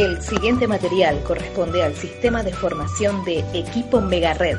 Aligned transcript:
El 0.00 0.20
siguiente 0.22 0.66
material 0.66 1.22
corresponde 1.24 1.82
al 1.82 1.94
sistema 1.94 2.42
de 2.42 2.54
formación 2.54 3.22
de 3.22 3.40
Equipo 3.52 4.00
Megared. 4.00 4.56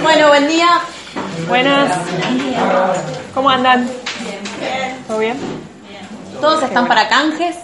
Bueno, 0.02 0.26
buen 0.26 0.48
día. 0.48 0.80
Buenas. 1.46 1.96
¿Cómo 3.32 3.50
andan? 3.50 3.88
¿Todo 5.06 5.20
bien? 5.20 5.36
¿Todos 6.40 6.64
están 6.64 6.88
para 6.88 7.08
canjes? 7.08 7.54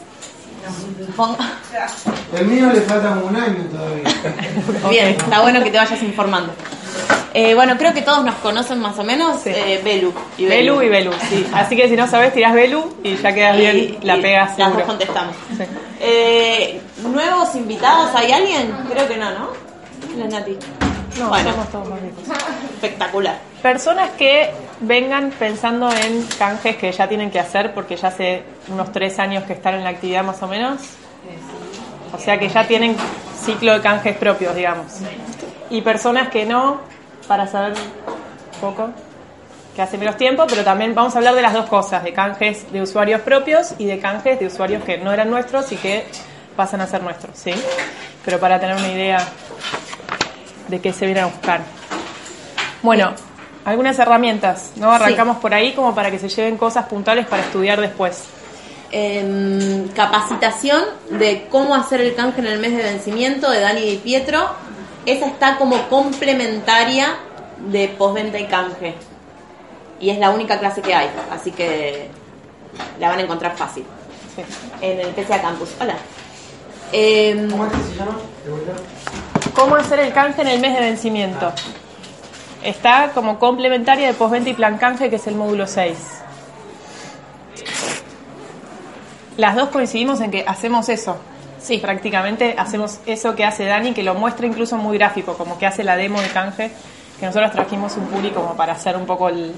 El 2.38 2.46
mío 2.46 2.70
le 2.72 2.80
falta 2.82 3.10
un 3.22 3.34
año 3.36 3.64
todavía. 3.72 4.04
Bien, 4.90 5.08
está 5.08 5.40
bueno 5.40 5.62
que 5.62 5.70
te 5.70 5.78
vayas 5.78 6.02
informando. 6.02 6.52
Eh, 7.34 7.54
bueno, 7.54 7.76
creo 7.76 7.92
que 7.92 8.02
todos 8.02 8.24
nos 8.24 8.34
conocen 8.36 8.78
más 8.80 8.98
o 8.98 9.04
menos. 9.04 9.44
Eh, 9.46 9.80
Belu 9.84 10.12
y 10.38 10.46
Belu. 10.46 10.82
y 10.82 10.88
Belu, 10.88 11.12
sí. 11.28 11.46
Así 11.52 11.76
que 11.76 11.88
si 11.88 11.94
no 11.96 12.06
sabes, 12.08 12.32
tirás 12.32 12.54
Belu 12.54 12.96
y 13.02 13.16
ya 13.16 13.32
quedas 13.34 13.56
bien, 13.56 13.98
la 14.02 14.16
pegas 14.16 14.58
Las 14.58 14.72
dos 14.72 14.82
contestamos. 14.82 15.34
Eh, 16.00 16.80
¿Nuevos 17.02 17.54
invitados? 17.54 18.10
¿Hay 18.14 18.32
alguien? 18.32 18.72
Creo 18.90 19.06
que 19.08 19.16
no, 19.16 19.30
¿no? 19.30 19.48
La 20.16 20.26
Nati. 20.26 20.56
No, 21.18 21.28
Bueno. 21.28 21.50
somos 21.50 21.68
todos 21.70 21.88
más 21.88 22.00
ricos. 22.00 22.22
Espectacular. 22.74 23.38
Personas 23.62 24.10
que 24.16 24.50
vengan 24.80 25.30
pensando 25.30 25.90
en 25.92 26.22
canjes 26.38 26.76
que 26.76 26.92
ya 26.92 27.08
tienen 27.08 27.30
que 27.30 27.40
hacer 27.40 27.74
porque 27.74 27.96
ya 27.96 28.08
hace 28.08 28.42
unos 28.68 28.92
tres 28.92 29.18
años 29.18 29.44
que 29.44 29.52
están 29.52 29.74
en 29.74 29.84
la 29.84 29.90
actividad 29.90 30.22
más 30.24 30.42
o 30.42 30.46
menos. 30.46 30.78
O 32.12 32.18
sea 32.18 32.38
que 32.38 32.48
ya 32.48 32.66
tienen 32.66 32.96
ciclo 33.40 33.74
de 33.74 33.80
canjes 33.80 34.16
propios, 34.16 34.54
digamos. 34.54 34.86
Y 35.70 35.82
personas 35.82 36.28
que 36.28 36.46
no, 36.46 36.80
para 37.26 37.46
saber 37.46 37.72
un 37.72 38.60
poco, 38.60 38.90
que 39.76 39.82
hace 39.82 39.98
menos 39.98 40.16
tiempo, 40.16 40.44
pero 40.48 40.64
también 40.64 40.94
vamos 40.94 41.14
a 41.14 41.18
hablar 41.18 41.34
de 41.34 41.42
las 41.42 41.52
dos 41.52 41.66
cosas, 41.66 42.02
de 42.02 42.12
canjes 42.12 42.72
de 42.72 42.82
usuarios 42.82 43.20
propios 43.20 43.74
y 43.78 43.86
de 43.86 43.98
canjes 43.98 44.40
de 44.40 44.46
usuarios 44.46 44.82
que 44.82 44.98
no 44.98 45.12
eran 45.12 45.30
nuestros 45.30 45.70
y 45.72 45.76
que 45.76 46.06
pasan 46.56 46.80
a 46.80 46.86
ser 46.86 47.02
nuestros, 47.02 47.38
¿sí? 47.38 47.52
Pero 48.24 48.40
para 48.40 48.58
tener 48.58 48.76
una 48.76 48.88
idea 48.88 49.24
de 50.66 50.80
qué 50.80 50.92
se 50.92 51.06
viene 51.06 51.20
a 51.20 51.26
buscar. 51.26 51.60
Bueno, 52.82 53.12
algunas 53.64 53.98
herramientas, 53.98 54.72
¿no? 54.76 54.90
Arrancamos 54.90 55.36
por 55.36 55.54
ahí 55.54 55.72
como 55.74 55.94
para 55.94 56.10
que 56.10 56.18
se 56.18 56.28
lleven 56.28 56.56
cosas 56.56 56.86
puntuales 56.86 57.26
para 57.26 57.42
estudiar 57.42 57.80
después. 57.80 58.24
Em, 58.90 59.88
capacitación 59.88 60.82
de 61.10 61.46
cómo 61.50 61.74
hacer 61.74 62.00
el 62.00 62.14
canje 62.14 62.40
en 62.40 62.46
el 62.46 62.58
mes 62.58 62.74
de 62.74 62.82
vencimiento 62.82 63.50
de 63.50 63.60
Dani 63.60 63.82
Di 63.82 63.96
Pietro. 63.98 64.48
Esa 65.04 65.26
está 65.26 65.58
como 65.58 65.88
complementaria 65.88 67.16
de 67.70 67.88
postventa 67.88 68.38
y 68.38 68.46
canje. 68.46 68.94
Y 70.00 70.08
es 70.08 70.18
la 70.18 70.30
única 70.30 70.58
clase 70.58 70.80
que 70.80 70.94
hay, 70.94 71.10
así 71.30 71.50
que 71.50 72.08
la 72.98 73.10
van 73.10 73.18
a 73.18 73.22
encontrar 73.22 73.56
fácil. 73.56 73.84
Sí. 74.34 74.42
En 74.80 75.00
el 75.00 75.08
PCA 75.08 75.42
Campus. 75.42 75.68
Hola. 75.80 75.96
Em, 76.90 77.50
¿Cómo 77.50 77.66
es 77.66 77.72
que 77.72 77.78
se 77.78 77.94
llama? 77.96 78.18
¿Cómo 79.54 79.76
hacer 79.76 80.00
el 80.00 80.12
canje 80.14 80.40
en 80.40 80.48
el 80.48 80.60
mes 80.60 80.72
de 80.74 80.80
vencimiento? 80.80 81.52
Está 82.62 83.10
como 83.12 83.38
complementaria 83.38 84.06
de 84.06 84.14
postventa 84.14 84.48
y 84.48 84.54
plan 84.54 84.78
canje, 84.78 85.10
que 85.10 85.16
es 85.16 85.26
el 85.26 85.34
módulo 85.34 85.66
6. 85.66 86.18
Las 89.38 89.54
dos 89.54 89.68
coincidimos 89.68 90.20
en 90.20 90.32
que 90.32 90.44
hacemos 90.46 90.88
eso. 90.88 91.16
Sí, 91.60 91.78
prácticamente 91.78 92.56
hacemos 92.58 92.98
eso 93.06 93.36
que 93.36 93.44
hace 93.44 93.64
Dani, 93.66 93.92
que 93.92 94.02
lo 94.02 94.14
muestra 94.14 94.48
incluso 94.48 94.76
muy 94.76 94.98
gráfico, 94.98 95.34
como 95.34 95.56
que 95.56 95.64
hace 95.64 95.84
la 95.84 95.96
demo 95.96 96.20
de 96.20 96.26
canje, 96.28 96.72
que 97.20 97.26
nosotros 97.26 97.52
trajimos 97.52 97.96
un 97.96 98.06
puli 98.06 98.30
como 98.30 98.56
para 98.56 98.72
hacer 98.72 98.96
un 98.96 99.06
poco 99.06 99.28
el, 99.28 99.54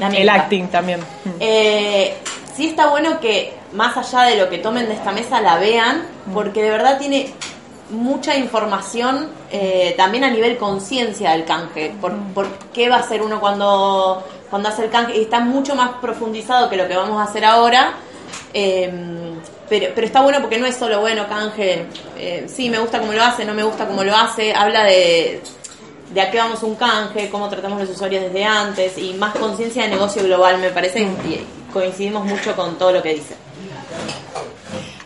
el 0.00 0.28
acting 0.28 0.68
también. 0.68 1.00
Eh, 1.40 2.16
sí 2.54 2.68
está 2.68 2.88
bueno 2.90 3.18
que 3.18 3.54
más 3.72 3.96
allá 3.96 4.22
de 4.22 4.36
lo 4.36 4.48
que 4.48 4.58
tomen 4.58 4.86
de 4.86 4.94
esta 4.94 5.10
mesa 5.10 5.40
la 5.40 5.58
vean, 5.58 6.06
porque 6.32 6.62
de 6.62 6.70
verdad 6.70 6.98
tiene 6.98 7.34
mucha 7.90 8.36
información 8.36 9.30
eh, 9.50 9.94
también 9.96 10.22
a 10.22 10.30
nivel 10.30 10.56
conciencia 10.58 11.32
del 11.32 11.44
canje. 11.44 11.92
Por, 12.00 12.16
por 12.34 12.46
qué 12.72 12.88
va 12.88 12.96
a 12.96 13.00
hacer 13.00 13.20
uno 13.20 13.40
cuando, 13.40 14.24
cuando 14.48 14.68
hace 14.68 14.84
el 14.84 14.90
canje? 14.90 15.18
Y 15.18 15.22
está 15.22 15.40
mucho 15.40 15.74
más 15.74 15.90
profundizado 16.00 16.70
que 16.70 16.76
lo 16.76 16.86
que 16.86 16.96
vamos 16.96 17.20
a 17.20 17.24
hacer 17.28 17.44
ahora. 17.44 17.94
Eh, 18.56 18.90
pero, 19.68 19.88
pero 19.94 20.06
está 20.06 20.22
bueno 20.22 20.40
porque 20.40 20.58
no 20.58 20.66
es 20.66 20.76
solo, 20.76 21.00
bueno, 21.00 21.26
canje, 21.28 21.86
eh, 22.16 22.46
sí, 22.46 22.70
me 22.70 22.78
gusta 22.78 23.00
cómo 23.00 23.12
lo 23.12 23.22
hace, 23.22 23.44
no 23.44 23.52
me 23.52 23.64
gusta 23.64 23.86
cómo 23.86 24.04
lo 24.04 24.14
hace, 24.14 24.54
habla 24.54 24.84
de, 24.84 25.42
de 26.12 26.20
a 26.20 26.30
qué 26.30 26.38
vamos 26.38 26.62
un 26.62 26.76
canje, 26.76 27.28
cómo 27.30 27.48
tratamos 27.48 27.80
los 27.80 27.90
usuarios 27.90 28.22
desde 28.22 28.44
antes 28.44 28.96
y 28.96 29.14
más 29.14 29.34
conciencia 29.34 29.82
de 29.82 29.88
negocio 29.88 30.22
global, 30.22 30.58
me 30.58 30.70
parece, 30.70 31.00
y 31.00 31.44
coincidimos 31.72 32.24
mucho 32.24 32.54
con 32.54 32.78
todo 32.78 32.92
lo 32.92 33.02
que 33.02 33.14
dice. 33.14 33.34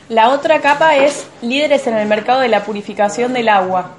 La 0.09 0.31
otra 0.31 0.61
capa 0.61 0.97
es 0.97 1.27
líderes 1.43 1.87
en 1.87 1.97
el 1.97 2.07
mercado 2.07 2.41
de 2.41 2.49
la 2.49 2.65
purificación 2.65 3.33
del 3.33 3.49
agua. 3.49 3.93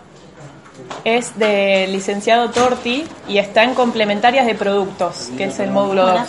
Es 1.03 1.37
del 1.37 1.91
licenciado 1.91 2.49
Torti 2.49 3.05
y 3.27 3.37
está 3.37 3.63
en 3.63 3.75
complementarias 3.75 4.45
de 4.45 4.55
productos, 4.55 5.29
que 5.37 5.45
es 5.45 5.59
el 5.59 5.71
módulo 5.71 6.07
2. 6.07 6.19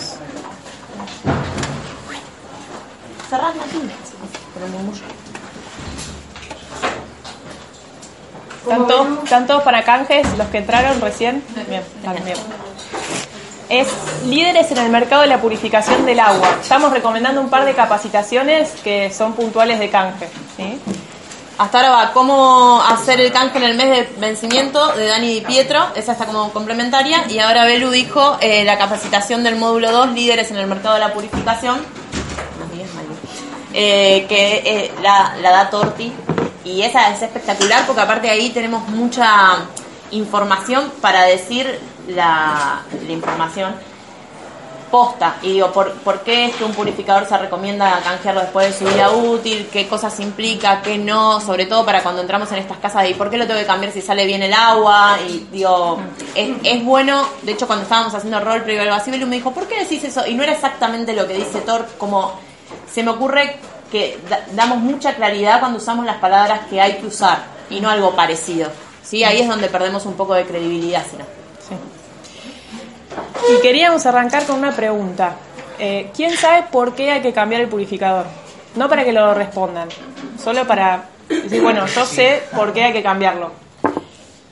Cerrás 3.31 3.55
la 3.55 4.67
murmullo. 4.67 5.03
¿Están 8.61 8.87
todos, 8.87 9.23
están 9.23 9.47
todos 9.47 9.63
para 9.63 9.85
canjes 9.85 10.27
los 10.37 10.47
que 10.47 10.57
entraron 10.57 10.99
recién? 10.99 11.41
Bien, 11.69 11.81
bien. 12.25 12.37
Es 13.69 13.87
líderes 14.25 14.69
en 14.71 14.79
el 14.79 14.89
mercado 14.89 15.21
de 15.21 15.29
la 15.29 15.39
purificación 15.39 16.05
del 16.05 16.19
agua. 16.19 16.57
Estamos 16.61 16.91
recomendando 16.91 17.39
un 17.39 17.49
par 17.49 17.63
de 17.63 17.73
capacitaciones 17.73 18.71
que 18.83 19.09
son 19.13 19.31
puntuales 19.31 19.79
de 19.79 19.89
canje. 19.89 20.27
¿sí? 20.57 20.77
Hasta 21.57 21.77
ahora 21.77 21.91
va 21.91 22.11
cómo 22.11 22.81
hacer 22.81 23.21
el 23.21 23.31
canje 23.31 23.59
en 23.59 23.63
el 23.63 23.77
mes 23.77 23.91
de 23.91 24.09
vencimiento 24.19 24.91
de 24.91 25.05
Dani 25.05 25.35
Di 25.35 25.39
Pietro, 25.39 25.87
esa 25.95 26.11
está 26.11 26.25
como 26.25 26.51
complementaria, 26.51 27.23
y 27.29 27.39
ahora 27.39 27.63
Belu 27.63 27.91
dijo 27.91 28.37
eh, 28.41 28.65
la 28.65 28.77
capacitación 28.77 29.41
del 29.41 29.55
módulo 29.55 29.89
2, 29.93 30.11
líderes 30.11 30.51
en 30.51 30.57
el 30.57 30.67
mercado 30.67 30.95
de 30.95 30.99
la 30.99 31.13
purificación, 31.13 31.79
eh, 33.73 34.25
que 34.27 34.61
eh, 34.65 34.91
la, 35.01 35.35
da 35.41 35.69
Torti, 35.69 36.11
y 36.65 36.81
esa 36.81 37.11
es 37.11 37.21
espectacular 37.21 37.85
porque 37.85 38.01
aparte 38.01 38.29
ahí 38.29 38.49
tenemos 38.49 38.87
mucha 38.89 39.65
información 40.11 40.91
para 41.01 41.23
decir 41.23 41.79
la, 42.07 42.81
información 43.07 43.73
posta. 44.91 45.37
Y 45.41 45.53
digo, 45.53 45.71
¿por, 45.71 45.93
¿por 45.93 46.19
qué 46.19 46.47
es 46.47 46.55
que 46.55 46.65
un 46.65 46.73
purificador 46.73 47.25
se 47.25 47.37
recomienda 47.37 48.01
canjearlo 48.03 48.41
después 48.41 48.67
de 48.67 48.77
su 48.77 48.93
vida 48.93 49.09
útil? 49.09 49.69
¿Qué 49.71 49.87
cosas 49.87 50.19
implica? 50.19 50.81
¿Qué 50.81 50.97
no? 50.97 51.39
Sobre 51.39 51.65
todo 51.65 51.85
para 51.85 52.03
cuando 52.03 52.21
entramos 52.21 52.51
en 52.51 52.57
estas 52.57 52.77
casas 52.77 53.03
de 53.03 53.11
¿y 53.11 53.13
por 53.13 53.29
qué 53.29 53.37
lo 53.37 53.47
tengo 53.47 53.59
que 53.61 53.65
cambiar 53.65 53.93
si 53.93 54.01
sale 54.01 54.25
bien 54.25 54.43
el 54.43 54.53
agua? 54.53 55.17
Y 55.27 55.47
digo, 55.49 55.97
es, 56.35 56.83
bueno. 56.83 57.25
De 57.41 57.53
hecho, 57.53 57.67
cuando 57.67 57.83
estábamos 57.83 58.13
haciendo 58.13 58.41
roleplay 58.41 58.77
o 58.79 58.81
algo 58.81 58.95
así, 58.95 59.09
me 59.11 59.17
dijo, 59.17 59.51
¿por 59.51 59.65
qué 59.67 59.79
decís 59.79 60.03
eso? 60.03 60.27
Y 60.27 60.33
no 60.33 60.43
era 60.43 60.51
exactamente 60.51 61.13
lo 61.13 61.25
que 61.25 61.35
dice 61.35 61.61
Thor, 61.61 61.87
como 61.97 62.50
se 62.93 63.03
me 63.03 63.11
ocurre 63.11 63.57
que 63.91 64.19
da- 64.29 64.45
damos 64.53 64.77
mucha 64.79 65.15
claridad 65.15 65.59
cuando 65.59 65.77
usamos 65.77 66.05
las 66.05 66.17
palabras 66.17 66.61
que 66.69 66.79
hay 66.81 66.97
que 66.97 67.07
usar 67.07 67.43
y 67.69 67.79
no 67.81 67.89
algo 67.89 68.15
parecido. 68.15 68.69
¿Sí? 69.03 69.23
Ahí 69.23 69.41
es 69.41 69.47
donde 69.47 69.67
perdemos 69.67 70.05
un 70.05 70.13
poco 70.13 70.33
de 70.33 70.45
credibilidad, 70.45 71.03
si 71.09 71.17
no. 71.17 71.25
Sí. 71.67 71.75
Y 73.57 73.61
queríamos 73.61 74.05
arrancar 74.05 74.45
con 74.45 74.57
una 74.59 74.71
pregunta. 74.75 75.35
Eh, 75.79 76.11
¿Quién 76.15 76.37
sabe 76.37 76.65
por 76.71 76.93
qué 76.95 77.11
hay 77.11 77.21
que 77.21 77.33
cambiar 77.33 77.61
el 77.61 77.67
purificador? 77.67 78.25
No 78.75 78.87
para 78.87 79.03
que 79.03 79.11
lo 79.11 79.33
respondan, 79.33 79.89
solo 80.41 80.65
para 80.65 81.05
decir, 81.27 81.61
bueno, 81.61 81.85
yo 81.87 82.05
sé 82.05 82.43
por 82.55 82.71
qué 82.71 82.83
hay 82.85 82.93
que 82.93 83.03
cambiarlo. 83.03 83.51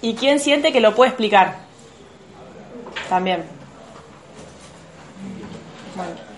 ¿Y 0.01 0.15
quién 0.15 0.39
siente 0.39 0.71
que 0.73 0.81
lo 0.81 0.95
puede 0.95 1.09
explicar? 1.11 1.57
También. 3.07 3.43
Bueno. 5.95 6.28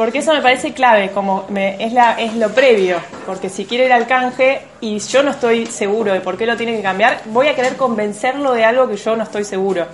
Porque 0.00 0.20
eso 0.20 0.32
me 0.32 0.40
parece 0.40 0.72
clave, 0.72 1.10
como 1.10 1.44
me, 1.50 1.76
es, 1.84 1.92
la, 1.92 2.12
es 2.18 2.34
lo 2.34 2.48
previo. 2.54 2.96
Porque 3.26 3.50
si 3.50 3.66
quiere 3.66 3.84
ir 3.84 3.92
al 3.92 4.06
canje 4.06 4.62
y 4.80 4.98
yo 4.98 5.22
no 5.22 5.30
estoy 5.30 5.66
seguro 5.66 6.14
de 6.14 6.22
por 6.22 6.38
qué 6.38 6.46
lo 6.46 6.56
tiene 6.56 6.74
que 6.74 6.80
cambiar, 6.80 7.20
voy 7.26 7.48
a 7.48 7.54
querer 7.54 7.76
convencerlo 7.76 8.54
de 8.54 8.64
algo 8.64 8.88
que 8.88 8.96
yo 8.96 9.14
no 9.14 9.24
estoy 9.24 9.44
seguro. 9.44 9.84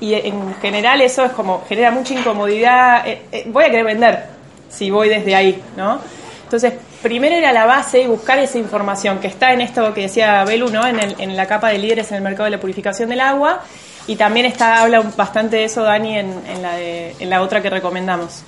Y 0.00 0.14
en 0.14 0.54
general 0.62 1.02
eso 1.02 1.26
es 1.26 1.32
como, 1.32 1.62
genera 1.68 1.90
mucha 1.90 2.14
incomodidad. 2.14 3.06
eh, 3.06 3.20
eh, 3.30 3.44
voy 3.48 3.64
a 3.64 3.70
querer 3.70 3.84
vender 3.84 4.24
si 4.70 4.90
voy 4.90 5.10
desde 5.10 5.34
ahí, 5.36 5.62
¿no? 5.76 5.98
Entonces, 6.44 6.72
primero 7.02 7.36
ir 7.36 7.44
a 7.44 7.52
la 7.52 7.66
base 7.66 8.00
y 8.00 8.06
buscar 8.06 8.38
esa 8.38 8.56
información 8.56 9.18
que 9.18 9.26
está 9.26 9.52
en 9.52 9.60
esto 9.60 9.92
que 9.92 10.00
decía 10.00 10.42
Belu, 10.44 10.70
¿no? 10.70 10.86
En, 10.86 11.00
el- 11.00 11.16
en 11.18 11.36
la 11.36 11.44
capa 11.44 11.68
de 11.68 11.76
líderes 11.76 12.10
en 12.12 12.16
el 12.16 12.22
mercado 12.22 12.44
de 12.44 12.52
la 12.52 12.60
purificación 12.60 13.10
del 13.10 13.20
agua. 13.20 13.60
Y 14.06 14.16
también 14.16 14.46
está, 14.46 14.80
habla 14.80 15.00
bastante 15.18 15.56
de 15.56 15.64
eso 15.64 15.82
Dani 15.82 16.16
en, 16.16 16.32
en 16.48 16.62
la, 16.62 16.76
de- 16.76 17.14
en 17.20 17.28
la 17.28 17.42
otra 17.42 17.60
que 17.60 17.68
recomendamos. 17.68 18.42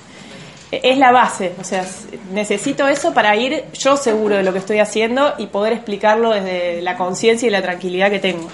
Es 0.71 0.97
la 0.99 1.11
base, 1.11 1.53
o 1.61 1.65
sea, 1.65 1.85
necesito 2.33 2.87
eso 2.87 3.13
para 3.13 3.35
ir 3.35 3.65
yo 3.73 3.97
seguro 3.97 4.37
de 4.37 4.45
lo 4.45 4.53
que 4.53 4.61
estoy 4.61 4.79
haciendo 4.79 5.35
y 5.39 5.47
poder 5.47 5.73
explicarlo 5.73 6.31
desde 6.31 6.81
la 6.81 6.97
conciencia 6.97 7.49
y 7.49 7.51
la 7.51 7.61
tranquilidad 7.61 8.09
que 8.11 8.21
tengo. 8.21 8.49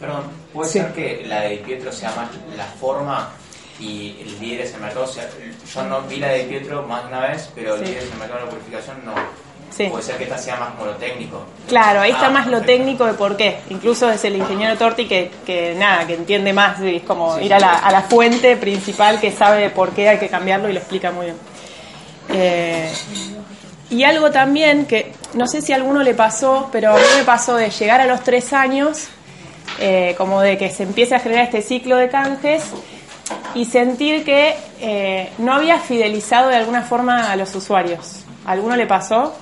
Perdón, 0.00 0.24
¿puede 0.52 0.70
Sí. 0.70 0.78
ser 0.78 0.92
que 0.92 1.24
la 1.26 1.40
de 1.40 1.56
Pietro 1.56 1.90
sea 1.90 2.10
más 2.14 2.28
la 2.56 2.66
forma 2.66 3.30
y 3.80 4.16
el 4.20 4.38
líder 4.38 4.60
es 4.66 4.74
el 4.74 4.80
mercado? 4.80 5.04
O 5.06 5.08
sea, 5.08 5.28
yo 5.74 5.82
no 5.84 6.02
vi 6.02 6.16
la 6.18 6.28
de 6.28 6.44
Pietro 6.44 6.82
más 6.82 7.02
de 7.02 7.08
una 7.08 7.20
vez, 7.28 7.50
pero 7.54 7.74
el 7.74 7.80
líder 7.82 8.04
es 8.04 8.12
el 8.12 8.18
mercado 8.18 8.40
de 8.40 8.44
la 8.46 8.50
purificación 8.50 9.04
no. 9.04 9.12
Sí. 9.70 9.88
Puede 9.90 10.02
ser 10.04 10.16
que 10.16 10.24
esta 10.24 10.38
sea 10.38 10.56
más 10.56 10.70
como 10.70 10.86
lo 10.86 10.92
técnico. 10.96 11.44
Claro, 11.68 12.00
ahí 12.00 12.10
está 12.12 12.26
Ah, 12.26 12.30
más 12.30 12.46
lo 12.46 12.58
perfecto. 12.58 12.72
técnico 12.72 13.04
de 13.06 13.12
por 13.14 13.36
qué. 13.36 13.58
Incluso 13.70 14.10
es 14.10 14.24
el 14.24 14.36
ingeniero 14.36 14.76
Torti 14.78 15.06
que, 15.06 15.30
que 15.44 15.74
nada, 15.76 16.06
que 16.06 16.14
entiende 16.14 16.52
más, 16.52 16.80
es 16.80 17.02
como 17.02 17.36
Sí, 17.36 17.44
ir 17.44 17.54
a 17.54 17.58
la, 17.60 17.72
a 17.74 17.90
la 17.90 18.02
fuente 18.02 18.56
principal 18.56 19.20
que 19.20 19.32
sabe 19.32 19.60
de 19.62 19.70
por 19.70 19.90
qué 19.90 20.08
hay 20.08 20.18
que 20.18 20.28
cambiarlo 20.28 20.68
y 20.68 20.72
lo 20.72 20.78
explica 20.78 21.10
muy 21.10 21.26
bien. 21.26 21.36
Eh, 22.30 22.90
y 23.90 24.02
algo 24.04 24.30
también 24.30 24.86
que 24.86 25.12
no 25.34 25.46
sé 25.46 25.62
si 25.62 25.72
a 25.72 25.76
alguno 25.76 26.02
le 26.02 26.14
pasó, 26.14 26.68
pero 26.72 26.92
a 26.92 26.96
mí 26.96 27.02
me 27.18 27.24
pasó 27.24 27.56
de 27.56 27.70
llegar 27.70 28.00
a 28.00 28.06
los 28.06 28.22
tres 28.24 28.52
años, 28.52 29.08
eh, 29.78 30.14
como 30.16 30.40
de 30.40 30.56
que 30.58 30.70
se 30.70 30.82
empiece 30.84 31.14
a 31.14 31.20
generar 31.20 31.44
este 31.44 31.62
ciclo 31.62 31.96
de 31.96 32.08
canjes 32.08 32.64
y 33.54 33.64
sentir 33.66 34.24
que 34.24 34.56
eh, 34.80 35.30
no 35.38 35.52
había 35.54 35.78
fidelizado 35.78 36.48
de 36.48 36.56
alguna 36.56 36.82
forma 36.82 37.30
a 37.30 37.36
los 37.36 37.54
usuarios. 37.54 38.22
¿A 38.44 38.52
alguno 38.52 38.76
le 38.76 38.86
pasó? 38.86 39.36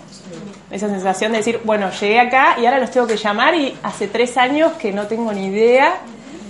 Esa 0.74 0.88
sensación 0.88 1.30
de 1.30 1.38
decir, 1.38 1.60
bueno, 1.62 1.88
llegué 1.92 2.18
acá 2.18 2.56
y 2.60 2.66
ahora 2.66 2.80
los 2.80 2.90
tengo 2.90 3.06
que 3.06 3.16
llamar 3.16 3.54
y 3.54 3.78
hace 3.84 4.08
tres 4.08 4.36
años 4.36 4.72
que 4.72 4.92
no 4.92 5.06
tengo 5.06 5.32
ni 5.32 5.46
idea 5.46 5.98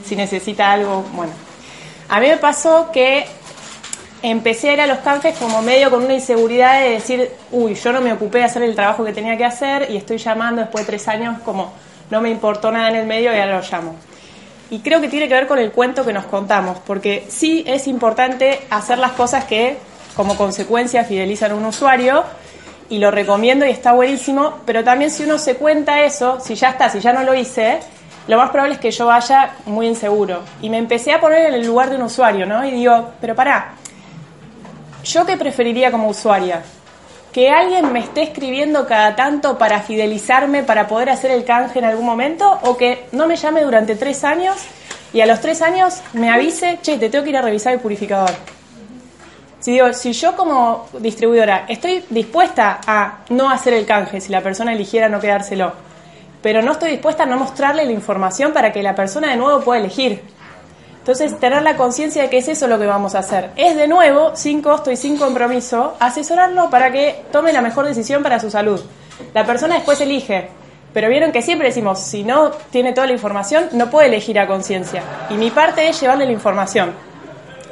si 0.02 0.16
necesita 0.16 0.72
algo. 0.72 1.04
Bueno, 1.12 1.34
a 2.08 2.20
mí 2.20 2.28
me 2.28 2.38
pasó 2.38 2.90
que 2.90 3.26
empecé 4.22 4.70
a 4.70 4.72
ir 4.72 4.80
a 4.80 4.86
los 4.86 5.00
canjes 5.00 5.36
como 5.36 5.60
medio 5.60 5.90
con 5.90 6.02
una 6.02 6.14
inseguridad 6.14 6.80
de 6.80 6.92
decir, 6.92 7.32
uy, 7.52 7.74
yo 7.74 7.92
no 7.92 8.00
me 8.00 8.14
ocupé 8.14 8.38
de 8.38 8.44
hacer 8.44 8.62
el 8.62 8.74
trabajo 8.74 9.04
que 9.04 9.12
tenía 9.12 9.36
que 9.36 9.44
hacer 9.44 9.90
y 9.90 9.98
estoy 9.98 10.16
llamando 10.16 10.62
después 10.62 10.86
de 10.86 10.92
tres 10.92 11.06
años 11.06 11.42
como 11.44 11.74
no 12.08 12.22
me 12.22 12.30
importó 12.30 12.72
nada 12.72 12.88
en 12.88 12.96
el 12.96 13.04
medio 13.04 13.30
y 13.30 13.38
ahora 13.38 13.58
lo 13.58 13.62
llamo. 13.70 13.94
Y 14.70 14.78
creo 14.78 15.02
que 15.02 15.08
tiene 15.08 15.28
que 15.28 15.34
ver 15.34 15.46
con 15.46 15.58
el 15.58 15.70
cuento 15.70 16.02
que 16.02 16.14
nos 16.14 16.24
contamos, 16.24 16.78
porque 16.86 17.26
sí 17.28 17.62
es 17.66 17.86
importante 17.86 18.62
hacer 18.70 18.96
las 18.96 19.12
cosas 19.12 19.44
que 19.44 19.76
como 20.16 20.34
consecuencia 20.38 21.04
fidelizan 21.04 21.52
a 21.52 21.56
un 21.56 21.66
usuario 21.66 22.24
y 22.88 22.98
lo 22.98 23.10
recomiendo 23.10 23.66
y 23.66 23.70
está 23.70 23.92
buenísimo, 23.92 24.60
pero 24.66 24.84
también 24.84 25.10
si 25.10 25.24
uno 25.24 25.38
se 25.38 25.56
cuenta 25.56 26.02
eso, 26.02 26.38
si 26.40 26.54
ya 26.54 26.70
está, 26.70 26.88
si 26.88 27.00
ya 27.00 27.12
no 27.12 27.22
lo 27.22 27.34
hice, 27.34 27.80
lo 28.26 28.38
más 28.38 28.50
probable 28.50 28.74
es 28.74 28.80
que 28.80 28.90
yo 28.90 29.06
vaya 29.06 29.52
muy 29.66 29.86
inseguro. 29.86 30.42
Y 30.62 30.70
me 30.70 30.78
empecé 30.78 31.12
a 31.12 31.20
poner 31.20 31.46
en 31.46 31.54
el 31.54 31.66
lugar 31.66 31.90
de 31.90 31.96
un 31.96 32.02
usuario, 32.02 32.46
¿no? 32.46 32.64
Y 32.64 32.70
digo, 32.70 33.12
pero 33.20 33.34
pará, 33.34 33.74
¿yo 35.04 35.26
qué 35.26 35.36
preferiría 35.36 35.90
como 35.90 36.08
usuaria? 36.08 36.62
¿Que 37.32 37.50
alguien 37.50 37.92
me 37.92 37.98
esté 37.98 38.22
escribiendo 38.22 38.86
cada 38.86 39.16
tanto 39.16 39.58
para 39.58 39.80
fidelizarme, 39.80 40.62
para 40.62 40.86
poder 40.86 41.10
hacer 41.10 41.32
el 41.32 41.44
canje 41.44 41.80
en 41.80 41.84
algún 41.84 42.06
momento? 42.06 42.58
¿O 42.62 42.76
que 42.76 43.06
no 43.12 43.26
me 43.26 43.36
llame 43.36 43.62
durante 43.62 43.96
tres 43.96 44.24
años 44.24 44.56
y 45.12 45.20
a 45.20 45.26
los 45.26 45.40
tres 45.40 45.60
años 45.60 46.00
me 46.12 46.30
avise, 46.30 46.78
che, 46.80 46.96
te 46.96 47.08
tengo 47.08 47.24
que 47.24 47.30
ir 47.30 47.36
a 47.36 47.42
revisar 47.42 47.72
el 47.72 47.80
purificador? 47.80 48.30
Si 49.64 49.72
digo, 49.72 49.90
si 49.94 50.12
yo 50.12 50.36
como 50.36 50.88
distribuidora 50.98 51.64
estoy 51.66 52.04
dispuesta 52.10 52.80
a 52.86 53.20
no 53.30 53.48
hacer 53.48 53.72
el 53.72 53.86
canje 53.86 54.20
si 54.20 54.30
la 54.30 54.42
persona 54.42 54.74
eligiera 54.74 55.08
no 55.08 55.20
quedárselo, 55.20 55.72
pero 56.42 56.60
no 56.60 56.72
estoy 56.72 56.90
dispuesta 56.90 57.22
a 57.22 57.26
no 57.26 57.38
mostrarle 57.38 57.86
la 57.86 57.92
información 57.92 58.52
para 58.52 58.74
que 58.74 58.82
la 58.82 58.94
persona 58.94 59.30
de 59.30 59.36
nuevo 59.36 59.64
pueda 59.64 59.80
elegir. 59.80 60.20
Entonces, 60.98 61.40
tener 61.40 61.62
la 61.62 61.78
conciencia 61.78 62.20
de 62.20 62.28
que 62.28 62.36
es 62.36 62.48
eso 62.48 62.68
lo 62.68 62.78
que 62.78 62.84
vamos 62.84 63.14
a 63.14 63.20
hacer. 63.20 63.52
Es 63.56 63.74
de 63.74 63.88
nuevo, 63.88 64.36
sin 64.36 64.60
costo 64.60 64.90
y 64.90 64.98
sin 64.98 65.16
compromiso, 65.16 65.96
asesorarlo 65.98 66.68
para 66.68 66.92
que 66.92 67.24
tome 67.32 67.50
la 67.50 67.62
mejor 67.62 67.86
decisión 67.86 68.22
para 68.22 68.40
su 68.40 68.50
salud. 68.50 68.82
La 69.32 69.46
persona 69.46 69.76
después 69.76 69.98
elige, 69.98 70.50
pero 70.92 71.08
vieron 71.08 71.32
que 71.32 71.40
siempre 71.40 71.68
decimos, 71.68 72.00
si 72.00 72.22
no 72.22 72.50
tiene 72.70 72.92
toda 72.92 73.06
la 73.06 73.14
información, 73.14 73.70
no 73.72 73.88
puede 73.88 74.08
elegir 74.08 74.38
a 74.38 74.46
conciencia. 74.46 75.02
Y 75.30 75.38
mi 75.38 75.50
parte 75.50 75.88
es 75.88 75.98
llevarle 76.02 76.26
la 76.26 76.32
información. 76.32 76.92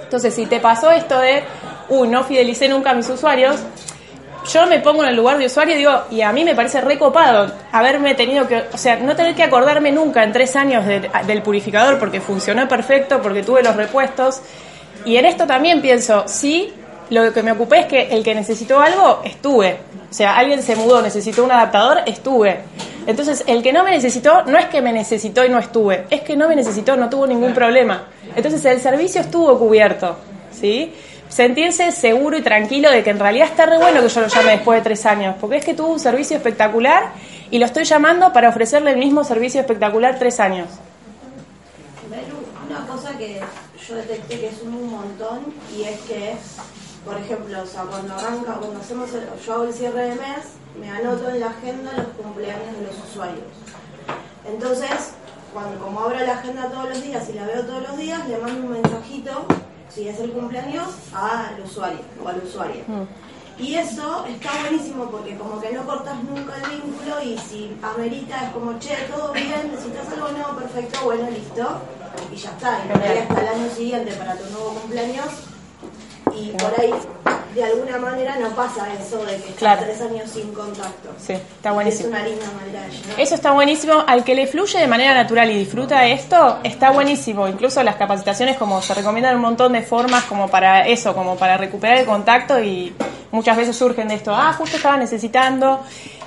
Entonces, 0.04 0.34
si 0.34 0.46
te 0.46 0.58
pasó 0.58 0.90
esto 0.90 1.18
de, 1.18 1.42
uy, 1.88 2.08
no 2.08 2.24
fidelicé 2.24 2.68
nunca 2.68 2.90
a 2.90 2.94
mis 2.94 3.08
usuarios, 3.08 3.56
yo 4.52 4.66
me 4.66 4.80
pongo 4.80 5.04
en 5.04 5.10
el 5.10 5.16
lugar 5.16 5.38
de 5.38 5.46
usuario 5.46 5.74
y 5.74 5.78
digo, 5.78 5.92
y 6.10 6.20
a 6.22 6.32
mí 6.32 6.44
me 6.44 6.54
parece 6.56 6.80
recopado 6.80 7.52
haberme 7.70 8.14
tenido 8.16 8.48
que, 8.48 8.64
o 8.72 8.76
sea, 8.76 8.96
no 8.96 9.14
tener 9.14 9.34
que 9.36 9.44
acordarme 9.44 9.92
nunca 9.92 10.24
en 10.24 10.32
tres 10.32 10.56
años 10.56 10.84
de- 10.84 11.08
del 11.26 11.42
purificador 11.42 11.98
porque 12.00 12.20
funcionó 12.20 12.66
perfecto, 12.66 13.22
porque 13.22 13.42
tuve 13.44 13.62
los 13.62 13.76
repuestos. 13.76 14.40
Y 15.04 15.16
en 15.16 15.26
esto 15.26 15.46
también 15.46 15.80
pienso, 15.80 16.24
sí, 16.26 16.72
lo 17.10 17.32
que 17.32 17.42
me 17.44 17.52
ocupé 17.52 17.80
es 17.80 17.86
que 17.86 18.02
el 18.10 18.24
que 18.24 18.34
necesitó 18.34 18.80
algo, 18.80 19.20
estuve. 19.24 19.76
O 20.10 20.14
sea, 20.14 20.36
alguien 20.36 20.60
se 20.62 20.74
mudó, 20.74 21.00
necesitó 21.02 21.44
un 21.44 21.52
adaptador, 21.52 21.98
estuve. 22.06 22.60
Entonces, 23.06 23.44
el 23.46 23.62
que 23.62 23.72
no 23.72 23.84
me 23.84 23.92
necesitó, 23.92 24.42
no 24.42 24.58
es 24.58 24.66
que 24.66 24.82
me 24.82 24.92
necesitó 24.92 25.44
y 25.44 25.48
no 25.50 25.58
estuve, 25.60 26.06
es 26.10 26.20
que 26.22 26.36
no 26.36 26.48
me 26.48 26.56
necesitó, 26.56 26.96
no 26.96 27.08
tuvo 27.08 27.26
ningún 27.28 27.54
problema. 27.54 28.04
Entonces, 28.34 28.64
el 28.64 28.80
servicio 28.80 29.20
estuvo 29.20 29.56
cubierto, 29.58 30.16
¿sí? 30.52 30.92
Sentirse 31.32 31.92
seguro 31.92 32.36
y 32.36 32.42
tranquilo 32.42 32.90
de 32.90 33.02
que 33.02 33.08
en 33.08 33.18
realidad 33.18 33.48
está 33.48 33.64
re 33.64 33.78
bueno 33.78 34.02
que 34.02 34.10
yo 34.10 34.20
lo 34.20 34.26
llame 34.26 34.50
después 34.50 34.78
de 34.80 34.82
tres 34.82 35.06
años, 35.06 35.34
porque 35.40 35.56
es 35.56 35.64
que 35.64 35.72
tuvo 35.72 35.88
un 35.88 35.98
servicio 35.98 36.36
espectacular 36.36 37.04
y 37.50 37.58
lo 37.58 37.64
estoy 37.64 37.84
llamando 37.84 38.34
para 38.34 38.50
ofrecerle 38.50 38.90
el 38.90 38.98
mismo 38.98 39.24
servicio 39.24 39.62
espectacular 39.62 40.18
tres 40.18 40.38
años. 40.40 40.68
Una 42.68 42.86
cosa 42.86 43.16
que 43.16 43.40
yo 43.88 43.94
detecté 43.94 44.40
que 44.40 44.48
es 44.48 44.60
un 44.60 44.90
montón 44.90 45.54
y 45.74 45.84
es 45.84 46.00
que, 46.00 46.34
por 47.02 47.16
ejemplo, 47.16 47.62
o 47.62 47.66
sea, 47.66 47.84
cuando 47.84 48.14
arranca, 48.14 48.52
cuando 48.60 48.80
hacemos 48.80 49.08
el, 49.14 49.26
yo 49.42 49.54
hago 49.54 49.64
el 49.64 49.72
cierre 49.72 50.02
de 50.10 50.14
mes, 50.16 50.44
me 50.78 50.90
anoto 50.90 51.30
en 51.30 51.40
la 51.40 51.46
agenda 51.46 51.92
los 51.96 52.08
cumpleaños 52.08 52.76
de 52.78 52.86
los 52.88 53.08
usuarios. 53.10 53.46
Entonces, 54.46 55.14
cuando 55.54 55.82
como 55.82 56.00
abro 56.00 56.18
la 56.18 56.34
agenda 56.34 56.68
todos 56.68 56.90
los 56.90 57.02
días 57.02 57.26
y 57.30 57.32
la 57.32 57.46
veo 57.46 57.64
todos 57.64 57.88
los 57.88 57.96
días, 57.96 58.28
le 58.28 58.36
mando 58.36 58.66
un 58.66 58.72
mensajito, 58.72 59.46
si 59.94 60.08
es 60.08 60.18
el 60.20 60.32
cumpleaños, 60.32 60.88
al 61.14 61.60
usuario 61.60 62.00
o 62.22 62.28
al 62.28 62.42
usuario. 62.42 62.84
Y 63.58 63.74
eso 63.74 64.24
está 64.26 64.50
buenísimo 64.60 65.10
porque 65.10 65.36
como 65.36 65.60
que 65.60 65.72
no 65.72 65.84
cortas 65.84 66.16
nunca 66.24 66.54
el 66.56 66.80
vínculo 66.80 67.22
y 67.22 67.38
si 67.38 67.76
amerita 67.82 68.44
es 68.46 68.50
como, 68.50 68.78
che, 68.78 68.96
todo 69.14 69.32
bien, 69.32 69.70
necesitas 69.70 70.08
algo 70.08 70.28
nuevo, 70.30 70.56
perfecto, 70.56 71.04
bueno, 71.04 71.28
listo. 71.30 71.80
Y 72.32 72.36
ya 72.36 72.50
está, 72.50 72.84
y 72.86 72.98
ahí 72.98 73.18
hasta 73.18 73.40
el 73.40 73.48
año 73.48 73.70
siguiente 73.70 74.12
para 74.12 74.36
tu 74.36 74.50
nuevo 74.50 74.70
cumpleaños. 74.80 75.51
Y 76.36 76.48
por 76.50 76.72
ahí, 76.80 76.92
de 77.54 77.64
alguna 77.64 77.98
manera, 77.98 78.36
no 78.36 78.48
pasa 78.50 78.86
eso 79.00 79.24
de 79.24 79.36
que 79.36 79.52
Claro. 79.54 79.82
tres 79.84 80.00
años 80.00 80.30
sin 80.30 80.52
contacto. 80.52 81.10
Sí, 81.18 81.32
está 81.34 81.72
buenísimo. 81.72 82.08
Es 82.08 82.14
una 82.14 82.24
linda 82.28 82.46
manera. 82.58 82.86
Eso 83.18 83.34
está 83.34 83.50
buenísimo. 83.52 84.04
Al 84.06 84.24
que 84.24 84.34
le 84.34 84.46
fluye 84.46 84.78
de 84.78 84.86
manera 84.86 85.14
natural 85.14 85.50
y 85.50 85.58
disfruta 85.58 86.00
de 86.00 86.12
esto, 86.12 86.58
está 86.64 86.90
buenísimo. 86.90 87.46
Incluso 87.48 87.82
las 87.82 87.96
capacitaciones, 87.96 88.56
como 88.56 88.80
se 88.82 88.94
recomiendan 88.94 89.36
un 89.36 89.42
montón 89.42 89.72
de 89.72 89.82
formas 89.82 90.24
como 90.24 90.48
para 90.48 90.86
eso, 90.86 91.14
como 91.14 91.36
para 91.36 91.56
recuperar 91.56 91.98
el 91.98 92.06
contacto 92.06 92.60
y 92.62 92.94
muchas 93.30 93.56
veces 93.56 93.76
surgen 93.76 94.08
de 94.08 94.14
esto. 94.14 94.34
Ah, 94.34 94.52
justo 94.56 94.76
estaba 94.76 94.96
necesitando. 94.96 95.80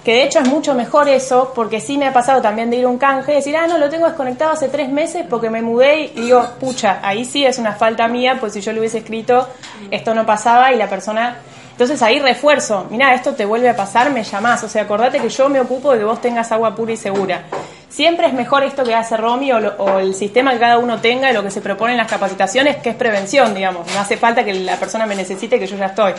Que 0.03 0.13
de 0.13 0.23
hecho 0.25 0.37
es 0.37 0.47
mucho 0.47 0.75
mejor 0.75 1.09
eso, 1.09 1.51
porque 1.55 1.79
sí 1.81 1.97
me 1.97 2.05
ha 2.07 2.13
pasado 2.13 2.39
también 2.39 2.69
de 2.69 2.77
ir 2.77 2.85
a 2.85 2.89
un 2.89 2.99
canje 2.99 3.31
y 3.31 3.35
decir, 3.37 3.57
ah, 3.57 3.65
no, 3.65 3.79
lo 3.79 3.89
tengo 3.89 4.05
desconectado 4.05 4.51
hace 4.51 4.69
tres 4.69 4.87
meses 4.87 5.25
porque 5.27 5.49
me 5.49 5.63
mudé 5.63 6.01
y 6.15 6.21
digo, 6.21 6.45
pucha, 6.59 6.99
ahí 7.01 7.25
sí 7.25 7.43
es 7.43 7.57
una 7.57 7.73
falta 7.73 8.07
mía, 8.07 8.37
pues 8.39 8.53
si 8.53 8.61
yo 8.61 8.71
le 8.71 8.81
hubiese 8.81 8.99
escrito, 8.99 9.47
esto 9.95 10.13
no 10.13 10.25
pasaba 10.25 10.71
y 10.71 10.77
la 10.77 10.89
persona 10.89 11.37
entonces 11.75 12.01
ahí 12.01 12.19
refuerzo, 12.19 12.87
mira, 12.89 13.13
esto 13.13 13.33
te 13.33 13.43
vuelve 13.43 13.67
a 13.67 13.75
pasar, 13.75 14.09
me 14.09 14.23
llamás, 14.23 14.63
o 14.63 14.69
sea, 14.69 14.83
acordate 14.83 15.19
que 15.19 15.27
yo 15.27 15.49
me 15.49 15.59
ocupo 15.59 15.91
de 15.91 15.99
que 15.99 16.05
vos 16.05 16.21
tengas 16.21 16.49
agua 16.53 16.73
pura 16.73 16.93
y 16.93 16.95
segura. 16.95 17.43
Siempre 17.89 18.27
es 18.27 18.33
mejor 18.33 18.63
esto 18.63 18.85
que 18.85 18.95
hace 18.95 19.17
Romy 19.17 19.51
o, 19.51 19.99
el 19.99 20.15
sistema 20.15 20.53
que 20.53 20.59
cada 20.59 20.77
uno 20.77 21.01
tenga, 21.01 21.33
lo 21.33 21.43
que 21.43 21.51
se 21.51 21.59
propone 21.59 21.91
en 21.91 21.97
las 21.97 22.07
capacitaciones, 22.07 22.77
que 22.77 22.91
es 22.91 22.95
prevención, 22.95 23.53
digamos. 23.53 23.93
No 23.93 23.99
hace 23.99 24.15
falta 24.15 24.45
que 24.45 24.53
la 24.53 24.77
persona 24.77 25.05
me 25.05 25.15
necesite, 25.15 25.59
que 25.59 25.67
yo 25.67 25.75
ya 25.75 25.87
estoy. 25.87 26.13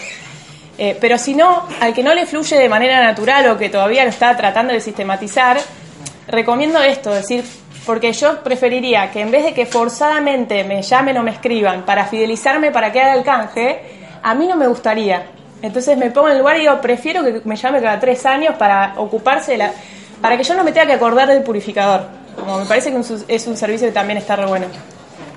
Eh, 0.76 0.98
pero 1.00 1.16
si 1.16 1.32
no, 1.32 1.66
al 1.80 1.94
que 1.94 2.02
no 2.02 2.12
le 2.12 2.26
fluye 2.26 2.58
de 2.58 2.68
manera 2.68 3.02
natural 3.02 3.48
o 3.48 3.56
que 3.56 3.70
todavía 3.70 4.04
lo 4.04 4.10
está 4.10 4.36
tratando 4.36 4.74
de 4.74 4.82
sistematizar, 4.82 5.58
recomiendo 6.28 6.82
esto, 6.82 7.14
decir, 7.14 7.46
porque 7.86 8.12
yo 8.12 8.42
preferiría 8.42 9.10
que 9.12 9.20
en 9.20 9.30
vez 9.30 9.44
de 9.44 9.54
que 9.54 9.64
forzadamente 9.64 10.64
me 10.64 10.82
llamen 10.82 11.16
o 11.18 11.22
me 11.22 11.30
escriban 11.30 11.86
para 11.86 12.06
fidelizarme 12.06 12.72
para 12.72 12.92
que 12.92 13.00
haga 13.00 13.14
el 13.14 13.22
canje, 13.22 13.80
a 14.22 14.34
mí 14.34 14.46
no 14.48 14.56
me 14.56 14.66
gustaría. 14.66 15.26
Entonces 15.62 15.96
me 15.96 16.10
pongo 16.10 16.28
en 16.28 16.32
el 16.34 16.40
lugar 16.40 16.56
y 16.56 16.60
digo, 16.60 16.80
prefiero 16.80 17.24
que 17.24 17.40
me 17.44 17.56
llame 17.56 17.80
cada 17.80 18.00
tres 18.00 18.26
años 18.26 18.56
para 18.56 18.94
ocuparse 18.96 19.52
de 19.52 19.58
la... 19.58 19.72
para 20.20 20.36
que 20.36 20.42
yo 20.42 20.54
no 20.54 20.64
me 20.64 20.72
tenga 20.72 20.86
que 20.86 20.92
acordar 20.94 21.28
del 21.28 21.42
purificador. 21.42 22.08
Como 22.38 22.58
me 22.58 22.66
parece 22.66 22.92
que 22.92 23.00
es 23.28 23.46
un 23.46 23.56
servicio 23.56 23.86
que 23.86 23.92
también 23.94 24.18
está 24.18 24.36
re 24.36 24.46
bueno. 24.46 24.66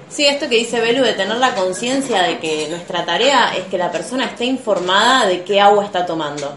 Sí, 0.10 0.26
esto 0.26 0.50
que 0.50 0.56
dice 0.56 0.80
Belu 0.80 1.04
de 1.04 1.14
tener 1.14 1.38
la 1.38 1.54
conciencia 1.54 2.24
de 2.24 2.40
que 2.40 2.68
nuestra 2.68 3.06
tarea 3.06 3.54
es 3.56 3.66
que 3.66 3.78
la 3.78 3.92
persona 3.92 4.26
esté 4.26 4.46
informada 4.46 5.28
de 5.28 5.44
qué 5.44 5.62
agua 5.62 5.86
está 5.86 6.06
tomando. 6.06 6.52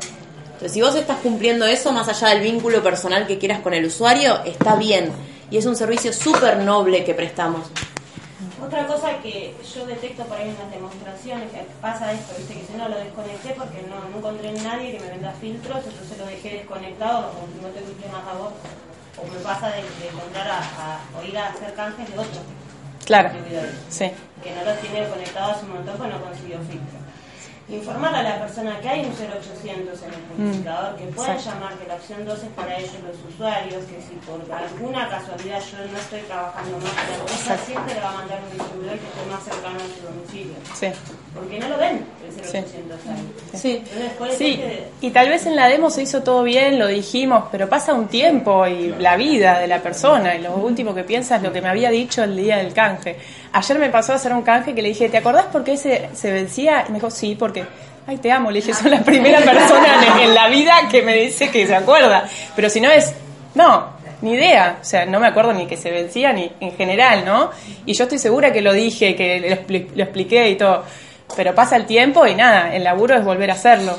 Entonces, 0.45 0.73
si 0.73 0.81
vos 0.81 0.95
estás 0.95 1.19
cumpliendo 1.19 1.67
eso, 1.67 1.93
más 1.93 2.09
allá 2.09 2.29
del 2.29 2.41
vínculo 2.41 2.83
personal 2.83 3.27
que 3.27 3.39
quieras 3.39 3.61
con 3.61 3.75
el 3.75 3.85
usuario, 3.85 4.41
está 4.45 4.75
bien. 4.77 5.13
Y 5.53 5.59
es 5.59 5.67
un 5.67 5.77
servicio 5.77 6.15
súper 6.15 6.57
noble 6.65 7.05
que 7.05 7.13
prestamos. 7.13 7.67
Otra 8.65 8.87
cosa 8.87 9.19
que 9.23 9.55
yo 9.75 9.85
detecto 9.85 10.25
por 10.25 10.39
ahí 10.39 10.49
en 10.49 10.57
las 10.59 10.71
demostraciones, 10.71 11.51
que 11.53 11.67
pasa 11.83 12.11
esto, 12.11 12.33
¿viste? 12.39 12.55
que 12.55 12.65
si 12.67 12.73
no 12.73 12.89
lo 12.89 12.97
desconecté 12.97 13.51
porque 13.59 13.85
no, 13.87 14.01
no 14.09 14.17
encontré 14.17 14.51
nadie 14.65 14.93
que 14.93 15.01
me 15.01 15.09
venda 15.11 15.31
filtros, 15.39 15.85
entonces 15.85 16.17
lo 16.17 16.25
dejé 16.25 16.49
desconectado 16.65 17.33
o 17.37 17.63
no 17.63 17.69
te 17.69 17.81
escuché 17.81 18.09
más 18.09 18.25
a 18.27 18.39
vos. 18.39 18.53
O 19.21 19.27
me 19.31 19.39
pasa 19.45 19.67
de, 19.69 19.83
de 19.83 20.09
encontrar 20.09 20.49
a, 20.49 20.59
a- 20.61 21.01
o 21.21 21.23
ir 21.23 21.37
a 21.37 21.49
hacer 21.49 21.75
canjes 21.75 22.09
de 22.11 22.15
otros 22.19 22.41
Claro. 23.05 23.29
Sí. 23.91 24.11
que 24.43 24.55
no 24.55 24.65
los 24.65 24.79
tiene 24.81 25.07
conectados 25.07 25.57
hace 25.57 25.67
un 25.67 25.73
montón 25.75 25.97
porque 25.99 26.13
no 26.15 26.23
consiguió 26.25 26.59
filtro. 26.61 26.99
Informar 27.69 28.15
a 28.15 28.23
la 28.23 28.41
persona 28.41 28.81
que 28.81 28.89
hay 28.89 29.01
un 29.01 29.13
0800 29.13 30.03
en 30.03 30.13
el 30.13 30.21
purificador, 30.21 30.97
que 30.97 31.05
pueden 31.07 31.33
exacto. 31.37 31.59
llamar, 31.59 31.79
que 31.79 31.87
la 31.87 31.95
opción 31.95 32.25
2 32.25 32.39
es 32.43 32.49
para 32.51 32.77
ellos 32.77 32.93
los 33.07 33.35
usuarios, 33.35 33.85
que 33.85 34.03
si 34.03 34.15
por 34.27 34.41
alguna 34.53 35.09
casualidad 35.09 35.61
yo 35.61 35.79
no 35.91 35.99
estoy 35.99 36.21
trabajando 36.23 36.79
más 36.79 36.93
en 36.93 37.09
la 37.09 37.17
empresa, 37.19 37.57
siempre 37.65 37.95
le 37.95 38.01
va 38.01 38.11
a 38.11 38.13
mandar 38.13 38.41
un 38.43 38.59
distribuidor 38.59 38.99
que 38.99 39.07
esté 39.07 39.31
más 39.31 39.45
cercano 39.45 39.77
a 39.77 39.89
su 39.89 40.03
domicilio. 40.05 40.55
Sí. 40.75 40.89
Porque 41.35 41.59
no 41.61 41.69
lo 41.69 41.79
ven 41.79 42.05
el 42.27 42.35
0800 42.35 42.99
ahí. 43.07 43.33
Sí. 43.55 43.85
Entonces 43.95 44.37
Sí, 44.37 44.57
que 44.57 44.89
y 45.01 45.11
tal 45.11 45.29
vez 45.29 45.47
en 45.47 45.57
la 45.57 45.69
demo 45.69 45.89
se 45.89 46.03
hizo 46.03 46.23
todo 46.23 46.43
bien, 46.43 46.79
lo 46.79 46.89
dijimos, 46.89 47.45
pero 47.51 47.69
pasa 47.69 47.95
un 47.95 48.09
tiempo 48.09 48.67
y 48.67 48.95
la 48.99 49.17
vida 49.17 49.61
de 49.61 49.67
la 49.67 49.81
persona, 49.81 50.35
y 50.35 50.43
lo 50.43 50.57
último 50.57 50.95
que 50.95 51.05
piensa 51.05 51.37
es 51.37 51.43
lo 51.43 51.53
que 51.53 51.63
me 51.63 51.69
había 51.69 51.91
dicho 51.91 52.25
el 52.25 52.37
día 52.37 52.59
del 52.59 52.75
canje. 52.75 53.17
Ayer 53.53 53.79
me 53.79 53.91
pasó 53.91 54.13
a 54.13 54.17
hacer 54.17 54.33
un 54.33 54.43
canje 54.43 54.75
que 54.75 54.83
le 54.83 54.89
dije, 54.89 55.09
¿te 55.09 55.19
acordás 55.19 55.47
por 55.47 55.63
qué 55.63 55.77
se, 55.77 56.33
vencía? 56.33 56.85
Y 56.89 56.93
me 56.93 56.99
dijo, 56.99 57.11
sí, 57.11 57.37
porque, 57.39 57.65
ay, 58.07 58.17
te 58.17 58.33
amo, 58.33 58.51
le 58.51 58.61
dije, 58.61 58.73
soy 58.75 58.91
la 58.91 59.03
primera 59.03 59.41
persona 59.41 60.23
en, 60.23 60.35
la 60.35 60.49
vida 60.49 60.75
que 60.91 61.03
me 61.03 61.15
dice 61.15 61.51
que 61.51 61.67
se 61.67 61.75
acuerda. 61.75 62.29
Pero 62.57 62.71
si 62.71 62.81
no 62.81 62.91
es, 62.91 63.13
no, 63.55 63.91
ni 64.23 64.33
idea, 64.33 64.79
o 64.81 64.85
sea, 64.85 65.05
no 65.05 65.21
me 65.21 65.27
acuerdo 65.27 65.53
ni 65.53 65.67
que 65.67 65.77
se 65.77 65.91
vencía 65.91 66.33
ni 66.33 66.51
en 66.61 66.73
general, 66.73 67.25
¿no? 67.25 67.51
Y 67.85 67.93
yo 67.93 68.05
estoy 68.05 68.19
segura 68.19 68.53
que 68.53 68.63
lo 68.63 68.73
dije, 68.73 69.15
que 69.15 69.41
lo, 69.69 69.79
lo 69.97 70.03
expliqué 70.03 70.49
y 70.49 70.57
todo. 70.57 70.85
Pero 71.37 71.55
pasa 71.55 71.77
el 71.77 71.87
tiempo 71.87 72.27
y 72.27 72.35
nada, 72.35 72.75
el 72.75 72.85
laburo 72.85 73.17
es 73.17 73.25
volver 73.25 73.51
a 73.51 73.55
hacerlo. 73.55 73.99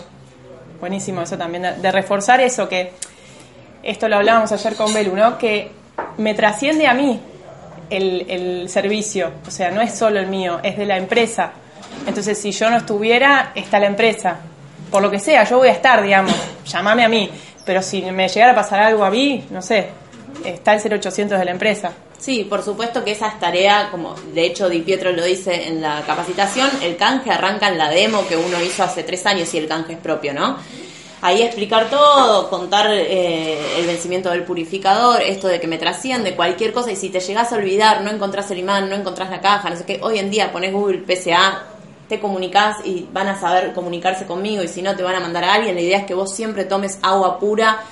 Buenísimo 0.80 1.22
eso 1.22 1.38
también, 1.38 1.64
de, 1.64 1.74
de 1.74 1.92
reforzar 1.92 2.42
eso 2.42 2.68
que, 2.68 2.92
esto 3.84 4.08
lo 4.08 4.16
hablábamos 4.16 4.52
ayer 4.52 4.76
con 4.76 4.94
Belu, 4.94 5.16
¿no? 5.16 5.38
Que 5.38 5.70
me 6.18 6.34
trasciende 6.34 6.88
a 6.88 6.94
mí 6.94 7.20
el, 7.90 8.26
el 8.30 8.70
servicio, 8.70 9.32
o 9.48 9.52
sea, 9.52 9.72
no 9.72 9.82
es 9.82 9.98
solo 9.98 10.20
el 10.20 10.28
mío, 10.28 10.60
es 10.64 10.78
de 10.78 10.86
la 10.86 10.98
empresa. 10.98 11.54
Entonces, 12.08 12.38
si 12.38 12.52
yo 12.52 12.70
no 12.70 12.78
estuviera, 12.78 13.52
está 13.56 13.80
la 13.80 13.88
empresa. 13.88 14.38
Por 14.92 15.02
lo 15.02 15.10
que 15.10 15.20
sea, 15.20 15.44
yo 15.44 15.58
voy 15.58 15.70
a 15.70 15.74
estar, 15.74 16.02
digamos, 16.02 16.34
llamame 16.66 17.04
a 17.04 17.10
mí. 17.10 17.30
Pero 17.66 17.82
si 17.82 18.02
me 18.02 18.28
llegara 18.28 18.52
a 18.52 18.56
pasar 18.56 18.82
algo 18.82 19.06
a 19.06 19.10
mí, 19.10 19.46
no 19.50 19.62
sé, 19.62 19.90
está 20.44 20.74
el 20.74 20.82
0800 20.82 21.40
de 21.40 21.46
la 21.46 21.52
empresa. 21.52 21.94
Sí, 22.20 22.46
por 22.46 22.64
supuesto 22.64 23.04
que 23.04 23.12
esa 23.12 23.28
es 23.28 23.40
tarea, 23.40 23.90
como 23.92 24.16
de 24.34 24.46
hecho 24.46 24.70
Di 24.70 24.80
Pietro 24.80 25.12
lo 25.12 25.26
dice 25.26 25.68
en 25.68 25.82
la 25.82 26.04
capacitación, 26.08 26.70
el 26.82 26.96
canje 26.96 27.32
arranca 27.32 27.68
en 27.68 27.78
la 27.78 27.90
demo 27.90 28.26
que 28.28 28.38
uno 28.38 28.62
hizo 28.62 28.84
hace 28.84 29.04
tres 29.04 29.26
años 29.26 29.54
y 29.54 29.58
el 29.58 29.68
canje 29.68 29.94
es 29.94 30.00
propio, 30.00 30.34
¿no? 30.34 30.58
Ahí 31.26 31.42
explicar 31.42 31.90
todo, 31.90 32.50
contar 32.50 32.92
eh, 32.92 33.80
el 33.80 33.88
vencimiento 33.88 34.30
del 34.30 34.44
purificador, 34.44 35.22
esto 35.22 35.48
de 35.48 35.62
que 35.62 35.68
me 35.68 35.78
trasciende, 35.78 36.36
cualquier 36.36 36.74
cosa, 36.74 36.92
y 36.92 36.98
si 36.98 37.08
te 37.08 37.22
llegas 37.22 37.54
a 37.54 37.56
olvidar, 37.56 38.02
no 38.02 38.12
encontrás 38.12 38.52
el 38.52 38.58
imán, 38.58 38.90
no 38.90 38.96
encontrás 38.98 39.30
la 39.30 39.40
caja, 39.40 39.70
no 39.70 39.78
sé 39.78 39.86
qué, 39.86 40.02
hoy 40.04 40.20
en 40.20 40.30
día 40.30 40.52
pones 40.52 40.74
Google 40.74 41.02
PSA, 41.08 41.64
te 42.10 42.20
comunicás 42.20 42.86
y 42.86 43.08
van 43.14 43.30
a 43.30 43.40
saber 43.40 43.72
comunicarse 43.72 44.26
conmigo, 44.26 44.64
y 44.64 44.68
si 44.68 44.82
no 44.82 44.98
te 44.98 45.04
van 45.04 45.16
a 45.16 45.22
mandar 45.22 45.46
a 45.46 45.54
alguien, 45.54 45.76
la 45.76 45.82
idea 45.82 46.00
es 46.00 46.06
que 46.06 46.14
vos 46.14 46.36
siempre 46.36 46.66
tomes 46.66 47.00
agua 47.02 47.40
pura, 47.40 47.86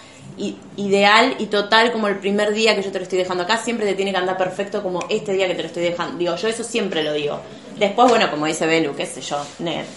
ideal 0.75 1.35
y 1.39 1.45
total 1.45 1.93
como 1.93 2.09
el 2.09 2.17
primer 2.17 2.53
día 2.53 2.75
que 2.75 2.81
yo 2.81 2.91
te 2.91 2.99
lo 2.99 3.03
estoy 3.03 3.19
dejando 3.19 3.43
acá, 3.43 3.57
siempre 3.57 3.85
te 3.85 3.93
tiene 3.93 4.11
que 4.11 4.17
andar 4.17 4.37
perfecto 4.37 4.83
como 4.83 4.99
este 5.09 5.31
día 5.31 5.47
que 5.47 5.55
te 5.55 5.61
lo 5.61 5.67
estoy 5.67 5.83
dejando. 5.83 6.17
Digo, 6.17 6.35
yo 6.35 6.47
eso 6.49 6.63
siempre 6.63 7.03
lo 7.03 7.13
digo. 7.13 7.39
Después, 7.81 8.09
bueno, 8.09 8.29
como 8.29 8.45
dice 8.45 8.67
Belu, 8.67 8.95
qué 8.95 9.07
sé 9.07 9.21
yo, 9.21 9.43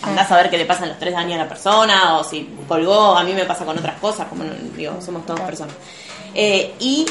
andás 0.01 0.33
a 0.33 0.37
ver 0.37 0.49
qué 0.49 0.57
le 0.57 0.65
pasan 0.65 0.89
los 0.89 0.99
tres 0.99 1.15
años 1.15 1.35
a 1.35 1.43
la 1.43 1.49
persona, 1.51 2.17
o 2.17 2.25
si 2.25 2.49
colgó, 2.67 3.15
a 3.15 3.23
mí 3.25 3.35
me 3.35 3.45
pasa 3.45 3.67
con 3.67 3.79
otras 3.79 4.01
cosas, 4.01 4.27
como 4.27 4.43
digo, 4.75 5.03
somos 5.03 5.27
todas 5.27 5.43
personas. 5.43 5.75
Eh, 6.35 6.73
y 6.81 7.05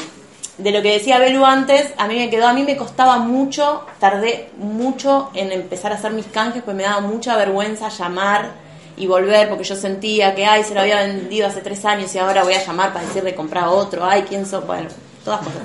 de 0.58 0.72
lo 0.72 0.82
que 0.82 0.94
decía 0.94 1.20
Belu 1.20 1.44
antes, 1.44 1.94
a 1.96 2.08
mí 2.08 2.16
me 2.16 2.28
quedó, 2.28 2.48
a 2.48 2.52
mí 2.52 2.64
me 2.64 2.76
costaba 2.76 3.18
mucho, 3.18 3.86
tardé 4.00 4.50
mucho 4.58 5.30
en 5.34 5.52
empezar 5.52 5.92
a 5.92 5.94
hacer 5.94 6.10
mis 6.10 6.26
canjes, 6.26 6.64
pues 6.64 6.76
me 6.76 6.82
daba 6.82 7.02
mucha 7.02 7.36
vergüenza 7.36 7.88
llamar 7.88 8.54
y 8.96 9.06
volver, 9.06 9.48
porque 9.48 9.62
yo 9.62 9.76
sentía 9.76 10.34
que, 10.34 10.44
ay, 10.44 10.64
se 10.64 10.74
lo 10.74 10.80
había 10.80 10.96
vendido 10.96 11.46
hace 11.46 11.60
tres 11.60 11.84
años 11.84 12.12
y 12.16 12.18
ahora 12.18 12.42
voy 12.42 12.54
a 12.54 12.66
llamar 12.66 12.92
para 12.92 13.06
decirle 13.06 13.32
comprar 13.36 13.68
otro, 13.68 14.04
ay, 14.04 14.24
quién 14.28 14.44
sos, 14.44 14.66
bueno, 14.66 14.88
todas 15.24 15.38
cosas. 15.38 15.62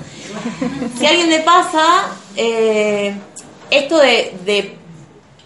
Si 0.96 1.04
a 1.04 1.08
alguien 1.08 1.30
le 1.30 1.40
pasa, 1.40 2.12
eh, 2.36 3.12
esto 3.70 3.98
de, 3.98 4.36
de, 4.44 4.79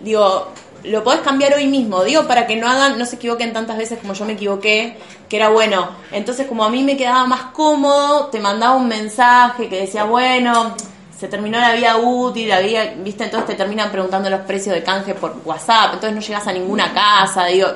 digo, 0.04 0.48
lo 0.84 1.02
podés 1.02 1.20
cambiar 1.20 1.54
hoy 1.54 1.66
mismo, 1.66 2.04
digo, 2.04 2.26
para 2.26 2.46
que 2.46 2.56
no 2.56 2.68
hagan, 2.68 2.98
no 2.98 3.06
se 3.06 3.16
equivoquen 3.16 3.52
tantas 3.52 3.78
veces 3.78 3.98
como 3.98 4.12
yo 4.12 4.24
me 4.26 4.34
equivoqué, 4.34 4.98
que 5.28 5.36
era 5.36 5.48
bueno. 5.48 5.88
Entonces, 6.12 6.46
como 6.46 6.64
a 6.64 6.70
mí 6.70 6.84
me 6.84 6.96
quedaba 6.96 7.26
más 7.26 7.42
cómodo, 7.52 8.26
te 8.26 8.38
mandaba 8.38 8.74
un 8.74 8.86
mensaje 8.86 9.68
que 9.68 9.80
decía, 9.80 10.04
bueno, 10.04 10.74
se 11.18 11.28
terminó 11.28 11.58
la 11.58 11.72
vida 11.72 11.96
útil, 11.96 12.48
la 12.48 12.60
vida, 12.60 12.92
viste, 12.98 13.24
entonces 13.24 13.48
te 13.48 13.54
terminan 13.54 13.90
preguntando 13.90 14.28
los 14.28 14.40
precios 14.40 14.74
de 14.74 14.82
canje 14.82 15.14
por 15.14 15.36
WhatsApp, 15.44 15.94
entonces 15.94 16.14
no 16.14 16.20
llegas 16.20 16.46
a 16.46 16.52
ninguna 16.52 16.92
casa, 16.92 17.46
digo, 17.46 17.68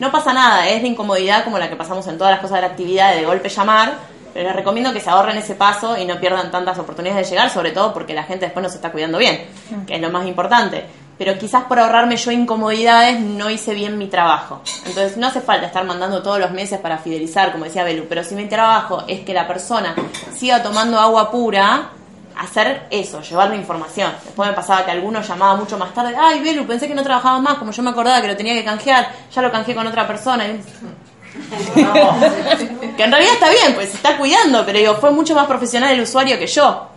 no 0.00 0.10
pasa 0.10 0.32
nada, 0.32 0.68
es 0.68 0.82
la 0.82 0.88
incomodidad 0.88 1.44
como 1.44 1.58
la 1.58 1.70
que 1.70 1.76
pasamos 1.76 2.06
en 2.08 2.18
todas 2.18 2.32
las 2.32 2.40
cosas 2.40 2.56
de 2.56 2.62
la 2.62 2.68
actividad 2.68 3.12
de, 3.12 3.20
de 3.20 3.26
golpe 3.26 3.48
llamar, 3.48 3.94
pero 4.34 4.48
les 4.48 4.56
recomiendo 4.56 4.92
que 4.92 5.00
se 5.00 5.08
ahorren 5.08 5.38
ese 5.38 5.54
paso 5.54 5.96
y 5.96 6.04
no 6.04 6.20
pierdan 6.20 6.50
tantas 6.50 6.78
oportunidades 6.78 7.26
de 7.26 7.30
llegar, 7.30 7.48
sobre 7.48 7.70
todo 7.70 7.94
porque 7.94 8.12
la 8.12 8.24
gente 8.24 8.44
después 8.44 8.62
no 8.62 8.68
se 8.68 8.76
está 8.76 8.92
cuidando 8.92 9.16
bien, 9.16 9.46
que 9.86 9.94
es 9.94 10.00
lo 10.00 10.10
más 10.10 10.26
importante. 10.26 10.84
Pero 11.18 11.38
quizás 11.38 11.64
por 11.64 11.78
ahorrarme 11.78 12.16
yo 12.16 12.30
incomodidades 12.30 13.18
no 13.20 13.48
hice 13.48 13.72
bien 13.72 13.96
mi 13.96 14.06
trabajo. 14.06 14.60
Entonces 14.84 15.16
no 15.16 15.26
hace 15.26 15.40
falta 15.40 15.66
estar 15.66 15.84
mandando 15.84 16.22
todos 16.22 16.38
los 16.38 16.50
meses 16.50 16.78
para 16.78 16.98
fidelizar, 16.98 17.52
como 17.52 17.64
decía 17.64 17.84
Belu, 17.84 18.04
pero 18.08 18.22
si 18.22 18.34
mi 18.34 18.46
trabajo 18.46 19.02
es 19.08 19.20
que 19.20 19.32
la 19.32 19.46
persona 19.48 19.94
siga 20.36 20.62
tomando 20.62 20.98
agua 21.00 21.30
pura, 21.30 21.88
hacer 22.38 22.86
eso, 22.90 23.22
llevarle 23.22 23.56
información. 23.56 24.12
Después 24.24 24.46
me 24.50 24.54
pasaba 24.54 24.84
que 24.84 24.90
alguno 24.90 25.22
llamaba 25.22 25.56
mucho 25.56 25.78
más 25.78 25.94
tarde, 25.94 26.14
ay 26.20 26.40
Belu, 26.40 26.66
pensé 26.66 26.86
que 26.86 26.94
no 26.94 27.02
trabajaba 27.02 27.40
más, 27.40 27.54
como 27.54 27.72
yo 27.72 27.82
me 27.82 27.90
acordaba 27.90 28.20
que 28.20 28.28
lo 28.28 28.36
tenía 28.36 28.52
que 28.52 28.64
canjear, 28.64 29.08
ya 29.34 29.40
lo 29.40 29.50
canjeé 29.50 29.74
con 29.74 29.86
otra 29.86 30.06
persona. 30.06 30.46
Y- 30.46 30.60
No. 31.76 31.82
que 32.96 33.04
en 33.04 33.10
realidad 33.12 33.34
está 33.34 33.50
bien, 33.50 33.74
pues 33.74 33.90
se 33.90 33.96
está 33.96 34.16
cuidando, 34.16 34.64
pero 34.64 34.78
digo, 34.78 34.94
fue 34.96 35.10
mucho 35.10 35.34
más 35.34 35.46
profesional 35.46 35.92
el 35.92 36.00
usuario 36.00 36.38
que 36.38 36.46
yo. 36.46 36.88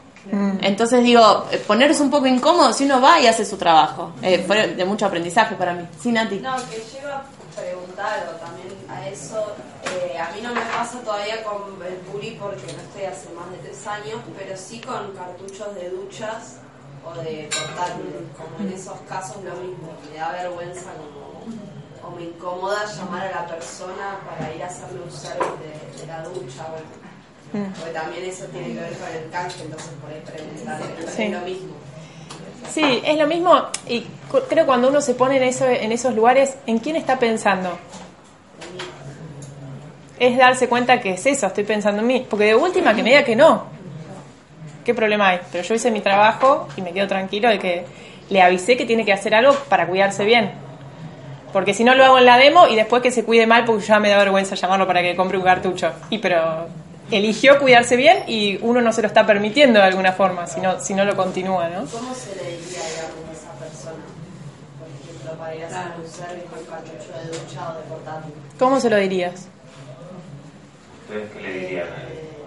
Entonces 0.62 1.04
digo, 1.04 1.46
ponerse 1.66 2.02
un 2.04 2.10
poco 2.12 2.28
incómodo 2.28 2.72
si 2.74 2.86
uno 2.86 3.02
va 3.02 3.20
y 3.20 3.28
hace 3.28 3.46
su 3.46 3.58
trabajo. 3.58 4.12
Eh, 4.22 4.44
fue 4.46 4.68
de 4.76 4.86
mucho 4.86 5.06
aprendizaje 5.06 5.56
para 5.56 5.74
mí. 5.74 5.88
Sí, 6.02 6.12
Nati. 6.12 6.40
No, 6.40 6.56
que 6.70 6.78
llego 6.78 7.10
a 7.10 7.24
preguntar 7.56 8.30
o 8.34 8.38
también 8.44 8.68
a 8.90 9.08
eso. 9.08 9.56
eh, 9.86 10.18
a 10.20 10.32
mí 10.36 10.42
no 10.42 10.54
me 10.54 10.62
pasa 10.62 11.00
todavía 11.00 11.44
con 11.44 11.82
el 11.86 11.96
puri 12.12 12.38
porque 12.40 12.62
no 12.74 12.82
estoy 12.82 13.04
hace 13.06 13.30
más 13.34 13.50
de 13.52 13.58
tres 13.58 13.88
años, 13.88 14.20
pero 14.38 14.56
sí 14.56 14.80
con 14.82 15.14
cartuchos 15.16 15.74
de 15.76 15.90
duchas 15.90 16.58
o 17.06 17.14
de 17.22 17.50
portátiles. 17.52 18.22
Como 18.38 18.68
en 18.70 18.74
esos 18.74 19.00
casos 19.08 19.38
lo 19.44 19.56
mismo. 19.56 19.90
Me 20.12 20.18
da 20.20 20.32
vergüenza 20.32 20.92
como, 20.94 22.08
o 22.08 22.16
me 22.16 22.24
incomoda 22.24 22.86
llamar 22.86 23.28
a 23.28 23.42
la 23.42 23.48
persona 23.48 24.20
para 24.30 24.54
ir 24.54 24.62
a 24.64 24.68
hacerle 24.68 25.02
un 25.02 25.12
service 25.12 25.52
de, 25.64 26.02
de 26.02 26.08
la 26.08 26.24
ducha. 26.24 26.68
Bueno. 26.70 27.09
Porque 27.52 27.94
también 27.94 28.26
eso 28.26 28.46
tiene 28.46 28.68
que 28.68 28.80
ver 28.80 28.94
con 28.94 29.08
el 29.08 29.30
canje, 29.32 29.64
entonces 29.64 29.90
por 30.02 30.12
ahí 30.12 30.22
preguntar. 30.26 30.82
Sí. 31.16 31.24
Es 31.24 31.32
lo 31.32 31.42
mismo. 31.42 31.74
Sí, 32.72 33.02
es 33.04 33.18
lo 33.18 33.28
mismo 33.28 33.68
y 33.88 34.06
creo 34.48 34.66
cuando 34.66 34.90
uno 34.90 35.02
se 35.02 35.16
pone 35.16 35.38
en, 35.38 35.44
eso, 35.44 35.66
en 35.68 35.92
esos 35.92 36.14
lugares, 36.14 36.56
¿en 36.68 36.78
quién 36.80 36.96
está 36.96 37.18
pensando? 37.18 37.78
Es 40.20 40.38
darse 40.38 40.68
cuenta 40.68 41.00
que 41.00 41.12
es 41.12 41.26
eso, 41.26 41.48
estoy 41.48 41.64
pensando 41.64 42.02
en 42.02 42.08
mí. 42.08 42.28
Porque 42.30 42.46
de 42.46 42.56
última 42.56 42.94
que 42.94 43.02
me 43.02 43.10
diga 43.10 43.24
que 43.24 43.36
no. 43.36 43.64
¿Qué 44.86 44.94
problema 44.94 45.30
hay? 45.30 45.40
Pero 45.52 45.64
yo 45.64 45.74
hice 45.74 45.92
mi 45.92 46.02
trabajo 46.02 46.68
y 46.76 46.82
me 46.82 46.92
quedo 46.92 47.08
tranquilo 47.08 47.50
de 47.50 47.58
que 47.58 47.86
le 48.30 48.42
avisé 48.42 48.78
que 48.78 48.86
tiene 48.86 49.06
que 49.06 49.14
hacer 49.14 49.34
algo 49.34 49.54
para 49.70 49.88
cuidarse 49.88 50.26
bien. 50.26 50.52
Porque 51.54 51.74
si 51.74 51.84
no 51.84 51.96
lo 51.96 52.06
hago 52.06 52.20
en 52.20 52.26
la 52.26 52.38
demo 52.38 52.68
y 52.68 52.76
después 52.76 53.02
que 53.02 53.12
se 53.12 53.24
cuide 53.24 53.48
mal 53.48 53.66
porque 53.66 53.86
ya 53.86 54.00
me 54.00 54.10
da 54.10 54.18
vergüenza 54.18 54.56
llamarlo 54.56 54.86
para 54.86 55.02
que 55.02 55.16
compre 55.16 55.38
un 55.38 55.44
cartucho. 55.44 55.92
Y 56.10 56.20
pero 56.20 56.68
eligió 57.12 57.60
cuidarse 57.60 57.96
bien 57.96 58.24
y 58.28 58.58
uno 58.62 58.82
no 58.82 58.92
se 58.94 59.02
lo 59.02 59.08
está 59.08 59.26
permitiendo 59.26 59.80
de 59.80 59.86
alguna 59.86 60.14
forma, 60.14 60.48
si 60.48 60.60
no, 60.62 60.80
si 60.80 60.94
no 60.94 61.06
lo 61.06 61.16
continúa, 61.16 61.70
¿no? 61.70 61.86
¿Cómo 61.86 62.14
se 62.14 62.36
le 62.36 62.44
diría, 62.58 62.82
digamos, 62.84 63.30
a 63.30 63.34
esa 63.34 63.52
persona? 63.54 64.04
Por 64.80 64.88
ejemplo, 64.90 65.32
para 65.40 65.56
ir 65.56 65.64
a 65.64 65.68
hacer 65.68 65.92
un 66.00 66.08
service 66.10 66.46
con 66.46 66.66
cartucho 66.66 67.12
de 67.18 67.28
ducha 67.38 67.70
o 67.74 67.78
de 67.78 67.84
portátil. 67.84 68.34
¿Cómo 68.60 68.80
se 68.80 68.90
lo 68.90 68.98
dirías? 68.98 69.48
Entonces, 71.08 71.32
¿qué 71.36 71.42
le 71.42 71.54
diría? 71.54 71.86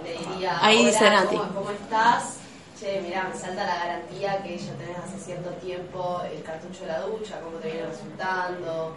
Le 0.05 0.13
diría, 0.19 0.59
Ahí 0.65 0.79
"Hola, 0.79 0.87
dice 0.89 1.11
Nati. 1.11 1.37
¿cómo, 1.37 1.55
cómo 1.55 1.71
estás? 1.71 2.37
Che, 2.79 3.01
mirá, 3.01 3.29
me 3.33 3.39
salta 3.41 3.65
la 3.65 3.77
garantía 3.77 4.43
que 4.43 4.59
ya 4.59 4.73
tenés 4.75 4.99
hace 4.99 5.19
cierto 5.25 5.51
tiempo 5.63 6.21
el 6.33 6.43
cartucho 6.43 6.81
de 6.83 6.89
la 6.89 7.01
ducha, 7.01 7.41
cómo 7.41 7.59
te 7.59 7.69
viene 7.71 7.87
resultando. 7.87 8.97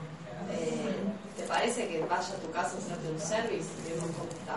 Eh, 0.52 0.96
¿Te 1.38 1.44
parece 1.44 1.88
que 1.88 2.00
vaya 2.02 2.30
a 2.34 2.42
tu 2.42 2.50
casa 2.52 2.76
a 2.76 2.80
hacerte 2.80 3.10
un 3.12 3.20
service 3.20 3.68
y 3.86 3.92
vemos 3.92 4.10
cómo 4.18 4.30
está? 4.32 4.56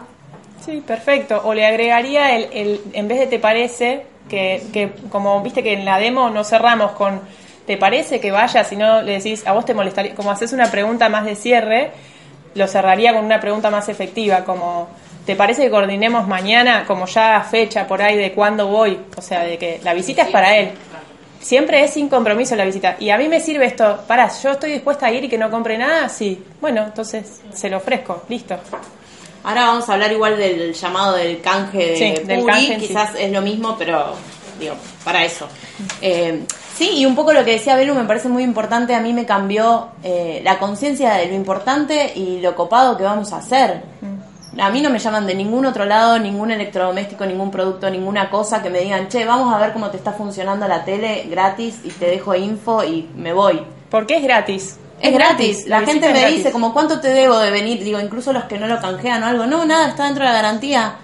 Sí, 0.65 0.83
perfecto. 0.87 1.41
O 1.45 1.55
le 1.55 1.67
agregaría 1.67 2.37
el, 2.37 2.49
el 2.53 2.81
en 2.93 3.09
vez 3.09 3.19
de 3.21 3.27
te 3.27 3.39
parece, 3.39 4.05
que, 4.29 4.63
que 4.73 4.93
como 5.11 5.41
viste 5.43 5.63
que 5.63 5.73
en 5.73 5.85
la 5.85 5.99
demo 5.99 6.31
no 6.31 6.45
cerramos 6.45 6.93
con 6.93 7.21
te 7.67 7.77
parece 7.77 8.19
que 8.19 8.31
vaya, 8.31 8.65
si 8.65 8.77
no 8.77 9.03
le 9.03 9.13
decís 9.13 9.47
a 9.47 9.53
vos 9.53 9.67
te 9.67 9.75
molestaría, 9.75 10.15
como 10.15 10.31
haces 10.31 10.55
una 10.55 10.71
pregunta 10.71 11.11
más 11.11 11.27
de 11.27 11.37
cierre, 11.37 11.91
lo 12.55 12.67
cerraría 12.67 13.13
con 13.13 13.25
una 13.25 13.41
pregunta 13.41 13.69
más 13.69 13.91
efectiva, 13.91 14.43
como 14.45 14.89
¿te 15.27 15.37
parece 15.37 15.65
que 15.65 15.71
coordinemos 15.71 16.27
mañana, 16.27 16.85
como 16.87 17.05
ya 17.05 17.43
fecha 17.43 17.87
por 17.87 18.01
ahí 18.01 18.17
de 18.17 18.33
cuándo 18.33 18.69
voy? 18.69 18.99
O 19.15 19.21
sea, 19.21 19.45
de 19.45 19.59
que 19.59 19.81
la 19.85 19.93
visita 19.93 20.23
es 20.23 20.29
para 20.29 20.57
él. 20.57 20.71
Siempre 21.41 21.85
es 21.85 21.93
sin 21.93 22.09
compromiso 22.09 22.57
la 22.57 22.65
visita. 22.65 22.97
Y 22.99 23.11
a 23.11 23.19
mí 23.19 23.29
me 23.29 23.39
sirve 23.39 23.67
esto, 23.67 24.01
para, 24.09 24.29
yo 24.43 24.53
estoy 24.53 24.73
dispuesta 24.73 25.05
a 25.05 25.13
ir 25.13 25.25
y 25.25 25.29
que 25.29 25.37
no 25.37 25.51
compre 25.51 25.77
nada, 25.77 26.09
sí. 26.09 26.43
Bueno, 26.63 26.85
entonces 26.85 27.43
se 27.53 27.69
lo 27.69 27.77
ofrezco, 27.77 28.23
listo. 28.31 28.59
Ahora 29.45 29.67
vamos 29.67 29.89
a 29.89 29.95
hablar 29.95 30.13
igual 30.13 30.37
del 30.37 30.75
llamado 30.75 31.15
del 31.15 31.41
canje 31.41 31.79
de 31.79 31.97
Sí, 31.97 32.25
del 32.25 32.45
canje 32.45 32.79
sí. 32.79 32.87
quizás 32.89 33.15
es 33.19 33.31
lo 33.33 33.41
mismo, 33.41 33.77
pero 33.79 34.15
digo, 34.59 34.75
para 35.05 35.25
eso. 35.25 35.47
Eh, 36.01 36.45
sí, 36.75 36.91
y 36.97 37.07
un 37.07 37.15
poco 37.15 37.33
lo 37.33 37.45
que 37.45 37.53
decía 37.53 37.77
Belu 37.77 37.95
me 37.95 38.05
parece 38.05 38.29
muy 38.29 38.43
importante, 38.43 38.95
a 38.95 39.01
mí 39.01 39.13
me 39.13 39.25
cambió 39.25 39.89
eh, 40.03 40.41
la 40.45 40.59
conciencia 40.59 41.15
de 41.15 41.27
lo 41.27 41.35
importante 41.35 42.13
y 42.15 42.41
lo 42.41 42.55
copado 42.55 42.97
que 42.97 43.05
vamos 43.05 43.33
a 43.33 43.39
hacer. 43.39 43.83
A 44.59 44.71
mí 44.71 44.81
no 44.81 44.91
me 44.91 44.99
llaman 44.99 45.27
de 45.27 45.37
ningún 45.37 45.67
otro 45.67 45.85
lado, 45.85 46.19
ningún 46.19 46.51
electrodoméstico, 46.51 47.25
ningún 47.25 47.51
producto, 47.51 47.89
ninguna 47.91 48.29
cosa 48.29 48.61
que 48.61 48.71
me 48.71 48.81
digan, 48.81 49.09
che, 49.09 49.25
vamos 49.25 49.55
a 49.55 49.59
ver 49.59 49.73
cómo 49.73 49.91
te 49.91 49.99
está 49.99 50.13
funcionando 50.13 50.67
la 50.67 50.85
tele 50.85 51.27
gratis 51.31 51.79
y 51.85 51.91
te 51.91 52.07
dejo 52.07 52.35
info 52.35 52.83
y 52.83 53.09
me 53.15 53.33
voy. 53.33 53.63
Porque 53.89 54.17
es 54.17 54.23
gratis. 54.23 54.77
Es 55.01 55.13
gratis. 55.13 55.67
La 55.67 55.81
gente 55.83 56.07
es 56.07 56.13
me 56.13 56.21
gratis. 56.21 56.37
dice, 56.39 56.51
como, 56.53 56.73
¿cuánto 56.73 57.01
te 57.01 57.09
debo 57.09 57.39
de 57.39 57.51
venir? 57.51 57.83
Digo, 57.85 58.01
incluso 58.01 58.33
los 58.33 58.45
que 58.45 58.59
no 58.59 58.67
lo 58.67 58.81
canjean 58.81 59.23
o 59.23 59.27
algo. 59.27 59.47
No, 59.47 59.65
nada, 59.65 59.89
está 59.89 60.05
dentro 60.05 60.25
de 60.25 60.31
la 60.31 60.37
garantía. 60.37 60.97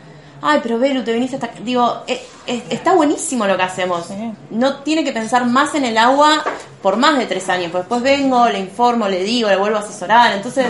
Ay, 0.43 0.61
pero 0.63 0.79
Belu, 0.79 1.03
te 1.05 1.13
viniste 1.13 1.37
hasta... 1.37 1.51
Digo, 1.63 2.03
eh, 2.07 2.23
eh, 2.47 2.63
está 2.71 2.95
buenísimo 2.95 3.47
lo 3.47 3.57
que 3.57 3.63
hacemos. 3.63 4.07
No 4.51 4.77
tiene 4.83 5.05
que 5.05 5.13
pensar 5.13 5.47
más 5.47 5.75
en 5.75 5.85
el 5.85 5.97
agua 5.97 6.43
por 6.83 6.97
más 6.97 7.17
de 7.19 7.27
tres 7.27 7.49
años. 7.49 7.71
Pues 7.71 7.85
después 7.85 8.03
vengo, 8.03 8.49
le 8.49 8.59
informo, 8.59 9.09
le 9.09 9.23
digo, 9.23 9.49
le 9.49 9.57
vuelvo 9.57 9.79
a 9.79 9.81
asesorar. 9.81 10.33
Entonces, 10.35 10.67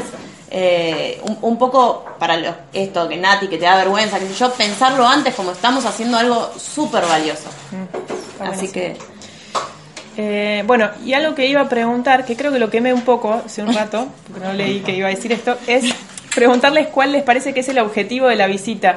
eh, 0.51 1.21
un, 1.25 1.39
un 1.41 1.59
poco 1.59 2.05
para 2.21 2.37
lo- 2.37 2.55
esto 2.73 3.09
que 3.09 3.17
Nati, 3.17 3.49
que 3.49 3.59
te 3.59 3.65
da 3.65 3.77
vergüenza, 3.77 4.21
que 4.21 4.33
yo, 4.33 4.53
pensarlo 4.53 5.09
antes 5.09 5.35
como 5.35 5.51
estamos 5.51 5.85
haciendo 5.87 6.19
algo 6.19 6.53
súper 6.57 7.05
valioso. 7.07 7.49
Así 8.41 8.69
que... 8.69 8.97
Eh, 10.17 10.63
bueno, 10.67 10.91
y 11.05 11.13
algo 11.15 11.35
que 11.35 11.47
iba 11.47 11.61
a 11.61 11.69
preguntar, 11.69 12.25
que 12.25 12.37
creo 12.37 12.53
que 12.53 12.59
lo 12.59 12.71
quemé 12.71 12.93
un 12.93 13.03
poco 13.03 13.43
hace 13.45 13.63
un 13.63 13.75
rato, 13.75 14.07
porque 14.29 14.45
no 14.45 14.53
leí 14.53 14.81
que 14.81 14.95
iba 14.95 15.09
a 15.09 15.11
decir 15.11 15.33
esto, 15.33 15.57
es 15.67 15.93
preguntarles 16.35 16.89
cuál 16.89 17.13
les 17.13 17.23
parece 17.23 17.53
que 17.53 17.61
es 17.61 17.69
el 17.69 17.79
objetivo 17.79 18.29
de 18.29 18.37
la 18.37 18.47
visita 18.47 18.97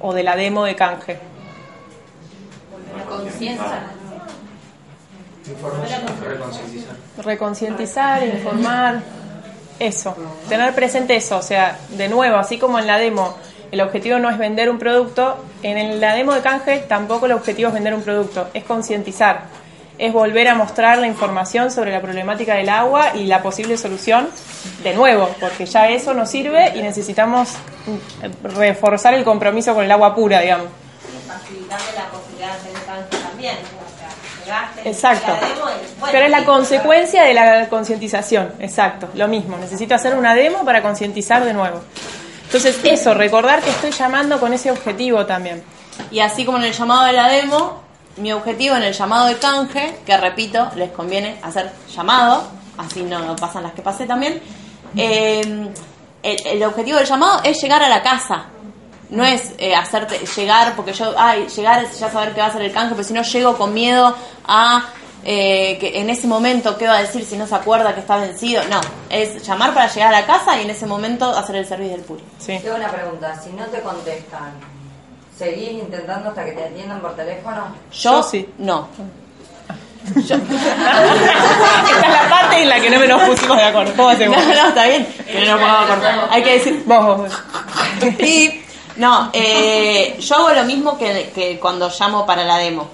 o 0.00 0.12
de 0.12 0.22
la 0.22 0.36
demo 0.36 0.64
de 0.64 0.74
canje. 0.74 1.18
Conciencia. 3.08 3.82
Reconcientizar. 6.24 6.96
Reconcientizar, 7.24 8.26
informar, 8.26 9.02
eso, 9.78 10.16
tener 10.48 10.74
presente 10.74 11.16
eso, 11.16 11.38
o 11.38 11.42
sea, 11.42 11.78
de 11.90 12.08
nuevo, 12.08 12.36
así 12.36 12.58
como 12.58 12.78
en 12.78 12.86
la 12.86 12.98
demo, 12.98 13.36
el 13.70 13.80
objetivo 13.80 14.18
no 14.18 14.30
es 14.30 14.38
vender 14.38 14.70
un 14.70 14.78
producto, 14.78 15.44
en 15.62 16.00
la 16.00 16.14
demo 16.14 16.34
de 16.34 16.40
canje 16.40 16.78
tampoco 16.88 17.26
el 17.26 17.32
objetivo 17.32 17.68
es 17.68 17.74
vender 17.74 17.94
un 17.94 18.02
producto, 18.02 18.48
es 18.54 18.64
concientizar, 18.64 19.44
es 20.02 20.12
volver 20.12 20.48
a 20.48 20.56
mostrar 20.56 20.98
la 20.98 21.06
información 21.06 21.70
sobre 21.70 21.92
la 21.92 22.00
problemática 22.00 22.56
del 22.56 22.70
agua 22.70 23.12
y 23.14 23.26
la 23.26 23.40
posible 23.40 23.78
solución 23.78 24.28
de 24.82 24.94
nuevo, 24.94 25.30
porque 25.38 25.64
ya 25.64 25.88
eso 25.90 26.12
nos 26.12 26.28
sirve 26.28 26.72
y 26.74 26.82
necesitamos 26.82 27.50
mm, 27.86 28.48
reforzar 28.56 29.14
el 29.14 29.22
compromiso 29.22 29.74
con 29.74 29.84
el 29.84 29.92
agua 29.92 30.12
pura, 30.12 30.40
digamos. 30.40 30.66
facilitarle 31.28 31.86
la 31.94 32.06
posibilidad 32.10 32.48
de 32.48 32.70
hacer 32.70 33.22
también. 33.22 33.54
O 34.42 34.44
sea, 34.44 34.72
Exacto. 34.84 35.32
y, 35.40 35.60
bueno, 35.60 35.76
Pero 36.10 36.24
es 36.24 36.30
la 36.32 36.44
consecuencia 36.44 37.22
de 37.22 37.34
la 37.34 37.68
concientización, 37.68 38.54
exacto, 38.58 39.08
lo 39.14 39.28
mismo. 39.28 39.56
Necesito 39.56 39.94
hacer 39.94 40.16
una 40.16 40.34
demo 40.34 40.64
para 40.64 40.82
concientizar 40.82 41.44
de 41.44 41.52
nuevo. 41.52 41.80
Entonces, 42.46 42.76
eso, 42.82 43.14
recordar 43.14 43.62
que 43.62 43.70
estoy 43.70 43.92
llamando 43.92 44.40
con 44.40 44.52
ese 44.52 44.72
objetivo 44.72 45.26
también. 45.26 45.62
Y 46.10 46.18
así 46.18 46.44
como 46.44 46.58
en 46.58 46.64
el 46.64 46.72
llamado 46.72 47.04
de 47.04 47.12
la 47.12 47.28
demo, 47.28 47.91
mi 48.16 48.32
objetivo 48.32 48.76
en 48.76 48.82
el 48.82 48.92
llamado 48.92 49.26
de 49.26 49.38
canje, 49.38 49.98
que 50.04 50.16
repito, 50.16 50.70
les 50.76 50.90
conviene 50.90 51.38
hacer 51.42 51.72
llamado, 51.94 52.44
así 52.78 53.02
no 53.02 53.34
pasan 53.36 53.62
las 53.62 53.72
que 53.72 53.82
pasé 53.82 54.06
también, 54.06 54.40
eh, 54.96 55.40
el, 56.22 56.46
el 56.46 56.62
objetivo 56.64 56.98
del 56.98 57.06
llamado 57.06 57.40
es 57.44 57.60
llegar 57.60 57.82
a 57.82 57.88
la 57.88 58.02
casa. 58.02 58.46
No 59.10 59.24
es 59.24 59.52
eh, 59.58 59.74
hacerte 59.74 60.18
llegar, 60.36 60.74
porque 60.74 60.94
yo, 60.94 61.14
ay, 61.18 61.46
llegar 61.48 61.84
es 61.84 61.98
ya 61.98 62.10
saber 62.10 62.32
que 62.32 62.40
va 62.40 62.46
a 62.46 62.52
ser 62.52 62.62
el 62.62 62.72
canje, 62.72 62.94
pero 62.94 63.06
si 63.06 63.12
no 63.12 63.22
llego 63.22 63.58
con 63.58 63.74
miedo 63.74 64.16
a 64.46 64.86
eh, 65.24 65.78
que 65.78 66.00
en 66.00 66.10
ese 66.10 66.26
momento 66.26 66.76
qué 66.76 66.86
va 66.86 66.96
a 66.96 67.02
decir 67.02 67.24
si 67.24 67.36
no 67.36 67.46
se 67.46 67.54
acuerda 67.54 67.94
que 67.94 68.00
está 68.00 68.16
vencido. 68.16 68.62
No, 68.68 68.80
es 69.08 69.46
llamar 69.46 69.74
para 69.74 69.86
llegar 69.86 70.14
a 70.14 70.20
la 70.20 70.26
casa 70.26 70.58
y 70.58 70.62
en 70.62 70.70
ese 70.70 70.86
momento 70.86 71.26
hacer 71.26 71.56
el 71.56 71.66
servicio 71.66 71.96
del 71.96 72.04
puri. 72.04 72.24
Sí. 72.38 72.58
Tengo 72.62 72.76
una 72.76 72.90
pregunta, 72.90 73.40
si 73.40 73.50
no 73.50 73.66
te 73.66 73.80
contestan, 73.80 74.54
¿seguís 75.42 75.72
intentando 75.72 76.28
hasta 76.28 76.44
que 76.44 76.52
te 76.52 76.64
atiendan 76.64 77.00
por 77.00 77.16
teléfono? 77.16 77.74
Yo, 77.92 78.10
Yo 78.12 78.22
sí. 78.22 78.48
no. 78.58 78.88
Esta 80.16 80.34
es 80.34 82.12
la 82.12 82.28
parte 82.28 82.62
en 82.62 82.68
la 82.68 82.80
que 82.80 82.90
no 82.90 83.06
nos 83.06 83.22
pusimos 83.28 83.56
de 83.56 83.62
acuerdo. 83.64 83.92
¿Cómo 83.96 84.08
No, 84.08 84.14
hacemos? 84.14 84.36
no, 84.44 84.68
está 84.68 84.86
bien. 84.86 85.06
Pero 85.26 85.56
no 85.56 85.86
cortar. 85.86 86.28
Hay 86.30 86.42
que 86.42 86.52
decir. 86.54 86.82
Vos, 86.86 87.06
vos, 87.06 87.18
vos. 87.18 87.32
Y, 88.18 88.60
no, 88.96 89.30
eh, 89.32 90.16
yo 90.18 90.34
hago 90.36 90.50
lo 90.50 90.64
mismo 90.64 90.98
que, 90.98 91.30
que 91.34 91.58
cuando 91.60 91.88
llamo 91.98 92.26
para 92.26 92.44
la 92.44 92.58
demo. 92.58 92.88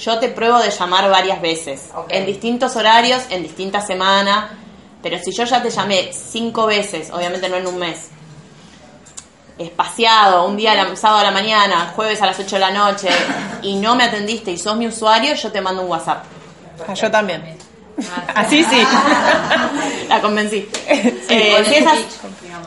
Yo 0.00 0.18
te 0.18 0.28
pruebo 0.28 0.58
de 0.60 0.70
llamar 0.70 1.10
varias 1.10 1.40
veces, 1.42 1.90
en 2.08 2.24
distintos 2.24 2.76
horarios, 2.76 3.22
en 3.30 3.42
distintas 3.42 3.86
semanas. 3.86 4.46
Pero 5.02 5.18
si 5.18 5.32
yo 5.32 5.44
ya 5.44 5.62
te 5.62 5.70
llamé 5.70 6.10
cinco 6.12 6.66
veces, 6.66 7.10
obviamente 7.12 7.48
no 7.48 7.56
en 7.56 7.66
un 7.66 7.78
mes, 7.78 8.08
espaciado, 9.58 10.46
un 10.46 10.56
día 10.56 10.72
a 10.72 10.74
la- 10.74 10.96
sábado 10.96 11.20
a 11.20 11.24
la 11.24 11.30
mañana, 11.30 11.92
jueves 11.96 12.20
a 12.22 12.26
las 12.26 12.38
8 12.38 12.56
de 12.56 12.60
la 12.60 12.70
noche, 12.70 13.08
y 13.62 13.76
no 13.76 13.94
me 13.94 14.04
atendiste 14.04 14.50
y 14.52 14.58
sos 14.58 14.76
mi 14.76 14.86
usuario, 14.86 15.34
yo 15.34 15.50
te 15.52 15.60
mando 15.60 15.82
un 15.82 15.88
WhatsApp. 15.88 16.24
Ah, 16.86 16.94
yo 16.94 17.10
también. 17.10 17.58
Así 18.34 18.62
sí. 18.64 18.82
La 20.08 20.20
convencí. 20.20 20.68
Eh, 20.88 21.54
Con 21.56 21.64
si 21.64 21.74
el 21.74 21.82
esas- 21.82 21.98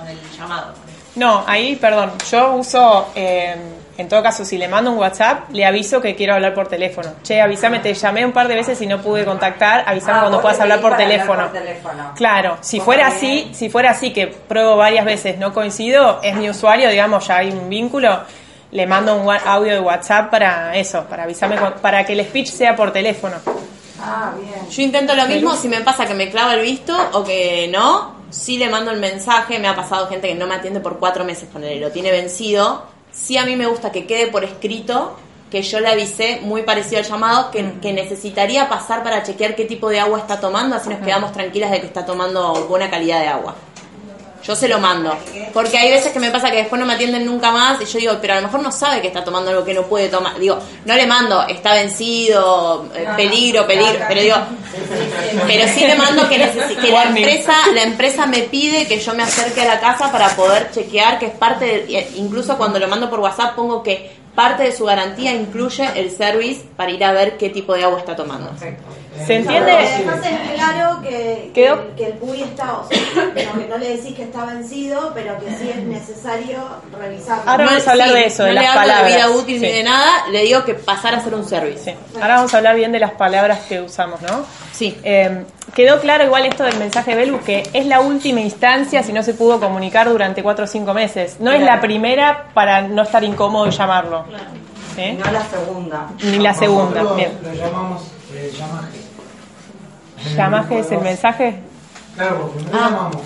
del 0.06 0.18
llamado. 0.38 0.74
No, 1.16 1.44
ahí, 1.48 1.76
perdón, 1.76 2.14
yo 2.30 2.54
uso, 2.54 3.10
eh, 3.16 3.56
en 4.02 4.10
todo 4.10 4.22
caso, 4.22 4.44
si 4.44 4.58
le 4.58 4.68
mando 4.68 4.92
un 4.92 4.98
WhatsApp, 4.98 5.50
le 5.52 5.66
aviso 5.66 6.02
que 6.02 6.16
quiero 6.16 6.34
hablar 6.34 6.54
por 6.54 6.68
teléfono. 6.68 7.10
Che, 7.24 7.40
avísame, 7.42 7.80
te 7.80 7.94
llamé 7.94 8.26
un 8.26 8.32
par 8.34 8.48
de 8.48 8.56
veces 8.56 8.82
y 8.82 8.88
no 8.88 9.02
pude 9.02 9.24
contactar, 9.24 9.84
avísame 9.88 10.18
Ah, 10.18 10.22
cuando 10.22 10.42
puedas 10.42 10.60
hablar 10.60 10.82
por 10.82 10.98
teléfono. 10.98 11.44
por 11.44 11.54
teléfono. 11.54 12.12
Claro, 12.16 12.58
si 12.62 12.80
fuera 12.82 13.10
también. 13.10 13.48
así, 13.48 13.56
si 13.56 13.70
fuera 13.70 13.92
así 13.92 14.12
que 14.12 14.28
pruebo 14.28 14.76
varias 14.78 15.06
veces, 15.06 15.38
no 15.38 15.54
coincido, 15.54 16.20
es 16.22 16.36
mi 16.36 16.50
usuario, 16.50 16.90
digamos, 16.90 17.26
ya 17.28 17.38
hay 17.38 17.52
un 17.52 17.70
vínculo, 17.70 18.20
le 18.72 18.88
mando 18.88 19.16
un 19.16 19.30
audio 19.30 19.74
de 19.74 19.80
WhatsApp 19.80 20.30
para 20.32 20.76
eso, 20.76 21.04
para 21.06 21.24
avisarme, 21.24 21.58
cu- 21.58 21.80
para 21.82 22.06
que 22.06 22.14
el 22.14 22.26
speech 22.26 22.48
sea 22.50 22.76
por 22.76 22.92
teléfono. 22.92 23.36
Ah, 24.04 24.32
bien. 24.36 24.68
Yo 24.70 24.82
intento 24.82 25.14
lo 25.16 25.28
mismo 25.28 25.56
si 25.56 25.68
me 25.68 25.82
pasa 25.82 26.06
que 26.08 26.14
me 26.14 26.30
clava 26.32 26.56
el 26.56 26.62
visto 26.62 26.98
o 27.14 27.24
que 27.24 27.70
no. 27.72 28.20
Si 28.32 28.58
le 28.58 28.70
mando 28.70 28.92
el 28.92 29.00
mensaje, 29.00 29.60
me 29.60 29.68
ha 29.68 29.76
pasado 29.76 30.08
gente 30.08 30.30
que 30.30 30.36
no 30.36 30.48
me 30.48 30.56
atiende 30.56 30.80
por 30.80 30.98
cuatro 31.00 31.26
meses 31.26 31.50
con 31.52 31.64
él, 31.66 31.82
lo 31.82 31.92
tiene 31.92 32.12
vencido. 32.12 32.86
Sí 33.12 33.38
a 33.38 33.46
mí 33.46 33.56
me 33.56 33.68
gusta 33.68 33.92
que 33.92 34.06
quede 34.06 34.28
por 34.28 34.44
escrito 34.44 35.18
que 35.50 35.62
yo 35.62 35.82
le 35.82 35.90
avisé 35.90 36.40
muy 36.42 36.64
parecido 36.64 37.00
al 37.00 37.06
llamado 37.06 37.52
que, 37.52 37.74
que 37.82 37.92
necesitaría 37.92 38.70
pasar 38.70 39.04
para 39.04 39.22
chequear 39.22 39.56
qué 39.56 39.66
tipo 39.66 39.90
de 39.90 40.00
agua 40.00 40.20
está 40.20 40.40
tomando, 40.40 40.78
así 40.78 40.90
nos 40.90 41.00
quedamos 41.00 41.34
tranquilas 41.34 41.72
de 41.72 41.82
que 41.82 41.88
está 41.88 42.06
tomando 42.06 42.68
buena 42.68 42.90
calidad 42.90 43.20
de 43.20 43.28
agua. 43.28 43.56
Yo 44.44 44.56
se 44.56 44.68
lo 44.68 44.80
mando. 44.80 45.16
Porque 45.54 45.78
hay 45.78 45.92
veces 45.92 46.12
que 46.12 46.20
me 46.20 46.32
pasa 46.32 46.50
que 46.50 46.58
después 46.58 46.80
no 46.80 46.86
me 46.86 46.94
atienden 46.94 47.26
nunca 47.26 47.52
más 47.52 47.82
y 47.82 47.86
yo 47.86 48.00
digo, 48.00 48.18
pero 48.20 48.34
a 48.34 48.36
lo 48.38 48.44
mejor 48.44 48.62
no 48.62 48.72
sabe 48.72 49.02
que 49.02 49.08
está 49.08 49.24
tomando 49.24 49.52
algo 49.52 49.64
que 49.64 49.74
no 49.74 49.84
puede 49.84 50.10
tomar. 50.10 50.40
Digo, 50.40 50.58
no 50.86 50.96
le 50.96 51.06
mando, 51.06 51.48
está 51.48 51.74
vencido, 51.74 52.90
eh, 52.96 53.08
peligro, 53.16 53.68
peligro. 53.68 54.06
Pero 54.08 54.22
digo, 54.22 54.36
pero 55.48 55.68
sí 55.68 55.86
le 55.86 55.96
mando 55.96 56.28
que, 56.28 56.38
que 56.82 56.92
la 56.92 57.04
empresa 57.04 57.54
la 57.74 57.84
empresa 57.84 58.26
me 58.26 58.40
pide 58.44 58.88
que 58.88 59.00
yo 59.00 59.14
me 59.14 59.24
acerque 59.24 59.62
a 59.62 59.66
la 59.66 59.80
casa 59.80 60.12
para 60.12 60.30
poder 60.30 60.72
chequear 60.72 61.20
que 61.20 61.28
es 61.28 61.34
parte 61.34 61.66
de, 61.66 62.12
incluso 62.16 62.58
cuando 62.58 62.80
lo 62.80 62.88
mando 62.88 63.10
por 63.10 63.20
WhatsApp 63.20 63.56
pongo 63.56 63.84
que 63.84 64.12
parte 64.36 64.64
de 64.64 64.72
su 64.72 64.86
garantía 64.86 65.34
incluye 65.34 65.88
el 65.96 66.10
service 66.12 66.62
para 66.76 66.92
ir 66.92 67.04
a 67.04 67.12
ver 67.12 67.38
qué 67.38 67.50
tipo 67.50 67.74
de 67.74 67.84
agua 67.84 68.00
está 68.00 68.16
tomando. 68.16 68.52
¿Se 69.26 69.36
entiende? 69.36 69.72
Entonces 69.98 70.32
es 70.32 70.52
claro 70.54 71.02
que, 71.02 71.52
Quedó- 71.54 71.88
que, 71.90 71.96
que 71.96 72.06
el 72.08 72.14
PUI 72.14 72.44
está, 72.44 72.78
o 72.80 72.88
sea, 72.88 72.98
no, 73.54 73.60
que 73.60 73.68
no 73.68 73.78
le 73.78 73.98
decís 73.98 74.16
que 74.16 74.24
está 74.24 74.46
vencido, 74.46 75.12
pero 75.14 75.38
que 75.38 75.52
sí 75.52 75.70
es 75.70 75.84
necesario 75.84 76.60
revisarlo. 76.98 77.44
Ahora 77.52 77.66
vamos 77.66 77.88
a 77.88 77.92
hablar 77.92 78.14
de 78.14 78.26
eso, 78.26 78.44
no 78.44 78.48
de 78.48 78.54
le 78.54 78.62
las 78.62 78.70
hablo 78.70 78.82
palabras. 78.82 79.12
de 79.12 79.16
vida 79.18 79.30
útil 79.32 79.60
Sí. 79.60 79.66
ni 79.66 79.72
de 79.74 79.84
nada, 79.84 80.28
le 80.32 80.44
digo 80.44 80.64
que 80.64 80.76
pasar 80.76 81.14
a 81.16 81.20
ser 81.22 81.36
un 81.36 81.46
service. 81.46 81.96
Ahora 82.16 82.36
vamos 82.38 82.54
a 82.54 82.58
hablar 82.58 82.76
bien 82.78 82.92
de 82.94 83.00
las 83.00 83.12
palabras 83.12 83.60
que 83.68 83.82
usamos, 83.82 84.22
¿no? 84.22 84.46
Sí. 84.72 84.98
Eh, 85.04 85.44
quedó 85.76 86.00
claro 86.00 86.24
igual 86.24 86.46
esto 86.46 86.64
del 86.64 86.78
mensaje 86.78 87.12
de 87.12 87.18
Belu, 87.18 87.42
que 87.42 87.70
es 87.74 87.86
la 87.86 88.00
última 88.00 88.40
instancia 88.40 89.04
si 89.04 89.12
no 89.12 89.24
se 89.24 89.34
pudo 89.34 89.60
comunicar 89.60 90.08
durante 90.10 90.42
cuatro 90.42 90.64
o 90.64 90.68
cinco 90.68 90.94
meses. 90.94 91.36
No 91.42 91.52
es 91.52 91.60
la 91.60 91.66
Claro. 91.66 91.82
primera 91.82 92.46
para 92.54 92.82
no 92.84 93.02
estar 93.04 93.24
incómodo 93.26 93.68
y 93.68 93.72
llamarlo. 93.72 94.24
¿Sí? 94.96 95.12
No 95.24 95.32
la 95.32 95.44
segunda. 95.46 96.08
Ni 96.24 96.40
la 96.40 96.54
segunda, 96.54 97.02
Nosotros 97.04 97.18
bien. 97.18 97.32
Lo 97.44 97.54
llamamos 97.54 98.02
eh, 98.34 98.52
llamaje. 98.58 99.00
El 100.26 100.36
¿Llamaje 100.36 100.80
es 100.80 100.92
el 100.92 101.02
mensaje? 101.02 101.60
Claro, 102.16 102.42
porque 102.42 102.58
primero 102.60 102.78
Ah. 102.80 102.90
llamamos. 102.90 103.22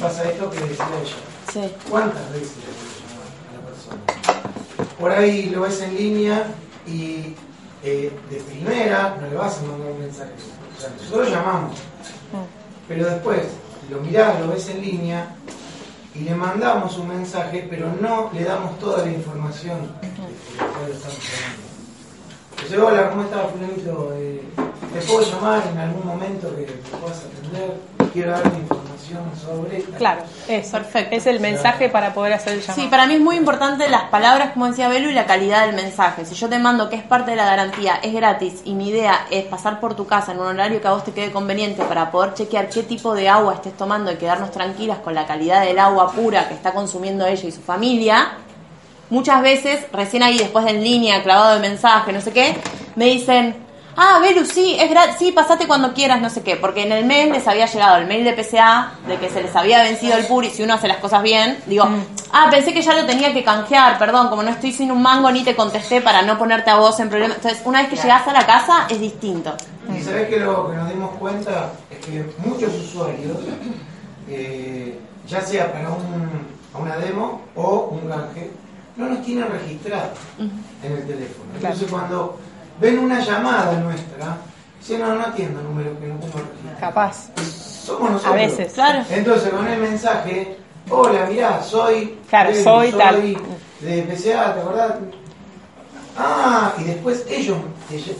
Pasa 0.00 0.24
esto 0.30 0.50
que 0.50 0.60
decía 0.60 0.86
ella. 1.02 1.14
Sí. 1.52 1.74
¿Cuántas 1.88 2.32
veces 2.32 2.52
le 2.56 2.72
llamar 3.12 3.26
a 3.48 3.52
la 3.54 3.66
persona? 3.68 4.96
Por 4.98 5.10
ahí 5.12 5.50
lo 5.50 5.60
ves 5.62 5.80
en 5.82 5.94
línea 5.96 6.44
y 6.86 7.34
eh, 7.84 8.12
de 8.30 8.36
primera 8.38 9.16
no 9.20 9.28
le 9.28 9.36
vas 9.36 9.58
a 9.58 9.62
mandar 9.62 9.92
un 9.92 10.00
mensaje. 10.00 10.30
O 10.76 10.80
sea, 10.80 10.90
nosotros 11.00 11.30
llamamos. 11.30 11.78
Pero 12.88 13.04
después 13.10 13.40
lo 13.90 14.00
mirás, 14.00 14.40
lo 14.40 14.48
ves 14.48 14.68
en 14.70 14.80
línea 14.80 15.28
y 16.14 16.20
le 16.20 16.34
mandamos 16.34 16.96
un 16.98 17.08
mensaje, 17.08 17.66
pero 17.70 17.92
no 18.00 18.30
le 18.32 18.44
damos 18.44 18.78
toda 18.78 19.04
la 19.04 19.10
información 19.12 19.78
de 20.00 20.08
la 20.56 20.66
cual 20.66 20.90
estamos 20.90 21.18
llamando. 21.18 21.65
Entonces, 22.56 22.78
hola, 22.78 23.10
¿cómo 23.10 23.22
estás, 23.22 23.50
fulanito? 23.52 24.12
Eh, 24.16 24.42
¿Te 24.92 25.00
puedo 25.06 25.20
llamar 25.30 25.62
en 25.70 25.78
algún 25.78 26.06
momento 26.06 26.54
que 26.56 26.62
te 26.62 26.96
puedas 26.96 27.18
atender? 27.18 27.76
Quiero 28.12 28.30
darte 28.30 28.56
información 28.56 29.30
sobre 29.38 29.78
esta. 29.78 29.98
Claro, 29.98 30.22
es 30.48 30.68
perfecto. 30.70 31.14
Es 31.14 31.26
el 31.26 31.38
mensaje 31.40 31.90
para 31.90 32.14
poder 32.14 32.32
hacer 32.32 32.54
el 32.54 32.60
llamado. 32.62 32.80
Sí, 32.80 32.88
para 32.88 33.06
mí 33.06 33.14
es 33.14 33.20
muy 33.20 33.36
importante 33.36 33.90
las 33.90 34.04
palabras, 34.04 34.52
como 34.52 34.68
decía 34.68 34.88
Belu, 34.88 35.10
y 35.10 35.12
la 35.12 35.26
calidad 35.26 35.66
del 35.66 35.76
mensaje. 35.76 36.24
Si 36.24 36.34
yo 36.34 36.48
te 36.48 36.58
mando 36.58 36.88
que 36.88 36.96
es 36.96 37.02
parte 37.02 37.32
de 37.32 37.36
la 37.36 37.44
garantía, 37.44 37.96
es 38.02 38.14
gratis, 38.14 38.62
y 38.64 38.72
mi 38.72 38.88
idea 38.88 39.26
es 39.30 39.44
pasar 39.44 39.78
por 39.78 39.94
tu 39.94 40.06
casa 40.06 40.32
en 40.32 40.40
un 40.40 40.46
horario 40.46 40.80
que 40.80 40.88
a 40.88 40.92
vos 40.92 41.04
te 41.04 41.12
quede 41.12 41.30
conveniente 41.30 41.84
para 41.84 42.10
poder 42.10 42.32
chequear 42.32 42.70
qué 42.70 42.82
tipo 42.82 43.14
de 43.14 43.28
agua 43.28 43.54
estés 43.54 43.76
tomando 43.76 44.10
y 44.10 44.16
quedarnos 44.16 44.50
tranquilas 44.50 44.98
con 44.98 45.14
la 45.14 45.26
calidad 45.26 45.62
del 45.62 45.78
agua 45.78 46.10
pura 46.10 46.48
que 46.48 46.54
está 46.54 46.72
consumiendo 46.72 47.26
ella 47.26 47.46
y 47.48 47.52
su 47.52 47.60
familia, 47.60 48.38
muchas 49.10 49.42
veces, 49.42 49.86
recién 49.92 50.22
ahí 50.22 50.38
después 50.38 50.64
de 50.64 50.72
en 50.72 50.82
línea, 50.82 51.22
clavado 51.22 51.54
de 51.54 51.60
mensaje, 51.60 52.12
no 52.12 52.20
sé 52.20 52.32
qué, 52.32 52.56
me 52.96 53.06
dicen, 53.06 53.66
ah, 53.96 54.18
Belu, 54.20 54.44
sí, 54.44 54.76
es 54.78 54.90
gratis, 54.90 55.16
sí, 55.18 55.32
pasate 55.32 55.66
cuando 55.66 55.92
quieras, 55.94 56.20
no 56.20 56.30
sé 56.30 56.42
qué, 56.42 56.56
porque 56.56 56.82
en 56.82 56.92
el 56.92 57.04
mail 57.04 57.32
les 57.32 57.46
había 57.48 57.66
llegado 57.66 57.96
el 57.96 58.06
mail 58.06 58.24
de 58.24 58.32
PCA 58.32 58.92
de 59.08 59.16
que 59.16 59.28
se 59.28 59.42
les 59.42 59.54
había 59.56 59.82
vencido 59.82 60.16
el 60.16 60.26
PURI, 60.26 60.50
si 60.50 60.62
uno 60.62 60.74
hace 60.74 60.88
las 60.88 60.98
cosas 60.98 61.22
bien, 61.22 61.58
digo, 61.66 61.88
ah, 62.32 62.48
pensé 62.50 62.72
que 62.72 62.82
ya 62.82 62.94
lo 62.94 63.06
tenía 63.06 63.32
que 63.32 63.42
canjear, 63.42 63.98
perdón, 63.98 64.28
como 64.28 64.42
no 64.42 64.50
estoy 64.50 64.72
sin 64.72 64.90
un 64.90 65.02
mango 65.02 65.30
ni 65.30 65.42
te 65.42 65.56
contesté 65.56 66.00
para 66.00 66.22
no 66.22 66.38
ponerte 66.38 66.70
a 66.70 66.76
vos 66.76 66.98
en 67.00 67.08
problema. 67.08 67.34
Entonces, 67.34 67.62
una 67.64 67.80
vez 67.80 67.90
que 67.90 67.96
llegás 67.96 68.26
a 68.28 68.32
la 68.32 68.46
casa 68.46 68.86
es 68.88 69.00
distinto. 69.00 69.54
Y 69.94 70.02
sabés 70.02 70.28
que 70.28 70.38
lo 70.38 70.70
que 70.70 70.76
nos 70.76 70.88
dimos 70.88 71.10
cuenta 71.16 71.72
es 71.90 72.04
que 72.04 72.26
muchos 72.38 72.74
usuarios, 72.74 73.38
eh, 74.28 74.98
ya 75.26 75.40
sea 75.40 75.72
para 75.72 75.90
un, 75.90 76.46
a 76.74 76.78
una 76.78 76.96
demo 76.96 77.42
o 77.54 77.88
un 77.92 78.08
canje, 78.08 78.50
no 78.96 79.08
nos 79.08 79.22
tienen 79.24 79.48
registrados 79.50 80.18
en 80.38 80.92
el 80.92 81.06
teléfono. 81.06 81.44
Entonces 81.54 81.90
cuando 81.90 82.38
ven 82.80 82.98
una 82.98 83.20
llamada 83.20 83.72
nuestra, 83.80 84.38
dicen, 84.80 85.00
no, 85.00 85.14
no 85.14 85.22
atiendo 85.22 85.62
números 85.62 85.98
que 86.00 86.06
no 86.06 86.14
tengo 86.16 86.38
registrados. 86.38 86.80
Capaz. 86.80 87.30
Somos 87.84 88.10
nosotros. 88.10 88.32
A 88.32 88.36
veces. 88.36 88.72
Claro. 88.72 89.04
Entonces 89.10 89.50
con 89.50 89.66
el 89.66 89.80
mensaje, 89.80 90.58
hola, 90.90 91.26
mirá, 91.28 91.62
soy... 91.62 92.18
Claro, 92.28 92.50
soy 92.62 92.92
tal. 92.92 93.36
De 93.80 94.02
PCA, 94.02 94.54
¿te 94.54 94.60
acordás? 94.60 94.92
Ah, 96.18 96.72
y 96.78 96.84
después 96.84 97.26
ellos, 97.28 97.58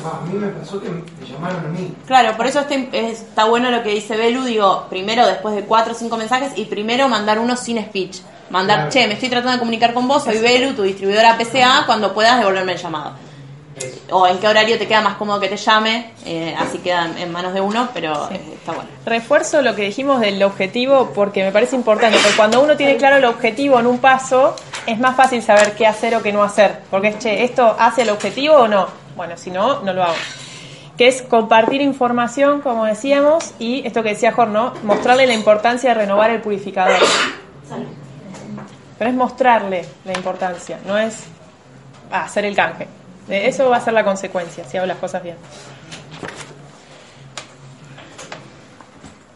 a 0.05 0.27
mí 0.27 0.39
me 0.39 0.49
pasó 0.49 0.79
que 0.81 0.91
me 0.91 1.03
llamaron 1.27 1.65
a 1.65 1.69
mí. 1.69 1.95
Claro, 2.07 2.37
por 2.37 2.47
eso 2.47 2.61
este- 2.61 2.91
está 3.11 3.47
bueno 3.47 3.71
lo 3.71 3.83
que 3.83 3.89
dice 3.89 4.19
Belu, 4.19 4.45
digo, 4.45 4.85
primero 4.91 5.27
después 5.27 5.55
de 5.55 5.63
cuatro 5.63 5.95
o 5.95 5.97
cinco 5.97 6.19
mensajes 6.19 6.53
y 6.57 6.67
primero 6.67 7.09
mandar 7.09 7.39
uno 7.39 7.57
sin 7.57 7.83
speech. 7.83 8.19
Mandar, 8.51 8.77
Claro. 8.77 8.91
che, 8.93 9.07
me 9.07 9.15
estoy 9.15 9.29
tratando 9.29 9.53
de 9.53 9.59
comunicar 9.59 9.93
con 9.93 10.07
vos, 10.07 10.25
soy 10.25 10.39
Belu, 10.39 10.75
tu 10.75 10.83
distribuidora 10.83 11.37
PCA, 11.37 11.85
cuando 11.87 12.15
puedas 12.15 12.39
devolverme 12.39 12.73
el 12.73 12.79
llamado. 12.79 13.13
O 14.11 14.27
en 14.27 14.39
qué 14.39 14.49
horario 14.49 14.79
te 14.79 14.87
queda 14.87 15.03
más 15.03 15.17
cómodo 15.17 15.39
que 15.39 15.49
te 15.49 15.57
llame, 15.59 16.13
eh, 16.25 16.55
así 16.59 16.79
queda 16.79 17.11
en- 17.19 17.31
manos 17.31 17.53
de 17.53 17.61
uno, 17.61 17.89
pero 17.93 18.29
eh, 18.31 18.41
está 18.55 18.73
bueno. 18.73 18.89
Refuerzo 19.05 19.61
lo 19.61 19.75
que 19.75 19.83
dijimos 19.83 20.21
del 20.21 20.43
objetivo 20.43 21.13
porque 21.15 21.43
me 21.45 21.53
parece 21.53 21.77
importante, 21.77 22.17
porque 22.23 22.37
cuando 22.37 22.63
uno 22.63 22.77
tiene 22.77 22.97
claro 22.97 23.17
el 23.17 23.25
objetivo 23.27 23.79
en 23.79 23.87
un 23.87 23.99
paso, 23.99 24.57
es 24.87 24.99
más 24.99 25.15
fácil 25.15 25.43
saber 25.43 25.73
qué 25.75 25.87
hacer 25.87 26.15
o 26.15 26.23
qué 26.23 26.33
no 26.33 26.43
hacer. 26.43 26.81
Porque 26.91 27.09
es, 27.09 27.19
che, 27.19 27.45
¿esto 27.45 27.77
hace 27.79 28.03
el 28.03 28.11
objetivo 28.11 28.55
o 28.55 28.69
no? 28.69 28.87
Bueno, 29.15 29.37
si 29.37 29.51
no, 29.51 29.83
no 29.83 29.93
lo 29.93 30.05
hago. 30.05 30.15
Que 30.97 31.09
es 31.09 31.21
compartir 31.21 31.83
información, 31.83 32.63
como 32.63 32.87
decíamos, 32.87 33.53
y 33.59 33.87
esto 33.87 34.03
que 34.03 34.11
decía 34.11 34.33
Jorge, 34.33 34.53
¿no? 34.55 34.73
Mostrarle 34.85 35.27
la 35.27 35.35
importancia 35.35 35.91
de 35.91 35.95
renovar 35.97 36.31
el 36.31 36.41
purificador. 36.41 36.97
Pero 38.99 39.11
es 39.11 39.17
mostrarle 39.17 39.85
la 40.05 40.13
importancia, 40.13 40.79
no 40.87 40.97
es 40.97 41.25
hacer 42.11 42.45
el 42.45 42.55
canje. 42.57 42.85
Eh, 43.29 43.49
Eso 43.49 43.69
va 43.69 43.77
a 43.77 43.81
ser 43.81 43.93
la 43.93 44.05
consecuencia, 44.05 44.65
si 44.65 44.77
hago 44.77 44.87
las 44.87 44.99
cosas 44.99 45.23
bien. 45.23 45.37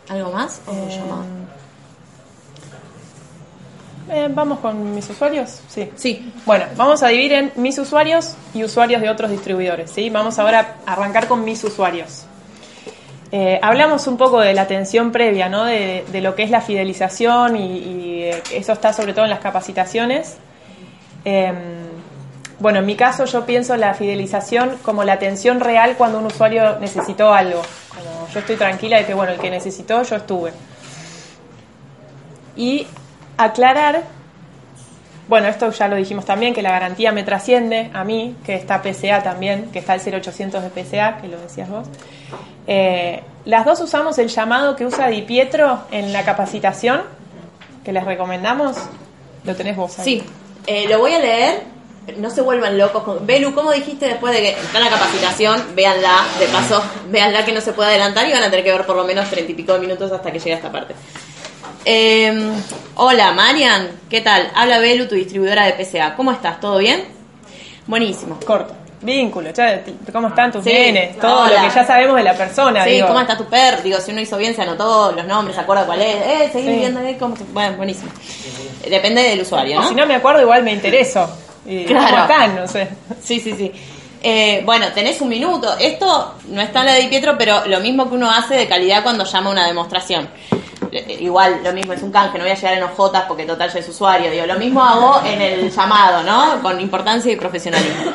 ¿Algo 0.09 0.33
más? 0.33 0.61
¿O 0.66 0.73
llamado? 0.88 1.25
Eh, 4.11 4.29
¿Vamos 4.35 4.59
con 4.59 4.92
mis 4.92 5.09
usuarios? 5.09 5.61
Sí. 5.68 5.90
Sí. 5.94 6.33
Bueno, 6.44 6.64
vamos 6.77 7.01
a 7.05 7.09
dividir 7.09 7.33
en 7.33 7.53
mis 7.57 7.79
usuarios 7.79 8.35
y 8.53 8.64
usuarios 8.64 9.01
de 9.01 9.09
otros 9.09 9.31
distribuidores. 9.31 9.90
¿sí? 9.92 10.11
Vamos 10.11 10.38
ahora 10.40 10.79
a 10.85 10.94
arrancar 10.94 11.29
con 11.29 11.44
mis 11.44 11.62
usuarios. 11.62 12.25
Eh, 13.32 13.60
hablamos 13.62 14.06
un 14.08 14.16
poco 14.16 14.40
de 14.40 14.54
la 14.54 14.62
atención 14.62 15.12
previa, 15.12 15.48
¿no? 15.48 15.64
de, 15.64 16.04
lo 16.20 16.34
que 16.34 16.42
es 16.42 16.50
la 16.50 16.60
fidelización 16.60 17.56
y, 17.56 18.24
eh, 18.24 18.42
eso 18.52 18.72
está 18.72 18.92
sobre 18.92 19.12
todo 19.12 19.24
en 19.24 19.30
las 19.30 19.38
capacitaciones. 19.38 20.36
Eh, 21.24 21.52
bueno, 22.58 22.80
en 22.80 22.86
mi 22.86 22.96
caso 22.96 23.24
yo 23.24 23.46
pienso 23.46 23.76
la 23.76 23.94
fidelización 23.94 24.76
como 24.82 25.04
la 25.04 25.14
atención 25.14 25.60
real 25.60 25.94
cuando 25.96 26.18
un 26.18 26.26
usuario 26.26 26.78
necesitó 26.78 27.32
algo. 27.32 27.62
Yo 28.34 28.40
estoy 28.40 28.56
tranquila 28.56 28.98
de 28.98 29.06
que, 29.06 29.14
bueno, 29.14 29.32
el 29.32 29.38
que 29.38 29.50
necesitó, 29.50 30.02
yo 30.02 30.16
estuve. 30.16 30.52
Y 32.56 32.86
aclarar, 33.38 34.02
bueno, 35.30 35.46
esto 35.46 35.70
ya 35.70 35.86
lo 35.86 35.94
dijimos 35.94 36.24
también, 36.24 36.52
que 36.52 36.60
la 36.60 36.72
garantía 36.72 37.12
me 37.12 37.22
trasciende 37.22 37.88
a 37.94 38.02
mí, 38.02 38.34
que 38.44 38.56
está 38.56 38.82
PCA 38.82 39.22
también, 39.22 39.70
que 39.70 39.78
está 39.78 39.94
el 39.94 40.00
0800 40.00 40.60
de 40.60 40.70
PCA, 40.70 41.18
que 41.18 41.28
lo 41.28 41.40
decías 41.40 41.68
vos. 41.68 41.86
Eh, 42.66 43.22
las 43.44 43.64
dos 43.64 43.80
usamos 43.80 44.18
el 44.18 44.26
llamado 44.26 44.74
que 44.74 44.84
usa 44.84 45.06
Di 45.06 45.22
Pietro 45.22 45.84
en 45.92 46.12
la 46.12 46.24
capacitación, 46.24 47.02
que 47.84 47.92
les 47.92 48.04
recomendamos. 48.04 48.76
Lo 49.44 49.54
tenés 49.54 49.76
vos 49.76 50.00
ahí. 50.00 50.04
Sí, 50.04 50.22
eh, 50.66 50.88
lo 50.88 50.98
voy 50.98 51.12
a 51.12 51.20
leer. 51.20 51.62
No 52.16 52.28
se 52.30 52.40
vuelvan 52.40 52.76
locos. 52.76 53.04
Con... 53.04 53.24
Belu, 53.24 53.54
¿cómo 53.54 53.70
dijiste 53.70 54.06
después 54.06 54.34
de 54.34 54.40
que 54.40 54.50
está 54.50 54.80
la 54.80 54.90
capacitación? 54.90 55.76
Véanla, 55.76 56.24
de 56.40 56.46
paso, 56.46 56.82
véanla 57.08 57.44
que 57.44 57.52
no 57.52 57.60
se 57.60 57.72
puede 57.72 57.90
adelantar 57.90 58.28
y 58.28 58.32
van 58.32 58.42
a 58.42 58.50
tener 58.50 58.64
que 58.64 58.72
ver 58.72 58.84
por 58.84 58.96
lo 58.96 59.04
menos 59.04 59.30
treinta 59.30 59.52
y 59.52 59.54
pico 59.54 59.74
de 59.74 59.78
minutos 59.78 60.10
hasta 60.10 60.32
que 60.32 60.40
llegue 60.40 60.54
a 60.54 60.56
esta 60.56 60.72
parte. 60.72 60.96
Eh, 61.84 62.52
hola, 62.96 63.32
Marian, 63.32 63.88
¿qué 64.08 64.20
tal? 64.20 64.50
Habla 64.54 64.78
Belu, 64.78 65.08
tu 65.08 65.14
distribuidora 65.14 65.64
de 65.66 65.72
PCA. 65.72 66.14
¿Cómo 66.14 66.32
estás? 66.32 66.60
¿Todo 66.60 66.78
bien? 66.78 67.04
Buenísimo. 67.86 68.38
Corto. 68.44 68.74
Vínculo, 69.02 69.50
ya, 69.50 69.82
cómo 70.12 70.28
están 70.28 70.52
tus 70.52 70.62
Sí, 70.62 70.70
nenes, 70.70 71.18
todo 71.18 71.44
hola. 71.44 71.62
lo 71.62 71.68
que 71.70 71.74
ya 71.74 71.86
sabemos 71.86 72.16
de 72.16 72.22
la 72.22 72.34
persona. 72.34 72.84
Sí, 72.84 72.90
digo. 72.90 73.06
¿cómo 73.06 73.18
está 73.20 73.34
tu 73.34 73.46
perro? 73.46 73.80
Digo, 73.82 73.98
si 73.98 74.10
uno 74.12 74.20
hizo 74.20 74.36
bien, 74.36 74.54
se 74.54 74.60
anotó 74.60 75.12
los 75.12 75.24
nombres, 75.24 75.54
se 75.56 75.62
acuerda 75.62 75.86
cuál 75.86 76.02
es. 76.02 76.16
Eh, 76.16 76.50
seguí 76.52 76.66
Sí. 76.68 76.74
viendo, 76.80 77.00
eh, 77.00 77.16
cómo... 77.18 77.34
Bueno, 77.54 77.78
buenísimo. 77.78 78.10
Depende 78.86 79.22
del 79.22 79.40
usuario, 79.40 79.80
¿no? 79.80 79.88
Si 79.88 79.94
no 79.94 80.04
me 80.06 80.16
acuerdo, 80.16 80.42
igual 80.42 80.62
me 80.64 80.72
intereso. 80.74 81.34
Y 81.64 81.84
Claro. 81.86 82.08
¿Cómo 82.10 82.22
están? 82.24 82.56
No 82.56 82.68
sé. 82.68 82.88
Sí, 83.22 83.40
sí, 83.40 83.54
sí. 83.56 83.72
Eh, 84.22 84.60
bueno, 84.66 84.88
tenés 84.92 85.18
un 85.22 85.30
minuto. 85.30 85.74
Esto 85.78 86.34
no 86.48 86.60
está 86.60 86.80
en 86.80 86.86
la 86.86 86.92
de 86.92 87.00
Di 87.00 87.08
Pietro, 87.08 87.38
pero 87.38 87.64
lo 87.66 87.80
mismo 87.80 88.06
que 88.06 88.16
uno 88.16 88.30
hace 88.30 88.54
de 88.54 88.68
calidad 88.68 89.02
cuando 89.02 89.24
llama 89.24 89.48
a 89.48 89.52
una 89.52 89.66
demostración. 89.66 90.28
Eh, 90.92 91.18
Igual, 91.20 91.61
lo 91.62 91.72
mismo, 91.72 91.92
es 91.92 92.03
un 92.03 92.11
canje, 92.11 92.38
no 92.38 92.44
voy 92.44 92.53
a 92.53 92.57
llegar 92.57 92.74
en 92.74 92.83
ojotas 92.83 93.24
porque 93.29 93.44
total 93.44 93.72
ya 93.72 93.79
es 93.79 93.88
usuario. 93.88 94.31
Digo, 94.31 94.46
lo 94.46 94.59
mismo 94.59 94.83
hago 94.83 95.20
en 95.24 95.40
el 95.40 95.70
llamado, 95.70 96.22
¿no? 96.22 96.62
Con 96.62 96.81
importancia 96.81 97.33
y 97.33 97.37
profesionalismo. 97.37 98.12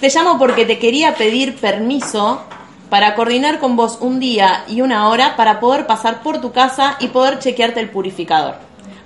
Te 0.00 0.08
llamo 0.08 0.38
porque 0.38 0.66
te 0.66 0.78
quería 0.78 1.14
pedir 1.14 1.56
permiso 1.56 2.42
para 2.90 3.14
coordinar 3.14 3.58
con 3.58 3.76
vos 3.76 3.98
un 4.00 4.20
día 4.20 4.64
y 4.68 4.80
una 4.80 5.08
hora 5.08 5.36
para 5.36 5.60
poder 5.60 5.86
pasar 5.86 6.22
por 6.22 6.40
tu 6.40 6.52
casa 6.52 6.96
y 7.00 7.08
poder 7.08 7.38
chequearte 7.38 7.80
el 7.80 7.88
purificador. 7.88 8.56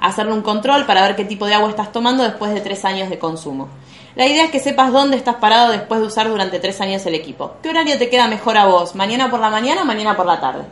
Hacerle 0.00 0.32
un 0.32 0.42
control 0.42 0.86
para 0.86 1.02
ver 1.02 1.14
qué 1.14 1.24
tipo 1.24 1.46
de 1.46 1.54
agua 1.54 1.70
estás 1.70 1.92
tomando 1.92 2.24
después 2.24 2.52
de 2.52 2.60
tres 2.60 2.84
años 2.84 3.10
de 3.10 3.18
consumo. 3.18 3.68
La 4.16 4.26
idea 4.26 4.44
es 4.44 4.50
que 4.50 4.58
sepas 4.58 4.90
dónde 4.90 5.16
estás 5.16 5.36
parado 5.36 5.72
después 5.72 6.00
de 6.00 6.06
usar 6.06 6.28
durante 6.28 6.58
tres 6.58 6.80
años 6.80 7.04
el 7.04 7.14
equipo. 7.14 7.56
¿Qué 7.62 7.68
horario 7.68 7.98
te 7.98 8.08
queda 8.08 8.26
mejor 8.26 8.56
a 8.56 8.64
vos? 8.64 8.94
¿Mañana 8.94 9.30
por 9.30 9.40
la 9.40 9.50
mañana 9.50 9.82
o 9.82 9.84
mañana 9.84 10.16
por 10.16 10.24
la 10.24 10.40
tarde? 10.40 10.64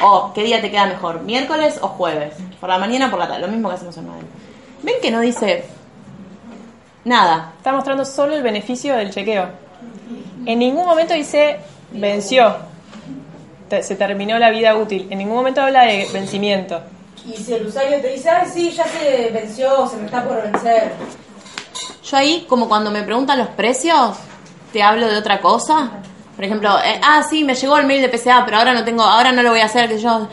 O, 0.00 0.32
¿qué 0.32 0.42
día 0.42 0.60
te 0.60 0.70
queda 0.70 0.86
mejor? 0.86 1.20
¿Miércoles 1.22 1.78
o 1.82 1.88
jueves? 1.88 2.34
¿Por 2.60 2.68
la 2.68 2.78
mañana 2.78 3.08
o 3.08 3.10
por 3.10 3.18
la 3.18 3.28
tarde? 3.28 3.42
Lo 3.42 3.48
mismo 3.48 3.68
que 3.68 3.74
hacemos 3.74 3.96
en 3.96 4.08
Madrid. 4.08 4.26
¿Ven 4.82 4.94
que 5.00 5.10
no 5.10 5.20
dice 5.20 5.64
nada? 7.04 7.52
Está 7.58 7.72
mostrando 7.72 8.04
solo 8.04 8.34
el 8.34 8.42
beneficio 8.42 8.96
del 8.96 9.10
chequeo. 9.10 9.48
En 10.46 10.58
ningún 10.58 10.86
momento 10.86 11.14
dice 11.14 11.60
venció, 11.92 12.56
se 13.80 13.94
terminó 13.96 14.38
la 14.38 14.50
vida 14.50 14.76
útil. 14.76 15.06
En 15.10 15.18
ningún 15.18 15.36
momento 15.36 15.62
habla 15.62 15.84
de 15.84 16.08
vencimiento. 16.12 16.80
Y 17.24 17.36
si 17.36 17.54
el 17.54 17.66
usuario 17.66 18.00
te 18.00 18.08
dice, 18.08 18.28
ay, 18.28 18.48
sí, 18.52 18.70
ya 18.72 18.84
se 18.84 19.30
venció, 19.30 19.86
se 19.86 19.96
me 19.96 20.06
está 20.06 20.24
por 20.24 20.42
vencer. 20.42 20.92
Yo 22.04 22.16
ahí, 22.16 22.44
como 22.48 22.68
cuando 22.68 22.90
me 22.90 23.02
preguntan 23.02 23.38
los 23.38 23.48
precios, 23.48 24.16
te 24.72 24.82
hablo 24.82 25.06
de 25.06 25.16
otra 25.16 25.40
cosa. 25.40 26.01
Por 26.34 26.44
ejemplo, 26.44 26.78
eh, 26.84 27.00
ah, 27.02 27.22
sí, 27.28 27.44
me 27.44 27.54
llegó 27.54 27.76
el 27.78 27.86
mail 27.86 28.02
de 28.02 28.08
PCA, 28.08 28.44
pero 28.44 28.56
ahora 28.58 28.72
no 28.72 28.84
tengo, 28.84 29.02
ahora 29.02 29.32
no 29.32 29.42
lo 29.42 29.50
voy 29.50 29.60
a 29.60 29.66
hacer, 29.66 29.88
que 29.88 29.98
yo... 29.98 30.28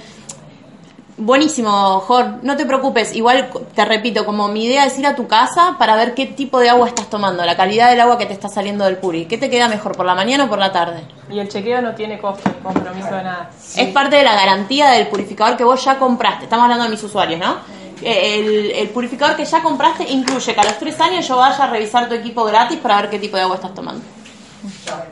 Buenísimo, 1.21 1.99
Jor, 1.99 2.35
no 2.43 2.55
te 2.55 2.65
preocupes. 2.65 3.13
Igual 3.13 3.49
te 3.75 3.83
repito, 3.83 4.25
como 4.25 4.47
mi 4.47 4.63
idea 4.63 4.85
es 4.85 4.97
ir 4.97 5.05
a 5.05 5.17
tu 5.17 5.27
casa 5.27 5.75
para 5.77 5.97
ver 5.97 6.13
qué 6.13 6.25
tipo 6.27 6.61
de 6.61 6.69
agua 6.69 6.87
estás 6.87 7.09
tomando, 7.09 7.43
la 7.43 7.57
calidad 7.57 7.89
del 7.89 7.99
agua 7.99 8.17
que 8.17 8.25
te 8.25 8.31
está 8.31 8.47
saliendo 8.47 8.85
del 8.85 8.95
puri. 8.95 9.25
¿Qué 9.25 9.37
te 9.37 9.49
queda 9.49 9.67
mejor, 9.67 9.97
por 9.97 10.05
la 10.05 10.15
mañana 10.15 10.45
o 10.45 10.47
por 10.47 10.59
la 10.59 10.71
tarde? 10.71 11.03
Y 11.29 11.37
el 11.39 11.49
chequeo 11.49 11.81
no 11.81 11.93
tiene 11.93 12.19
costo 12.19 12.49
compromiso 12.63 13.13
de 13.13 13.23
nada. 13.23 13.49
Es 13.75 13.89
parte 13.89 14.15
de 14.15 14.23
la 14.23 14.33
garantía 14.33 14.91
del 14.91 15.07
purificador 15.07 15.57
que 15.57 15.65
vos 15.65 15.83
ya 15.83 15.99
compraste. 15.99 16.45
Estamos 16.45 16.63
hablando 16.63 16.85
de 16.85 16.91
mis 16.91 17.03
usuarios, 17.03 17.37
¿no? 17.37 17.57
Eh, 18.01 18.39
El, 18.39 18.71
el 18.71 18.89
purificador 18.91 19.35
que 19.35 19.43
ya 19.43 19.61
compraste 19.61 20.09
incluye 20.09 20.53
que 20.53 20.61
a 20.61 20.63
los 20.63 20.77
tres 20.79 20.97
años 21.01 21.27
yo 21.27 21.35
vaya 21.35 21.65
a 21.65 21.67
revisar 21.69 22.07
tu 22.07 22.15
equipo 22.15 22.45
gratis 22.45 22.79
para 22.79 22.95
ver 23.01 23.09
qué 23.09 23.19
tipo 23.19 23.35
de 23.35 23.43
agua 23.43 23.55
estás 23.57 23.73
tomando. 23.73 24.01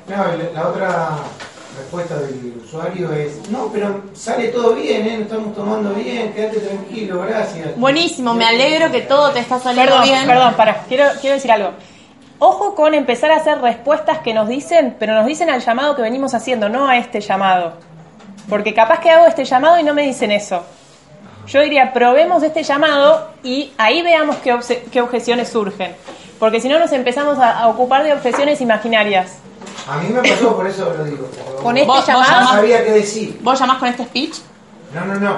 La- 0.10 0.68
otra 0.68 1.10
respuesta 1.78 2.16
del 2.18 2.54
usuario 2.66 3.12
es, 3.14 3.50
no, 3.50 3.70
pero 3.72 4.02
sale 4.14 4.48
todo 4.48 4.74
bien, 4.74 5.06
¿eh? 5.06 5.20
Estamos 5.22 5.56
tomando 5.56 5.94
bien, 5.94 6.34
quédate 6.34 6.60
tranquilo, 6.60 7.22
gracias. 7.22 7.78
Buenísimo, 7.78 8.34
me 8.34 8.46
alegro 8.46 8.92
que 8.92 9.02
todo 9.02 9.32
te 9.32 9.40
está 9.40 9.60
saliendo 9.60 9.92
Perdón, 9.92 10.10
bien. 10.10 10.26
perdón, 10.28 10.54
para, 10.56 10.84
quiero, 10.88 11.06
quiero 11.22 11.36
decir 11.36 11.52
algo. 11.52 11.72
Ojo 12.40 12.76
con 12.76 12.94
empezar 12.94 13.32
a 13.32 13.38
hacer 13.38 13.60
respuestas 13.62 14.20
que 14.20 14.34
nos 14.34 14.48
dicen, 14.48 14.96
pero 15.00 15.14
nos 15.14 15.26
dicen 15.26 15.50
al 15.50 15.62
llamado 15.62 15.96
que 15.96 16.02
venimos 16.02 16.34
haciendo, 16.34 16.68
no 16.70 16.88
a 16.88 16.98
este 16.98 17.20
llamado. 17.22 17.74
Porque 18.50 18.74
capaz 18.74 19.00
que 19.00 19.10
hago 19.12 19.26
este 19.28 19.44
llamado 19.46 19.80
y 19.80 19.84
no 19.84 19.94
me 19.94 20.04
dicen 20.04 20.32
eso. 20.32 20.64
Yo 21.48 21.62
diría, 21.62 21.94
probemos 21.94 22.44
este 22.44 22.64
llamado 22.64 23.30
y 23.44 23.72
ahí 23.78 24.02
veamos 24.02 24.36
qué, 24.38 24.54
obse- 24.54 24.84
qué 24.92 25.02
objeciones 25.02 25.50
surgen. 25.50 25.96
Porque 26.40 26.62
si 26.62 26.70
no 26.70 26.78
nos 26.80 26.92
empezamos 26.92 27.38
a, 27.40 27.60
a 27.60 27.68
ocupar 27.68 28.04
de 28.04 28.14
objeciones 28.14 28.62
imaginarias. 28.62 29.34
A 29.90 29.98
mí 29.98 30.10
me 30.10 30.22
pasó, 30.28 30.56
por 30.56 30.68
eso 30.68 30.94
lo 30.98 31.04
digo. 31.06 31.28
Con 31.64 31.76
este 31.78 31.88
¿Vos- 31.88 31.98
vos 32.00 32.08
llamado... 32.08 32.32
No 32.32 32.38
llamás- 32.38 32.56
sabía 32.56 32.84
qué 32.86 32.92
decir. 32.92 33.40
¿Vos 33.42 33.60
llamás 33.60 33.78
con 33.78 33.88
este 33.90 34.04
speech? 34.06 34.36
No, 34.94 35.06
no, 35.06 35.16
no. 35.16 35.38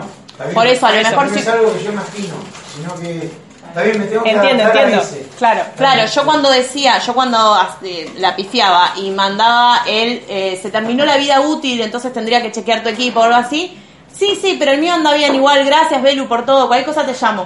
Por 0.54 0.68
eso, 0.68 0.86
a 0.88 0.92
lo 0.92 0.98
mejor 1.04 1.28
no 1.28 1.34
si- 1.34 1.40
es 1.40 1.48
algo 1.48 1.74
que 1.74 1.84
yo 1.84 1.92
imagino, 1.92 2.34
sino 2.76 2.96
que... 2.96 3.50
Está 3.70 3.84
bien, 3.84 4.00
me 4.00 4.06
tengo 4.08 4.24
que 4.24 4.32
Entiendo, 4.32 4.64
entiendo. 4.64 5.02
ese. 5.02 5.28
Claro. 5.38 5.62
Claro, 5.78 6.06
yo 6.08 6.26
cuando 6.26 6.50
decía, 6.50 6.98
yo 7.00 7.14
cuando 7.14 7.56
eh, 7.84 8.12
la 8.18 8.36
pifiaba 8.36 8.94
y 8.96 9.12
mandaba 9.12 9.84
el, 9.86 10.24
eh, 10.28 10.60
se 10.60 10.72
terminó 10.72 11.06
la 11.06 11.18
vida 11.18 11.40
útil, 11.42 11.80
entonces 11.82 12.12
tendría 12.12 12.42
que 12.42 12.52
chequear 12.52 12.82
tu 12.82 12.90
equipo 12.90 13.20
o 13.20 13.24
algo 13.24 13.36
así. 13.36 13.80
Sí, 14.12 14.36
sí, 14.42 14.56
pero 14.58 14.72
el 14.72 14.80
mío 14.82 14.94
anda 14.96 15.14
bien 15.14 15.36
igual, 15.36 15.64
gracias 15.66 16.02
Belu 16.02 16.28
por 16.28 16.46
todo, 16.48 16.68
cualquier 16.68 16.88
cosa 16.94 17.06
te 17.06 17.14
llamo. 17.14 17.46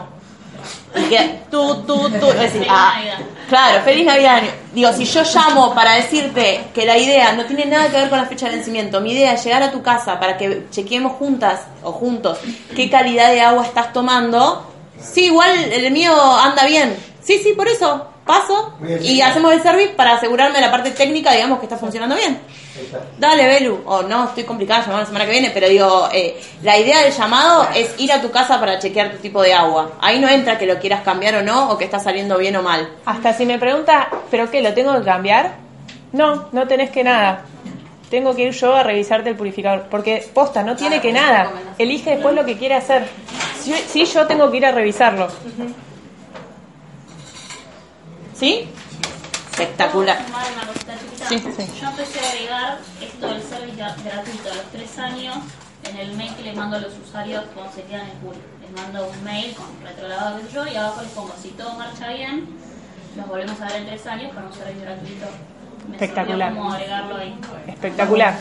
Y 0.96 1.02
que 1.10 1.40
tú, 1.50 1.84
tú, 1.88 2.10
tú, 2.20 2.30
es 2.30 2.54
decir, 2.54 2.68
ah, 2.70 3.02
claro, 3.50 3.82
feliz 3.84 4.06
Navidad. 4.06 4.44
Digo, 4.74 4.94
si 4.94 5.06
yo 5.06 5.24
llamo 5.24 5.74
para 5.74 5.96
decirte 5.96 6.66
que 6.74 6.86
la 6.86 6.98
idea 6.98 7.34
no 7.34 7.46
tiene 7.46 7.66
nada 7.66 7.90
que 7.90 7.98
ver 7.98 8.10
con 8.10 8.20
la 8.20 8.26
fecha 8.26 8.48
de 8.48 8.56
vencimiento, 8.56 9.02
mi 9.02 9.14
idea 9.14 9.34
es 9.34 9.44
llegar 9.44 9.64
a 9.64 9.72
tu 9.72 9.82
casa 9.82 10.20
para 10.20 10.38
que 10.38 10.68
chequeemos 10.70 11.14
juntas 11.14 11.62
o 11.82 11.92
juntos 11.92 12.40
qué 12.76 12.90
calidad 12.90 13.32
de 13.32 13.42
agua 13.42 13.66
estás 13.66 13.92
tomando, 13.92 14.68
sí, 15.00 15.26
igual 15.26 15.52
el 15.72 15.92
mío 15.92 16.14
anda 16.38 16.66
bien. 16.66 16.96
Sí, 17.24 17.40
sí, 17.42 17.54
por 17.54 17.68
eso 17.68 18.08
paso 18.26 18.74
y 19.02 19.22
hacemos 19.22 19.54
el 19.54 19.62
service 19.62 19.94
para 19.96 20.16
asegurarme 20.16 20.62
la 20.62 20.72
parte 20.72 20.92
técnica, 20.92 21.32
digamos, 21.34 21.60
que 21.60 21.66
está 21.66 21.78
funcionando 21.78 22.16
bien. 22.16 22.40
Dale, 23.18 23.48
Belu. 23.48 23.82
O 23.86 24.02
no, 24.04 24.26
estoy 24.26 24.44
complicada, 24.44 24.82
llamar 24.82 25.00
la 25.02 25.06
semana 25.06 25.26
que 25.26 25.32
viene, 25.32 25.52
pero 25.54 25.70
digo, 25.70 26.10
eh, 26.12 26.40
la 26.64 26.78
idea 26.78 27.02
del 27.02 27.14
llamado 27.14 27.68
es 27.76 27.94
ir 28.00 28.12
a 28.12 28.22
tu 28.22 28.32
casa 28.32 28.60
para 28.60 28.80
chequear 28.80 29.12
tu 29.12 29.18
tipo 29.18 29.42
de 29.42 29.54
agua. 29.54 29.94
Ahí 30.02 30.20
no 30.20 30.28
entra 30.28 30.58
que 30.58 30.66
lo 30.66 30.80
quieras 30.80 31.02
cambiar 31.02 31.36
o 31.36 31.44
no, 31.44 31.70
o 31.72 31.78
que 31.78 31.86
está 31.86 32.00
saliendo 32.00 32.38
bien 32.38 32.56
o 32.56 32.64
mal. 32.64 32.90
Hasta 33.06 33.34
si 33.34 33.46
me 33.46 33.60
pregunta, 33.60 34.10
¿pero 34.32 34.50
qué? 34.50 34.62
¿Lo 34.62 34.74
tengo 34.74 34.98
que 34.98 35.04
cambiar? 35.04 35.56
No, 36.12 36.50
no 36.52 36.68
tenés 36.68 36.90
que 36.90 37.04
nada. 37.04 37.46
Tengo 38.10 38.36
que 38.36 38.44
ir 38.44 38.54
yo 38.54 38.76
a 38.76 38.84
revisarte 38.84 39.30
el 39.30 39.36
purificador. 39.36 39.88
Porque 39.90 40.28
posta, 40.34 40.64
no 40.64 40.76
tiene 40.76 41.02
que 41.02 41.12
nada. 41.12 41.52
Elige 41.78 42.12
después 42.12 42.36
lo 42.36 42.46
que 42.46 42.58
quiere 42.58 42.76
hacer. 42.76 43.08
Sí, 43.60 43.74
sí, 43.88 44.06
yo 44.06 44.28
tengo 44.28 44.52
que 44.52 44.58
ir 44.58 44.66
a 44.66 44.72
revisarlo. 44.72 45.28
¿Sí? 48.36 48.68
Espectacular. 49.54 50.18
Sí, 51.30 51.40
sí. 51.40 51.72
Yo 51.80 51.88
empecé 51.90 52.20
a 52.20 52.30
agregar 52.32 52.78
esto 53.02 53.28
del 53.28 53.42
service 53.44 53.78
gra- 53.78 53.96
gratuito 54.04 54.52
a 54.52 54.56
los 54.56 54.66
tres 54.72 54.98
años 55.00 55.36
en 55.90 55.98
el 55.98 56.14
mail 56.18 56.34
que 56.36 56.44
le 56.44 56.54
mando 56.54 56.78
a 56.78 56.80
los 56.80 56.94
usuarios 56.98 57.44
cuando 57.54 57.72
se 57.72 57.84
quedan 57.84 58.02
en 58.10 58.18
pool. 58.18 58.36
Les 58.62 58.72
mando 58.82 59.08
un 59.08 59.24
mail 59.24 59.54
con 59.56 59.66
retrograbado 59.86 60.40
que 60.40 60.54
yo 60.54 60.66
y 60.68 60.76
abajo 60.76 61.02
les 61.02 61.12
pongo 61.12 61.34
si 61.42 61.50
todo 61.50 61.74
marcha 61.76 62.08
bien, 62.10 62.48
los 63.16 63.28
volvemos 63.28 63.62
a 63.62 63.66
ver 63.68 63.76
en 63.78 63.86
tres 63.88 64.08
años 64.08 64.34
con 64.34 64.44
un 64.46 64.54
servicio 64.54 64.82
gratuito. 64.82 65.26
Me 65.88 65.96
Espectacular. 65.98 66.48
surgió 66.50 66.62
como 66.64 66.74
agregarlo 66.74 67.18
ahí. 67.18 67.36
Espectacular. 67.68 68.40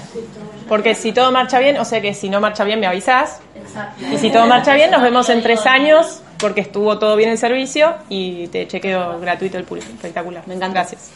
Porque 0.69 0.95
si 0.95 1.13
todo 1.13 1.31
marcha 1.31 1.59
bien, 1.59 1.77
o 1.79 1.85
sea 1.85 2.01
que 2.01 2.15
si 2.15 2.31
no 2.31 2.41
marcha 2.41 2.65
bien 2.65 2.81
me 2.81 2.87
avisás. 2.87 3.41
Exacto. 3.55 4.03
Y 4.11 4.17
si 4.19 4.31
todo 4.31 4.47
marcha 4.47 4.75
bien, 4.75 4.91
nos 4.91 5.03
vemos 5.03 5.29
en 5.29 5.43
tres 5.43 5.67
años 5.67 6.23
porque 6.43 6.61
estuvo 6.61 6.99
todo 6.99 7.17
bien 7.17 7.31
el 7.31 7.39
servicio 7.39 7.95
y 8.11 8.49
te 8.49 8.67
chequeo 8.69 9.19
gratuito 9.21 9.57
el 9.57 9.65
pulpo. 9.65 9.87
Espectacular. 9.87 10.43
Me 10.47 10.55
encanta. 10.55 10.81
Gracias. 10.81 11.09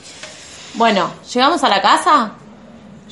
Bueno, 0.74 1.10
¿llegamos 1.34 1.62
a 1.64 1.68
la 1.68 1.82
casa? 1.82 2.32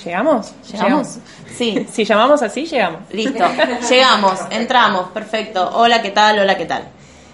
¿Llegamos? 0.02 0.52
¿Llegamos? 0.72 1.18
Sí. 1.54 1.86
Si 1.92 2.04
llamamos 2.04 2.42
así, 2.42 2.66
llegamos. 2.66 3.00
Listo. 3.10 3.44
Llegamos, 3.90 4.40
entramos, 4.50 5.10
perfecto. 5.10 5.70
Hola, 5.74 6.00
¿qué 6.00 6.10
tal? 6.10 6.38
Hola, 6.38 6.56
¿qué 6.56 6.66
tal? 6.66 6.84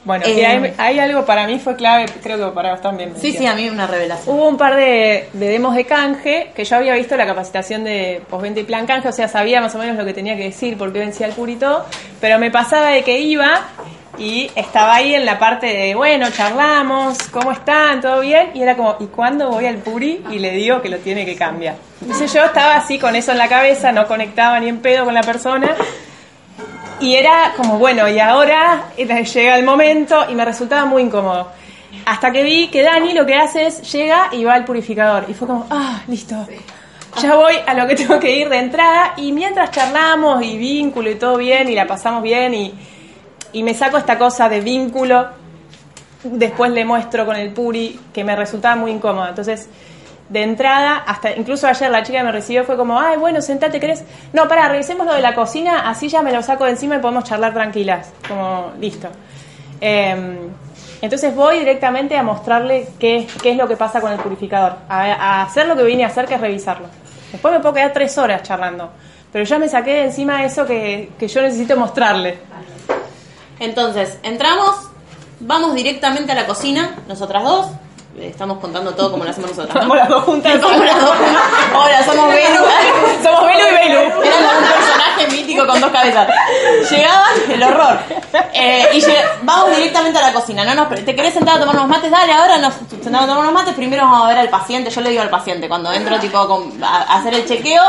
Bueno, 0.04 0.24
Eh, 0.26 0.32
y 0.32 0.40
hay, 0.40 0.74
hay 0.78 0.98
algo 0.98 1.26
para 1.26 1.46
mí 1.46 1.58
fue 1.58 1.76
clave, 1.76 2.06
creo 2.22 2.38
que 2.38 2.54
para 2.54 2.72
vos 2.72 2.80
también. 2.80 3.14
Sí, 3.20 3.32
sí, 3.32 3.46
a 3.46 3.54
mí 3.54 3.68
una 3.68 3.86
revelación. 3.86 4.34
Hubo 4.34 4.48
un 4.48 4.56
par 4.56 4.76
de, 4.76 5.28
de 5.34 5.48
demos 5.48 5.74
de 5.74 5.84
canje 5.84 6.52
que 6.54 6.64
yo 6.64 6.76
había 6.76 6.94
visto 6.94 7.16
la 7.16 7.26
capacitación 7.26 7.84
de 7.84 8.22
postventa 8.30 8.60
y 8.60 8.64
plan 8.64 8.86
canje, 8.86 9.08
o 9.08 9.12
sea, 9.12 9.28
sabía 9.28 9.60
más 9.60 9.74
o 9.74 9.78
menos 9.78 9.96
lo 9.96 10.04
que 10.06 10.14
tenía 10.14 10.36
que 10.36 10.44
decir, 10.44 10.78
por 10.78 10.90
qué 10.92 11.00
vencía 11.00 11.26
el 11.26 11.32
purito, 11.34 11.84
pero 12.20 12.38
me 12.38 12.50
pasaba 12.50 12.88
de 12.88 13.04
que 13.04 13.20
iba 13.20 13.60
y 14.20 14.50
estaba 14.54 14.96
ahí 14.96 15.14
en 15.14 15.24
la 15.24 15.38
parte 15.38 15.66
de, 15.66 15.94
bueno, 15.94 16.30
charlamos, 16.30 17.16
¿cómo 17.30 17.52
están? 17.52 18.02
¿Todo 18.02 18.20
bien? 18.20 18.50
Y 18.52 18.62
era 18.62 18.76
como, 18.76 18.96
¿y 19.00 19.06
cuándo 19.06 19.48
voy 19.48 19.64
al 19.64 19.78
puri? 19.78 20.22
Y 20.30 20.38
le 20.38 20.52
digo 20.52 20.82
que 20.82 20.90
lo 20.90 20.98
tiene 20.98 21.24
que 21.24 21.36
cambiar. 21.36 21.76
Entonces 22.02 22.30
yo 22.30 22.44
estaba 22.44 22.76
así 22.76 22.98
con 22.98 23.16
eso 23.16 23.32
en 23.32 23.38
la 23.38 23.48
cabeza, 23.48 23.92
no 23.92 24.06
conectaba 24.06 24.60
ni 24.60 24.68
en 24.68 24.80
pedo 24.80 25.06
con 25.06 25.14
la 25.14 25.22
persona. 25.22 25.74
Y 27.00 27.14
era 27.14 27.54
como, 27.56 27.78
bueno, 27.78 28.06
y 28.10 28.18
ahora 28.18 28.90
llega 28.98 29.56
el 29.56 29.64
momento 29.64 30.26
y 30.28 30.34
me 30.34 30.44
resultaba 30.44 30.84
muy 30.84 31.00
incómodo. 31.00 31.48
Hasta 32.04 32.30
que 32.30 32.42
vi 32.42 32.68
que 32.68 32.82
Dani 32.82 33.14
lo 33.14 33.24
que 33.24 33.36
hace 33.36 33.68
es 33.68 33.90
llega 33.90 34.28
y 34.32 34.44
va 34.44 34.52
al 34.52 34.66
purificador. 34.66 35.24
Y 35.28 35.34
fue 35.34 35.48
como, 35.48 35.66
ah, 35.70 36.02
listo. 36.08 36.46
Ya 37.22 37.36
voy 37.36 37.54
a 37.66 37.72
lo 37.72 37.86
que 37.86 37.94
tengo 37.96 38.20
que 38.20 38.36
ir 38.36 38.50
de 38.50 38.58
entrada. 38.58 39.14
Y 39.16 39.32
mientras 39.32 39.70
charlamos 39.70 40.42
y 40.42 40.58
vínculo 40.58 41.10
y 41.10 41.14
todo 41.14 41.38
bien 41.38 41.70
y 41.70 41.74
la 41.74 41.86
pasamos 41.86 42.22
bien 42.22 42.52
y, 42.52 42.74
y 43.52 43.62
me 43.62 43.74
saco 43.74 43.96
esta 43.96 44.18
cosa 44.18 44.48
de 44.48 44.60
vínculo, 44.60 45.28
después 46.22 46.70
le 46.72 46.84
muestro 46.84 47.26
con 47.26 47.36
el 47.36 47.52
puri 47.52 47.98
que 48.12 48.24
me 48.24 48.36
resultaba 48.36 48.76
muy 48.76 48.90
incómodo. 48.90 49.28
Entonces, 49.28 49.68
de 50.28 50.42
entrada, 50.42 51.02
hasta 51.06 51.32
incluso 51.32 51.66
ayer 51.66 51.90
la 51.90 52.02
chica 52.02 52.18
que 52.18 52.24
me 52.24 52.32
recibió 52.32 52.64
fue 52.64 52.76
como, 52.76 53.00
ay, 53.00 53.16
bueno, 53.16 53.40
sentate, 53.40 53.80
¿querés? 53.80 54.04
No, 54.32 54.46
para, 54.46 54.68
revisemos 54.68 55.06
lo 55.06 55.14
de 55.14 55.22
la 55.22 55.34
cocina, 55.34 55.88
así 55.90 56.08
ya 56.08 56.22
me 56.22 56.32
lo 56.32 56.42
saco 56.42 56.64
de 56.64 56.70
encima 56.70 56.96
y 56.96 56.98
podemos 57.00 57.24
charlar 57.24 57.52
tranquilas. 57.52 58.12
Como, 58.28 58.72
listo. 58.78 59.08
Eh, 59.80 60.38
entonces 61.02 61.34
voy 61.34 61.60
directamente 61.60 62.16
a 62.16 62.22
mostrarle 62.22 62.86
qué, 62.98 63.26
qué 63.42 63.52
es 63.52 63.56
lo 63.56 63.66
que 63.66 63.76
pasa 63.76 64.00
con 64.00 64.12
el 64.12 64.18
purificador, 64.18 64.76
a, 64.88 65.02
a 65.12 65.42
hacer 65.42 65.66
lo 65.66 65.74
que 65.74 65.82
vine 65.82 66.04
a 66.04 66.08
hacer, 66.08 66.26
que 66.26 66.34
es 66.34 66.40
revisarlo. 66.40 66.88
Después 67.32 67.54
me 67.54 67.60
puedo 67.60 67.74
quedar 67.74 67.92
tres 67.92 68.16
horas 68.18 68.42
charlando, 68.42 68.90
pero 69.32 69.44
ya 69.44 69.58
me 69.58 69.68
saqué 69.68 69.92
de 69.92 70.04
encima 70.04 70.44
eso 70.44 70.66
que, 70.66 71.10
que 71.18 71.26
yo 71.26 71.40
necesito 71.40 71.76
mostrarle. 71.76 72.38
Entonces, 73.60 74.18
entramos, 74.22 74.74
vamos 75.38 75.74
directamente 75.74 76.32
a 76.32 76.34
la 76.34 76.46
cocina, 76.46 76.96
nosotras 77.06 77.44
dos. 77.44 77.66
Estamos 78.18 78.58
contando 78.58 78.92
todo 78.94 79.12
como 79.12 79.24
lo 79.24 79.30
hacemos 79.30 79.50
nosotras. 79.56 79.86
¿no? 79.86 79.94
Las 79.94 80.08
dos 80.08 80.24
juntas. 80.24 80.54
Estamos 80.56 80.84
las 80.84 81.00
dos 81.00 81.10
juntas. 81.16 81.42
Hola, 81.74 82.04
somos 82.04 82.28
Belu. 82.28 82.60
Somos 83.22 83.44
Belu 83.46 83.66
y 83.68 83.88
Belu. 83.88 84.00
Era 84.00 84.36
como 84.36 84.58
un 84.58 84.64
personaje 84.66 84.80
personaje 85.20 85.26
mítico 85.30 85.66
con 85.66 85.80
dos 85.80 85.90
cabezas. 85.90 86.28
Llegaban, 86.90 87.32
el 87.50 87.62
horror. 87.62 87.98
Eh, 88.52 88.88
y 88.94 89.00
lleg- 89.00 89.24
vamos 89.42 89.76
directamente 89.76 90.18
a 90.18 90.22
la 90.22 90.32
cocina. 90.32 90.64
No 90.64 90.74
nos, 90.74 90.88
¿Te 91.04 91.14
querés 91.14 91.32
sentar 91.34 91.56
a 91.56 91.60
tomar 91.60 91.76
unos 91.76 91.88
mates? 91.88 92.10
Dale, 92.10 92.32
ahora 92.32 92.58
nos 92.58 92.74
sentamos 92.90 93.22
a 93.22 93.26
tomar 93.26 93.42
unos 93.42 93.52
mates. 93.52 93.74
Primero 93.74 94.02
vamos 94.02 94.24
a 94.24 94.28
ver 94.28 94.38
al 94.38 94.48
paciente. 94.50 94.90
Yo 94.90 95.00
le 95.02 95.10
digo 95.10 95.22
al 95.22 95.30
paciente 95.30 95.68
cuando 95.68 95.92
entro 95.92 96.18
tipo 96.18 96.46
con- 96.48 96.82
a, 96.82 97.02
a 97.02 97.18
hacer 97.18 97.32
el 97.34 97.46
chequeo. 97.46 97.82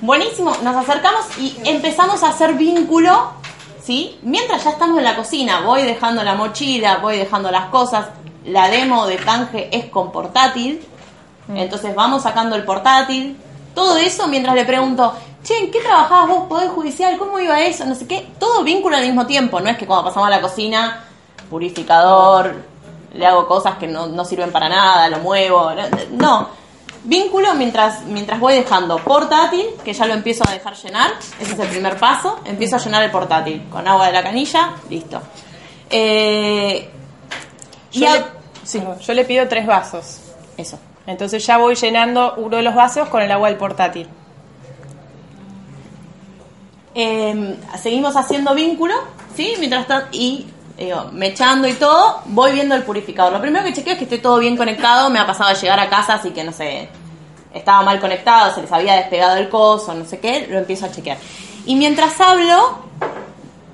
Buenísimo, 0.00 0.56
nos 0.62 0.74
acercamos 0.76 1.26
y 1.38 1.54
empezamos 1.66 2.22
a 2.22 2.30
hacer 2.30 2.54
vínculo, 2.54 3.34
¿sí? 3.82 4.18
Mientras 4.22 4.64
ya 4.64 4.70
estamos 4.70 4.98
en 4.98 5.04
la 5.04 5.16
cocina, 5.16 5.60
voy 5.60 5.82
dejando 5.82 6.22
la 6.22 6.34
mochila, 6.34 6.98
voy 6.98 7.16
dejando 7.16 7.50
las 7.50 7.66
cosas. 7.66 8.06
La 8.44 8.68
demo 8.68 9.06
de 9.06 9.16
canje 9.16 9.68
es 9.76 9.86
con 9.86 10.12
portátil. 10.12 10.86
Entonces 11.54 11.94
vamos 11.94 12.22
sacando 12.22 12.56
el 12.56 12.64
portátil. 12.64 13.36
Todo 13.74 13.96
eso 13.98 14.28
mientras 14.28 14.54
le 14.54 14.64
pregunto, 14.64 15.14
che, 15.42 15.58
¿en 15.58 15.70
qué 15.70 15.80
trabajabas 15.80 16.28
vos? 16.28 16.48
¿Poder 16.48 16.68
judicial? 16.70 17.18
¿Cómo 17.18 17.38
iba 17.38 17.60
eso? 17.60 17.84
No 17.84 17.94
sé 17.94 18.06
qué. 18.06 18.28
Todo 18.38 18.62
vínculo 18.62 18.96
al 18.96 19.04
mismo 19.04 19.26
tiempo. 19.26 19.60
No 19.60 19.68
es 19.68 19.76
que 19.76 19.86
cuando 19.86 20.04
pasamos 20.04 20.28
a 20.28 20.30
la 20.30 20.40
cocina, 20.40 21.04
purificador, 21.48 22.54
le 23.14 23.26
hago 23.26 23.46
cosas 23.46 23.76
que 23.76 23.86
no, 23.86 24.06
no 24.06 24.24
sirven 24.24 24.52
para 24.52 24.68
nada, 24.68 25.08
lo 25.08 25.18
muevo. 25.18 25.70
No. 26.12 26.59
Vínculo 27.02 27.54
mientras, 27.54 28.04
mientras 28.04 28.38
voy 28.38 28.54
dejando 28.54 28.98
portátil, 28.98 29.64
que 29.84 29.92
ya 29.94 30.04
lo 30.06 30.12
empiezo 30.14 30.44
a 30.46 30.52
dejar 30.52 30.74
llenar. 30.76 31.12
Ese 31.40 31.54
es 31.54 31.58
el 31.58 31.68
primer 31.68 31.96
paso. 31.98 32.40
Empiezo 32.44 32.76
a 32.76 32.78
llenar 32.78 33.02
el 33.02 33.10
portátil 33.10 33.64
con 33.70 33.88
agua 33.88 34.06
de 34.06 34.12
la 34.12 34.22
canilla. 34.22 34.74
Listo. 34.90 35.20
Eh, 35.88 36.90
Yo, 37.92 38.00
y 38.00 38.04
a- 38.04 38.14
le, 38.16 38.24
sí, 38.64 38.82
yo 39.00 39.14
le 39.14 39.24
pido 39.24 39.48
tres 39.48 39.66
vasos. 39.66 40.18
Eso. 40.58 40.78
Entonces 41.06 41.44
ya 41.46 41.56
voy 41.56 41.74
llenando 41.74 42.34
uno 42.36 42.58
de 42.58 42.62
los 42.62 42.74
vasos 42.74 43.08
con 43.08 43.22
el 43.22 43.32
agua 43.32 43.48
del 43.48 43.56
portátil. 43.56 44.06
Eh, 46.94 47.56
seguimos 47.80 48.16
haciendo 48.16 48.54
vínculo, 48.54 48.94
¿sí? 49.36 49.54
Mientras 49.58 49.86
tanto, 49.86 50.08
y 50.12 50.46
digo, 50.86 51.10
mechando 51.12 51.68
y 51.68 51.74
todo, 51.74 52.20
voy 52.26 52.52
viendo 52.52 52.74
el 52.74 52.82
purificador. 52.82 53.32
Lo 53.32 53.40
primero 53.40 53.64
que 53.64 53.72
chequeo 53.72 53.92
es 53.92 53.98
que 53.98 54.04
esté 54.04 54.18
todo 54.18 54.38
bien 54.38 54.56
conectado. 54.56 55.10
Me 55.10 55.18
ha 55.18 55.26
pasado 55.26 55.50
a 55.50 55.54
llegar 55.54 55.78
a 55.78 55.88
casa, 55.88 56.14
así 56.14 56.30
que 56.30 56.42
no 56.42 56.52
sé, 56.52 56.88
estaba 57.54 57.82
mal 57.82 58.00
conectado, 58.00 58.54
se 58.54 58.62
les 58.62 58.72
había 58.72 58.94
despegado 58.94 59.36
el 59.36 59.48
coso, 59.48 59.94
no 59.94 60.04
sé 60.04 60.18
qué, 60.20 60.46
lo 60.50 60.58
empiezo 60.58 60.86
a 60.86 60.90
chequear. 60.90 61.18
Y 61.66 61.76
mientras 61.76 62.20
hablo, 62.20 62.78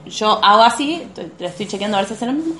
yo 0.07 0.39
hago 0.45 0.63
así, 0.63 1.03
estoy- 1.03 1.33
lo 1.39 1.47
estoy 1.49 1.67
chequeando 1.67 1.97
a 1.97 2.01
ver 2.01 2.09
si 2.09 2.15
hace 2.15 2.27
lo 2.27 2.33
mismo. 2.33 2.55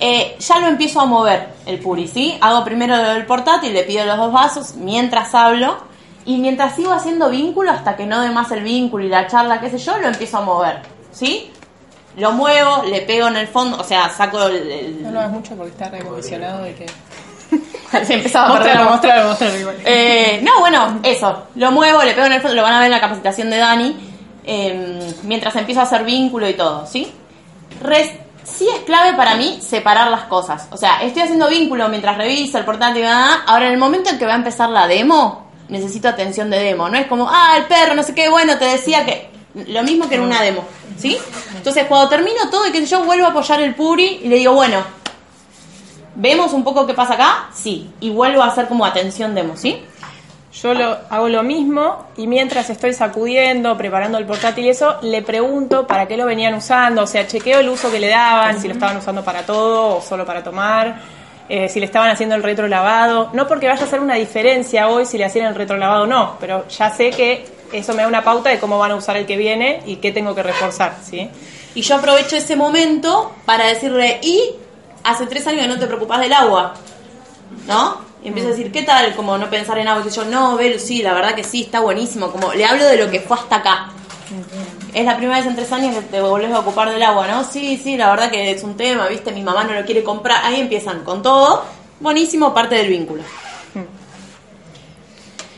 Eh, 0.00 0.36
ya 0.38 0.58
lo 0.60 0.66
empiezo 0.68 1.00
a 1.00 1.06
mover 1.06 1.48
el 1.66 1.78
puri, 1.80 2.06
¿sí? 2.08 2.36
Hago 2.40 2.62
primero 2.64 2.96
del 2.96 3.24
portátil, 3.26 3.72
le 3.72 3.84
pido 3.84 4.04
los 4.04 4.16
dos 4.18 4.32
vasos 4.32 4.74
mientras 4.76 5.34
hablo 5.34 5.78
y 6.26 6.36
mientras 6.38 6.76
sigo 6.76 6.92
haciendo 6.92 7.30
vínculo 7.30 7.70
hasta 7.70 7.96
que 7.96 8.04
no 8.06 8.20
dé 8.20 8.30
más 8.30 8.50
el 8.52 8.62
vínculo 8.62 9.04
y 9.04 9.08
la 9.08 9.26
charla, 9.26 9.60
qué 9.60 9.70
sé 9.70 9.78
yo, 9.78 9.96
lo 9.98 10.08
empiezo 10.08 10.38
a 10.38 10.40
mover, 10.42 10.80
¿sí? 11.10 11.50
Lo 12.20 12.32
muevo, 12.32 12.82
le 12.84 13.00
pego 13.02 13.28
en 13.28 13.36
el 13.36 13.48
fondo, 13.48 13.78
o 13.80 13.84
sea, 13.84 14.08
saco 14.10 14.42
el... 14.44 14.70
el- 14.70 15.02
No 15.02 15.10
lo 15.10 15.18
hagas 15.20 15.32
mucho 15.32 15.54
porque 15.56 15.72
está 15.72 15.88
recondicionado 15.88 16.62
de 16.62 16.74
que... 16.74 16.86
se 18.06 18.14
empezaba 18.14 18.46
a 18.48 18.52
perder 18.58 18.76
igual. 19.60 19.76
eh, 19.84 20.40
no, 20.42 20.60
bueno, 20.60 21.00
eso. 21.02 21.46
Lo 21.56 21.72
muevo, 21.72 22.02
le 22.04 22.12
pego 22.14 22.26
en 22.26 22.34
el 22.34 22.40
fondo, 22.40 22.54
lo 22.56 22.62
van 22.62 22.74
a 22.74 22.78
ver 22.78 22.86
en 22.86 22.92
la 22.92 23.00
capacitación 23.00 23.50
de 23.50 23.56
Dani. 23.56 23.96
eh, 24.44 25.14
mientras 25.24 25.54
empiezo 25.56 25.80
a 25.80 25.84
hacer 25.84 26.04
vínculo 26.04 26.48
y 26.48 26.54
todo, 26.54 26.86
¿sí? 26.86 27.12
Res- 27.82 28.12
sí 28.44 28.68
es 28.72 28.80
clave 28.80 29.14
para 29.16 29.34
mí 29.36 29.58
separar 29.60 30.10
las 30.10 30.24
cosas. 30.24 30.68
O 30.70 30.76
sea, 30.76 31.02
estoy 31.02 31.22
haciendo 31.22 31.48
vínculo 31.48 31.88
mientras 31.88 32.16
reviso 32.16 32.58
el 32.58 32.64
portátil 32.64 33.02
y 33.02 33.04
nada. 33.04 33.42
Ahora, 33.46 33.66
en 33.66 33.72
el 33.72 33.78
momento 33.78 34.10
en 34.10 34.18
que 34.18 34.26
va 34.26 34.32
a 34.32 34.36
empezar 34.36 34.68
la 34.70 34.86
demo, 34.86 35.50
necesito 35.68 36.08
atención 36.08 36.50
de 36.50 36.58
demo. 36.62 36.88
No 36.88 36.98
es 36.98 37.06
como, 37.06 37.28
ah, 37.30 37.54
el 37.56 37.64
perro, 37.64 37.94
no 37.94 38.02
sé 38.02 38.14
qué, 38.14 38.28
bueno, 38.28 38.56
te 38.58 38.64
decía 38.66 39.04
que. 39.04 39.30
Lo 39.66 39.82
mismo 39.82 40.08
que 40.08 40.14
en 40.14 40.20
una 40.20 40.40
demo, 40.42 40.62
¿sí? 41.00 41.18
Entonces, 41.56 41.86
cuando 41.86 42.08
termino 42.08 42.50
todo 42.50 42.66
y 42.66 42.72
que 42.72 42.84
yo 42.84 43.04
vuelvo 43.04 43.26
a 43.26 43.30
apoyar 43.30 43.60
el 43.60 43.74
puri 43.74 44.20
y 44.22 44.28
le 44.28 44.36
digo, 44.36 44.52
bueno, 44.52 44.82
¿vemos 46.14 46.52
un 46.52 46.62
poco 46.62 46.86
qué 46.86 46.94
pasa 46.94 47.14
acá? 47.14 47.48
Sí. 47.52 47.90
Y 48.00 48.10
vuelvo 48.10 48.42
a 48.42 48.48
hacer 48.48 48.68
como 48.68 48.84
atención 48.84 49.34
demo, 49.34 49.56
¿sí? 49.56 49.82
Yo 50.52 50.74
lo, 50.74 50.98
hago 51.08 51.28
lo 51.28 51.44
mismo 51.44 52.08
y 52.16 52.26
mientras 52.26 52.68
estoy 52.70 52.92
sacudiendo, 52.92 53.76
preparando 53.76 54.18
el 54.18 54.26
portátil 54.26 54.66
y 54.66 54.70
eso, 54.70 54.96
le 55.02 55.22
pregunto 55.22 55.86
para 55.86 56.08
qué 56.08 56.16
lo 56.16 56.26
venían 56.26 56.54
usando, 56.54 57.04
o 57.04 57.06
sea, 57.06 57.26
chequeo 57.26 57.60
el 57.60 57.68
uso 57.68 57.90
que 57.90 58.00
le 58.00 58.08
daban, 58.08 58.60
si 58.60 58.66
lo 58.66 58.74
estaban 58.74 58.96
usando 58.96 59.24
para 59.24 59.46
todo 59.46 59.98
o 59.98 60.02
solo 60.02 60.26
para 60.26 60.42
tomar, 60.42 61.00
eh, 61.48 61.68
si 61.68 61.78
le 61.78 61.86
estaban 61.86 62.10
haciendo 62.10 62.34
el 62.34 62.42
retrolavado. 62.42 63.30
No 63.32 63.46
porque 63.46 63.68
vaya 63.68 63.80
a 63.80 63.84
hacer 63.84 64.00
una 64.00 64.16
diferencia 64.16 64.88
hoy 64.88 65.06
si 65.06 65.18
le 65.18 65.24
hacían 65.24 65.46
el 65.46 65.54
retrolavado 65.54 66.02
o 66.02 66.06
no, 66.06 66.36
pero 66.40 66.66
ya 66.66 66.90
sé 66.90 67.10
que 67.10 67.59
eso 67.72 67.94
me 67.94 68.02
da 68.02 68.08
una 68.08 68.24
pauta 68.24 68.50
de 68.50 68.58
cómo 68.58 68.78
van 68.78 68.90
a 68.92 68.96
usar 68.96 69.16
el 69.16 69.26
que 69.26 69.36
viene 69.36 69.82
y 69.86 69.96
qué 69.96 70.12
tengo 70.12 70.34
que 70.34 70.42
reforzar, 70.42 70.98
¿sí? 71.02 71.28
Y 71.74 71.82
yo 71.82 71.96
aprovecho 71.96 72.36
ese 72.36 72.56
momento 72.56 73.32
para 73.44 73.66
decirle, 73.66 74.18
y 74.22 74.54
hace 75.04 75.26
tres 75.26 75.46
años 75.46 75.62
que 75.62 75.68
no 75.68 75.78
te 75.78 75.86
preocupas 75.86 76.20
del 76.20 76.32
agua, 76.32 76.74
¿no? 77.66 78.10
Y 78.22 78.28
empiezo 78.28 78.48
a 78.48 78.52
decir, 78.52 78.70
¿qué 78.70 78.82
tal? 78.82 79.14
Como 79.14 79.38
no 79.38 79.48
pensar 79.48 79.78
en 79.78 79.88
agua, 79.88 80.04
y 80.06 80.10
yo, 80.10 80.24
no, 80.24 80.56
Belu, 80.56 80.78
sí, 80.78 81.02
la 81.02 81.14
verdad 81.14 81.34
que 81.34 81.44
sí, 81.44 81.62
está 81.62 81.80
buenísimo. 81.80 82.30
Como 82.30 82.52
le 82.52 82.64
hablo 82.64 82.84
de 82.84 82.96
lo 82.96 83.10
que 83.10 83.20
fue 83.20 83.36
hasta 83.36 83.56
acá. 83.56 83.90
Es 84.92 85.04
la 85.04 85.16
primera 85.16 85.38
vez 85.38 85.46
en 85.46 85.56
tres 85.56 85.72
años 85.72 85.94
que 85.94 86.02
te 86.02 86.20
volvés 86.20 86.52
a 86.52 86.58
ocupar 86.60 86.90
del 86.90 87.02
agua, 87.02 87.26
¿no? 87.26 87.44
Sí, 87.44 87.80
sí, 87.82 87.96
la 87.96 88.10
verdad 88.10 88.30
que 88.30 88.50
es 88.50 88.62
un 88.62 88.76
tema, 88.76 89.06
¿viste? 89.08 89.32
Mi 89.32 89.42
mamá 89.42 89.64
no 89.64 89.72
lo 89.72 89.84
quiere 89.84 90.04
comprar. 90.04 90.44
Ahí 90.44 90.60
empiezan 90.60 91.02
con 91.02 91.22
todo. 91.22 91.64
Buenísimo, 91.98 92.52
parte 92.52 92.74
del 92.74 92.88
vínculo. 92.88 93.22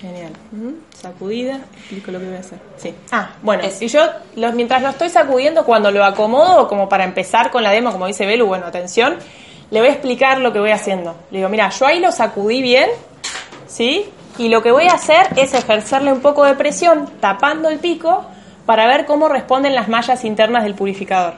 Genial. 0.01 0.33
Ujú. 0.53 0.77
Sacudida, 1.03 1.59
explico 1.77 2.13
lo 2.13 2.21
que 2.21 2.27
voy 2.27 2.37
a 2.37 2.39
hacer. 2.41 2.61
Sí. 2.77 2.95
Ah, 3.11 3.31
bueno, 3.43 3.65
y 3.81 3.89
yo 3.89 4.03
mientras 4.55 4.81
lo 4.83 4.89
estoy 4.91 5.09
sacudiendo, 5.09 5.65
cuando 5.65 5.91
lo 5.91 6.05
acomodo, 6.05 6.69
como 6.69 6.89
para 6.89 7.03
empezar 7.03 7.51
con 7.51 7.65
la 7.65 7.73
demo, 7.73 7.91
como 7.91 8.07
dice 8.07 8.25
Belu, 8.25 8.47
bueno, 8.47 8.67
atención, 8.67 9.17
le 9.73 9.81
voy 9.81 9.89
a 9.89 9.93
explicar 9.93 10.39
lo 10.39 10.53
que 10.53 10.61
voy 10.61 10.71
haciendo. 10.71 11.17
Le 11.33 11.39
digo, 11.39 11.49
mira, 11.49 11.71
yo 11.71 11.87
ahí 11.87 11.99
lo 11.99 12.13
sacudí 12.13 12.63
bien, 12.63 12.89
¿sí? 13.67 14.09
Y 14.39 14.49
lo 14.49 14.63
que 14.63 14.71
voy 14.71 14.87
a 14.87 14.95
hacer 14.95 15.27
es 15.35 15.55
ejercerle 15.55 16.13
un 16.13 16.21
poco 16.21 16.45
de 16.45 16.55
presión, 16.55 17.11
tapando 17.21 17.69
el 17.69 17.81
pico, 17.81 18.25
para 18.65 18.87
ver 18.87 19.05
cómo 19.05 19.29
responden 19.29 19.75
las 19.75 19.89
mallas 19.89 20.25
internas 20.25 20.63
del 20.63 20.77
purificador. 20.77 21.35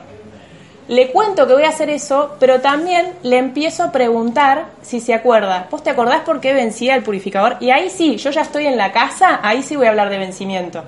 Le 0.87 1.11
cuento 1.11 1.47
que 1.47 1.53
voy 1.53 1.63
a 1.63 1.69
hacer 1.69 1.89
eso, 1.89 2.35
pero 2.39 2.61
también 2.61 3.13
le 3.23 3.39
empiezo 3.39 3.83
a 3.83 3.91
preguntar 3.91 4.67
si 4.83 4.99
se 4.99 5.15
acuerda. 5.15 5.67
¿Vos 5.71 5.81
te 5.81 5.89
acordás 5.89 6.21
por 6.21 6.39
qué 6.39 6.53
vencía 6.53 6.93
el 6.93 7.01
purificador? 7.01 7.57
Y 7.59 7.71
ahí 7.71 7.89
sí, 7.89 8.17
yo 8.17 8.29
ya 8.29 8.41
estoy 8.41 8.67
en 8.67 8.77
la 8.77 8.91
casa, 8.91 9.39
ahí 9.41 9.63
sí 9.63 9.75
voy 9.75 9.87
a 9.87 9.89
hablar 9.89 10.11
de 10.11 10.19
vencimiento. 10.19 10.83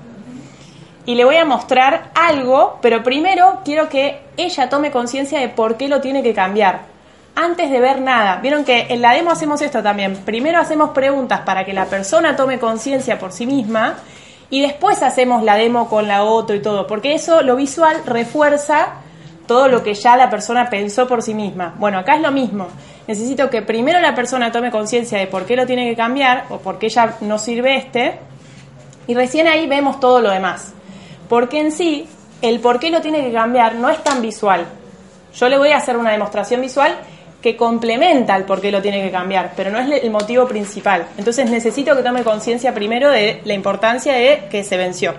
Y 1.04 1.16
le 1.16 1.24
voy 1.24 1.34
a 1.36 1.44
mostrar 1.44 2.10
algo, 2.14 2.78
pero 2.80 3.02
primero 3.02 3.60
quiero 3.64 3.88
que 3.88 4.20
ella 4.36 4.68
tome 4.68 4.92
conciencia 4.92 5.40
de 5.40 5.48
por 5.48 5.76
qué 5.76 5.88
lo 5.88 6.00
tiene 6.00 6.22
que 6.22 6.32
cambiar. 6.32 6.82
Antes 7.34 7.68
de 7.68 7.80
ver 7.80 8.00
nada. 8.00 8.36
Vieron 8.36 8.64
que 8.64 8.86
en 8.90 9.02
la 9.02 9.14
demo 9.14 9.32
hacemos 9.32 9.60
esto 9.62 9.82
también. 9.82 10.14
Primero 10.18 10.60
hacemos 10.60 10.90
preguntas 10.90 11.40
para 11.40 11.64
que 11.64 11.72
la 11.72 11.86
persona 11.86 12.36
tome 12.36 12.60
conciencia 12.60 13.18
por 13.18 13.32
sí 13.32 13.46
misma 13.46 13.96
y 14.50 14.60
después 14.60 15.02
hacemos 15.02 15.42
la 15.42 15.56
demo 15.56 15.88
con 15.88 16.06
la 16.06 16.22
otra 16.22 16.54
y 16.54 16.60
todo, 16.60 16.86
porque 16.86 17.14
eso, 17.14 17.42
lo 17.42 17.56
visual, 17.56 17.96
refuerza 18.06 18.88
todo 19.48 19.66
lo 19.66 19.82
que 19.82 19.94
ya 19.94 20.16
la 20.16 20.30
persona 20.30 20.70
pensó 20.70 21.08
por 21.08 21.22
sí 21.22 21.34
misma. 21.34 21.74
Bueno, 21.78 21.98
acá 21.98 22.14
es 22.14 22.22
lo 22.22 22.30
mismo. 22.30 22.68
Necesito 23.08 23.50
que 23.50 23.62
primero 23.62 23.98
la 23.98 24.14
persona 24.14 24.52
tome 24.52 24.70
conciencia 24.70 25.18
de 25.18 25.26
por 25.26 25.46
qué 25.46 25.56
lo 25.56 25.66
tiene 25.66 25.88
que 25.88 25.96
cambiar 25.96 26.44
o 26.50 26.58
por 26.58 26.78
qué 26.78 26.88
ya 26.88 27.16
no 27.22 27.38
sirve 27.38 27.76
este 27.76 28.20
y 29.08 29.14
recién 29.14 29.48
ahí 29.48 29.66
vemos 29.66 29.98
todo 29.98 30.20
lo 30.20 30.30
demás. 30.30 30.74
Porque 31.28 31.58
en 31.58 31.72
sí, 31.72 32.06
el 32.42 32.60
por 32.60 32.78
qué 32.78 32.90
lo 32.90 33.00
tiene 33.00 33.24
que 33.24 33.32
cambiar 33.32 33.74
no 33.74 33.88
es 33.88 34.04
tan 34.04 34.22
visual. 34.22 34.66
Yo 35.34 35.48
le 35.48 35.58
voy 35.58 35.70
a 35.70 35.78
hacer 35.78 35.96
una 35.96 36.12
demostración 36.12 36.60
visual 36.60 36.96
que 37.40 37.56
complementa 37.56 38.36
el 38.36 38.44
por 38.44 38.60
qué 38.60 38.70
lo 38.70 38.82
tiene 38.82 39.02
que 39.02 39.10
cambiar, 39.10 39.52
pero 39.56 39.70
no 39.70 39.78
es 39.78 40.02
el 40.02 40.10
motivo 40.10 40.46
principal. 40.46 41.06
Entonces 41.16 41.50
necesito 41.50 41.96
que 41.96 42.02
tome 42.02 42.22
conciencia 42.22 42.74
primero 42.74 43.10
de 43.10 43.40
la 43.44 43.54
importancia 43.54 44.12
de 44.12 44.48
que 44.50 44.62
se 44.62 44.76
venció. 44.76 45.14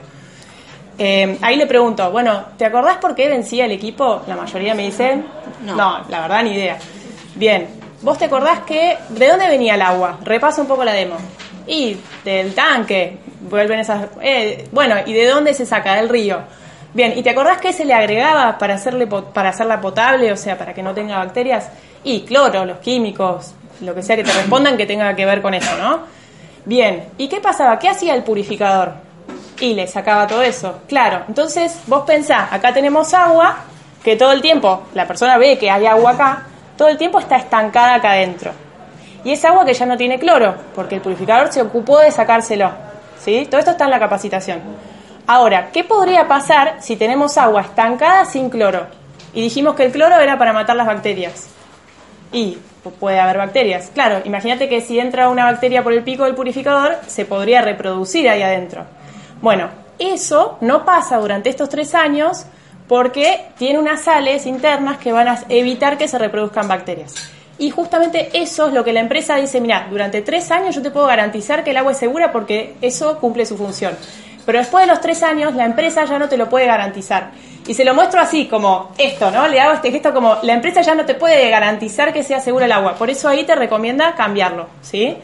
Eh, 1.01 1.37
ahí 1.41 1.55
le 1.55 1.65
pregunto, 1.65 2.11
bueno, 2.11 2.43
¿te 2.57 2.65
acordás 2.65 2.97
por 2.97 3.15
qué 3.15 3.29
vencía 3.29 3.63
el 3.63 3.71
equipo? 3.71 4.21
La 4.27 4.35
mayoría 4.35 4.75
me 4.75 4.83
dicen, 4.83 5.25
no, 5.63 6.05
la 6.09 6.19
verdad 6.19 6.43
ni 6.43 6.51
idea. 6.51 6.77
Bien, 7.35 7.67
¿vos 8.01 8.17
te 8.17 8.25
acordás 8.25 8.59
que, 8.59 8.97
de 9.07 9.27
dónde 9.29 9.47
venía 9.47 9.75
el 9.75 9.81
agua? 9.81 10.19
Repasa 10.25 10.61
un 10.61 10.67
poco 10.67 10.83
la 10.83 10.91
demo. 10.91 11.15
Y 11.65 11.95
del 12.25 12.53
tanque, 12.53 13.17
vuelven 13.49 13.79
esas, 13.79 14.09
eh, 14.21 14.67
bueno, 14.73 14.95
¿y 15.05 15.13
de 15.13 15.25
dónde 15.25 15.53
se 15.53 15.65
saca? 15.65 15.95
Del 15.95 16.09
río. 16.09 16.41
Bien, 16.93 17.17
¿y 17.17 17.23
te 17.23 17.29
acordás 17.29 17.59
qué 17.59 17.71
se 17.71 17.85
le 17.85 17.93
agregaba 17.93 18.57
para, 18.57 18.73
hacerle, 18.73 19.07
para 19.07 19.49
hacerla 19.49 19.79
potable, 19.79 20.33
o 20.33 20.37
sea, 20.37 20.57
para 20.57 20.73
que 20.73 20.83
no 20.83 20.93
tenga 20.93 21.17
bacterias? 21.19 21.69
Y 22.03 22.21
cloro, 22.21 22.65
los 22.65 22.79
químicos, 22.79 23.53
lo 23.79 23.95
que 23.95 24.03
sea 24.03 24.17
que 24.17 24.25
te 24.25 24.33
respondan 24.33 24.75
que 24.75 24.85
tenga 24.85 25.15
que 25.15 25.25
ver 25.25 25.41
con 25.41 25.53
eso, 25.53 25.77
¿no? 25.77 26.01
Bien, 26.65 27.05
¿y 27.17 27.29
qué 27.29 27.39
pasaba? 27.39 27.79
¿Qué 27.79 27.87
hacía 27.87 28.15
el 28.15 28.23
purificador? 28.23 29.08
Y 29.59 29.73
le 29.73 29.87
sacaba 29.87 30.27
todo 30.27 30.41
eso. 30.41 30.81
Claro, 30.87 31.23
entonces 31.27 31.79
vos 31.87 32.03
pensás, 32.05 32.51
acá 32.51 32.73
tenemos 32.73 33.13
agua, 33.13 33.57
que 34.03 34.15
todo 34.15 34.31
el 34.31 34.41
tiempo 34.41 34.83
la 34.93 35.05
persona 35.05 35.37
ve 35.37 35.57
que 35.57 35.69
hay 35.69 35.85
agua 35.85 36.11
acá, 36.11 36.43
todo 36.77 36.87
el 36.87 36.97
tiempo 36.97 37.19
está 37.19 37.35
estancada 37.35 37.95
acá 37.95 38.11
adentro. 38.11 38.51
Y 39.23 39.33
es 39.33 39.43
agua 39.43 39.65
que 39.65 39.73
ya 39.73 39.85
no 39.85 39.97
tiene 39.97 40.17
cloro, 40.17 40.55
porque 40.73 40.95
el 40.95 41.01
purificador 41.01 41.51
se 41.51 41.61
ocupó 41.61 41.99
de 41.99 42.11
sacárselo. 42.11 42.71
¿Sí? 43.19 43.45
Todo 43.49 43.59
esto 43.59 43.71
está 43.71 43.83
en 43.83 43.91
la 43.91 43.99
capacitación. 43.99 44.61
Ahora, 45.27 45.69
¿qué 45.73 45.83
podría 45.83 46.27
pasar 46.27 46.77
si 46.79 46.95
tenemos 46.95 47.37
agua 47.37 47.61
estancada 47.61 48.23
sin 48.25 48.49
cloro? 48.49 48.87
Y 49.33 49.41
dijimos 49.41 49.75
que 49.75 49.83
el 49.83 49.91
cloro 49.91 50.17
era 50.17 50.37
para 50.37 50.53
matar 50.53 50.77
las 50.77 50.87
bacterias. 50.87 51.49
Y 52.31 52.57
puede 52.99 53.19
haber 53.19 53.37
bacterias. 53.37 53.91
Claro, 53.93 54.21
imagínate 54.23 54.69
que 54.69 54.81
si 54.81 54.99
entra 54.99 55.29
una 55.29 55.45
bacteria 55.45 55.83
por 55.83 55.93
el 55.93 56.03
pico 56.03 56.23
del 56.23 56.35
purificador, 56.35 56.97
se 57.07 57.25
podría 57.25 57.61
reproducir 57.61 58.29
ahí 58.29 58.41
adentro. 58.41 58.85
Bueno, 59.41 59.69
eso 59.97 60.57
no 60.61 60.85
pasa 60.85 61.17
durante 61.17 61.49
estos 61.49 61.69
tres 61.69 61.95
años 61.95 62.45
porque 62.87 63.45
tiene 63.57 63.79
unas 63.79 64.01
sales 64.01 64.45
internas 64.45 64.97
que 64.97 65.11
van 65.11 65.27
a 65.27 65.39
evitar 65.49 65.97
que 65.97 66.07
se 66.07 66.17
reproduzcan 66.17 66.67
bacterias. 66.67 67.13
Y 67.59 67.71
justamente 67.71 68.29
eso 68.33 68.67
es 68.67 68.73
lo 68.73 68.83
que 68.83 68.93
la 68.93 69.01
empresa 69.01 69.35
dice, 69.35 69.59
mira, 69.59 69.87
durante 69.89 70.21
tres 70.21 70.49
años 70.49 70.75
yo 70.75 70.81
te 70.81 70.91
puedo 70.91 71.05
garantizar 71.05 71.63
que 71.63 71.71
el 71.71 71.77
agua 71.77 71.91
es 71.91 71.97
segura 71.97 72.31
porque 72.31 72.75
eso 72.81 73.17
cumple 73.19 73.45
su 73.45 73.57
función. 73.57 73.95
Pero 74.45 74.59
después 74.59 74.85
de 74.85 74.91
los 74.91 75.01
tres 75.01 75.21
años 75.23 75.53
la 75.55 75.65
empresa 75.65 76.05
ya 76.05 76.17
no 76.17 76.29
te 76.29 76.37
lo 76.37 76.49
puede 76.49 76.65
garantizar. 76.65 77.31
Y 77.67 77.73
se 77.75 77.85
lo 77.85 77.93
muestro 77.93 78.19
así, 78.19 78.47
como 78.47 78.91
esto, 78.97 79.29
¿no? 79.29 79.47
Le 79.47 79.59
hago 79.59 79.73
este 79.73 79.91
gesto 79.91 80.11
como, 80.11 80.37
la 80.41 80.53
empresa 80.53 80.81
ya 80.81 80.95
no 80.95 81.05
te 81.05 81.13
puede 81.13 81.49
garantizar 81.49 82.11
que 82.11 82.23
sea 82.23 82.39
segura 82.39 82.65
el 82.65 82.71
agua. 82.71 82.95
Por 82.95 83.11
eso 83.11 83.29
ahí 83.29 83.43
te 83.43 83.53
recomienda 83.53 84.15
cambiarlo, 84.15 84.67
¿sí? 84.81 85.17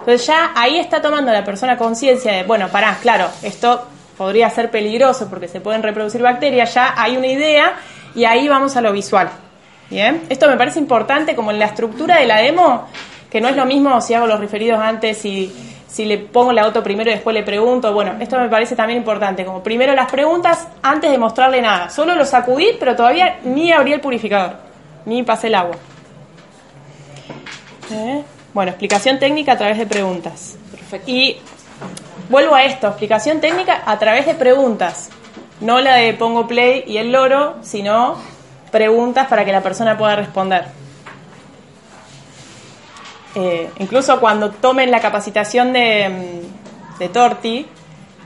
Entonces 0.00 0.26
ya 0.26 0.52
ahí 0.54 0.78
está 0.78 1.00
tomando 1.02 1.30
la 1.30 1.44
persona 1.44 1.76
conciencia 1.76 2.32
de, 2.32 2.42
bueno, 2.42 2.68
pará, 2.68 2.98
claro, 3.00 3.28
esto 3.42 3.86
podría 4.16 4.50
ser 4.50 4.70
peligroso 4.70 5.28
porque 5.28 5.48
se 5.48 5.60
pueden 5.60 5.82
reproducir 5.82 6.22
bacterias, 6.22 6.74
ya 6.74 6.94
hay 6.96 7.16
una 7.16 7.26
idea 7.26 7.74
y 8.14 8.24
ahí 8.24 8.48
vamos 8.48 8.76
a 8.76 8.80
lo 8.80 8.92
visual. 8.92 9.30
Bien, 9.90 10.22
esto 10.28 10.48
me 10.48 10.56
parece 10.56 10.78
importante 10.78 11.34
como 11.34 11.50
en 11.50 11.58
la 11.58 11.66
estructura 11.66 12.18
de 12.18 12.26
la 12.26 12.38
demo, 12.38 12.86
que 13.30 13.40
no 13.40 13.48
es 13.48 13.56
lo 13.56 13.66
mismo 13.66 14.00
si 14.00 14.14
hago 14.14 14.26
los 14.26 14.40
referidos 14.40 14.78
antes 14.78 15.24
y 15.24 15.52
si 15.88 16.04
le 16.04 16.18
pongo 16.18 16.52
la 16.52 16.62
auto 16.62 16.82
primero 16.82 17.10
y 17.10 17.14
después 17.14 17.34
le 17.34 17.42
pregunto. 17.42 17.92
Bueno, 17.92 18.14
esto 18.20 18.38
me 18.38 18.48
parece 18.48 18.76
también 18.76 18.98
importante, 18.98 19.44
como 19.44 19.62
primero 19.62 19.94
las 19.94 20.10
preguntas 20.10 20.68
antes 20.82 21.10
de 21.10 21.18
mostrarle 21.18 21.60
nada. 21.60 21.90
Solo 21.90 22.14
lo 22.14 22.24
sacudí, 22.24 22.68
pero 22.78 22.94
todavía 22.94 23.40
ni 23.44 23.72
abrí 23.72 23.92
el 23.92 24.00
purificador, 24.00 24.56
ni 25.06 25.22
pasé 25.22 25.48
el 25.48 25.56
agua. 25.56 25.76
¿Eh? 27.92 28.22
Bueno, 28.54 28.70
explicación 28.70 29.18
técnica 29.18 29.52
a 29.52 29.58
través 29.58 29.78
de 29.78 29.86
preguntas. 29.86 30.56
Perfecto. 30.72 31.10
Y 31.10 31.38
Vuelvo 32.30 32.54
a 32.54 32.62
esto, 32.62 32.86
explicación 32.86 33.40
técnica 33.40 33.82
a 33.84 33.98
través 33.98 34.24
de 34.24 34.34
preguntas. 34.34 35.10
No 35.60 35.80
la 35.80 35.96
de 35.96 36.14
pongo 36.14 36.46
play 36.46 36.84
y 36.86 36.98
el 36.98 37.10
loro, 37.10 37.56
sino 37.62 38.18
preguntas 38.70 39.26
para 39.26 39.44
que 39.44 39.50
la 39.50 39.62
persona 39.62 39.98
pueda 39.98 40.14
responder. 40.14 40.66
Eh, 43.34 43.68
incluso 43.80 44.20
cuando 44.20 44.50
tomen 44.50 44.92
la 44.92 45.00
capacitación 45.00 45.72
de, 45.72 46.08
mm, 46.08 46.98
de 47.00 47.08
Torti, 47.08 47.66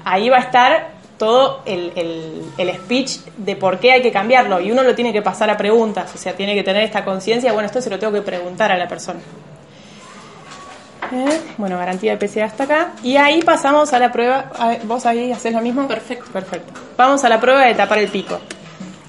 ahí 0.04 0.28
va 0.28 0.36
a 0.36 0.40
estar 0.40 0.88
todo 1.16 1.62
el, 1.64 2.44
el, 2.58 2.74
speech 2.74 3.20
de 3.38 3.56
por 3.56 3.78
qué 3.78 3.92
hay 3.92 4.02
que 4.02 4.12
cambiarlo 4.12 4.60
y 4.60 4.70
uno 4.70 4.82
lo 4.82 4.94
tiene 4.94 5.14
que 5.14 5.22
pasar 5.22 5.48
a 5.48 5.56
preguntas, 5.56 6.14
o 6.14 6.18
sea, 6.18 6.34
tiene 6.34 6.54
que 6.54 6.62
tener 6.62 6.82
esta 6.82 7.06
conciencia, 7.06 7.54
bueno, 7.54 7.66
esto 7.66 7.80
se 7.80 7.88
lo 7.88 7.98
tengo 7.98 8.12
que 8.12 8.20
preguntar 8.20 8.70
a 8.70 8.76
la 8.76 8.86
persona. 8.86 9.20
¿Eh? 11.12 11.40
Bueno, 11.56 11.78
garantía 11.78 12.16
de 12.16 12.26
PCA 12.26 12.46
hasta 12.46 12.64
acá. 12.64 12.92
Y 13.02 13.16
ahí 13.16 13.42
pasamos 13.42 13.92
a 13.92 13.98
la 13.98 14.12
prueba. 14.12 14.50
¿Vos 14.84 15.06
ahí 15.06 15.32
haces 15.32 15.52
lo 15.52 15.60
mismo? 15.60 15.86
Perfecto. 15.86 16.30
Perfecto. 16.32 16.72
Vamos 16.96 17.24
a 17.24 17.28
la 17.28 17.40
prueba 17.40 17.62
de 17.62 17.74
tapar 17.74 17.98
el 17.98 18.08
pico. 18.08 18.40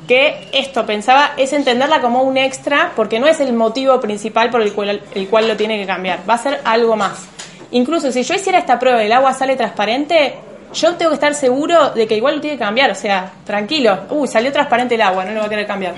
Que 0.08 0.50
esto 0.52 0.86
pensaba 0.86 1.32
es 1.36 1.52
entenderla 1.54 2.00
como 2.00 2.22
un 2.24 2.38
extra, 2.38 2.92
porque 2.96 3.20
no 3.20 3.28
es 3.28 3.40
el 3.40 3.54
motivo 3.54 4.00
principal 4.00 4.50
por 4.52 4.62
el 4.62 4.74
cual, 4.74 5.02
el 5.14 5.28
cual 5.28 5.48
lo 5.48 5.58
tiene 5.58 5.80
que 5.80 5.88
cambiar. 5.88 6.20
Va 6.30 6.36
a 6.36 6.38
ser 6.38 6.62
algo 6.64 6.96
más. 6.96 7.26
Incluso 7.72 8.12
si 8.12 8.24
yo 8.24 8.36
hiciera 8.36 8.60
esta 8.60 8.78
prueba 8.80 9.02
y 9.02 9.08
el 9.08 9.12
agua 9.12 9.34
sale 9.34 9.56
transparente, 9.56 10.36
yo 10.74 10.96
tengo 10.96 11.12
que 11.12 11.16
estar 11.16 11.34
seguro 11.34 11.90
de 11.90 12.08
que 12.08 12.18
igual 12.18 12.36
lo 12.36 12.42
tiene 12.42 12.58
que 12.58 12.64
cambiar. 12.64 12.92
O 12.92 12.96
sea, 12.96 13.32
tranquilo. 13.46 14.02
Uy, 14.12 14.28
salió 14.28 14.52
transparente 14.52 14.96
el 14.96 15.02
agua, 15.02 15.26
no 15.26 15.32
lo 15.32 15.40
va 15.40 15.46
a 15.48 15.50
querer 15.50 15.66
cambiar. 15.66 15.96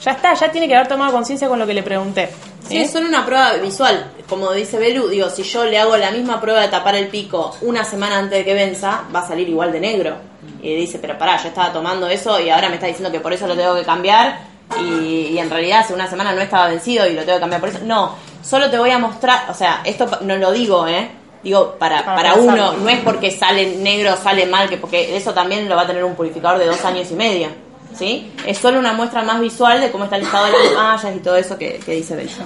Ya 0.00 0.12
está, 0.12 0.34
ya 0.34 0.50
tiene 0.50 0.68
que 0.68 0.74
haber 0.74 0.88
tomado 0.88 1.12
conciencia 1.12 1.48
con 1.48 1.58
lo 1.58 1.66
que 1.66 1.74
le 1.74 1.82
pregunté. 1.82 2.28
Sí, 2.66 2.78
es 2.78 2.90
solo 2.90 3.08
una 3.08 3.24
prueba 3.24 3.54
visual. 3.54 4.12
Como 4.28 4.52
dice 4.52 4.78
Belu, 4.78 5.08
digo, 5.08 5.30
si 5.30 5.42
yo 5.42 5.64
le 5.64 5.78
hago 5.78 5.96
la 5.96 6.10
misma 6.10 6.40
prueba 6.40 6.60
de 6.60 6.68
tapar 6.68 6.94
el 6.96 7.08
pico 7.08 7.56
una 7.62 7.84
semana 7.84 8.18
antes 8.18 8.38
de 8.38 8.44
que 8.44 8.54
venza, 8.54 9.04
va 9.14 9.20
a 9.20 9.28
salir 9.28 9.48
igual 9.48 9.72
de 9.72 9.80
negro. 9.80 10.16
Y 10.62 10.74
dice, 10.74 10.98
pero 10.98 11.16
pará, 11.16 11.40
yo 11.42 11.48
estaba 11.48 11.72
tomando 11.72 12.08
eso 12.08 12.38
y 12.40 12.50
ahora 12.50 12.68
me 12.68 12.74
está 12.74 12.86
diciendo 12.86 13.10
que 13.10 13.20
por 13.20 13.32
eso 13.32 13.46
lo 13.46 13.56
tengo 13.56 13.74
que 13.74 13.84
cambiar. 13.84 14.40
Y, 14.80 15.38
en 15.38 15.48
realidad 15.48 15.80
hace 15.80 15.94
una 15.94 16.08
semana 16.08 16.32
no 16.32 16.40
estaba 16.40 16.68
vencido 16.68 17.06
y 17.06 17.14
lo 17.14 17.22
tengo 17.22 17.36
que 17.36 17.40
cambiar 17.40 17.60
por 17.60 17.70
eso. 17.70 17.78
No, 17.84 18.16
solo 18.42 18.70
te 18.70 18.78
voy 18.78 18.90
a 18.90 18.98
mostrar, 18.98 19.44
o 19.48 19.54
sea, 19.54 19.80
esto 19.84 20.06
no 20.22 20.36
lo 20.36 20.52
digo, 20.52 20.86
¿eh? 20.86 21.10
Digo, 21.42 21.76
para, 21.78 22.04
para, 22.04 22.34
uno, 22.34 22.72
no 22.72 22.88
es 22.88 22.98
porque 23.00 23.30
sale 23.30 23.76
negro, 23.76 24.16
sale 24.16 24.44
mal, 24.44 24.68
que 24.68 24.76
porque 24.76 25.16
eso 25.16 25.32
también 25.32 25.68
lo 25.68 25.76
va 25.76 25.82
a 25.82 25.86
tener 25.86 26.04
un 26.04 26.16
purificador 26.16 26.58
de 26.58 26.66
dos 26.66 26.84
años 26.84 27.10
y 27.10 27.14
medio. 27.14 27.48
¿Sí? 27.94 28.32
Es 28.46 28.58
solo 28.58 28.78
una 28.78 28.92
muestra 28.92 29.22
más 29.22 29.40
visual 29.40 29.80
de 29.80 29.90
cómo 29.90 30.04
está 30.04 30.16
el 30.16 30.22
estado 30.22 30.46
de 30.46 30.52
las 30.52 30.72
mallas 30.74 31.16
y 31.16 31.20
todo 31.20 31.36
eso 31.36 31.58
que, 31.58 31.80
dice 31.86 32.16
Belsa. 32.16 32.44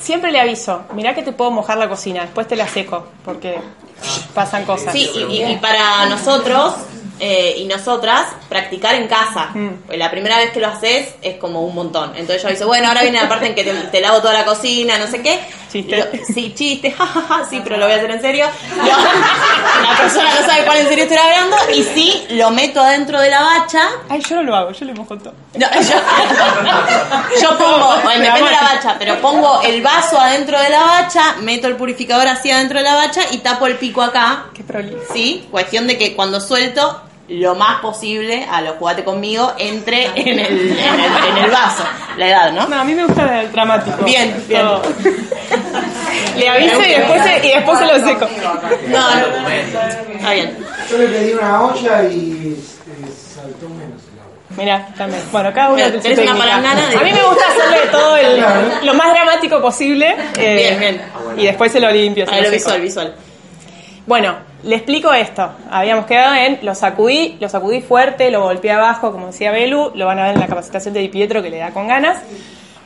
Siempre 0.00 0.32
le 0.32 0.40
aviso, 0.40 0.82
mirá 0.94 1.14
que 1.14 1.22
te 1.22 1.32
puedo 1.32 1.50
mojar 1.50 1.78
la 1.78 1.88
cocina, 1.88 2.22
después 2.22 2.48
te 2.48 2.56
la 2.56 2.66
seco, 2.66 3.06
porque 3.24 3.56
pasan 4.34 4.64
cosas. 4.64 4.92
Sí, 4.92 5.08
y 5.14 5.56
para 5.56 6.06
nosotros, 6.06 6.74
eh, 7.20 7.54
y 7.58 7.64
nosotras 7.66 8.26
practicar 8.48 8.94
en 8.96 9.06
casa. 9.06 9.50
Mm. 9.54 9.68
Pues 9.86 9.98
la 9.98 10.10
primera 10.10 10.38
vez 10.38 10.50
que 10.50 10.60
lo 10.60 10.68
haces 10.68 11.14
es 11.22 11.36
como 11.36 11.62
un 11.64 11.74
montón. 11.74 12.12
Entonces 12.16 12.42
yo 12.42 12.48
dice, 12.48 12.64
bueno, 12.64 12.88
ahora 12.88 13.02
viene 13.02 13.20
la 13.20 13.28
parte 13.28 13.46
en 13.46 13.54
que 13.54 13.64
te, 13.64 14.00
lavo 14.00 14.20
toda 14.20 14.34
la 14.34 14.44
cocina, 14.44 14.98
no 14.98 15.06
sé 15.06 15.22
qué. 15.22 15.40
Chiste. 15.70 16.24
sí, 16.34 16.52
chiste, 16.54 16.90
jajaja, 16.98 17.46
sí, 17.48 17.60
pero 17.62 17.76
lo 17.76 17.86
voy 17.86 17.94
a 17.94 17.96
hacer 17.96 18.10
en 18.10 18.20
serio. 18.20 18.46
la 18.76 19.96
persona 19.96 20.34
no 20.40 20.46
sabe 20.46 20.64
cuál 20.64 20.78
en 20.78 20.88
serio 20.88 21.04
estoy 21.04 21.18
hablando. 21.18 21.56
Y 21.74 21.82
sí, 21.82 22.26
lo 22.30 22.50
meto 22.50 22.80
adentro 22.80 23.20
de 23.20 23.30
la 23.30 23.42
bacha. 23.42 23.82
Ay, 24.08 24.20
yo 24.28 24.36
no 24.36 24.42
lo 24.42 24.56
hago, 24.56 24.72
yo 24.72 24.84
le 24.84 24.94
mojo 24.94 25.16
todo. 25.16 25.34
No, 25.54 25.66
yo, 25.80 27.40
yo 27.40 27.58
pongo, 27.58 28.00
bueno, 28.02 28.24
depende 28.24 28.50
de 28.50 28.56
la 28.56 28.62
bacha, 28.62 28.96
pero 28.98 29.20
pongo 29.20 29.62
el 29.62 29.82
vaso 29.82 30.18
adentro 30.18 30.60
de 30.60 30.70
la 30.70 30.82
bacha, 30.82 31.36
meto 31.40 31.68
el 31.68 31.76
purificador 31.76 32.26
así 32.26 32.50
adentro 32.50 32.78
de 32.78 32.84
la 32.84 32.94
bacha 32.94 33.20
y 33.30 33.38
tapo 33.38 33.66
el 33.66 33.76
pico 33.76 34.02
acá. 34.02 34.46
Qué 34.54 34.64
prolijo. 34.64 34.98
Sí, 35.12 35.46
cuestión 35.50 35.86
de 35.86 35.98
que 35.98 36.14
cuando 36.14 36.40
suelto 36.40 37.02
lo 37.32 37.54
más 37.54 37.80
posible 37.80 38.46
a 38.50 38.60
lo 38.60 38.74
jugate 38.74 39.04
conmigo 39.04 39.52
entre 39.58 40.06
en 40.06 40.38
el, 40.38 40.78
en 40.78 41.36
el, 41.44 41.50
vaso. 41.50 41.84
La 42.16 42.28
edad, 42.28 42.52
¿no? 42.52 42.66
No, 42.66 42.80
a 42.80 42.84
mí 42.84 42.94
me 42.94 43.04
gusta 43.04 43.42
el 43.42 43.52
dramático. 43.52 44.04
Bien, 44.04 44.44
bien. 44.48 44.66
Le 46.36 46.48
aviso 46.48 46.80
y 46.80 46.90
después, 46.90 47.22
se, 47.22 47.46
y 47.46 47.50
después 47.52 47.78
se 47.78 47.86
lo 47.86 48.06
seco. 48.06 48.28
No, 48.88 49.14
no. 49.14 49.48
Está 49.48 50.32
bien. 50.32 50.58
Yo 50.90 50.98
le 50.98 51.06
pedí 51.06 51.32
una 51.32 51.62
olla 51.62 52.04
y 52.04 52.56
saltó 53.34 53.68
menos. 53.68 54.02
Mira, 54.56 54.88
también. 54.96 55.22
Bueno, 55.32 55.52
cada 55.54 55.70
uno 55.70 55.82
tiene 56.00 56.30
una 56.30 56.56
A 56.56 57.02
mí 57.02 57.12
me 57.12 57.22
gusta 57.22 57.44
hacerle 57.48 57.88
todo 57.90 58.16
el, 58.16 58.44
lo 58.82 58.94
más 58.94 59.12
dramático 59.12 59.62
posible. 59.62 60.14
Eh, 60.36 60.56
bien, 60.56 60.80
bien. 60.80 61.02
Y 61.38 61.46
después 61.46 61.72
se 61.72 61.80
lo 61.80 61.90
limpio. 61.90 62.26
Se 62.26 62.36
lo, 62.36 62.42
lo 62.42 62.50
visual, 62.50 62.80
visual. 62.80 63.14
Bueno, 64.06 64.34
le 64.64 64.76
explico 64.76 65.12
esto. 65.12 65.48
Habíamos 65.70 66.06
quedado 66.06 66.34
en 66.34 66.58
lo 66.62 66.74
sacudí, 66.74 67.36
lo 67.40 67.48
sacudí 67.48 67.80
fuerte, 67.80 68.30
lo 68.30 68.42
golpeé 68.42 68.72
abajo, 68.72 69.12
como 69.12 69.28
decía 69.28 69.52
Belu, 69.52 69.92
lo 69.94 70.06
van 70.06 70.18
a 70.18 70.24
ver 70.24 70.34
en 70.34 70.40
la 70.40 70.48
capacitación 70.48 70.92
de 70.94 71.00
Di 71.00 71.08
Pietro 71.08 71.40
que 71.42 71.50
le 71.50 71.58
da 71.58 71.70
con 71.70 71.86
ganas. 71.86 72.18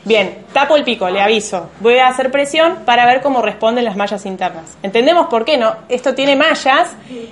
Bien, 0.04 0.44
tapo 0.52 0.76
el 0.76 0.84
pico, 0.84 1.08
le 1.10 1.20
aviso. 1.20 1.70
Voy 1.80 1.98
a 1.98 2.08
hacer 2.08 2.30
presión 2.30 2.84
para 2.84 3.06
ver 3.06 3.22
cómo 3.22 3.42
responden 3.42 3.84
las 3.84 3.96
mallas 3.96 4.24
internas. 4.26 4.76
¿Entendemos 4.82 5.26
por 5.26 5.44
qué 5.44 5.56
no? 5.56 5.74
Esto 5.88 6.14
tiene 6.14 6.36
mallas 6.36 6.90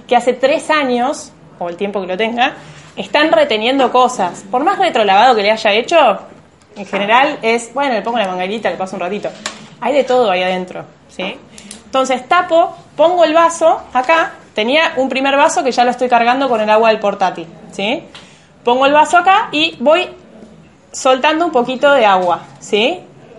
que 0.09 0.17
hace 0.17 0.33
tres 0.33 0.71
años, 0.71 1.31
o 1.59 1.69
el 1.69 1.77
tiempo 1.77 2.01
que 2.01 2.09
lo 2.09 2.17
tenga, 2.17 2.55
están 2.97 3.31
reteniendo 3.31 3.93
cosas. 3.93 4.45
Por 4.51 4.65
más 4.65 4.79
retrolavado 4.79 5.37
que 5.37 5.43
le 5.43 5.53
haya 5.53 5.73
hecho, 5.73 6.19
en 6.75 6.87
general 6.87 7.39
es, 7.43 7.73
bueno, 7.73 7.95
le 7.95 8.03
pongo 8.03 8.19
la 8.19 8.27
manguerita, 8.27 8.71
le 8.71 8.77
paso 8.77 8.97
un 8.97 9.01
ratito. 9.01 9.29
Hay 9.81 9.95
de 9.95 10.03
todo 10.03 10.31
ahí 10.31 10.43
adentro, 10.43 10.85
¿sí? 11.09 11.37
Entonces 11.95 12.27
tapo, 12.29 12.75
pongo 12.97 13.23
el 13.23 13.33
vaso 13.33 13.81
acá, 13.93 14.33
tenía 14.53 14.95
un 14.97 15.09
primer 15.09 15.37
vaso 15.37 15.63
que 15.63 15.71
ya 15.71 15.85
lo 15.85 15.93
estoy 15.93 16.09
cargando 16.09 16.49
con 16.49 16.61
el 16.61 16.69
agua 16.69 16.89
del 16.89 16.99
portátil, 16.99 17.47
¿sí? 17.71 18.03
Pongo 18.65 18.85
el 18.87 18.93
vaso 18.93 19.17
acá 19.17 19.49
y 19.53 19.77
voy 19.79 20.09
soltando 20.91 21.47
un 21.47 21.53
poquito 21.53 21.93
de 21.93 22.05
agua, 22.05 22.41
¿sí? 22.59 22.99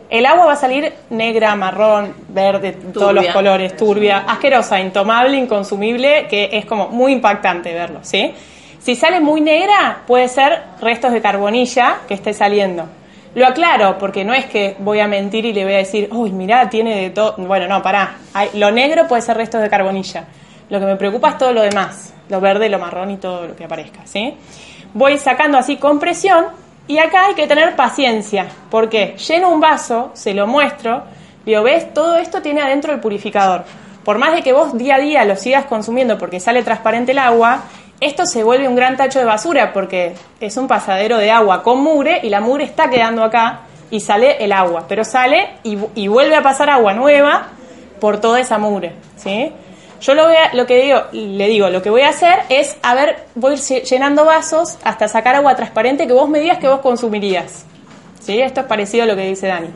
El 0.10 0.26
agua 0.26 0.46
va 0.46 0.54
a 0.54 0.56
salir 0.56 0.94
negra, 1.10 1.54
marrón, 1.58 2.16
verde, 2.30 2.72
todos 2.94 3.14
los 3.14 3.26
colores, 3.28 3.76
turbia, 3.76 4.24
asquerosa, 4.26 4.80
intomable, 4.80 5.36
inconsumible, 5.36 6.26
que 6.30 6.48
es 6.54 6.66
como 6.66 6.88
muy 6.88 7.12
impactante 7.12 7.74
verlo, 7.74 8.00
¿sí? 8.04 8.34
Si 8.80 8.96
sale 8.96 9.20
muy 9.20 9.42
negra, 9.42 10.04
puede 10.08 10.30
ser 10.30 10.64
restos 10.80 11.12
de 11.12 11.22
carbonilla 11.22 11.98
que 12.08 12.14
esté 12.14 12.34
saliendo. 12.34 12.88
Lo 13.36 13.46
aclaro 13.46 13.98
porque 13.98 14.24
no 14.24 14.34
es 14.34 14.46
que 14.46 14.78
voy 14.80 15.02
a 15.02 15.08
mentir 15.08 15.46
y 15.46 15.52
le 15.52 15.66
voy 15.66 15.74
a 15.74 15.78
decir, 15.78 16.08
uy, 16.12 16.32
mirá, 16.32 16.70
tiene 16.70 17.02
de 17.02 17.10
todo. 17.10 17.36
Bueno, 17.38 17.68
no, 17.68 17.84
pará. 17.84 18.16
lo 18.54 18.72
negro 18.72 19.08
puede 19.08 19.22
ser 19.22 19.36
restos 19.36 19.62
de 19.62 19.70
carbonilla. 19.70 20.26
Lo 20.70 20.80
que 20.80 20.86
me 20.86 20.96
preocupa 20.96 21.30
es 21.30 21.38
todo 21.38 21.52
lo 21.52 21.62
demás, 21.62 22.14
lo 22.30 22.40
verde, 22.42 22.70
lo 22.70 22.80
marrón 22.80 23.12
y 23.12 23.18
todo 23.18 23.48
lo 23.48 23.56
que 23.56 23.66
aparezca, 23.66 24.00
¿sí? 24.06 24.36
Voy 24.94 25.18
sacando 25.18 25.58
así 25.58 25.76
con 25.76 26.00
presión 26.00 26.46
y 26.88 26.98
acá 26.98 27.26
hay 27.28 27.36
que 27.36 27.46
tener 27.46 27.76
paciencia, 27.76 28.48
porque 28.72 29.16
lleno 29.18 29.50
un 29.50 29.60
vaso, 29.60 30.12
se 30.14 30.34
lo 30.34 30.48
muestro, 30.48 31.04
digo, 31.46 31.62
ves, 31.62 31.94
todo 31.94 32.16
esto 32.16 32.42
tiene 32.42 32.62
adentro 32.62 32.94
el 32.94 33.00
purificador. 33.00 33.66
Por 34.04 34.18
más 34.18 34.34
de 34.34 34.44
que 34.44 34.54
vos 34.54 34.78
día 34.78 34.96
a 34.96 35.00
día 35.00 35.26
lo 35.26 35.36
sigas 35.36 35.66
consumiendo 35.66 36.18
porque 36.18 36.40
sale 36.40 36.64
transparente 36.64 37.12
el 37.12 37.20
agua, 37.20 37.64
esto 38.00 38.26
se 38.26 38.44
vuelve 38.44 38.68
un 38.68 38.76
gran 38.76 38.98
tacho 38.98 39.20
de 39.20 39.26
basura 39.26 39.74
porque 39.74 40.14
es 40.40 40.58
un 40.58 40.68
pasadero 40.68 41.18
de 41.18 41.32
agua 41.32 41.64
con 41.64 41.82
mugre 41.82 42.20
y 42.24 42.30
la 42.30 42.42
mugre 42.42 42.64
está 42.66 42.90
quedando 42.90 43.24
acá 43.24 43.62
y 43.92 44.00
sale 44.00 44.44
el 44.44 44.52
agua, 44.52 44.86
pero 44.88 45.04
sale 45.04 45.50
y, 45.64 46.08
vuelve 46.08 46.36
a 46.36 46.42
pasar 46.42 46.70
agua 46.70 46.94
nueva 46.94 47.48
por 48.00 48.20
toda 48.20 48.40
esa 48.40 48.58
mugre, 48.58 48.94
¿sí? 49.16 49.52
Yo 50.02 50.14
lo, 50.14 50.26
voy 50.26 50.36
a- 50.36 50.54
lo 50.54 50.66
que 50.66 50.82
digo, 50.82 51.02
le 51.14 51.48
digo, 51.48 51.70
lo 51.70 51.82
que 51.82 51.90
voy 51.90 52.02
a 52.02 52.10
hacer 52.10 52.40
es, 52.50 52.76
a 52.84 52.94
ver, 52.96 53.24
voy 53.36 53.52
a 53.52 53.54
ir 53.56 53.60
lle- 53.62 53.84
llenando 53.84 54.26
vasos 54.26 54.78
hasta 54.84 55.08
sacar 55.08 55.36
agua 55.36 55.56
transparente 55.56 56.06
que 56.06 56.14
vos 56.14 56.28
me 56.28 56.40
digas 56.40 56.58
que 56.60 56.68
vos 56.68 56.82
consumirías. 56.82 57.66
¿Sí? 58.20 58.42
Esto 58.42 58.62
es 58.62 58.66
parecido 58.66 59.04
a 59.04 59.08
lo 59.08 59.16
que 59.16 59.22
dice 59.28 59.48
Dani. 59.48 59.70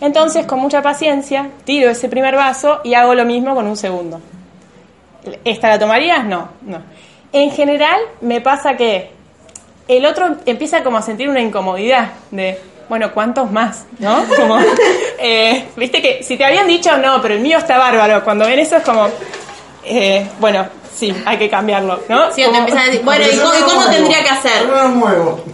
Entonces, 0.00 0.46
con 0.46 0.60
mucha 0.60 0.80
paciencia, 0.82 1.48
tiro 1.64 1.90
ese 1.90 2.08
primer 2.08 2.36
vaso 2.36 2.80
y 2.84 2.94
hago 2.94 3.14
lo 3.14 3.24
mismo 3.24 3.54
con 3.54 3.66
un 3.66 3.76
segundo. 3.76 4.20
¿Esta 5.44 5.68
la 5.70 5.78
tomarías? 5.78 6.24
No, 6.24 6.50
no. 6.62 6.78
En 7.32 7.50
general, 7.50 8.00
me 8.20 8.40
pasa 8.40 8.76
que 8.76 9.10
el 9.86 10.06
otro 10.06 10.36
empieza 10.46 10.82
como 10.82 10.98
a 10.98 11.02
sentir 11.02 11.28
una 11.28 11.40
incomodidad 11.40 12.12
de, 12.30 12.58
bueno, 12.88 13.12
¿cuántos 13.12 13.50
más? 13.50 13.84
¿No? 13.98 14.24
Como, 14.36 14.58
eh, 15.18 15.66
Viste 15.76 16.00
que 16.00 16.22
si 16.22 16.36
te 16.36 16.44
habían 16.44 16.66
dicho 16.66 16.96
no, 16.98 17.20
pero 17.20 17.34
el 17.34 17.40
mío 17.40 17.58
está 17.58 17.78
bárbaro, 17.78 18.24
cuando 18.24 18.46
ven 18.46 18.58
eso 18.58 18.76
es 18.76 18.82
como, 18.82 19.08
eh, 19.84 20.26
bueno, 20.40 20.66
sí, 20.94 21.14
hay 21.24 21.38
que 21.38 21.48
cambiarlo, 21.48 22.02
¿no? 22.08 22.32
Sí, 22.32 22.42
te 22.42 22.56
empiezan 22.56 22.82
a 22.82 22.86
decir, 22.86 23.02
bueno, 23.04 23.24
¿y 23.30 23.36
cómo, 23.36 23.54
y 23.54 23.62
cómo 23.62 23.90
tendría 23.90 24.22
que 24.22 24.30
hacer? 24.30 24.66
No 24.66 24.82
lo 24.82 24.88
muevo. 24.90 25.44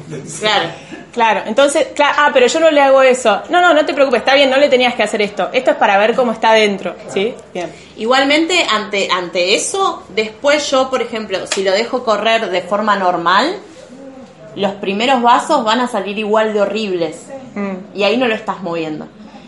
Claro. 0.40 0.68
Claro, 1.14 1.42
entonces, 1.46 1.86
ah, 2.02 2.30
pero 2.34 2.48
yo 2.48 2.58
no 2.58 2.72
le 2.72 2.80
hago 2.80 3.00
eso. 3.00 3.42
No, 3.48 3.60
no, 3.60 3.72
no 3.72 3.86
te 3.86 3.94
preocupes, 3.94 4.18
está 4.18 4.34
bien, 4.34 4.50
no 4.50 4.56
le 4.56 4.68
tenías 4.68 4.94
que 4.94 5.04
hacer 5.04 5.22
esto. 5.22 5.48
Esto 5.52 5.70
es 5.70 5.76
para 5.76 5.96
ver 5.96 6.16
cómo 6.16 6.32
está 6.32 6.50
adentro, 6.50 6.96
¿sí? 7.06 7.32
Bien. 7.52 7.72
Igualmente, 7.96 8.66
ante, 8.68 9.08
ante 9.10 9.54
eso, 9.54 10.02
después 10.08 10.68
yo, 10.68 10.90
por 10.90 11.00
ejemplo, 11.02 11.46
si 11.46 11.62
lo 11.62 11.70
dejo 11.70 12.02
correr 12.02 12.50
de 12.50 12.62
forma 12.62 12.96
normal, 12.96 13.54
los 14.56 14.72
primeros 14.72 15.22
vasos 15.22 15.64
van 15.64 15.80
a 15.80 15.86
salir 15.86 16.18
igual 16.18 16.52
de 16.52 16.62
horribles. 16.62 17.28
Mm. 17.54 17.96
Y 17.96 18.02
ahí 18.02 18.16
no 18.16 18.26
lo 18.26 18.34
estás 18.34 18.60
moviendo. 18.60 19.06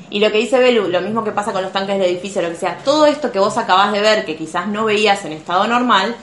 Y 0.09 0.21
lo 0.21 0.31
que 0.31 0.39
dice 0.39 0.61
Belu, 0.61 0.89
lo 0.89 1.01
mismo 1.01 1.25
que 1.25 1.33
pasa 1.33 1.53
con 1.53 1.63
los 1.63 1.73
tanques 1.73 1.99
de 1.99 2.07
edificio, 2.07 2.43
lo 2.43 2.51
que 2.51 2.55
sea, 2.55 2.79
todo 2.85 3.07
esto 3.07 3.33
que 3.33 3.41
vos 3.41 3.59
acabás 3.59 3.93
de 3.93 4.01
ver, 4.01 4.25
que 4.25 4.37
quizás 4.37 4.69
no 4.69 4.85
veías 4.85 5.25
en 5.25 5.33
estado 5.33 5.67
normal, 5.67 6.15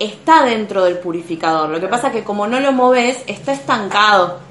está 0.00 0.44
dentro 0.44 0.82
del 0.82 0.98
purificador. 0.98 1.68
Lo 1.68 1.78
que 1.78 1.86
pasa 1.86 2.08
es 2.08 2.14
que 2.14 2.24
como 2.24 2.48
no 2.48 2.58
lo 2.58 2.72
moves, 2.72 3.18
está 3.28 3.52
estancado. 3.52 4.49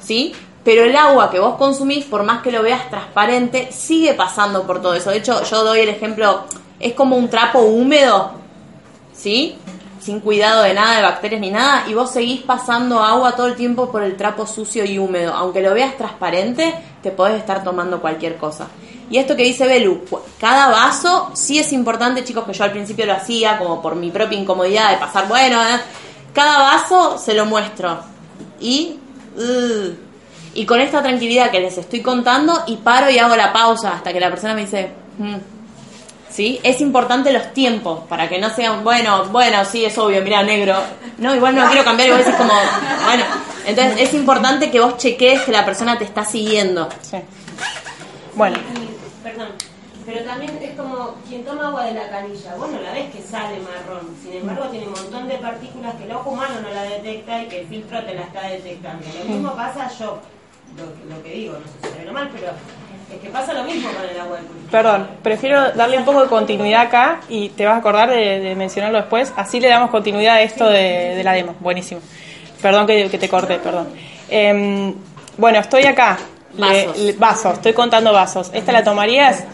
¿Sí? 0.00 0.34
Pero 0.64 0.84
el 0.84 0.96
agua 0.96 1.30
que 1.30 1.40
vos 1.40 1.56
consumís, 1.56 2.04
por 2.04 2.22
más 2.22 2.42
que 2.42 2.52
lo 2.52 2.62
veas 2.62 2.88
transparente, 2.88 3.70
sigue 3.72 4.14
pasando 4.14 4.62
por 4.64 4.80
todo 4.80 4.94
eso. 4.94 5.10
De 5.10 5.18
hecho, 5.18 5.42
yo 5.42 5.64
doy 5.64 5.80
el 5.80 5.88
ejemplo, 5.88 6.44
es 6.78 6.94
como 6.94 7.16
un 7.16 7.28
trapo 7.28 7.60
húmedo, 7.60 8.32
¿sí? 9.12 9.56
Sin 10.00 10.20
cuidado 10.20 10.62
de 10.62 10.74
nada, 10.74 10.96
de 10.96 11.02
bacterias 11.02 11.40
ni 11.40 11.50
nada, 11.50 11.84
y 11.88 11.94
vos 11.94 12.10
seguís 12.10 12.42
pasando 12.42 13.02
agua 13.02 13.34
todo 13.34 13.48
el 13.48 13.56
tiempo 13.56 13.90
por 13.90 14.02
el 14.02 14.16
trapo 14.16 14.46
sucio 14.46 14.84
y 14.84 14.98
húmedo. 14.98 15.32
Aunque 15.34 15.60
lo 15.60 15.74
veas 15.74 15.96
transparente, 15.96 16.74
te 17.02 17.10
podés 17.10 17.38
estar 17.38 17.64
tomando 17.64 18.00
cualquier 18.00 18.36
cosa. 18.36 18.68
Y 19.10 19.18
esto 19.18 19.36
que 19.36 19.42
dice 19.42 19.66
Belu, 19.66 20.04
cada 20.40 20.68
vaso 20.68 21.30
sí 21.34 21.58
es 21.58 21.72
importante, 21.72 22.24
chicos, 22.24 22.44
que 22.44 22.52
yo 22.52 22.64
al 22.64 22.72
principio 22.72 23.04
lo 23.04 23.12
hacía 23.12 23.58
como 23.58 23.82
por 23.82 23.94
mi 23.94 24.10
propia 24.10 24.38
incomodidad 24.38 24.90
de 24.90 24.96
pasar, 24.96 25.28
bueno, 25.28 25.60
eh, 25.62 25.80
cada 26.32 26.58
vaso 26.58 27.18
se 27.18 27.34
lo 27.34 27.44
muestro. 27.44 27.98
Y, 28.58 29.00
uh, 29.36 29.94
y 30.54 30.66
con 30.66 30.80
esta 30.80 31.02
tranquilidad 31.02 31.50
que 31.50 31.60
les 31.60 31.78
estoy 31.78 32.02
contando, 32.02 32.64
y 32.66 32.76
paro 32.76 33.10
y 33.10 33.18
hago 33.18 33.36
la 33.36 33.52
pausa 33.52 33.94
hasta 33.94 34.12
que 34.12 34.20
la 34.20 34.30
persona 34.30 34.54
me 34.54 34.62
dice, 34.62 34.90
"Mm". 35.18 35.36
¿sí? 36.30 36.60
Es 36.62 36.80
importante 36.80 37.32
los 37.32 37.52
tiempos, 37.52 38.00
para 38.08 38.28
que 38.28 38.38
no 38.38 38.50
sean, 38.50 38.84
bueno, 38.84 39.24
bueno, 39.26 39.64
sí, 39.64 39.84
es 39.84 39.96
obvio, 39.98 40.22
mira, 40.22 40.42
negro. 40.42 40.76
No, 41.18 41.34
igual 41.34 41.54
no 41.54 41.66
quiero 41.68 41.84
cambiar, 41.84 42.08
y 42.08 42.12
vos 42.12 42.20
decís 42.20 42.34
como, 42.36 42.52
bueno. 43.04 43.24
Entonces 43.66 44.00
es 44.00 44.14
importante 44.14 44.70
que 44.70 44.80
vos 44.80 44.96
cheques 44.96 45.42
que 45.42 45.52
la 45.52 45.64
persona 45.64 45.96
te 45.98 46.04
está 46.04 46.24
siguiendo. 46.24 46.88
Sí. 47.02 47.18
Bueno. 48.34 48.56
Y, 48.58 49.22
perdón, 49.22 49.48
pero 50.12 50.24
también 50.26 50.58
es 50.62 50.70
como 50.76 51.14
quien 51.28 51.44
toma 51.44 51.68
agua 51.68 51.84
de 51.84 51.94
la 51.94 52.08
canilla, 52.10 52.54
vos 52.56 52.70
no 52.70 52.80
la 52.80 52.92
ves 52.92 53.10
que 53.14 53.22
sale 53.22 53.56
marrón, 53.60 54.14
sin 54.22 54.34
embargo 54.34 54.64
tiene 54.66 54.86
un 54.86 54.92
montón 54.92 55.28
de 55.28 55.34
partículas 55.36 55.94
que 55.94 56.04
el 56.04 56.12
ojo 56.12 56.30
humano 56.30 56.54
no 56.62 56.68
la 56.70 56.82
detecta 56.82 57.42
y 57.42 57.46
que 57.46 57.60
el 57.60 57.66
filtro 57.66 58.02
te 58.04 58.14
la 58.14 58.22
está 58.22 58.42
detectando. 58.48 59.04
Lo 59.18 59.24
mismo 59.32 59.54
pasa 59.56 59.88
yo, 59.98 60.18
lo, 60.76 60.84
que- 60.94 61.14
lo 61.14 61.22
que 61.22 61.30
digo, 61.32 61.54
no 61.54 61.60
sé 61.60 61.88
si 61.88 61.98
será 61.98 62.12
mal, 62.12 62.30
pero 62.32 62.48
es 63.14 63.20
que 63.20 63.28
pasa 63.28 63.52
lo 63.54 63.64
mismo 63.64 63.88
con 63.92 64.08
el 64.08 64.20
agua 64.20 64.36
del 64.36 64.46
purificador. 64.46 64.70
Perdón, 64.70 65.08
prefiero 65.22 65.70
darle 65.72 65.98
un 65.98 66.04
poco 66.04 66.22
de 66.22 66.28
continuidad 66.28 66.82
acá 66.82 67.20
y 67.28 67.50
te 67.50 67.64
vas 67.66 67.74
a 67.74 67.78
acordar 67.78 68.10
de, 68.10 68.40
de 68.40 68.54
mencionarlo 68.54 68.98
después. 68.98 69.32
Así 69.36 69.60
le 69.60 69.68
damos 69.68 69.90
continuidad 69.90 70.36
a 70.36 70.42
esto 70.42 70.66
de, 70.68 71.14
de 71.14 71.24
la 71.24 71.32
demo. 71.32 71.54
Buenísimo. 71.60 72.00
Perdón 72.60 72.86
que, 72.86 73.08
que 73.10 73.18
te 73.18 73.28
corté, 73.28 73.58
perdón. 73.58 73.88
Em, 74.30 74.94
bueno, 75.36 75.58
estoy 75.58 75.84
acá. 75.84 76.18
Le- 76.56 76.86
Vasos. 76.86 76.98
le- 76.98 77.12
vasos, 77.14 77.52
estoy 77.54 77.72
contando 77.72 78.12
vasos. 78.12 78.50
¿Esta 78.54 78.72
la 78.72 78.84
tomarías? 78.84 79.44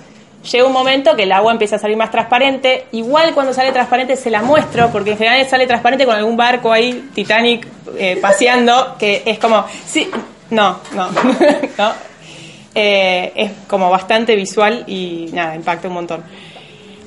Llega 0.51 0.66
un 0.66 0.72
momento 0.72 1.16
que 1.16 1.24
el 1.24 1.32
agua 1.32 1.53
empieza 1.53 1.76
a 1.76 1.78
salir 1.78 1.97
más 1.97 2.11
transparente. 2.11 2.86
Igual 2.93 3.34
cuando 3.34 3.53
sale 3.53 3.72
transparente 3.72 4.16
se 4.16 4.30
la 4.30 4.43
muestro, 4.43 4.89
porque 4.91 5.12
en 5.12 5.18
general 5.18 5.47
sale 5.49 5.66
transparente 5.66 6.07
con 6.07 6.14
algún 6.14 6.36
barco 6.36 6.72
ahí, 6.72 7.11
Titanic, 7.14 7.66
eh, 7.97 8.18
paseando, 8.22 8.97
que 8.99 9.22
es 9.26 9.39
como, 9.39 9.64
sí, 9.86 10.09
no, 10.51 10.78
no, 10.95 11.11
no. 11.78 11.93
Eh, 12.74 13.32
es 13.34 13.53
como 13.66 13.91
bastante 13.91 14.36
visual 14.36 14.84
y 14.86 15.30
nada, 15.32 15.57
impacta 15.57 15.89
un 15.89 15.95
montón. 15.95 16.22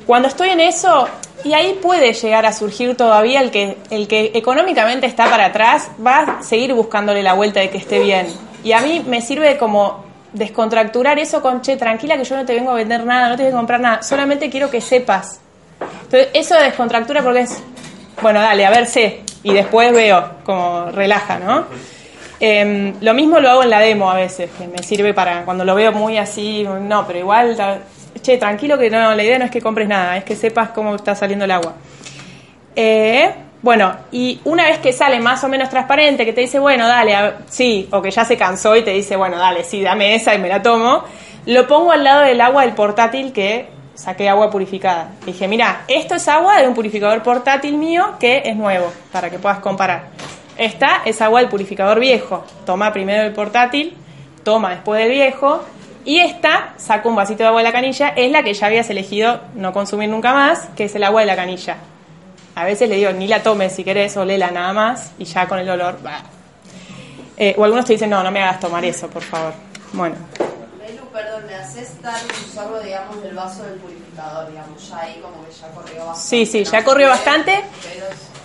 Cuando 0.06 0.28
estoy 0.28 0.50
en 0.50 0.60
eso, 0.60 1.08
y 1.44 1.54
ahí 1.54 1.80
puede 1.82 2.14
llegar 2.14 2.46
a 2.46 2.52
surgir 2.52 2.96
todavía 2.98 3.42
el 3.42 3.52
que, 3.52 3.78
el 3.90 4.08
que 4.08 4.32
económicamente 4.34 5.08
está 5.08 5.30
para 5.30 5.46
atrás, 5.46 5.90
va 6.06 6.20
a 6.20 6.44
seguir 6.44 6.74
buscándole 6.74 7.24
la 7.24 7.34
vuelta 7.34 7.62
de 7.62 7.70
que 7.70 7.78
esté 7.78 8.00
bien. 8.00 8.28
Y 8.64 8.74
a 8.74 8.82
mí 8.82 9.04
me 9.08 9.22
sirve 9.22 9.58
como 9.58 10.11
descontracturar 10.34 11.20
eso 11.20 11.42
con, 11.42 11.62
che, 11.62 11.78
tranquila 11.78 12.18
que 12.18 12.24
yo 12.24 12.36
no 12.36 12.46
te 12.46 12.54
vengo 12.54 12.72
a 12.72 12.76
vender 12.76 13.06
nada, 13.06 13.30
no 13.30 13.38
te 13.38 13.44
vengo 13.44 13.58
a 13.58 13.60
comprar 13.60 13.80
nada, 13.80 14.04
solamente 14.04 14.50
quiero 14.50 14.70
que 14.70 14.82
sepas. 14.82 15.40
Entonces, 16.04 16.30
eso 16.34 16.56
de 16.56 16.64
descontractura 16.64 17.22
porque 17.22 17.42
es, 17.42 17.62
bueno, 18.22 18.40
dale, 18.40 18.66
a 18.66 18.70
ver, 18.70 18.86
sé, 18.86 19.22
y 19.44 19.54
después 19.54 19.92
veo, 19.92 20.30
como 20.44 20.92
relaja, 20.92 21.40
¿no? 21.40 21.66
Em, 22.40 22.94
lo 23.02 23.14
mismo 23.14 23.40
lo 23.40 23.50
hago 23.50 23.64
en 23.64 23.70
la 23.70 23.80
demo 23.80 24.10
a 24.10 24.16
veces, 24.16 24.50
que 24.58 24.68
me 24.68 24.82
sirve 24.84 25.14
para 25.14 25.44
cuando 25.44 25.64
lo 25.64 25.76
veo 25.76 25.92
muy 25.92 26.18
así, 26.18 26.64
no, 26.64 27.06
pero 27.06 27.20
igual, 27.20 27.56
che, 28.22 28.38
tranquilo 28.38 28.78
que 28.78 28.90
no, 28.90 29.14
la 29.14 29.24
idea 29.24 29.38
no 29.38 29.46
es 29.46 29.52
que 29.52 29.62
compres 29.62 29.88
nada, 29.88 30.18
es 30.18 30.24
que 30.24 30.36
sepas 30.36 30.70
cómo 30.70 30.96
está 30.96 31.14
saliendo 31.16 31.46
el 31.46 31.52
agua. 31.52 31.74
Eh, 32.76 33.32
bueno, 33.62 33.96
y 34.12 34.42
una 34.46 34.66
vez 34.66 34.80
que 34.80 34.92
sale 34.92 35.20
más 35.20 35.44
o 35.44 35.48
menos 35.48 35.70
transparente, 35.70 36.26
que 36.26 36.34
te 36.34 36.42
dice, 36.42 36.58
bueno, 36.58 36.88
dale, 36.88 37.34
sí, 37.48 37.88
o 37.92 38.02
que 38.02 38.10
ya 38.10 38.26
se 38.26 38.36
cansó 38.36 38.76
y 38.76 38.82
te 38.82 38.92
dice, 38.92 39.16
bueno, 39.16 39.38
dale, 39.38 39.64
sí, 39.64 39.84
dame 39.84 40.16
esa 40.16 40.34
y 40.34 40.40
me 40.40 40.50
la 40.50 40.62
tomo, 40.62 41.04
lo 41.46 41.68
pongo 41.68 41.92
al 41.92 42.04
lado 42.04 42.22
del 42.22 42.42
agua 42.42 42.64
del 42.64 42.74
portátil 42.74 43.32
que 43.32 43.70
saqué 43.94 44.28
agua 44.30 44.50
purificada. 44.50 45.12
Dije, 45.26 45.48
mira, 45.48 45.84
esto 45.88 46.16
es 46.16 46.28
agua 46.28 46.60
de 46.60 46.68
un 46.68 46.74
purificador 46.74 47.22
portátil 47.22 47.78
mío 47.78 48.16
que 48.20 48.42
es 48.46 48.56
nuevo, 48.56 48.92
para 49.12 49.30
que 49.30 49.38
puedas 49.38 49.60
comparar. 49.60 50.06
Esta 50.58 51.02
es 51.06 51.22
agua 51.22 51.40
del 51.40 51.50
purificador 51.50 52.00
viejo. 52.00 52.44
Toma 52.66 52.92
primero 52.92 53.24
el 53.24 53.34
portátil, 53.34 53.96
toma 54.44 54.72
después 54.72 55.04
del 55.04 55.12
viejo, 55.12 55.64
y 56.04 56.18
esta, 56.18 56.74
saco 56.78 57.10
un 57.10 57.16
vasito 57.16 57.44
de 57.44 57.50
agua 57.50 57.62
de 57.62 57.68
la 57.68 57.72
canilla, 57.72 58.10
es 58.10 58.32
la 58.32 58.42
que 58.42 58.56
ya 58.56 58.68
habías 58.68 58.90
elegido 58.90 59.40
no 59.54 59.72
consumir 59.72 60.10
nunca 60.10 60.34
más, 60.34 60.68
que 60.76 60.86
es 60.86 60.96
el 60.96 61.04
agua 61.04 61.22
de 61.22 61.28
la 61.28 61.36
canilla. 61.36 61.78
A 62.56 62.66
veces 62.66 62.90
le 62.90 62.98
digo, 62.98 63.12
ni 63.12 63.28
la 63.28 63.42
tomes 63.42 63.74
si 63.74 63.84
querés, 63.84 64.16
olela 64.18 64.52
nada 64.52 64.74
más, 64.74 65.12
y 65.18 65.26
ya 65.26 65.48
con 65.48 65.60
el 65.60 65.70
olor, 65.70 66.02
bah. 66.02 66.22
Eh, 67.38 67.56
o 67.58 67.64
algunos 67.64 67.86
te 67.86 67.94
dicen, 67.94 68.10
no, 68.10 68.22
no 68.22 68.32
me 68.32 68.44
hagas 68.44 68.60
tomar 68.60 68.84
eso, 68.86 69.08
por 69.08 69.24
favor. 69.24 69.54
Bueno, 69.94 70.16
Belu, 70.80 71.04
perdón, 71.12 71.46
me 71.48 71.56
haces 71.56 72.02
dar 72.02 72.20
un 72.24 72.54
sorbo, 72.54 72.80
digamos, 72.80 73.22
del 73.24 73.36
vaso 73.36 73.64
del 73.64 73.76
purificador, 73.76 74.50
digamos, 74.50 74.90
ya 74.90 75.00
ahí 75.00 75.20
como 75.22 75.46
que 75.46 75.52
ya 75.52 75.68
corrió 75.70 76.06
bastante. 76.06 76.22
sí, 76.22 76.46
sí, 76.46 76.64
ya 76.64 76.84
corrió 76.84 77.08
bastante. 77.08 77.64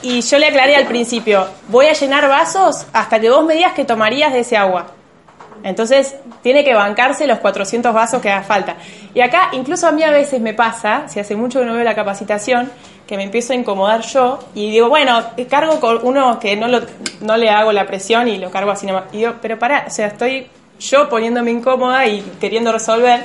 Y 0.03 0.21
yo 0.21 0.39
le 0.39 0.47
aclaré 0.47 0.77
al 0.77 0.87
principio, 0.87 1.49
voy 1.69 1.87
a 1.87 1.93
llenar 1.93 2.29
vasos 2.29 2.87
hasta 2.93 3.19
que 3.19 3.31
vos 3.31 3.45
me 3.45 3.55
digas 3.55 3.73
que 3.73 3.85
tomarías 3.85 4.33
de 4.33 4.41
ese 4.41 4.57
agua. 4.57 4.87
Entonces, 5.63 6.15
tiene 6.43 6.65
que 6.65 6.75
bancarse 6.75 7.27
los 7.27 7.39
400 7.39 7.93
vasos 7.93 8.23
que 8.23 8.31
haga 8.31 8.45
falta. 8.45 8.77
Y 9.15 9.21
acá, 9.21 9.49
incluso 9.53 9.89
a 9.89 9.93
mí 9.93 10.03
a 10.03 10.11
veces 10.11 10.41
me 10.41 10.55
pasa, 10.55 11.09
si 11.09 11.19
hace 11.19 11.35
mucho 11.35 11.61
que 11.61 11.67
no 11.67 11.75
veo 11.75 11.83
la 11.83 11.95
capacitación, 11.95 12.71
que 13.07 13.17
me 13.17 13.23
empiezo 13.25 13.53
a 13.53 13.57
incomodar 13.57 14.01
yo 14.03 14.39
y 14.55 14.71
digo, 14.71 14.89
bueno, 14.89 15.23
cargo 15.49 15.79
con 15.81 16.01
uno 16.03 16.39
que 16.41 16.57
no, 16.57 16.67
lo, 16.69 16.81
no 17.21 17.37
le 17.37 17.49
hago 17.51 17.73
la 17.73 17.87
presión 17.87 18.27
y 18.29 18.39
lo 18.39 18.51
cargo 18.51 18.71
así 18.73 18.87
nomás. 18.87 19.05
Y 19.13 19.19
digo, 19.19 19.35
pero 19.41 19.59
pará, 19.59 19.85
o 19.87 19.91
sea, 19.91 20.09
estoy 20.09 20.49
yo 20.81 21.09
poniéndome 21.09 21.51
incómoda 21.53 22.07
y 22.07 22.21
queriendo 22.41 22.73
resolver 22.73 23.25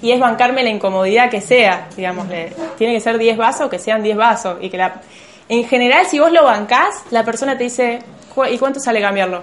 y 0.00 0.12
es 0.12 0.20
bancarme 0.20 0.62
la 0.62 0.70
incomodidad 0.70 1.28
que 1.30 1.40
sea, 1.40 1.88
digamos, 1.96 2.28
le- 2.28 2.52
tiene 2.78 2.94
que 2.94 3.00
ser 3.00 3.18
10 3.18 3.36
vasos, 3.36 3.68
que 3.68 3.78
sean 3.80 4.02
10 4.02 4.16
vasos 4.16 4.58
y 4.60 4.70
que 4.70 4.76
la 4.78 5.00
en 5.48 5.64
general 5.66 6.06
si 6.06 6.18
vos 6.18 6.30
lo 6.30 6.44
bancás, 6.44 7.02
la 7.10 7.24
persona 7.24 7.56
te 7.58 7.64
dice, 7.64 7.98
"Ju- 8.34 8.52
¿y 8.52 8.58
cuánto 8.58 8.78
sale 8.80 9.00
cambiarlo? 9.00 9.42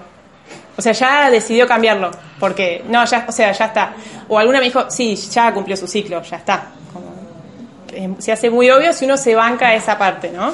O 0.78 0.82
sea, 0.82 0.92
ya 0.92 1.30
decidió 1.30 1.66
cambiarlo, 1.66 2.10
porque 2.38 2.84
no, 2.88 3.04
ya, 3.04 3.24
o 3.28 3.32
sea, 3.32 3.50
ya 3.52 3.64
está. 3.66 3.92
O 4.28 4.38
alguna 4.38 4.58
me 4.60 4.66
dijo, 4.66 4.88
sí, 4.90 5.16
ya 5.16 5.52
cumplió 5.52 5.76
su 5.76 5.86
ciclo, 5.88 6.22
ya 6.22 6.36
está. 6.36 6.68
Eh, 7.96 8.14
se 8.18 8.30
hace 8.30 8.50
muy 8.50 8.70
obvio 8.70 8.92
si 8.92 9.06
uno 9.06 9.16
se 9.16 9.34
banca 9.34 9.74
esa 9.74 9.96
parte, 9.96 10.30
¿no? 10.30 10.52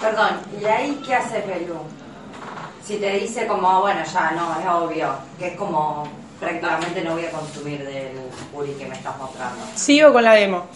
Perdón, 0.00 0.40
¿y 0.60 0.64
ahí 0.64 1.00
qué 1.04 1.14
hace 1.14 1.40
Perú? 1.40 1.78
Si 2.86 2.96
te 2.96 3.10
dice 3.18 3.46
como, 3.48 3.80
bueno, 3.80 4.00
ya 4.04 4.30
no, 4.30 4.60
es 4.60 4.66
obvio, 4.66 5.08
que 5.38 5.48
es 5.48 5.56
como 5.56 6.04
prácticamente 6.38 7.02
no 7.02 7.14
voy 7.14 7.24
a 7.26 7.30
consumir 7.30 7.84
del 7.84 8.16
puri 8.52 8.70
que 8.72 8.86
me 8.86 8.94
estás 8.94 9.18
mostrando. 9.18 9.62
Sigo 9.74 10.12
con 10.12 10.22
la 10.22 10.34
demo. 10.34 10.66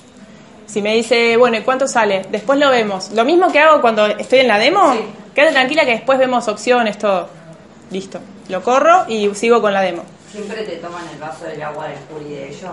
Si 0.67 0.83
me 0.83 0.95
dice, 0.95 1.37
bueno, 1.37 1.57
¿y 1.59 1.63
cuánto 1.63 1.87
sale? 1.87 2.27
Después 2.29 2.59
lo 2.59 2.71
vemos. 2.71 3.11
Lo 3.13 3.25
mismo 3.25 3.51
que 3.53 3.61
hago 3.61 3.81
cuando 3.81 4.07
estoy 4.07 4.41
en 4.41 4.49
la 4.49 4.59
demo, 4.59 4.95
quédate 5.33 5.53
tranquila 5.53 5.85
que 5.85 5.93
después 5.93 6.19
vemos 6.19 6.49
opciones, 6.49 6.99
todo. 6.99 7.29
Listo. 7.91 8.19
Lo 8.49 8.63
corro 8.63 9.05
y 9.09 9.33
sigo 9.35 9.63
con 9.63 9.73
la 9.73 9.81
demo. 9.81 10.03
¿Siempre 10.31 10.65
te 10.65 10.77
toman 10.77 11.09
el 11.13 11.19
vaso 11.19 11.45
del 11.45 11.63
agua 11.63 11.87
del 11.87 11.99
puri 12.01 12.31
de 12.31 12.49
ellos? 12.49 12.73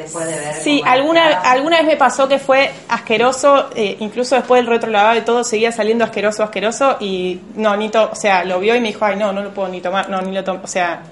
Después 0.00 0.26
de 0.26 0.34
ver. 0.34 0.54
Sí, 0.54 0.82
alguna, 0.86 1.40
alguna 1.40 1.76
vez 1.76 1.86
me 1.86 1.96
pasó 1.98 2.26
que 2.26 2.38
fue 2.38 2.72
asqueroso, 2.88 3.68
eh, 3.74 3.98
incluso 4.00 4.34
después 4.34 4.62
del 4.62 4.66
retrolavado 4.66 5.18
y 5.18 5.20
todo, 5.20 5.44
seguía 5.44 5.72
saliendo 5.72 6.04
asqueroso, 6.04 6.42
asqueroso, 6.42 6.96
y 7.00 7.38
no, 7.56 7.76
ni 7.76 7.90
to 7.90 8.08
o 8.10 8.14
sea, 8.14 8.42
lo 8.44 8.60
vio 8.60 8.74
y 8.74 8.80
me 8.80 8.88
dijo, 8.88 9.04
ay, 9.04 9.16
no, 9.16 9.30
no 9.30 9.42
lo 9.42 9.52
puedo 9.52 9.68
ni 9.68 9.82
tomar, 9.82 10.08
no, 10.08 10.22
ni 10.22 10.32
lo 10.32 10.42
tomo, 10.42 10.60
o 10.64 10.66
sea, 10.66 11.02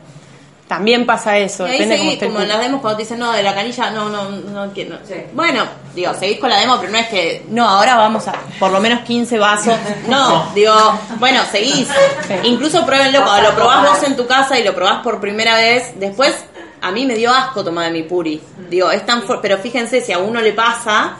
también 0.66 1.04
pasa 1.04 1.36
eso, 1.36 1.66
Y 1.66 1.72
ahí 1.72 1.78
depende 1.80 1.98
cómo 1.98 2.10
seguís, 2.10 2.22
el 2.22 2.28
como 2.28 2.40
en 2.40 2.48
las 2.48 2.60
demos 2.60 2.80
cuando 2.80 2.96
te 2.96 3.02
dicen, 3.02 3.18
no, 3.18 3.32
de 3.32 3.42
la 3.42 3.54
canilla, 3.54 3.90
no, 3.90 4.08
no, 4.08 4.30
no 4.30 4.72
quiero. 4.72 4.98
Bueno, 5.34 5.64
digo, 5.94 6.14
seguís 6.14 6.38
con 6.38 6.48
la 6.48 6.60
demo, 6.60 6.78
pero 6.80 6.92
no 6.92 6.98
es 6.98 7.08
que, 7.08 7.44
no, 7.48 7.68
ahora 7.68 7.96
vamos 7.96 8.26
a 8.28 8.32
por 8.58 8.70
lo 8.70 8.80
menos 8.80 9.00
15 9.00 9.38
vasos. 9.38 9.74
No, 10.08 10.50
digo, 10.54 10.74
bueno, 11.18 11.42
seguís. 11.50 11.88
Incluso 12.44 12.86
pruébenlo, 12.86 13.22
cuando 13.22 13.50
lo 13.50 13.54
probás 13.54 13.88
vos 13.88 14.02
en 14.04 14.16
tu 14.16 14.26
casa 14.26 14.58
y 14.58 14.64
lo 14.64 14.74
probás 14.74 15.02
por 15.02 15.20
primera 15.20 15.56
vez, 15.56 15.92
después 16.00 16.34
a 16.80 16.90
mí 16.90 17.06
me 17.06 17.14
dio 17.14 17.30
asco 17.30 17.64
tomar 17.64 17.86
de 17.86 17.92
mi 17.92 18.02
puri. 18.04 18.40
Digo, 18.68 18.90
es 18.90 19.04
tan 19.06 19.22
fuerte, 19.22 19.48
pero 19.48 19.58
fíjense, 19.62 20.00
si 20.00 20.12
a 20.12 20.18
uno 20.18 20.40
le 20.40 20.52
pasa, 20.52 21.16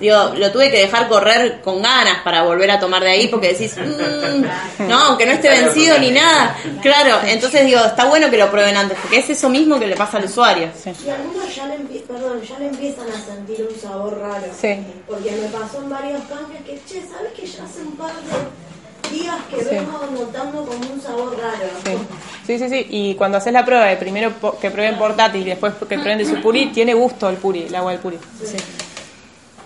digo, 0.00 0.32
lo 0.36 0.50
tuve 0.52 0.70
que 0.70 0.78
dejar 0.80 1.08
correr 1.08 1.60
con 1.62 1.80
ganas 1.82 2.18
para 2.22 2.42
volver 2.42 2.70
a 2.70 2.78
tomar 2.78 3.02
de 3.02 3.10
ahí 3.10 3.28
porque 3.28 3.48
decís, 3.52 3.76
"Mm, 3.78 4.88
no, 4.88 4.98
aunque 4.98 5.24
no 5.26 5.32
esté 5.32 5.48
vencido 5.48 5.98
ni 5.98 6.10
nada. 6.10 6.56
Claro, 6.82 7.20
entonces 7.26 7.64
digo, 7.64 7.80
está 7.80 8.04
bueno 8.06 8.30
que 8.30 8.36
lo 8.36 8.50
prueben 8.50 8.76
antes, 8.76 8.98
porque 9.00 9.18
es 9.18 9.30
eso 9.30 9.48
mismo 9.48 9.78
que 9.78 9.86
le 9.86 9.96
pasa 9.96 10.18
al 10.18 10.24
usuario. 10.24 10.68
Y 10.84 11.08
algunos 11.10 11.54
ya 11.54 11.66
le, 11.66 11.76
perdón, 12.00 12.42
ya 12.42 12.58
le 12.58 12.66
empiezan 12.68 13.06
a 13.08 13.20
sentir 13.24 13.66
un 13.70 13.80
sabor 13.80 14.18
raro. 14.18 14.44
Sí. 14.60 14.76
Porque 15.06 15.30
me 15.32 15.48
pasó 15.48 15.78
en 15.82 15.90
varios 15.90 16.20
canjes 16.24 16.60
que, 16.66 16.80
che, 16.86 17.06
¿sabes 17.06 17.32
que 17.34 17.46
ya 17.46 17.64
hace 17.64 17.80
un 17.82 17.96
par 17.96 18.08
de 18.08 18.71
días 19.12 19.36
que 19.50 19.62
Sí. 19.62 19.66
vengo 19.70 20.00
notando 20.12 20.64
como 20.64 20.92
un 20.92 21.00
sabor 21.00 21.36
raro? 21.38 21.68
Sí. 21.84 21.92
sí, 22.46 22.58
sí, 22.58 22.68
sí, 22.68 22.86
y 22.90 23.14
cuando 23.14 23.38
haces 23.38 23.52
la 23.52 23.64
prueba 23.64 23.86
de 23.86 23.96
primero 23.96 24.32
que 24.60 24.70
prueben 24.70 24.96
portátil 24.98 25.42
y 25.42 25.50
después 25.50 25.74
que 25.74 25.98
prueben 25.98 26.18
de 26.18 26.24
su 26.24 26.40
puri, 26.40 26.66
tiene 26.72 26.94
gusto 26.94 27.28
el 27.28 27.36
puri, 27.36 27.64
el 27.64 27.74
agua 27.74 27.92
del 27.92 28.00
puri. 28.00 28.18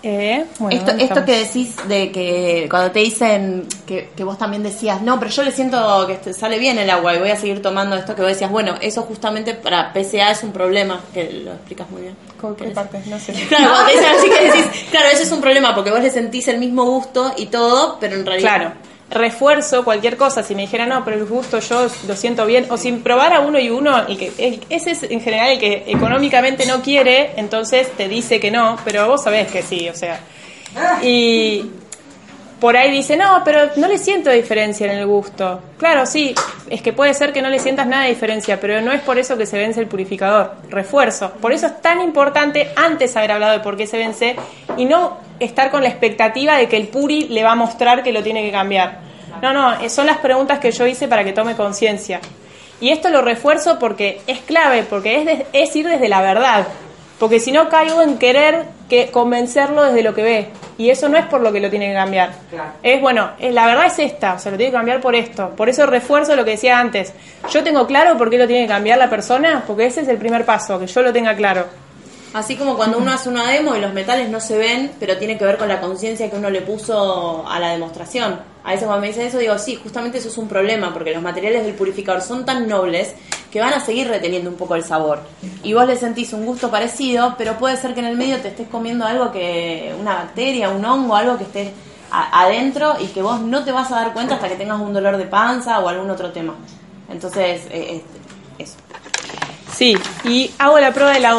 Eh, 0.03 0.45
bueno, 0.59 0.77
esto, 0.77 0.91
¿dónde 0.91 1.03
esto 1.05 1.25
que 1.25 1.39
decís 1.39 1.75
de 1.87 2.11
que 2.11 2.67
cuando 2.69 2.91
te 2.91 2.99
dicen 2.99 3.67
que, 3.85 4.11
que 4.15 4.23
vos 4.23 4.37
también 4.37 4.61
decías, 4.61 5.01
no, 5.01 5.17
pero 5.19 5.31
yo 5.31 5.41
le 5.43 5.51
siento 5.51 6.05
que 6.05 6.15
te 6.15 6.33
sale 6.33 6.59
bien 6.59 6.77
el 6.77 6.89
agua 6.89 7.15
y 7.15 7.19
voy 7.19 7.31
a 7.31 7.35
seguir 7.35 7.63
tomando 7.63 7.95
esto 7.95 8.13
que 8.15 8.21
vos 8.21 8.29
decías, 8.29 8.51
bueno, 8.51 8.75
eso 8.79 9.01
justamente 9.01 9.55
para 9.55 9.91
PCA 9.91 10.31
es 10.31 10.43
un 10.43 10.51
problema, 10.51 11.01
que 11.13 11.41
lo 11.43 11.51
explicas 11.53 11.89
muy 11.89 12.03
bien. 12.03 12.15
¿Con 12.39 12.55
qué 12.55 12.65
parte? 12.65 13.01
No 13.07 13.19
sé. 13.19 13.33
Claro, 13.49 13.69
cuando 13.69 13.85
te 13.87 13.91
dicen 13.97 14.15
así 14.17 14.29
que 14.29 14.45
decís, 14.45 14.85
claro, 14.91 15.07
eso 15.11 15.23
es 15.23 15.31
un 15.31 15.41
problema 15.41 15.73
porque 15.73 15.89
vos 15.89 15.99
le 15.99 16.11
sentís 16.11 16.47
el 16.47 16.59
mismo 16.59 16.85
gusto 16.85 17.33
y 17.35 17.47
todo, 17.47 17.97
pero 17.99 18.15
en 18.15 18.25
realidad... 18.25 18.55
Claro. 18.55 18.73
Refuerzo 19.09 19.85
cualquier 19.85 20.17
cosa, 20.17 20.43
si 20.43 20.53
me 20.53 20.63
dijera 20.63 20.85
no, 20.85 21.05
pero 21.05 21.15
el 21.17 21.25
gusto 21.25 21.59
yo 21.59 21.87
lo 22.07 22.15
siento 22.15 22.45
bien, 22.45 22.65
o 22.69 22.77
sin 22.77 23.01
probar 23.03 23.31
a 23.33 23.39
uno 23.39 23.57
y 23.57 23.69
uno, 23.69 24.05
el 24.05 24.17
que, 24.17 24.31
el- 24.37 24.59
ese 24.69 24.91
es 24.91 25.03
en 25.03 25.21
general 25.21 25.51
el 25.51 25.59
que 25.59 25.85
económicamente 25.87 26.65
no 26.65 26.81
quiere, 26.81 27.31
entonces 27.37 27.89
te 27.95 28.09
dice 28.09 28.39
que 28.41 28.51
no, 28.51 28.77
pero 28.83 29.07
vos 29.07 29.23
sabés 29.23 29.49
que 29.49 29.61
sí, 29.61 29.87
o 29.87 29.95
sea. 29.95 30.19
Y 31.01 31.71
por 32.59 32.75
ahí 32.75 32.89
dice, 32.91 33.15
no, 33.15 33.41
pero 33.45 33.69
no 33.75 33.87
le 33.87 33.97
siento 33.97 34.31
diferencia 34.31 34.91
en 34.91 34.97
el 34.99 35.05
gusto. 35.05 35.61
Claro, 35.77 36.05
sí, 36.05 36.33
es 36.69 36.81
que 36.81 36.91
puede 36.93 37.13
ser 37.13 37.31
que 37.31 37.41
no 37.41 37.49
le 37.49 37.59
sientas 37.59 37.85
nada 37.85 38.03
de 38.03 38.09
diferencia, 38.09 38.59
pero 38.59 38.81
no 38.81 38.91
es 38.91 39.01
por 39.01 39.19
eso 39.19 39.37
que 39.37 39.45
se 39.45 39.57
vence 39.59 39.79
el 39.79 39.87
purificador. 39.87 40.55
Refuerzo. 40.69 41.31
Por 41.39 41.51
eso 41.53 41.67
es 41.67 41.81
tan 41.81 42.01
importante 42.01 42.69
antes 42.75 43.15
haber 43.15 43.31
hablado 43.33 43.53
de 43.53 43.59
por 43.59 43.77
qué 43.77 43.85
se 43.85 43.97
vence 43.97 44.35
y 44.75 44.85
no 44.85 45.17
estar 45.39 45.69
con 45.69 45.83
la 45.83 45.89
expectativa 45.89 46.55
de 46.57 46.67
que 46.67 46.77
el 46.77 46.87
puri 46.87 47.27
le 47.29 47.43
va 47.43 47.51
a 47.51 47.55
mostrar 47.55 48.01
que 48.01 48.11
lo 48.11 48.23
tiene 48.23 48.43
que 48.43 48.51
cambiar. 48.51 48.99
No, 49.41 49.53
no, 49.53 49.79
eh, 49.81 49.89
son 49.89 50.07
las 50.07 50.17
preguntas 50.17 50.57
que 50.57 50.71
yo 50.71 50.87
hice 50.87 51.07
para 51.07 51.23
que 51.23 51.33
tome 51.33 51.55
conciencia. 51.55 52.19
Y 52.81 52.89
esto 52.89 53.09
lo 53.09 53.21
refuerzo 53.21 53.77
porque 53.79 54.21
es 54.27 54.39
clave, 54.39 54.83
porque 54.83 55.17
es, 55.19 55.25
de- 55.25 55.45
es 55.53 55.75
ir 55.75 55.87
desde 55.87 56.07
la 56.09 56.21
verdad. 56.21 56.67
Porque 57.19 57.39
si 57.39 57.51
no 57.51 57.69
caigo 57.69 58.01
en 58.01 58.17
querer 58.17 58.65
que 58.89 59.11
convencerlo 59.11 59.83
desde 59.83 60.03
lo 60.03 60.13
que 60.13 60.23
ve. 60.23 60.49
Y 60.77 60.89
eso 60.91 61.09
no 61.09 61.17
es 61.17 61.25
por 61.25 61.41
lo 61.41 61.51
que 61.51 61.59
lo 61.59 61.69
tiene 61.69 61.87
que 61.87 61.93
cambiar. 61.93 62.31
Es 62.83 63.01
bueno, 63.01 63.31
la 63.39 63.65
verdad 63.65 63.87
es 63.87 63.99
esta, 63.99 64.35
o 64.35 64.39
sea, 64.39 64.51
lo 64.51 64.57
tiene 64.57 64.71
que 64.71 64.77
cambiar 64.77 65.01
por 65.01 65.15
esto. 65.15 65.49
Por 65.49 65.69
eso 65.69 65.85
refuerzo 65.85 66.35
lo 66.35 66.45
que 66.45 66.51
decía 66.51 66.79
antes. 66.79 67.13
Yo 67.49 67.63
tengo 67.63 67.87
claro 67.87 68.17
por 68.17 68.29
qué 68.29 68.37
lo 68.37 68.47
tiene 68.47 68.63
que 68.63 68.69
cambiar 68.69 68.99
la 68.99 69.09
persona, 69.09 69.63
porque 69.65 69.87
ese 69.87 70.01
es 70.01 70.07
el 70.07 70.17
primer 70.17 70.45
paso, 70.45 70.79
que 70.79 70.87
yo 70.87 71.01
lo 71.01 71.11
tenga 71.11 71.35
claro. 71.35 71.65
Así 72.33 72.55
como 72.55 72.75
cuando 72.75 72.97
uno 72.97 73.11
hace 73.11 73.29
una 73.29 73.49
demo 73.49 73.75
y 73.75 73.79
los 73.79 73.93
metales 73.93 74.29
no 74.29 74.39
se 74.39 74.57
ven, 74.57 74.91
pero 74.99 75.17
tiene 75.17 75.37
que 75.37 75.45
ver 75.45 75.57
con 75.57 75.67
la 75.67 75.79
conciencia 75.79 76.29
que 76.29 76.35
uno 76.35 76.49
le 76.49 76.61
puso 76.61 77.47
a 77.47 77.59
la 77.59 77.69
demostración. 77.69 78.39
A 78.63 78.71
veces 78.71 78.85
cuando 78.85 79.01
me 79.01 79.07
dicen 79.07 79.25
eso 79.25 79.37
digo, 79.37 79.57
sí, 79.57 79.79
justamente 79.81 80.17
eso 80.17 80.27
es 80.27 80.37
un 80.37 80.47
problema, 80.47 80.93
porque 80.93 81.13
los 81.13 81.23
materiales 81.23 81.63
del 81.63 81.73
purificador 81.73 82.21
son 82.21 82.45
tan 82.45 82.67
nobles 82.67 83.13
que 83.51 83.61
van 83.61 83.73
a 83.73 83.79
seguir 83.79 84.07
reteniendo 84.09 84.49
un 84.49 84.57
poco 84.57 84.75
el 84.75 84.83
sabor. 84.83 85.21
Y 85.63 85.73
vos 85.73 85.87
le 85.87 85.95
sentís 85.95 86.33
un 86.33 86.45
gusto 86.45 86.69
parecido, 86.69 87.35
pero 87.37 87.57
puede 87.57 87.77
ser 87.77 87.93
que 87.93 88.01
en 88.01 88.07
el 88.07 88.17
medio 88.17 88.39
te 88.41 88.49
estés 88.49 88.67
comiendo 88.67 89.05
algo 89.05 89.31
que, 89.31 89.95
una 89.99 90.15
bacteria, 90.15 90.69
un 90.69 90.83
hongo, 90.83 91.15
algo 91.15 91.37
que 91.37 91.45
esté 91.45 91.73
adentro 92.11 92.95
y 92.99 93.07
que 93.07 93.21
vos 93.21 93.39
no 93.41 93.63
te 93.63 93.71
vas 93.71 93.91
a 93.91 93.95
dar 93.95 94.13
cuenta 94.13 94.35
hasta 94.35 94.49
que 94.49 94.55
tengas 94.55 94.79
un 94.79 94.93
dolor 94.93 95.17
de 95.17 95.25
panza 95.25 95.79
o 95.79 95.87
algún 95.87 96.09
otro 96.09 96.31
tema. 96.31 96.55
Entonces, 97.09 97.65
eh, 97.71 97.95
eh, 97.95 98.03
eso. 98.59 98.75
Sí, 99.77 99.95
y 100.23 100.49
hago 100.57 100.79
la 100.79 100.91
prueba 100.91 101.11
de 101.11 101.19
la. 101.19 101.35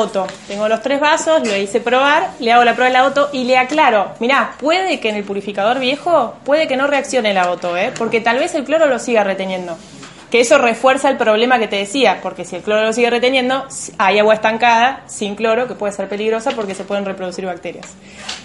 Tengo 0.46 0.68
los 0.68 0.80
tres 0.80 1.00
vasos, 1.00 1.44
lo 1.44 1.56
hice 1.56 1.80
probar, 1.80 2.30
le 2.38 2.52
hago 2.52 2.62
la 2.62 2.76
prueba 2.76 2.86
de 2.86 3.12
la 3.12 3.28
y 3.32 3.42
le 3.42 3.58
aclaro, 3.58 4.12
mirá, 4.20 4.52
puede 4.60 5.00
que 5.00 5.08
en 5.08 5.16
el 5.16 5.24
purificador 5.24 5.80
viejo, 5.80 6.36
puede 6.44 6.68
que 6.68 6.76
no 6.76 6.86
reaccione 6.86 7.34
la 7.34 7.42
auto, 7.42 7.76
¿eh? 7.76 7.92
porque 7.98 8.20
tal 8.20 8.38
vez 8.38 8.54
el 8.54 8.62
cloro 8.62 8.86
lo 8.86 9.00
siga 9.00 9.24
reteniendo. 9.24 9.76
Que 10.30 10.40
eso 10.40 10.56
refuerza 10.58 11.08
el 11.10 11.16
problema 11.16 11.58
que 11.58 11.66
te 11.66 11.76
decía, 11.76 12.20
porque 12.22 12.44
si 12.44 12.54
el 12.54 12.62
cloro 12.62 12.84
lo 12.84 12.92
sigue 12.92 13.10
reteniendo, 13.10 13.66
hay 13.98 14.20
agua 14.20 14.34
estancada 14.34 15.02
sin 15.06 15.34
cloro 15.34 15.66
que 15.66 15.74
puede 15.74 15.92
ser 15.92 16.08
peligrosa 16.08 16.52
porque 16.52 16.76
se 16.76 16.84
pueden 16.84 17.06
reproducir 17.06 17.44
bacterias. 17.44 17.86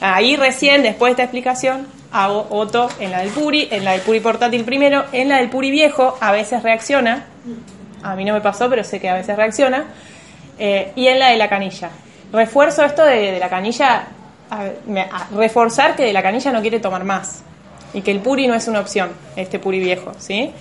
Ahí 0.02 0.38
recién, 0.38 0.82
después 0.82 1.10
de 1.10 1.12
esta 1.12 1.24
explicación, 1.24 1.86
hago 2.12 2.48
otro 2.50 2.89
en 3.00 3.12
la 3.12 3.20
del 3.20 3.30
puri, 3.30 3.68
en 3.70 3.86
la 3.86 3.91
del 3.91 4.02
puri 4.02 4.22
portátil 4.22 4.64
primero, 4.64 5.04
en 5.12 5.30
la 5.30 5.38
del 5.38 5.52
puri 5.52 5.70
viejo 5.70 6.18
a 6.20 6.32
veces 6.32 6.64
reacciona, 6.64 7.28
a 8.04 8.16
mí 8.16 8.26
no 8.26 8.34
me 8.34 8.41
pasó, 8.41 8.70
pero 8.70 8.84
sé 8.84 8.99
que 8.99 9.10
a 9.10 9.16
veces 9.16 9.36
reacciona. 9.36 9.86
Eh, 10.60 10.91
y 10.95 11.08
en 11.08 11.20
la 11.20 11.30
de 11.30 11.38
la 11.38 11.49
canilla. 11.49 11.89
Refuerzo 12.32 12.84
esto 12.84 13.04
de, 13.04 13.39
la 13.39 13.49
canilla, 13.49 14.08
reforzar 15.36 15.95
que 15.95 16.04
de 16.04 16.14
la 16.14 16.22
canilla 16.22 16.51
no 16.51 16.62
quiere 16.62 16.80
tomar 16.80 17.04
más. 17.04 17.43
Y 17.93 18.01
que 18.01 18.12
el 18.12 18.20
puri 18.20 18.47
no 18.47 18.56
es 18.56 18.68
una 18.68 18.80
opción, 18.80 19.12
este 19.36 19.60
puri 19.60 19.80
viejo, 19.80 20.12
¿sí? 20.18 20.51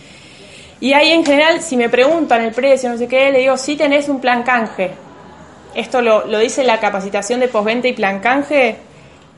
Y 0.81 0.93
ahí 0.93 1.13
en 1.13 1.25
general, 1.25 1.63
si 1.63 1.77
me 1.77 1.89
preguntan 1.89 2.43
el 2.43 2.53
precio, 2.53 2.91
no 2.91 2.99
sé 2.99 3.09
qué, 3.09 3.31
le 3.31 3.39
digo, 3.39 3.57
si 3.57 3.77
tenés 3.77 4.09
un 4.09 4.21
plan 4.21 4.43
canje. 4.43 4.91
Esto 5.75 6.03
lo, 6.03 6.27
lo 6.27 6.39
dice 6.39 6.65
la 6.65 6.79
capacitación 6.81 7.41
de 7.41 7.49
postventa 7.49 7.89
y 7.89 7.93
plan 7.95 8.21
canje, 8.21 8.77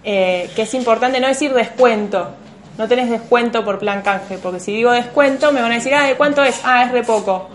eh, 0.02 0.50
que 0.56 0.62
es 0.62 0.74
importante 0.74 1.20
no 1.20 1.28
decir 1.28 1.52
descuento. 1.52 2.30
No 2.76 2.88
tenés 2.88 3.08
descuento 3.08 3.64
por 3.64 3.78
plan 3.78 4.02
canje, 4.02 4.36
porque 4.38 4.58
si 4.58 4.72
digo 4.72 4.90
descuento 4.90 5.52
me 5.52 5.62
van 5.62 5.70
a 5.70 5.76
decir, 5.76 5.94
ah, 5.94 6.06
¿de 6.06 6.16
cuánto 6.16 6.42
es? 6.42 6.60
Ah, 6.64 6.84
es 6.84 6.90
re 6.90 7.04
poco. 7.04 7.48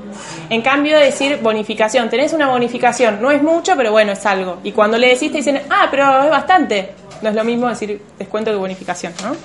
En 0.50 0.62
cambio, 0.62 0.98
decir 0.98 1.40
bonificación, 1.42 2.10
tenés 2.10 2.32
una 2.32 2.48
bonificación, 2.48 3.22
no 3.22 3.30
es 3.30 3.44
mucho, 3.44 3.76
pero 3.76 3.92
bueno, 3.92 4.14
es 4.14 4.26
algo. 4.26 4.60
Y 4.64 4.72
cuando 4.72 4.98
le 4.98 5.10
decís, 5.10 5.34
dicen, 5.34 5.62
ah, 5.70 5.88
pero 5.92 6.24
es 6.24 6.30
bastante. 6.30 6.94
No 7.22 7.30
es 7.30 7.36
lo 7.36 7.44
mismo 7.44 7.68
decir 7.68 8.02
descuento 8.18 8.50
que 8.50 8.58
bonificación, 8.58 9.14
¿no? 9.22 9.36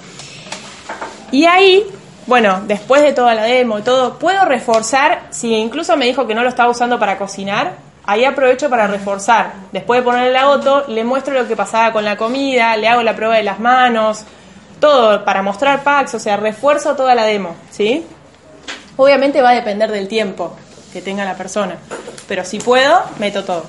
Y 1.33 1.47
ahí, 1.47 1.85
bueno, 2.27 2.63
después 2.69 3.03
de 3.03 3.13
toda 3.13 3.35
la 3.35 3.43
demo 3.43 3.81
y 3.81 3.83
todo, 3.83 4.17
puedo 4.19 4.45
reforzar, 4.45 5.23
si 5.31 5.53
incluso 5.55 5.97
me 5.97 6.07
dijo 6.07 6.29
que 6.29 6.37
no 6.37 6.45
lo 6.45 6.49
estaba 6.49 6.71
usando 6.71 7.01
para 7.01 7.19
cocinar, 7.19 7.73
ahí 8.07 8.25
aprovecho 8.25 8.71
para 8.71 8.87
reforzar. 8.87 9.55
Después 9.73 10.01
de 10.01 10.05
ponerle 10.05 10.33
la 10.33 10.43
auto, 10.43 10.85
le 10.87 11.03
muestro 11.03 11.35
lo 11.35 11.49
que 11.49 11.57
pasaba 11.57 11.93
con 11.93 12.05
la 12.05 12.17
comida, 12.17 12.77
le 12.77 12.87
hago 12.87 13.03
la 13.03 13.17
prueba 13.17 13.35
de 13.35 13.43
las 13.43 13.59
manos, 13.59 14.25
todo 14.85 15.25
para 15.25 15.41
mostrar 15.41 15.83
packs, 15.83 16.13
o 16.13 16.19
sea, 16.19 16.37
refuerzo 16.37 16.95
toda 16.95 17.15
la 17.15 17.25
demo, 17.25 17.57
¿sí? 17.71 18.05
Obviamente 18.99 19.41
va 19.41 19.49
a 19.49 19.55
depender 19.55 19.91
del 19.91 20.09
tiempo 20.09 20.55
que 20.93 21.01
tenga 21.01 21.25
la 21.25 21.39
persona, 21.39 21.79
pero 22.29 22.45
si 22.45 22.59
puedo, 22.59 23.03
meto 23.19 23.45
todo. 23.45 23.65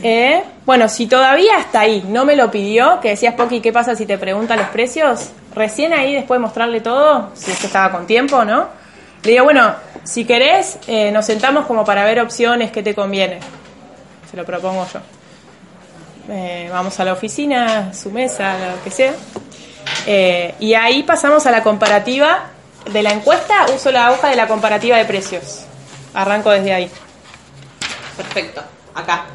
Eh, 0.00 0.44
bueno, 0.64 0.88
si 0.88 1.08
todavía 1.08 1.58
está 1.58 1.80
ahí, 1.80 2.04
no 2.06 2.24
me 2.24 2.36
lo 2.36 2.52
pidió, 2.52 3.00
que 3.00 3.08
decías, 3.08 3.34
Poki, 3.34 3.60
¿qué 3.60 3.72
pasa 3.72 3.96
si 3.96 4.06
te 4.06 4.16
pregunta 4.16 4.54
los 4.54 4.68
precios? 4.68 5.30
Recién 5.56 5.92
ahí, 5.92 6.14
después 6.14 6.38
de 6.38 6.42
mostrarle 6.42 6.80
todo, 6.80 7.30
si 7.34 7.50
es 7.50 7.58
que 7.58 7.66
estaba 7.66 7.90
con 7.90 8.06
tiempo, 8.06 8.44
¿no? 8.44 8.68
Le 9.24 9.32
digo, 9.32 9.42
bueno, 9.42 9.74
si 10.04 10.24
querés, 10.24 10.78
eh, 10.86 11.10
nos 11.10 11.26
sentamos 11.26 11.66
como 11.66 11.84
para 11.84 12.04
ver 12.04 12.20
opciones 12.20 12.70
que 12.70 12.84
te 12.84 12.94
conviene. 12.94 13.40
Se 14.30 14.36
lo 14.36 14.44
propongo 14.44 14.86
yo. 14.92 15.00
Eh, 16.28 16.68
vamos 16.70 16.98
a 17.00 17.04
la 17.04 17.12
oficina, 17.12 17.92
su 17.92 18.12
mesa, 18.12 18.56
lo 18.76 18.84
que 18.84 18.92
sea. 18.92 19.14
Eh, 20.06 20.54
y 20.60 20.74
ahí 20.74 21.02
pasamos 21.02 21.46
a 21.46 21.50
la 21.50 21.62
comparativa 21.62 22.50
de 22.90 23.02
la 23.02 23.12
encuesta, 23.12 23.66
uso 23.74 23.90
la 23.90 24.12
hoja 24.12 24.28
de 24.28 24.36
la 24.36 24.46
comparativa 24.46 24.96
de 24.96 25.04
precios. 25.04 25.64
Arranco 26.12 26.50
desde 26.50 26.74
ahí. 26.74 26.90
Perfecto, 28.16 28.62
acá. 28.94 29.26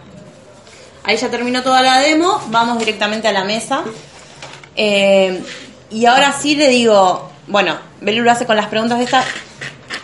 Ahí 1.03 1.17
ya 1.17 1.29
terminó 1.29 1.63
toda 1.63 1.81
la 1.81 1.99
demo, 1.99 2.41
vamos 2.47 2.77
directamente 2.79 3.27
a 3.27 3.31
la 3.31 3.43
mesa. 3.43 3.83
Eh, 4.75 5.43
y 5.89 6.05
ahora 6.05 6.33
sí 6.33 6.55
le 6.55 6.67
digo, 6.69 7.31
bueno, 7.47 7.77
Belu 8.01 8.23
lo 8.23 8.31
hace 8.31 8.45
con 8.45 8.55
las 8.55 8.67
preguntas 8.67 8.99
de 8.99 9.05
esta. 9.05 9.23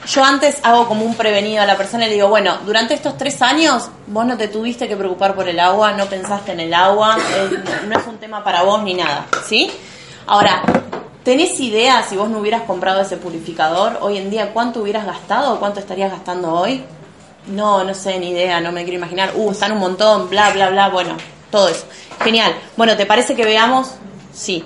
Yo 0.08 0.24
antes 0.24 0.60
hago 0.64 0.88
como 0.88 1.06
un 1.06 1.16
prevenido 1.16 1.62
a 1.64 1.66
la 1.66 1.78
persona 1.78 2.06
y 2.06 2.10
le 2.10 2.16
digo, 2.16 2.28
bueno, 2.28 2.58
durante 2.66 2.94
estos 2.94 3.18
tres 3.18 3.42
años 3.42 3.90
vos 4.08 4.26
no 4.26 4.38
te 4.38 4.48
tuviste 4.48 4.88
que 4.88 4.96
preocupar 4.96 5.36
por 5.36 5.48
el 5.48 5.60
agua, 5.60 5.94
no 5.94 6.06
pensaste 6.06 6.52
en 6.52 6.60
el 6.60 6.74
agua, 6.74 7.18
eh, 7.18 7.64
no 7.88 8.00
es 8.00 8.06
un 8.06 8.18
tema 8.18 8.44
para 8.44 8.64
vos 8.64 8.84
ni 8.84 8.94
nada, 8.94 9.26
¿sí? 9.48 9.72
Ahora, 10.28 10.64
¿tenés 11.24 11.60
idea 11.60 12.04
si 12.04 12.16
vos 12.16 12.30
no 12.30 12.40
hubieras 12.40 12.64
comprado 12.64 13.02
ese 13.02 13.18
purificador 13.18 13.98
hoy 14.02 14.18
en 14.18 14.30
día 14.30 14.52
cuánto 14.54 14.82
hubieras 14.82 15.06
gastado 15.06 15.54
o 15.54 15.60
cuánto 15.60 15.80
estarías 15.80 16.12
gastando 16.12 16.54
hoy? 16.54 16.84
No, 17.48 17.84
no 17.84 17.94
sé, 17.94 18.18
ni 18.20 18.32
idea, 18.32 18.60
no 18.60 18.72
me 18.72 18.84
quiero 18.84 18.98
imaginar. 18.98 19.32
Uh, 19.36 19.52
están 19.52 19.72
un 19.74 19.78
montón, 19.80 20.30
bla, 20.30 20.50
bla, 20.52 20.70
bla, 20.70 20.90
bueno, 20.90 21.16
todo 21.52 21.70
eso. 21.70 21.86
Genial. 22.24 22.54
Bueno, 22.76 22.98
¿te 22.98 23.06
parece 23.06 23.36
que 23.36 23.46
veamos? 23.46 23.92
Sí. 24.34 24.64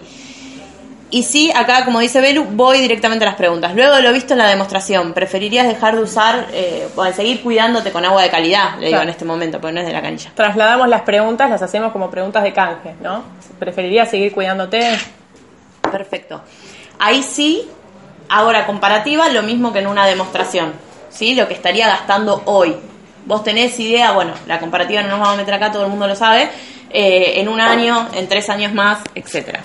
Y 1.11 1.23
sí, 1.23 1.51
acá, 1.53 1.83
como 1.85 1.99
dice 1.99 2.21
Belu, 2.21 2.45
voy 2.51 2.79
directamente 2.79 3.25
a 3.25 3.29
las 3.29 3.35
preguntas. 3.35 3.73
Luego 3.75 3.95
de 3.95 4.03
lo 4.03 4.13
visto 4.13 4.33
en 4.33 4.37
la 4.39 4.47
demostración, 4.47 5.13
¿preferirías 5.13 5.67
dejar 5.67 5.95
de 5.95 6.03
usar, 6.03 6.47
eh, 6.53 6.87
o 6.95 7.03
seguir 7.11 7.41
cuidándote 7.41 7.91
con 7.91 8.05
agua 8.05 8.21
de 8.21 8.29
calidad? 8.29 8.75
Le 8.75 8.85
digo 8.85 8.89
Claro. 8.91 9.03
en 9.03 9.09
este 9.09 9.25
momento, 9.25 9.59
porque 9.59 9.73
no 9.73 9.79
es 9.81 9.87
de 9.87 9.93
la 9.93 10.01
canilla. 10.03 10.31
Trasladamos 10.35 10.87
las 10.87 11.01
preguntas, 11.01 11.49
las 11.49 11.61
hacemos 11.63 11.91
como 11.91 12.09
preguntas 12.11 12.43
de 12.43 12.53
canje, 12.53 12.95
¿no? 13.01 13.23
¿Preferirías 13.57 14.09
seguir 14.09 14.31
cuidándote? 14.33 14.97
Perfecto. 15.91 16.41
Ahí 16.99 17.23
sí 17.23 17.67
hago 18.29 18.51
la 18.51 18.65
comparativa, 18.65 19.29
lo 19.29 19.41
mismo 19.43 19.71
que 19.73 19.79
en 19.79 19.87
una 19.87 20.05
demostración, 20.05 20.73
¿sí? 21.09 21.35
Lo 21.35 21.47
que 21.47 21.53
estaría 21.53 21.87
gastando 21.87 22.41
hoy. 22.45 22.75
Vos 23.25 23.43
tenés 23.43 23.79
idea, 23.79 24.11
bueno, 24.11 24.33
la 24.47 24.59
comparativa 24.59 25.01
no 25.01 25.09
nos 25.09 25.19
vamos 25.19 25.33
a 25.33 25.37
meter 25.37 25.53
acá, 25.53 25.71
todo 25.71 25.83
el 25.85 25.89
mundo 25.89 26.07
lo 26.07 26.15
sabe, 26.15 26.49
eh, 26.89 27.33
en 27.39 27.47
un 27.49 27.59
año, 27.61 28.07
en 28.13 28.27
tres 28.27 28.49
años 28.49 28.73
más, 28.73 28.99
etcétera. 29.15 29.61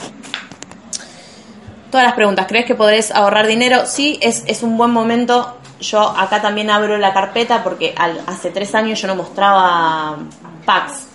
Todas 1.90 2.06
las 2.06 2.14
preguntas, 2.14 2.46
¿crees 2.48 2.66
que 2.66 2.74
podrés 2.74 3.10
ahorrar 3.12 3.46
dinero? 3.46 3.86
Sí, 3.86 4.18
es, 4.20 4.42
es 4.46 4.62
un 4.62 4.76
buen 4.76 4.90
momento. 4.90 5.56
Yo 5.80 6.00
acá 6.00 6.40
también 6.42 6.70
abro 6.70 6.96
la 6.98 7.12
carpeta 7.12 7.62
porque 7.62 7.94
al- 7.96 8.20
hace 8.26 8.50
tres 8.50 8.74
años 8.74 9.00
yo 9.00 9.06
no 9.06 9.14
mostraba 9.14 10.16
packs, 10.64 11.06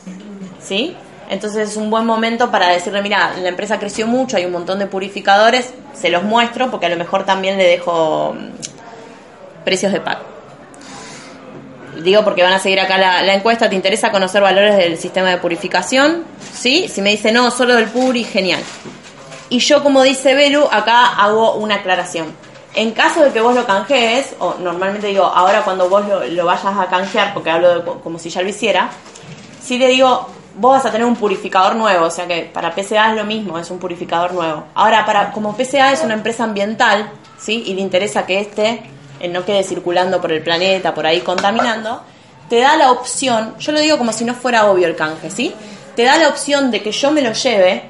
¿sí? 0.61 0.95
Entonces 1.29 1.69
es 1.69 1.77
un 1.77 1.91
buen 1.91 2.07
momento 2.07 2.49
para 2.49 2.69
decirle, 2.69 3.03
mira, 3.03 3.33
la 3.39 3.49
empresa 3.49 3.77
creció 3.77 4.07
mucho, 4.07 4.35
hay 4.35 4.45
un 4.45 4.51
montón 4.51 4.79
de 4.79 4.87
purificadores, 4.87 5.71
se 5.93 6.09
los 6.09 6.23
muestro 6.23 6.71
porque 6.71 6.87
a 6.87 6.89
lo 6.89 6.97
mejor 6.97 7.23
también 7.23 7.57
le 7.57 7.65
dejo 7.65 8.33
mm, 8.33 9.63
precios 9.63 9.93
de 9.93 10.01
pack. 10.01 10.17
Digo 12.01 12.23
porque 12.23 12.41
van 12.41 12.53
a 12.53 12.59
seguir 12.59 12.79
acá 12.79 12.97
la, 12.97 13.33
encuesta, 13.33 13.69
¿te 13.69 13.75
interesa 13.75 14.11
conocer 14.11 14.41
valores 14.41 14.75
del 14.77 14.97
sistema 14.97 15.29
de 15.29 15.37
purificación? 15.37 16.23
¿Sí? 16.51 16.87
Si 16.87 17.01
me 17.01 17.11
dice 17.11 17.31
no, 17.31 17.51
solo 17.51 17.75
del 17.75 17.89
puri, 17.89 18.23
genial. 18.23 18.61
Y 19.49 19.59
yo, 19.59 19.83
como 19.83 20.01
dice 20.03 20.33
Belu, 20.33 20.67
acá 20.71 21.07
hago 21.07 21.55
una 21.55 21.75
aclaración. 21.75 22.27
En 22.73 22.91
caso 22.91 23.23
de 23.23 23.31
que 23.31 23.41
vos 23.41 23.53
lo 23.53 23.65
canjees, 23.67 24.33
o 24.39 24.55
normalmente 24.59 25.07
digo, 25.07 25.25
ahora 25.25 25.63
cuando 25.63 25.89
vos 25.89 26.07
lo, 26.07 26.23
lo 26.23 26.45
vayas 26.45 26.65
a 26.65 26.87
canjear, 26.87 27.33
porque 27.33 27.49
hablo 27.51 28.01
como 28.01 28.17
si 28.17 28.29
ya 28.29 28.41
lo 28.41 28.49
hiciera, 28.49 28.89
si 29.61 29.77
le 29.77 29.87
digo, 29.87 30.29
vos 30.59 30.73
vas 30.73 30.85
a 30.85 30.91
tener 30.91 31.07
un 31.07 31.15
purificador 31.15 31.75
nuevo, 31.75 32.05
o 32.05 32.11
sea 32.11 32.27
que 32.27 32.49
para 32.53 32.75
PCA 32.75 33.11
es 33.11 33.15
lo 33.15 33.23
mismo, 33.23 33.57
es 33.57 33.71
un 33.71 33.79
purificador 33.79 34.33
nuevo. 34.33 34.65
Ahora, 34.75 35.05
para 35.05 35.31
como 35.31 35.55
PCA 35.55 35.93
es 35.93 36.03
una 36.03 36.13
empresa 36.13 36.43
ambiental, 36.43 37.09
¿sí? 37.37 37.63
Y 37.65 37.75
le 37.75 37.81
interesa 37.81 38.25
que 38.25 38.41
este 38.41 38.83
eh, 39.21 39.29
no 39.29 39.45
quede 39.45 39.63
circulando 39.63 40.19
por 40.19 40.33
el 40.33 40.43
planeta, 40.43 40.93
por 40.93 41.05
ahí 41.05 41.21
contaminando, 41.21 42.01
te 42.49 42.59
da 42.59 42.75
la 42.75 42.91
opción, 42.91 43.55
yo 43.59 43.71
lo 43.71 43.79
digo 43.79 43.97
como 43.97 44.11
si 44.11 44.25
no 44.25 44.33
fuera 44.33 44.69
obvio 44.69 44.87
el 44.87 44.97
canje, 44.97 45.29
¿sí? 45.29 45.53
Te 45.95 46.03
da 46.03 46.17
la 46.17 46.29
opción 46.29 46.71
de 46.71 46.81
que 46.81 46.91
yo 46.91 47.11
me 47.11 47.21
lo 47.21 47.33
lleve 47.33 47.83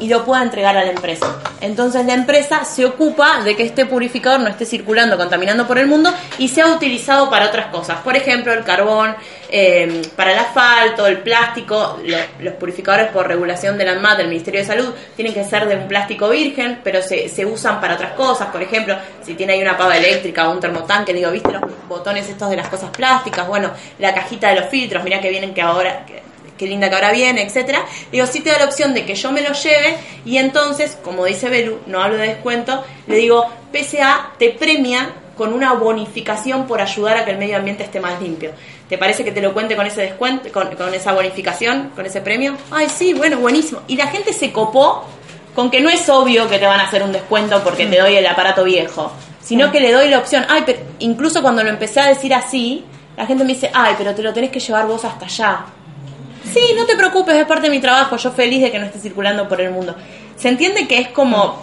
y 0.00 0.08
lo 0.08 0.24
pueda 0.24 0.42
entregar 0.42 0.76
a 0.76 0.82
la 0.84 0.90
empresa. 0.90 1.36
Entonces 1.60 2.04
la 2.04 2.14
empresa 2.14 2.64
se 2.64 2.84
ocupa 2.84 3.40
de 3.42 3.56
que 3.56 3.62
este 3.62 3.86
purificador 3.86 4.40
no 4.40 4.48
esté 4.48 4.66
circulando, 4.66 5.16
contaminando 5.16 5.66
por 5.68 5.78
el 5.78 5.86
mundo 5.86 6.12
y 6.36 6.48
sea 6.48 6.66
utilizado 6.66 7.30
para 7.30 7.46
otras 7.46 7.66
cosas. 7.66 7.98
Por 8.00 8.16
ejemplo, 8.16 8.52
el 8.52 8.64
carbón, 8.64 9.14
eh, 9.50 10.02
para 10.16 10.32
el 10.32 10.38
asfalto, 10.40 11.06
el 11.06 11.18
plástico. 11.18 12.00
Lo- 12.04 12.18
los 12.40 12.54
purificadores 12.54 13.08
por 13.12 13.26
regulación 13.28 13.78
de 13.78 13.84
la 13.84 13.92
ANMAT, 13.92 14.18
del 14.18 14.28
Ministerio 14.28 14.60
de 14.60 14.66
Salud, 14.66 14.92
tienen 15.16 15.32
que 15.32 15.44
ser 15.44 15.66
de 15.68 15.76
un 15.76 15.86
plástico 15.88 16.28
virgen, 16.28 16.80
pero 16.82 17.00
se, 17.00 17.46
usan 17.46 17.80
para 17.80 17.94
otras 17.94 18.12
cosas. 18.12 18.48
Por 18.48 18.62
ejemplo, 18.62 18.96
si 19.22 19.34
tiene 19.34 19.52
ahí 19.54 19.62
una 19.62 19.76
pava 19.78 19.96
eléctrica 19.96 20.48
o 20.48 20.52
un 20.52 20.60
termotanque, 20.60 21.14
digo, 21.14 21.30
¿viste 21.30 21.52
los 21.52 21.62
botones 21.88 22.28
estos 22.28 22.50
de 22.50 22.56
las 22.56 22.68
cosas 22.68 22.90
plásticas? 22.90 23.46
Bueno, 23.46 23.70
la 24.00 24.12
cajita 24.12 24.48
de 24.48 24.56
los 24.60 24.68
filtros, 24.68 25.04
mirá 25.04 25.20
que 25.20 25.30
vienen 25.30 25.54
que 25.54 25.62
ahora... 25.62 26.04
qué 26.58 26.66
linda 26.66 26.88
que 26.88 26.94
ahora 26.94 27.12
viene, 27.12 27.42
etcétera. 27.42 27.84
Digo, 28.12 28.26
sí 28.26 28.40
te 28.40 28.50
da 28.50 28.58
la 28.58 28.64
opción 28.66 28.94
de 28.94 29.04
que 29.04 29.14
yo 29.14 29.32
me 29.32 29.42
lo 29.42 29.52
lleve 29.52 29.96
y 30.24 30.38
entonces, 30.38 30.96
como 31.02 31.24
dice 31.24 31.48
Belu, 31.48 31.80
no 31.86 32.02
hablo 32.02 32.16
de 32.16 32.28
descuento, 32.28 32.84
le 33.06 33.16
digo, 33.16 33.46
PSA 33.72 34.32
te 34.38 34.50
premia 34.50 35.12
con 35.36 35.52
una 35.52 35.72
bonificación 35.72 36.66
por 36.66 36.80
ayudar 36.80 37.16
a 37.16 37.24
que 37.24 37.32
el 37.32 37.38
medio 37.38 37.56
ambiente 37.56 37.82
esté 37.82 38.00
más 38.00 38.20
limpio. 38.20 38.52
¿Te 38.88 38.98
parece 38.98 39.24
que 39.24 39.32
te 39.32 39.40
lo 39.40 39.52
cuente 39.52 39.76
con 39.76 39.86
ese 39.86 40.02
descuento, 40.02 40.50
con, 40.52 40.74
con 40.76 40.94
esa 40.94 41.12
bonificación, 41.12 41.90
con 41.94 42.06
ese 42.06 42.20
premio? 42.20 42.56
Ay, 42.70 42.88
sí, 42.88 43.14
bueno, 43.14 43.38
buenísimo. 43.38 43.80
Y 43.88 43.96
la 43.96 44.06
gente 44.08 44.32
se 44.32 44.52
copó 44.52 45.04
con 45.54 45.70
que 45.70 45.80
no 45.80 45.88
es 45.88 46.08
obvio 46.08 46.48
que 46.48 46.58
te 46.58 46.66
van 46.66 46.80
a 46.80 46.84
hacer 46.84 47.02
un 47.02 47.12
descuento 47.12 47.62
porque 47.62 47.86
te 47.86 47.98
doy 47.98 48.16
el 48.16 48.26
aparato 48.26 48.64
viejo, 48.64 49.12
sino 49.40 49.70
que 49.70 49.80
le 49.80 49.92
doy 49.92 50.08
la 50.08 50.18
opción. 50.18 50.44
Ay, 50.48 50.62
pero 50.66 50.80
incluso 50.98 51.42
cuando 51.42 51.62
lo 51.62 51.70
empecé 51.70 52.00
a 52.00 52.06
decir 52.06 52.34
así, 52.34 52.84
la 53.16 53.26
gente 53.26 53.44
me 53.44 53.54
dice, 53.54 53.70
ay, 53.72 53.94
pero 53.96 54.14
te 54.14 54.22
lo 54.22 54.32
tenés 54.32 54.50
que 54.50 54.60
llevar 54.60 54.86
vos 54.86 55.04
hasta 55.04 55.26
allá. 55.26 55.64
Sí, 56.52 56.60
no 56.76 56.84
te 56.84 56.96
preocupes, 56.96 57.34
es 57.36 57.46
parte 57.46 57.68
de 57.68 57.70
mi 57.70 57.80
trabajo, 57.80 58.16
yo 58.16 58.30
feliz 58.32 58.62
de 58.62 58.70
que 58.70 58.78
no 58.78 58.86
esté 58.86 58.98
circulando 58.98 59.48
por 59.48 59.60
el 59.60 59.70
mundo. 59.70 59.94
Se 60.36 60.48
entiende 60.48 60.86
que 60.86 60.98
es 60.98 61.08
como... 61.08 61.62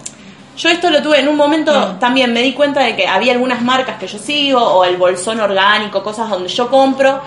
Yo 0.58 0.70
esto 0.70 0.90
lo 0.90 1.02
tuve 1.02 1.20
en 1.20 1.30
un 1.30 1.38
momento 1.38 1.96
también, 2.00 2.34
me 2.34 2.42
di 2.42 2.54
cuenta 2.54 2.82
de 2.82 2.96
que 2.96 3.08
había 3.08 3.32
algunas 3.32 3.62
marcas 3.62 3.98
que 3.98 4.06
yo 4.06 4.20
sigo, 4.20 4.62
o 4.62 4.84
el 4.84 4.98
bolsón 4.98 5.40
orgánico, 5.40 6.04
cosas 6.04 6.30
donde 6.30 6.50
yo 6.50 6.70
compro, 6.70 7.22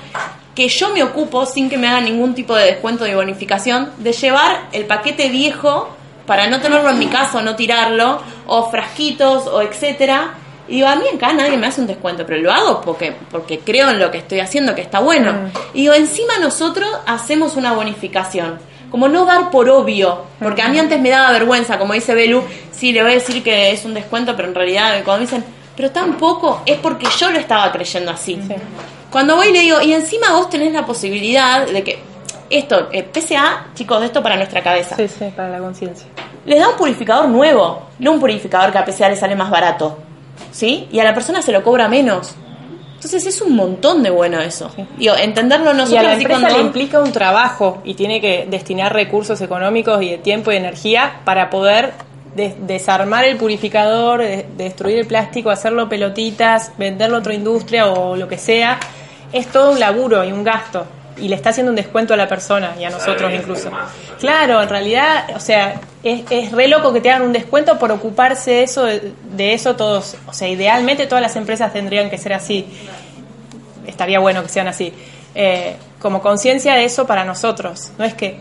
que 0.55 0.69
yo 0.69 0.91
me 0.91 1.03
ocupo, 1.03 1.47
sin 1.47 1.71
que 1.71 1.79
me 1.79 1.89
hagan 1.89 2.05
ningún 2.05 2.35
tipo 2.35 2.55
de 2.55 2.67
descuento 2.67 3.05
de 3.05 3.17
bonificación, 3.17 3.91
de 3.99 4.13
llevar 4.13 4.69
el 4.73 4.85
paquete 4.85 5.31
viejo 5.31 5.89
para 6.27 6.49
no 6.49 6.61
tenerlo 6.61 6.91
en 6.91 6.99
mi 6.99 7.07
casa 7.07 7.39
o 7.39 7.43
no 7.43 7.57
tirarlo, 7.57 8.21
o 8.47 8.71
frasquitos, 8.71 9.47
o 9.47 9.63
etcétera. 9.63 10.35
Y 10.69 10.77
digo, 10.77 10.89
a 10.89 10.97
mí 10.97 11.05
acá 11.15 11.33
nadie 11.33 11.57
me 11.57 11.67
hace 11.67 11.81
un 11.81 11.87
descuento, 11.87 12.25
pero 12.27 12.41
lo 12.41 12.53
hago 12.53 12.81
porque, 12.81 13.15
porque 13.31 13.61
creo 13.61 13.91
en 13.91 13.99
lo 13.99 14.11
que 14.11 14.19
estoy 14.19 14.41
haciendo, 14.41 14.75
que 14.75 14.81
está 14.81 15.01
bueno. 15.01 15.51
Y 15.75 15.83
digo, 15.83 15.95
encima 15.95 16.39
nosotros 16.41 16.89
hacemos 17.07 17.57
una 17.57 17.73
bonificación. 17.73 18.59
Como 18.91 19.09
no 19.09 19.25
dar 19.25 19.51
por 19.51 19.69
obvio, 19.69 20.23
porque 20.39 20.63
a 20.63 20.69
mí 20.69 20.79
antes 20.79 21.01
me 21.01 21.11
daba 21.11 21.33
vergüenza, 21.33 21.79
como 21.79 21.95
dice 21.95 22.15
Belu, 22.15 22.45
sí, 22.71 22.93
le 22.93 23.03
voy 23.03 23.13
a 23.13 23.15
decir 23.15 23.43
que 23.43 23.73
es 23.73 23.85
un 23.85 23.93
descuento, 23.93 24.37
pero 24.37 24.49
en 24.49 24.55
realidad 24.55 25.03
cuando 25.05 25.25
me 25.25 25.27
dicen, 25.27 25.45
pero 25.77 25.91
tampoco 25.91 26.63
es 26.65 26.79
porque 26.79 27.07
yo 27.19 27.31
lo 27.31 27.39
estaba 27.39 27.73
creyendo 27.73 28.13
así. 28.13 28.39
Cuando 29.11 29.37
voy 29.37 29.49
y 29.49 29.53
le 29.53 29.61
digo, 29.61 29.81
y 29.81 29.93
encima 29.93 30.33
vos 30.33 30.49
tenés 30.49 30.73
la 30.73 30.87
posibilidad 30.87 31.67
de 31.67 31.83
que 31.83 31.99
esto, 32.51 32.89
eh, 32.93 33.09
PSA, 33.13 33.67
chicos, 33.75 34.03
esto 34.05 34.23
para 34.23 34.37
nuestra 34.37 34.63
cabeza. 34.63 34.97
Sí, 34.97 35.09
sí, 35.09 35.33
para 35.35 35.49
la 35.51 35.59
conciencia. 35.59 36.07
Les 36.47 36.61
da 36.61 36.69
un 36.69 36.77
purificador 36.77 37.29
nuevo, 37.29 37.83
no 37.99 38.13
un 38.13 38.21
purificador 38.21 38.71
que 38.71 38.79
a 38.79 38.87
PSA 38.87 39.09
le 39.09 39.17
sale 39.17 39.35
más 39.35 39.51
barato. 39.51 39.99
¿Sí? 40.51 40.89
Y 40.93 40.99
a 41.01 41.05
la 41.05 41.15
persona 41.15 41.43
se 41.43 41.53
lo 41.53 41.63
cobra 41.63 41.89
menos. 41.89 42.35
Entonces 42.95 43.27
es 43.27 43.43
un 43.43 43.55
montón 43.55 44.03
de 44.03 44.11
bueno 44.11 44.41
eso. 44.41 44.71
Digo, 44.97 45.15
entenderlo 45.17 45.75
nosotros 45.75 45.93
y 45.93 45.97
a 45.99 46.03
la 46.03 46.15
empresa 46.15 46.41
cuando- 46.41 46.59
le 46.59 46.65
implica 46.65 47.01
un 47.01 47.13
trabajo 47.13 47.83
y 47.85 47.95
tiene 47.95 48.21
que 48.21 48.47
destinar 48.49 48.93
recursos 48.95 49.41
económicos 49.43 50.03
y 50.03 50.09
de 50.11 50.19
tiempo 50.19 50.51
y 50.53 50.57
energía 50.57 51.17
para 51.25 51.51
poder 51.51 51.93
des- 52.35 52.55
desarmar 52.67 53.25
el 53.25 53.37
purificador, 53.37 54.21
de- 54.23 54.47
destruir 54.57 54.99
el 55.01 55.07
plástico, 55.07 55.51
hacerlo 55.51 55.89
pelotitas, 55.89 56.73
venderlo 56.79 57.17
a 57.17 57.21
otra 57.21 57.35
industria 57.35 57.89
o 57.89 58.17
lo 58.17 58.27
que 58.27 58.39
sea. 58.39 58.79
Es 59.33 59.49
todo 59.49 59.73
un 59.73 59.81
laburo 59.81 60.25
y 60.25 60.33
un 60.33 60.43
gasto. 60.43 60.87
Y 61.17 61.29
le 61.29 61.37
está 61.37 61.51
haciendo 61.51 61.71
un 61.71 61.77
descuento 61.77 62.15
a 62.15 62.17
la 62.17 62.29
persona 62.29 62.75
y 62.79 62.85
a 62.85 62.91
nosotros 62.91 63.33
incluso. 63.33 63.71
Claro, 64.19 64.61
en 64.63 64.69
realidad, 64.69 65.27
o 65.37 65.41
sea, 65.41 65.81
es, 66.03 66.23
es 66.31 66.53
re 66.53 66.69
loco 66.69 66.93
que 66.93 67.01
te 67.01 67.11
hagan 67.11 67.23
un 67.23 67.33
descuento 67.33 67.79
por 67.79 67.93
ocuparse 67.93 68.51
de 68.51 68.63
eso, 68.65 68.85
de, 68.85 69.13
de 69.37 69.55
eso 69.55 69.77
todos. 69.77 70.17
O 70.27 70.33
sea, 70.33 70.49
idealmente 70.49 71.07
todas 71.07 71.23
las 71.23 71.37
empresas 71.37 71.73
tendrían 71.73 72.11
que 72.11 72.19
ser 72.19 72.33
así 72.33 72.67
estaría 73.87 74.19
bueno 74.19 74.43
que 74.43 74.49
sean 74.49 74.69
así. 74.69 74.93
Eh, 75.35 75.77
como 76.01 76.21
conciencia 76.21 76.75
de 76.75 76.85
eso 76.85 77.07
para 77.07 77.25
nosotros. 77.25 77.93
No 77.99 78.05
es 78.05 78.15
que. 78.15 78.39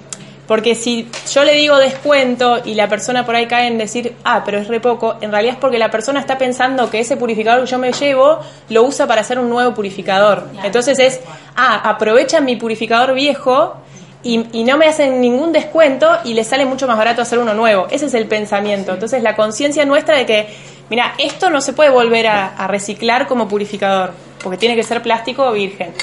Porque 0.48 0.76
si 0.76 1.08
yo 1.32 1.44
le 1.46 1.54
digo 1.54 1.78
descuento 1.78 2.62
y 2.66 2.76
la 2.76 2.90
persona 2.90 3.26
por 3.26 3.36
ahí 3.36 3.48
cae 3.48 3.68
en 3.68 3.78
decir, 3.78 4.14
ah, 4.26 4.42
pero 4.44 4.58
es 4.58 4.68
re 4.68 4.82
poco, 4.82 5.16
en 5.22 5.32
realidad 5.32 5.56
es 5.56 5.60
porque 5.60 5.80
la 5.80 5.90
persona 5.90 6.20
está 6.20 6.38
pensando 6.38 6.90
que 6.90 7.00
ese 7.00 7.16
purificador 7.16 7.64
que 7.64 7.72
yo 7.72 7.80
me 7.80 7.94
llevo 7.94 8.40
lo 8.70 8.84
usa 8.84 9.08
para 9.08 9.22
hacer 9.22 9.40
un 9.40 9.50
nuevo 9.50 9.74
purificador. 9.74 10.48
Entonces 10.64 11.00
es, 11.00 11.22
ah, 11.56 11.90
aprovechan 11.90 12.44
mi 12.44 12.58
purificador 12.58 13.14
viejo 13.14 13.76
y, 14.22 14.46
y 14.52 14.66
no 14.66 14.78
me 14.78 14.86
hacen 14.88 15.22
ningún 15.22 15.54
descuento 15.54 16.10
y 16.26 16.34
les 16.34 16.48
sale 16.48 16.66
mucho 16.66 16.88
más 16.88 16.98
barato 16.98 17.22
hacer 17.22 17.40
uno 17.40 17.54
nuevo. 17.54 17.88
Ese 17.90 18.08
es 18.08 18.14
el 18.14 18.28
pensamiento. 18.28 18.94
Entonces 18.94 19.24
la 19.24 19.38
conciencia 19.38 19.86
nuestra 19.86 20.18
de 20.18 20.26
que, 20.26 20.48
mira, 20.90 21.14
esto 21.20 21.50
no 21.50 21.62
se 21.62 21.72
puede 21.72 21.90
volver 21.90 22.28
a, 22.28 22.48
a 22.48 22.68
reciclar 22.68 23.28
como 23.28 23.48
purificador, 23.48 24.12
porque 24.44 24.58
tiene 24.58 24.76
que 24.76 24.84
ser 24.84 25.02
plástico 25.02 25.50
virgen. 25.54 25.94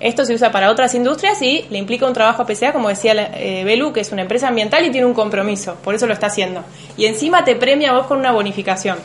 Esto 0.00 0.24
se 0.24 0.34
usa 0.34 0.52
para 0.52 0.70
otras 0.70 0.94
industrias 0.94 1.42
y 1.42 1.66
le 1.70 1.78
implica 1.78 2.06
un 2.06 2.12
trabajo 2.12 2.42
a 2.42 2.46
PCA, 2.46 2.72
como 2.72 2.88
decía 2.88 3.12
eh, 3.34 3.64
Belu, 3.64 3.92
que 3.92 4.00
es 4.00 4.12
una 4.12 4.22
empresa 4.22 4.48
ambiental 4.48 4.84
y 4.84 4.90
tiene 4.90 5.06
un 5.06 5.14
compromiso, 5.14 5.74
por 5.82 5.94
eso 5.94 6.06
lo 6.06 6.12
está 6.12 6.26
haciendo. 6.26 6.64
Y 6.96 7.06
encima 7.06 7.44
te 7.44 7.56
premia 7.56 7.92
vos 7.92 8.06
con 8.06 8.18
una 8.18 8.30
bonificación. 8.30 8.98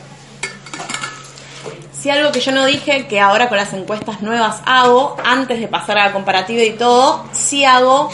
Sí, 1.92 2.10
algo 2.10 2.30
que 2.32 2.40
yo 2.40 2.52
no 2.52 2.64
dije, 2.66 3.06
que 3.06 3.18
ahora 3.18 3.48
con 3.48 3.56
las 3.56 3.72
encuestas 3.72 4.20
nuevas 4.20 4.60
hago, 4.66 5.16
antes 5.24 5.58
de 5.58 5.68
pasar 5.68 5.98
a 5.98 6.06
la 6.06 6.12
comparativa 6.12 6.62
y 6.62 6.72
todo, 6.72 7.24
sí 7.32 7.64
hago. 7.64 8.10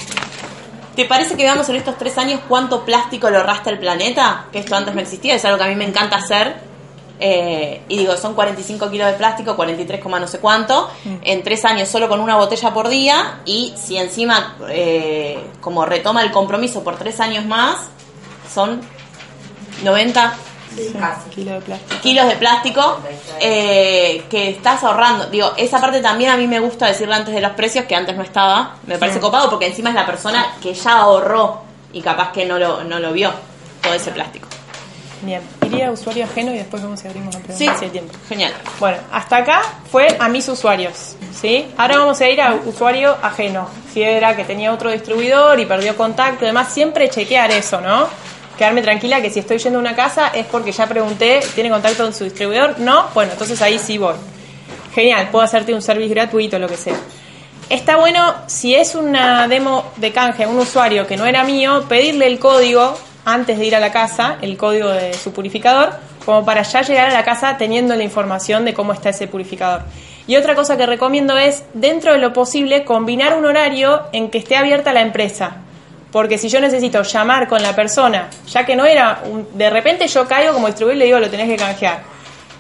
¿Te 0.97 1.05
parece 1.05 1.37
que 1.37 1.43
veamos 1.43 1.69
en 1.69 1.77
estos 1.77 1.99
tres 1.99 2.17
años 2.17 2.41
cuánto 2.49 2.85
plástico 2.85 3.31
lo 3.31 3.43
rasta 3.43 3.71
el 3.71 3.79
planeta? 3.79 4.47
Que 4.53 4.61
esto 4.61 4.77
antes 4.77 4.95
no 4.95 5.01
existía, 5.01 5.35
es 5.35 5.45
algo 5.45 5.59
que 5.59 5.65
a 5.65 5.67
mí 5.67 5.75
me 5.75 5.87
encanta 5.87 6.17
hacer. 6.17 6.70
Eh, 7.21 7.83
y 7.89 7.99
digo, 7.99 8.17
son 8.17 8.35
45 8.35 8.91
kilos 8.91 9.07
de 9.09 9.13
plástico, 9.15 9.55
43, 9.55 10.01
coma 10.01 10.19
no 10.19 10.27
sé 10.27 10.39
cuánto, 10.39 10.89
en 11.23 11.43
tres 11.43 11.65
años 11.67 11.89
solo 11.89 12.09
con 12.09 12.19
una 12.21 12.37
botella 12.37 12.73
por 12.73 12.89
día. 12.89 13.41
Y 13.45 13.75
si 13.77 13.99
encima, 13.99 14.57
eh, 14.69 15.39
como 15.61 15.85
retoma 15.85 16.23
el 16.23 16.31
compromiso 16.31 16.83
por 16.83 16.97
tres 16.97 17.21
años 17.21 17.45
más, 17.45 17.89
son 18.53 18.81
90 19.85 20.35
Kilo 21.35 21.55
de 21.55 21.61
plástico. 21.63 22.01
kilos 22.01 22.27
de 22.29 22.37
plástico 22.37 22.99
eh, 23.41 24.25
que 24.31 24.51
estás 24.51 24.83
ahorrando. 24.85 25.27
Digo, 25.27 25.53
esa 25.57 25.81
parte 25.81 26.01
también 26.01 26.31
a 26.31 26.37
mí 26.37 26.47
me 26.47 26.61
gusta 26.61 26.87
decirle 26.87 27.15
antes 27.17 27.35
de 27.35 27.41
los 27.41 27.53
precios, 27.53 27.87
que 27.87 27.97
antes 27.97 28.17
no 28.17 28.23
estaba. 28.23 28.77
Me 28.87 28.97
parece 28.97 29.19
Sí. 29.19 29.21
copado 29.23 29.51
porque 29.51 29.67
encima 29.67 29.89
es 29.91 29.97
la 29.97 30.07
persona 30.07 30.55
que 30.63 30.73
ya 30.73 30.99
ahorró 31.01 31.63
y 31.93 32.01
capaz 32.01 32.31
que 32.33 32.47
no 32.47 32.59
lo, 32.59 32.85
no 32.85 33.01
lo 33.01 33.13
vio 33.13 33.33
todo 33.83 33.95
ese 33.95 34.13
plástico. 34.13 34.47
Bien, 35.23 35.43
iría 35.67 35.89
a 35.89 35.91
usuario 35.91 36.25
ajeno 36.25 36.53
y 36.55 36.59
después 36.59 36.83
vamos 36.83 37.05
a 37.05 37.09
abrimos 37.09 37.35
la 37.35 37.41
pregunta 37.41 37.73
Sí. 37.73 37.79
si 37.79 37.85
hay 37.85 37.91
tiempo. 37.91 38.15
Genial. 38.29 38.53
Bueno, 38.79 38.97
hasta 39.13 39.37
acá 39.37 39.63
fue 39.91 40.17
a 40.19 40.29
mis 40.29 40.49
usuarios, 40.49 41.17
¿sí? 41.39 41.67
Ahora 41.77 41.99
vamos 41.99 42.21
a 42.21 42.29
ir 42.29 42.41
a 42.41 42.55
usuario 42.55 43.17
ajeno. 43.23 43.69
Si 43.93 44.03
era 44.03 44.35
que 44.35 44.45
tenía 44.45 44.73
otro 44.73 44.91
distribuidor 44.91 45.61
y 45.61 45.67
perdió 45.67 45.95
contacto 45.97 46.45
y 46.45 46.47
demás, 46.49 46.73
siempre 46.73 47.11
chequear 47.11 47.51
eso, 47.51 47.81
¿no? 47.83 48.09
Quedarme 48.57 48.81
tranquila 48.83 49.21
que 49.21 49.31
si 49.31 49.41
estoy 49.41 49.59
yendo 49.59 49.79
a 49.79 49.83
una 49.83 49.95
casa 49.95 50.29
es 50.29 50.47
porque 50.47 50.73
ya 50.73 50.87
pregunté, 50.87 51.41
¿tiene 51.55 51.69
contacto 51.71 52.03
con 52.05 52.15
su 52.15 52.25
distribuidor? 52.25 52.79
No, 52.79 53.09
bueno, 53.15 53.33
entonces 53.33 53.61
ahí 53.63 53.79
sí 53.79 53.99
voy. 53.99 54.15
Genial, 54.95 55.29
puedo 55.31 55.45
hacerte 55.45 55.75
un 55.75 55.83
service 55.83 56.09
gratuito, 56.13 56.59
lo 56.59 56.69
que 56.69 56.77
sea. 56.77 56.97
Está 57.69 57.97
bueno, 57.97 58.35
si 58.47 58.75
es 58.75 58.95
una 58.95 59.47
demo 59.49 59.93
de 59.97 60.13
canje 60.13 60.45
a 60.45 60.49
un 60.49 60.59
usuario 60.59 61.07
que 61.07 61.17
no 61.17 61.25
era 61.27 61.45
mío, 61.45 61.85
pedirle 61.89 62.27
el 62.27 62.39
código 62.39 62.99
antes 63.33 63.59
de 63.59 63.67
ir 63.67 63.77
a 63.77 63.81
la 63.81 63.93
casa, 63.93 64.37
el 64.43 64.57
código 64.57 64.89
de 64.89 65.15
su 65.15 65.33
purificador, 65.33 65.91
como 66.25 66.45
para 66.45 66.63
ya 66.63 66.83
llegar 66.83 67.09
a 67.11 67.13
la 67.15 67.25
casa 67.25 67.57
teniendo 67.57 67.95
la 67.97 68.05
información 68.05 68.65
de 68.65 68.75
cómo 68.75 68.93
está 68.93 69.09
ese 69.11 69.27
purificador. 69.27 69.83
Y 70.27 70.37
otra 70.37 70.55
cosa 70.55 70.77
que 70.77 70.87
recomiendo 70.87 71.37
es, 71.37 71.65
dentro 71.75 72.13
de 72.13 72.19
lo 72.19 72.33
posible, 72.33 72.85
combinar 72.85 73.37
un 73.37 73.47
horario 73.47 74.03
en 74.13 74.31
que 74.31 74.39
esté 74.39 74.57
abierta 74.57 74.93
la 74.93 75.01
empresa. 75.01 75.57
Porque 76.13 76.39
si 76.39 76.49
yo 76.49 76.61
necesito 76.61 77.03
llamar 77.03 77.49
con 77.49 77.63
la 77.63 77.75
persona, 77.75 78.29
ya 78.49 78.67
que 78.67 78.77
no 78.77 78.85
era, 78.85 79.23
un- 79.31 79.47
de 79.55 79.71
repente 79.71 80.07
yo 80.09 80.27
caigo 80.29 80.53
como 80.53 80.67
distribuidor 80.67 80.97
y 80.97 80.99
le 80.99 81.05
digo 81.07 81.21
lo 81.21 81.31
tenés 81.31 81.49
que 81.49 81.57
canjear. 81.57 82.01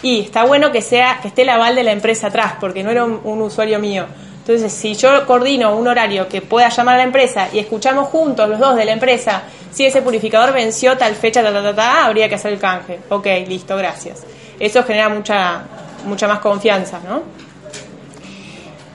Y 0.02 0.20
está 0.20 0.44
bueno 0.44 0.72
que 0.72 0.80
sea 0.82 1.18
que 1.20 1.28
esté 1.28 1.42
el 1.42 1.50
aval 1.50 1.74
de 1.74 1.82
la 1.82 1.92
empresa 1.92 2.28
atrás, 2.28 2.54
porque 2.60 2.82
no 2.82 2.90
era 2.90 3.04
un, 3.04 3.20
un 3.24 3.42
usuario 3.42 3.78
mío. 3.78 4.06
Entonces, 4.38 4.72
si 4.72 4.94
yo 4.94 5.26
coordino 5.26 5.76
un 5.76 5.86
horario 5.86 6.26
que 6.28 6.40
pueda 6.42 6.70
llamar 6.70 6.94
a 6.94 6.98
la 6.98 7.04
empresa 7.04 7.48
y 7.52 7.58
escuchamos 7.58 8.08
juntos 8.08 8.48
los 8.48 8.58
dos 8.58 8.74
de 8.76 8.84
la 8.84 8.92
empresa, 8.92 9.42
si 9.72 9.86
ese 9.86 10.02
purificador 10.02 10.52
venció 10.52 10.96
tal 10.96 11.14
fecha, 11.14 11.42
ta, 11.42 11.52
ta, 11.52 11.62
ta, 11.62 11.74
ta, 11.74 12.06
habría 12.06 12.28
que 12.28 12.34
hacer 12.34 12.52
el 12.52 12.58
canje. 12.58 13.00
Ok, 13.08 13.26
listo, 13.46 13.76
gracias. 13.76 14.24
Eso 14.58 14.82
genera 14.84 15.08
mucha, 15.08 15.62
mucha 16.04 16.28
más 16.28 16.40
confianza, 16.40 17.00
¿no? 17.06 17.22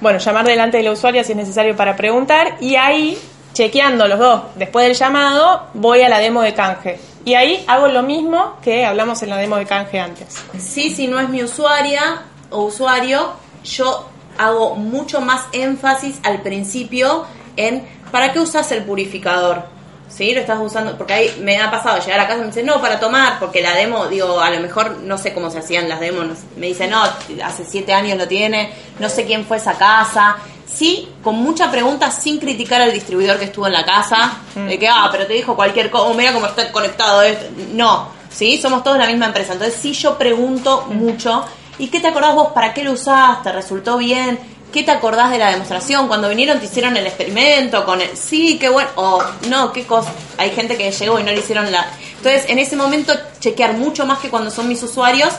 Bueno, 0.02 0.20
llamar 0.20 0.46
delante 0.46 0.78
del 0.78 0.90
usuario 0.90 1.24
si 1.24 1.32
es 1.32 1.38
necesario 1.38 1.76
para 1.76 1.96
preguntar 1.96 2.58
y 2.60 2.76
ahí, 2.76 3.18
chequeando 3.54 4.08
los 4.08 4.20
dos, 4.20 4.42
después 4.56 4.86
del 4.86 4.96
llamado, 4.96 5.68
voy 5.74 6.02
a 6.02 6.10
la 6.10 6.20
demo 6.20 6.42
de 6.42 6.54
canje. 6.54 7.00
Y 7.24 7.34
ahí 7.34 7.64
hago 7.68 7.88
lo 7.88 8.04
mismo 8.04 8.58
que 8.62 8.86
hablamos 8.86 9.24
en 9.24 9.30
la 9.32 9.38
demo 9.38 9.56
de 9.58 9.66
canje 9.66 10.00
antes. 10.00 10.38
Sí, 10.60 10.94
si 10.94 11.08
no 11.08 11.20
es 11.20 11.30
mi 11.30 11.44
usuaria 11.44 12.22
o 12.52 12.66
usuario, 12.66 13.34
yo 13.64 14.08
hago 14.38 14.76
mucho 14.76 15.22
más 15.22 15.46
énfasis 15.54 16.20
al 16.24 16.42
principio 16.42 17.26
en 17.56 17.88
¿para 18.12 18.32
qué 18.32 18.40
usas 18.40 18.72
el 18.72 18.84
purificador? 18.84 19.75
¿Sí? 20.16 20.34
Lo 20.34 20.40
estás 20.40 20.60
usando, 20.62 20.98
porque 20.98 21.14
ahí 21.14 21.38
me 21.42 21.60
ha 21.60 21.70
pasado 21.70 22.00
llegar 22.00 22.22
a 22.22 22.28
casa 22.28 22.38
y 22.38 22.42
me 22.42 22.48
dice, 22.48 22.64
no, 22.64 22.80
para 22.80 23.02
tomar, 23.02 23.38
porque 23.38 23.62
la 23.62 23.76
demo, 23.76 24.08
digo, 24.08 24.40
a 24.40 24.50
lo 24.50 24.62
mejor 24.62 25.00
no 25.04 25.18
sé 25.18 25.34
cómo 25.34 25.52
se 25.52 25.60
hacían 25.60 25.90
las 25.90 26.00
demos, 26.00 26.26
no 26.26 26.36
sé. 26.36 26.44
me 26.56 26.68
dice, 26.68 26.88
no, 26.88 27.04
hace 27.44 27.66
siete 27.68 27.92
años 27.92 28.18
lo 28.18 28.26
tiene, 28.26 28.74
no 29.00 29.10
sé 29.10 29.26
quién 29.26 29.46
fue 29.46 29.58
esa 29.58 29.74
casa. 29.74 30.38
Sí, 30.66 31.10
con 31.22 31.36
mucha 31.36 31.70
pregunta, 31.70 32.12
sin 32.12 32.40
criticar 32.40 32.82
al 32.82 32.94
distribuidor 32.94 33.38
que 33.38 33.46
estuvo 33.46 33.68
en 33.68 33.74
la 33.74 33.86
casa, 33.86 34.40
de 34.56 34.80
que, 34.80 34.88
ah, 34.88 35.10
pero 35.12 35.28
te 35.28 35.34
dijo 35.34 35.56
cualquier 35.56 35.90
cosa, 35.90 36.14
mira 36.14 36.32
cómo 36.32 36.48
está 36.48 36.72
conectado 36.72 37.22
esto. 37.22 37.46
No, 37.74 38.10
sí, 38.30 38.58
somos 38.62 38.84
todos 38.84 38.98
la 38.98 39.08
misma 39.08 39.28
empresa. 39.28 39.54
Entonces, 39.54 39.78
sí, 39.80 39.94
yo 39.94 40.18
pregunto 40.18 40.86
mucho, 40.90 41.46
¿y 41.78 41.88
qué 41.88 42.00
te 42.00 42.08
acordás 42.08 42.36
vos? 42.36 42.54
¿Para 42.54 42.74
qué 42.74 42.84
lo 42.84 42.94
usaste? 42.94 43.52
¿Resultó 43.52 43.98
bien? 43.98 44.40
¿Qué 44.76 44.84
te 44.84 44.92
acordás 44.92 45.32
de 45.32 45.38
la 45.38 45.52
demostración? 45.52 46.10
Cuando 46.10 46.28
vinieron 46.28 46.60
te 46.60 46.66
hicieron 46.66 46.98
el 46.98 47.08
experimento 47.08 47.86
con 47.86 48.02
el... 48.02 48.18
Sí, 48.18 48.58
qué 48.60 48.68
bueno. 48.68 48.90
O 48.96 49.24
no, 49.48 49.72
qué 49.72 49.86
cosa. 49.86 50.12
Hay 50.38 50.50
gente 50.50 50.76
que 50.76 50.92
llegó 50.92 51.18
y 51.18 51.24
no 51.24 51.32
le 51.32 51.40
hicieron 51.40 51.72
la... 51.72 51.88
Entonces, 52.18 52.50
en 52.50 52.60
ese 52.60 52.76
momento, 52.76 53.14
chequear 53.40 53.76
mucho 53.76 54.06
más 54.06 54.20
que 54.20 54.30
cuando 54.30 54.52
son 54.52 54.68
mis 54.68 54.84
usuarios, 54.84 55.30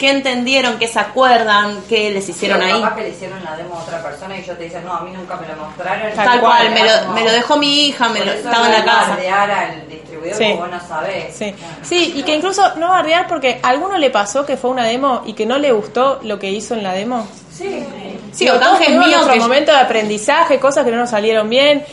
qué 0.00 0.10
entendieron, 0.10 0.78
qué 0.78 0.88
se 0.88 0.98
acuerdan, 0.98 1.82
qué 1.88 2.10
les 2.10 2.26
hicieron 2.28 2.58
Sí, 2.60 2.66
ahí. 2.70 2.80
Capaz 2.80 2.96
que 2.96 3.02
le 3.02 3.08
hicieron 3.10 3.44
la 3.44 3.54
demo 3.54 3.76
a 3.76 3.82
otra 3.82 4.02
persona 4.02 4.36
y 4.38 4.42
yo 4.42 4.54
te 4.56 4.64
dicen, 4.64 4.82
no, 4.84 4.94
a 4.94 5.00
mí 5.02 5.10
nunca 5.12 5.36
me 5.36 5.46
lo 5.46 5.56
mostraron. 5.56 6.12
Tal 6.16 6.40
cual, 6.40 6.70
me 6.70 6.82
lo, 6.82 7.00
Como- 7.02 7.12
me 7.12 7.24
lo 7.24 7.30
dejó 7.32 7.56
mi 7.58 7.86
hija, 7.86 8.08
me 8.08 8.24
lo, 8.24 8.32
estaba 8.32 8.66
en 8.66 8.72
la 8.72 8.78
no 8.80 8.84
casa. 8.86 9.10
bardear 9.10 9.50
al 9.50 9.88
distribuidor 9.88 10.36
Sí. 10.38 10.52
vos 10.58 10.70
no 10.70 10.80
sabés. 10.80 11.36
Sí. 11.36 11.54
sí, 11.82 12.14
y 12.16 12.22
que 12.22 12.34
incluso 12.34 12.74
no 12.76 12.88
bardear 12.88 13.28
porque 13.28 13.60
a 13.62 13.68
alguno 13.68 13.98
le 13.98 14.08
pasó 14.10 14.46
que 14.46 14.56
fue 14.56 14.70
una 14.70 14.84
demo 14.84 15.22
y 15.26 15.34
que 15.34 15.44
no 15.44 15.58
le 15.58 15.70
gustó 15.70 16.18
lo 16.22 16.38
que 16.38 16.50
hizo 16.50 16.72
en 16.74 16.82
la 16.82 16.94
demo. 16.94 17.28
Sí. 17.52 17.84
Sí, 18.32 18.44
Digo, 18.44 18.56
o 18.56 18.58
tuvimos 18.60 19.06
míos 19.06 19.10
nuestro 19.26 19.32
que- 19.34 19.40
momento 19.40 19.72
de 19.72 19.78
aprendizaje, 19.78 20.58
cosas 20.60 20.84
que 20.84 20.92
no 20.92 20.96
nos 20.98 21.10
salieron 21.10 21.50
bien, 21.50 21.84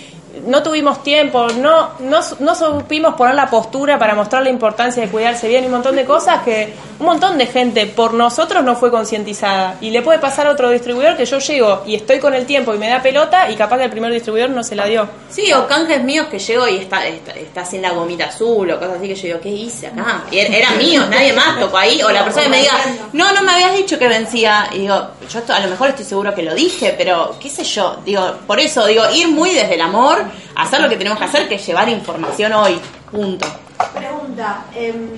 no 0.47 0.63
tuvimos 0.63 1.03
tiempo, 1.03 1.47
no, 1.49 1.91
no, 1.99 2.19
no 2.39 2.55
supimos 2.55 3.13
poner 3.15 3.35
la 3.35 3.49
postura 3.49 3.99
para 3.99 4.15
mostrar 4.15 4.43
la 4.43 4.49
importancia 4.49 5.03
de 5.03 5.09
cuidarse 5.09 5.47
bien 5.47 5.63
y 5.63 5.67
un 5.67 5.73
montón 5.73 5.95
de 5.95 6.05
cosas 6.05 6.41
que 6.43 6.73
un 6.99 7.05
montón 7.05 7.37
de 7.37 7.45
gente 7.45 7.85
por 7.85 8.13
nosotros 8.13 8.63
no 8.63 8.75
fue 8.75 8.89
concientizada. 8.89 9.75
Y 9.81 9.91
le 9.91 10.01
puede 10.01 10.19
pasar 10.19 10.47
a 10.47 10.51
otro 10.51 10.69
distribuidor 10.69 11.15
que 11.15 11.25
yo 11.25 11.39
llego 11.39 11.83
y 11.85 11.95
estoy 11.95 12.19
con 12.19 12.33
el 12.33 12.45
tiempo 12.45 12.73
y 12.73 12.77
me 12.77 12.89
da 12.89 13.01
pelota 13.01 13.49
y 13.51 13.55
capaz 13.55 13.77
que 13.77 13.83
el 13.83 13.91
primer 13.91 14.11
distribuidor 14.11 14.49
no 14.49 14.63
se 14.63 14.75
la 14.75 14.85
dio. 14.85 15.07
Sí, 15.29 15.51
o 15.53 15.67
canjes 15.67 16.03
míos 16.03 16.27
que 16.31 16.39
llego 16.39 16.67
y 16.67 16.77
está, 16.77 17.05
está, 17.07 17.65
sin 17.65 17.81
la 17.81 17.91
gomita 17.91 18.25
azul 18.25 18.71
o 18.71 18.79
cosas 18.79 18.97
así 18.97 19.07
que 19.07 19.15
yo 19.15 19.21
digo, 19.27 19.39
¿qué 19.41 19.49
hice 19.49 19.87
acá? 19.87 20.23
Y 20.31 20.37
er- 20.37 20.53
eran 20.53 20.77
míos, 20.77 21.05
nadie 21.09 21.33
más 21.33 21.59
tocó 21.59 21.77
ahí. 21.77 22.01
O 22.01 22.09
la 22.09 22.23
persona 22.23 22.45
que 22.45 22.49
me 22.49 22.61
diga, 22.61 22.73
no, 23.13 23.31
no 23.33 23.43
me 23.43 23.51
habías 23.51 23.75
dicho 23.75 23.99
que 23.99 24.07
vencía. 24.07 24.69
Y 24.73 24.79
digo, 24.79 24.95
yo 25.29 25.41
a 25.53 25.59
lo 25.59 25.67
mejor 25.69 25.89
estoy 25.89 26.05
seguro 26.05 26.33
que 26.33 26.41
lo 26.43 26.55
dije, 26.55 26.95
pero 26.97 27.35
qué 27.39 27.49
sé 27.49 27.63
yo. 27.63 27.97
Digo, 28.05 28.35
por 28.47 28.59
eso, 28.59 28.85
digo, 28.87 29.03
ir 29.13 29.27
muy 29.27 29.51
desde 29.53 29.75
el 29.75 29.81
amor, 29.81 30.23
hacer 30.55 30.81
lo 30.81 30.89
que 30.89 30.97
tenemos 30.97 31.19
que 31.19 31.25
hacer, 31.25 31.47
que 31.47 31.55
es 31.55 31.65
llevar 31.65 31.89
información 31.89 32.53
hoy. 32.53 32.79
Punto. 33.11 33.47
Pregunta, 33.93 34.65
em, 34.75 35.09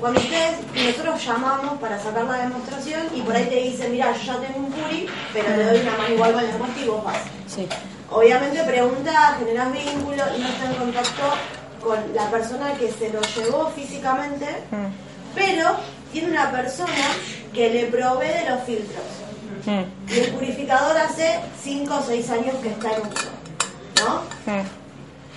cuando 0.00 0.20
ustedes, 0.20 0.58
nosotros 0.74 1.24
llamamos 1.24 1.78
para 1.80 1.98
sacar 1.98 2.24
la 2.24 2.38
demostración 2.38 3.02
y 3.14 3.22
por 3.22 3.34
ahí 3.34 3.46
te 3.46 3.56
dicen, 3.56 3.92
mira, 3.92 4.12
yo 4.12 4.32
ya 4.32 4.40
tengo 4.40 4.58
un 4.58 4.72
puri, 4.72 5.06
pero 5.32 5.56
le 5.56 5.64
doy 5.64 5.80
una 5.80 5.96
mano 5.96 6.14
igual 6.14 6.32
con 6.32 6.42
la 6.42 6.48
respuesta 6.48 6.80
y 6.80 6.88
vos 6.88 7.04
vas. 7.04 7.18
Sí. 7.46 7.68
Obviamente 8.10 8.62
pregunta, 8.62 9.36
generás 9.38 9.72
vínculo 9.72 10.22
y 10.36 10.40
no 10.40 10.48
está 10.48 10.66
en 10.66 10.74
contacto 10.74 11.22
con 11.82 11.98
la 12.14 12.30
persona 12.30 12.74
que 12.74 12.90
se 12.92 13.10
lo 13.10 13.20
llevó 13.20 13.70
físicamente, 13.70 14.46
pero 15.34 15.76
tiene 16.12 16.30
una 16.30 16.50
persona 16.50 16.92
que 17.52 17.70
le 17.70 17.86
provee 17.86 18.28
de 18.28 18.50
los 18.50 18.62
filtros. 18.64 19.04
Y 20.08 20.18
el 20.18 20.32
purificador 20.32 20.96
hace 20.96 21.40
5 21.62 21.94
o 21.94 22.02
6 22.02 22.30
años 22.30 22.54
que 22.62 22.68
está 22.68 22.88
en 22.92 23.00
uso. 23.00 23.28
¿No? 24.00 24.22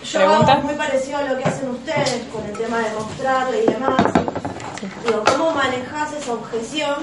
Yo 0.04 0.20
¿Pregunta? 0.20 0.54
hago 0.54 0.62
muy 0.64 0.76
parecido 0.76 1.18
a 1.18 1.22
lo 1.24 1.38
que 1.38 1.44
hacen 1.44 1.70
ustedes 1.70 2.22
con 2.32 2.46
el 2.46 2.54
tema 2.58 2.78
de 2.80 2.92
mostrarle 2.94 3.64
y 3.64 3.72
demás. 3.72 3.96
Digo, 5.06 5.24
¿cómo 5.26 5.52
manejás 5.52 6.14
esa 6.14 6.34
objeción? 6.34 6.96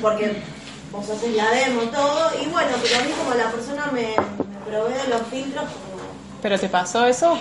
Porque 0.00 0.42
vos 0.90 1.08
haces 1.08 1.34
la 1.36 1.50
demo, 1.50 1.82
todo, 1.82 2.30
y 2.42 2.46
bueno, 2.46 2.70
pero 2.82 2.98
a 2.98 3.02
mí 3.02 3.10
como 3.12 3.34
la 3.34 3.50
persona 3.50 3.86
me, 3.92 4.08
me 4.08 4.70
provee 4.70 4.94
de 4.94 5.08
los 5.08 5.22
filtros, 5.30 5.64
como 5.64 5.96
¿Pero 6.42 6.58
te 6.58 6.68
pasó 6.68 7.06
eso? 7.06 7.38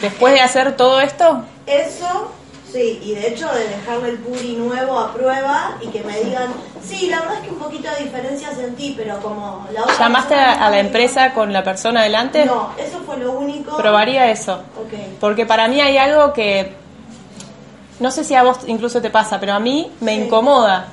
¿Después 0.00 0.34
de 0.34 0.40
hacer 0.40 0.76
todo 0.76 1.00
esto? 1.00 1.42
eso, 1.66 2.30
sí. 2.76 3.00
Y 3.02 3.14
de 3.14 3.28
hecho 3.28 3.48
de 3.52 3.68
dejarle 3.68 4.10
el 4.10 4.18
puri 4.18 4.56
nuevo 4.56 4.98
a 4.98 5.12
prueba 5.12 5.78
y 5.80 5.88
que 5.88 6.02
me 6.02 6.20
digan, 6.20 6.48
sí, 6.84 7.08
la 7.08 7.20
verdad 7.20 7.36
es 7.36 7.40
que 7.42 7.50
un 7.50 7.58
poquito 7.58 7.88
de 7.90 8.04
diferencia 8.04 8.52
sentí, 8.54 8.94
pero 8.96 9.18
como 9.20 9.66
la 9.72 9.82
otra 9.82 9.98
¿Llamaste 9.98 10.34
a 10.34 10.70
la 10.70 10.78
empresa 10.78 11.32
con 11.32 11.52
la 11.52 11.64
persona 11.64 12.02
delante? 12.02 12.44
No, 12.44 12.70
eso 12.78 13.00
fue 13.06 13.16
lo 13.18 13.32
único. 13.32 13.76
Probaría 13.76 14.30
eso. 14.30 14.60
Porque 15.20 15.46
para 15.46 15.68
mí 15.68 15.80
hay 15.80 15.96
algo 15.96 16.32
que, 16.32 16.74
no 18.00 18.10
sé 18.10 18.24
si 18.24 18.34
a 18.34 18.42
vos 18.42 18.58
incluso 18.66 19.00
te 19.00 19.10
pasa, 19.10 19.40
pero 19.40 19.54
a 19.54 19.60
mí 19.60 19.90
me 20.00 20.14
incomoda 20.14 20.88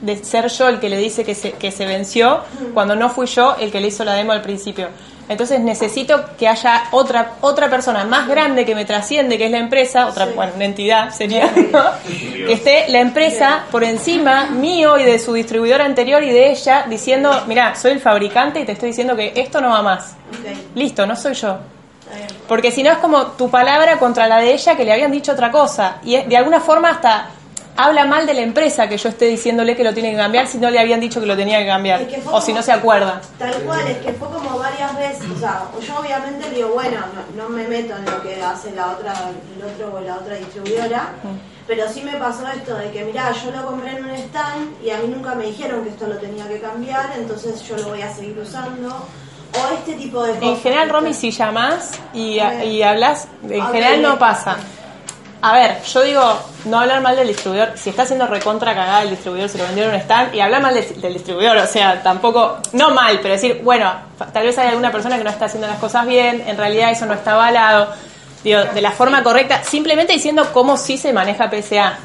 de 0.00 0.22
ser 0.24 0.48
yo 0.48 0.68
el 0.68 0.78
que 0.78 0.88
le 0.88 0.98
dice 0.98 1.24
que 1.24 1.34
se, 1.34 1.52
que 1.52 1.70
se 1.70 1.86
venció 1.86 2.40
cuando 2.74 2.96
no 2.96 3.08
fui 3.08 3.26
yo 3.26 3.56
el 3.58 3.70
que 3.70 3.80
le 3.80 3.88
hizo 3.88 4.04
la 4.04 4.14
demo 4.14 4.32
al 4.32 4.42
principio. 4.42 4.88
Entonces 5.28 5.60
necesito 5.60 6.24
que 6.38 6.46
haya 6.46 6.84
otra 6.92 7.32
otra 7.40 7.68
persona 7.68 8.04
más 8.04 8.28
grande 8.28 8.64
que 8.64 8.74
me 8.74 8.84
trasciende, 8.84 9.38
que 9.38 9.46
es 9.46 9.50
la 9.50 9.58
empresa, 9.58 10.06
otra 10.06 10.26
bueno, 10.26 10.52
una 10.54 10.64
entidad 10.64 11.10
sería, 11.12 11.50
¿no? 11.72 11.84
que 12.06 12.52
esté 12.52 12.88
la 12.88 13.00
empresa 13.00 13.64
por 13.70 13.82
encima 13.82 14.46
mío 14.46 14.98
y 14.98 15.04
de 15.04 15.18
su 15.18 15.32
distribuidor 15.32 15.82
anterior 15.82 16.22
y 16.22 16.30
de 16.30 16.50
ella 16.50 16.86
diciendo, 16.88 17.30
mira, 17.46 17.74
soy 17.74 17.92
el 17.92 18.00
fabricante 18.00 18.60
y 18.60 18.64
te 18.64 18.72
estoy 18.72 18.90
diciendo 18.90 19.16
que 19.16 19.32
esto 19.34 19.60
no 19.60 19.70
va 19.70 19.82
más. 19.82 20.16
Listo, 20.74 21.06
no 21.06 21.16
soy 21.16 21.34
yo. 21.34 21.58
Porque 22.46 22.70
si 22.70 22.82
no 22.82 22.90
es 22.90 22.98
como 22.98 23.26
tu 23.32 23.50
palabra 23.50 23.98
contra 23.98 24.28
la 24.28 24.38
de 24.38 24.52
ella 24.54 24.76
que 24.76 24.84
le 24.84 24.92
habían 24.92 25.10
dicho 25.10 25.32
otra 25.32 25.50
cosa. 25.50 25.96
Y 26.04 26.16
de 26.22 26.36
alguna 26.36 26.60
forma 26.60 26.90
hasta 26.90 27.30
habla 27.76 28.06
mal 28.06 28.26
de 28.26 28.34
la 28.34 28.40
empresa 28.40 28.88
que 28.88 28.96
yo 28.96 29.08
esté 29.08 29.26
diciéndole 29.26 29.76
que 29.76 29.84
lo 29.84 29.92
tiene 29.92 30.10
que 30.10 30.16
cambiar 30.16 30.46
si 30.46 30.58
no 30.58 30.70
le 30.70 30.78
habían 30.78 31.00
dicho 31.00 31.20
que 31.20 31.26
lo 31.26 31.36
tenía 31.36 31.58
que 31.58 31.66
cambiar. 31.66 32.02
Es 32.02 32.08
que 32.08 32.20
fue 32.20 32.32
O 32.32 32.40
si 32.40 32.52
no 32.52 32.62
se 32.62 32.72
acuerda. 32.72 33.20
Tal 33.38 33.54
cual, 33.62 33.86
es 33.86 33.98
que 33.98 34.12
fue 34.12 34.28
como 34.28 34.58
varias 34.58 34.96
veces, 34.96 35.24
o 35.34 35.38
sea, 35.38 35.62
yo 35.86 35.98
obviamente 35.98 36.50
digo, 36.50 36.70
bueno, 36.70 36.98
no, 37.36 37.44
no 37.44 37.48
me 37.48 37.66
meto 37.68 37.96
en 37.96 38.04
lo 38.04 38.22
que 38.22 38.42
hace 38.42 38.72
la 38.72 38.92
otra, 38.92 39.12
el 39.56 39.64
otro 39.64 39.96
o 39.96 40.00
la 40.00 40.16
otra 40.16 40.36
distribuidora, 40.36 41.10
pero 41.66 41.88
sí 41.88 42.02
me 42.02 42.12
pasó 42.12 42.46
esto 42.48 42.76
de 42.76 42.90
que, 42.90 43.04
mirá, 43.04 43.32
yo 43.32 43.50
lo 43.50 43.66
compré 43.66 43.96
en 43.96 44.04
un 44.04 44.10
stand 44.10 44.84
y 44.84 44.90
a 44.90 44.98
mí 44.98 45.08
nunca 45.08 45.34
me 45.34 45.46
dijeron 45.46 45.82
que 45.84 45.90
esto 45.90 46.06
lo 46.06 46.16
tenía 46.16 46.46
que 46.48 46.60
cambiar, 46.60 47.12
entonces 47.16 47.62
yo 47.68 47.76
lo 47.76 47.88
voy 47.88 48.02
a 48.02 48.12
seguir 48.12 48.38
usando, 48.38 48.88
o 48.88 49.74
este 49.74 49.94
tipo 49.94 50.22
de 50.22 50.34
cosas. 50.34 50.48
En 50.48 50.60
general, 50.60 50.90
Romy, 50.90 51.14
si 51.14 51.30
llamás 51.30 51.92
y, 52.12 52.38
y 52.38 52.82
hablas, 52.82 53.28
en 53.48 53.66
general 53.66 54.02
no 54.02 54.18
pasa. 54.18 54.56
A 55.42 55.52
ver, 55.52 55.82
yo 55.84 56.02
digo, 56.02 56.40
no 56.64 56.80
hablar 56.80 57.00
mal 57.02 57.14
del 57.14 57.28
distribuidor. 57.28 57.72
Si 57.76 57.90
está 57.90 58.02
haciendo 58.02 58.26
recontra 58.26 58.74
cagada 58.74 59.02
el 59.02 59.10
distribuidor, 59.10 59.48
se 59.48 59.58
lo 59.58 59.64
vendieron 59.64 59.92
en 59.92 59.96
un 60.00 60.02
stand 60.02 60.34
y 60.34 60.40
hablar 60.40 60.62
mal 60.62 60.74
del, 60.74 61.00
del 61.00 61.12
distribuidor, 61.12 61.56
o 61.58 61.66
sea, 61.66 62.02
tampoco, 62.02 62.58
no 62.72 62.90
mal, 62.90 63.18
pero 63.20 63.34
decir, 63.34 63.60
bueno, 63.62 63.92
tal 64.32 64.44
vez 64.44 64.56
hay 64.58 64.68
alguna 64.68 64.90
persona 64.90 65.18
que 65.18 65.24
no 65.24 65.30
está 65.30 65.44
haciendo 65.44 65.68
las 65.68 65.78
cosas 65.78 66.06
bien, 66.06 66.42
en 66.46 66.56
realidad 66.56 66.90
eso 66.90 67.04
no 67.06 67.14
está 67.14 67.32
avalado, 67.32 67.92
digo, 68.42 68.60
de 68.64 68.80
la 68.80 68.90
forma 68.92 69.22
correcta, 69.22 69.62
simplemente 69.62 70.14
diciendo 70.14 70.48
cómo 70.52 70.76
sí 70.76 70.96
se 70.98 71.12
maneja 71.12 71.50
PSA, 71.50 71.98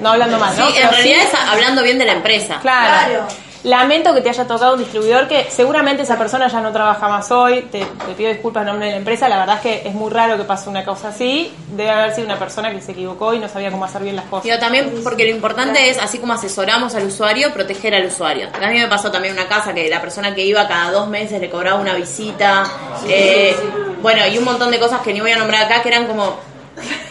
no 0.00 0.08
hablando 0.10 0.38
mal, 0.38 0.54
Sí, 0.54 0.60
¿no? 0.62 0.68
en 0.68 0.74
Pero 0.74 0.90
realidad 0.90 1.18
sí- 1.20 1.26
es 1.36 1.48
hablando 1.48 1.82
bien 1.82 1.98
de 1.98 2.04
la 2.06 2.12
empresa. 2.12 2.58
Claro. 2.62 3.26
Lamento 3.64 4.14
que 4.14 4.20
te 4.20 4.28
haya 4.28 4.46
tocado 4.46 4.74
un 4.74 4.78
distribuidor 4.78 5.26
que 5.26 5.50
seguramente 5.50 6.04
esa 6.04 6.16
persona 6.16 6.46
ya 6.46 6.60
no 6.60 6.72
trabaja 6.72 7.08
más 7.08 7.30
hoy. 7.32 7.62
Te, 7.62 7.84
pido 8.16 8.30
disculpas 8.30 8.62
en 8.62 8.68
nombre 8.68 8.86
de 8.86 8.92
la 8.92 8.98
empresa. 8.98 9.28
La 9.28 9.38
verdad 9.38 9.56
es 9.56 9.62
que 9.62 9.88
es 9.88 9.94
muy 9.94 10.10
raro 10.10 10.36
que 10.36 10.44
pase 10.44 10.70
una 10.70 10.84
cosa 10.84 11.08
así. 11.08 11.52
Debe 11.72 11.90
haber 11.90 12.14
sido 12.14 12.26
una 12.26 12.38
persona 12.38 12.70
que 12.70 12.80
se 12.80 12.92
equivocó 12.92 13.34
y 13.34 13.40
no 13.40 13.48
sabía 13.48 13.70
cómo 13.72 13.84
hacer 13.84 14.02
bien 14.02 14.14
las 14.14 14.26
cosas. 14.26 14.44
Digo, 14.44 14.58
también 14.58 15.00
porque 15.02 15.24
lo 15.24 15.30
importante 15.30 15.90
es, 15.90 15.98
así 15.98 16.18
como 16.18 16.34
asesoramos 16.34 16.94
al 16.94 17.04
usuario, 17.04 17.52
proteger 17.52 17.94
al 17.96 18.06
usuario. 18.06 18.48
A 18.62 18.68
mí 18.68 18.78
me 18.78 18.86
pasó 18.86 19.10
también 19.10 19.34
una 19.34 19.48
casa 19.48 19.74
que 19.74 19.88
la 19.88 20.00
persona 20.00 20.34
que 20.34 20.44
iba 20.44 20.68
cada 20.68 20.92
dos 20.92 21.08
meses 21.08 21.40
le 21.40 21.50
cobraba 21.50 21.80
una 21.80 21.94
visita. 21.94 22.64
Eh. 23.08 23.56
Bueno, 24.00 24.24
y 24.28 24.38
un 24.38 24.44
montón 24.44 24.70
de 24.70 24.78
cosas 24.78 25.00
que 25.00 25.12
ni 25.12 25.20
voy 25.20 25.32
a 25.32 25.36
nombrar 25.36 25.64
acá 25.64 25.82
que 25.82 25.88
eran 25.88 26.06
como. 26.06 26.38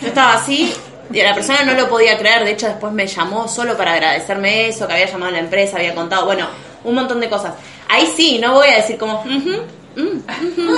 Yo 0.02 0.08
estaba 0.08 0.36
así. 0.36 0.74
Y 1.12 1.22
la 1.22 1.34
persona 1.34 1.64
no 1.64 1.74
lo 1.74 1.88
podía 1.90 2.18
creer, 2.18 2.44
de 2.44 2.52
hecho 2.52 2.68
después 2.68 2.92
me 2.94 3.08
llamó 3.08 3.48
solo 3.48 3.78
para 3.78 3.94
agradecerme 3.94 4.68
eso, 4.68 4.88
que 4.88 4.94
había 4.94 5.06
llamado 5.06 5.30
a 5.30 5.32
la 5.34 5.40
empresa, 5.40 5.78
había 5.78 5.96
contado, 5.96 6.26
bueno, 6.26 6.48
un 6.84 6.96
montón 6.96 7.20
de 7.20 7.30
cosas. 7.30 7.54
Ahí 7.90 8.12
sí, 8.16 8.40
no 8.40 8.54
voy 8.54 8.68
a 8.68 8.76
decir 8.78 8.98
como, 8.98 9.22
"Ujú, 9.22 9.62
mm, 9.96 10.02
ujú". 10.02 10.78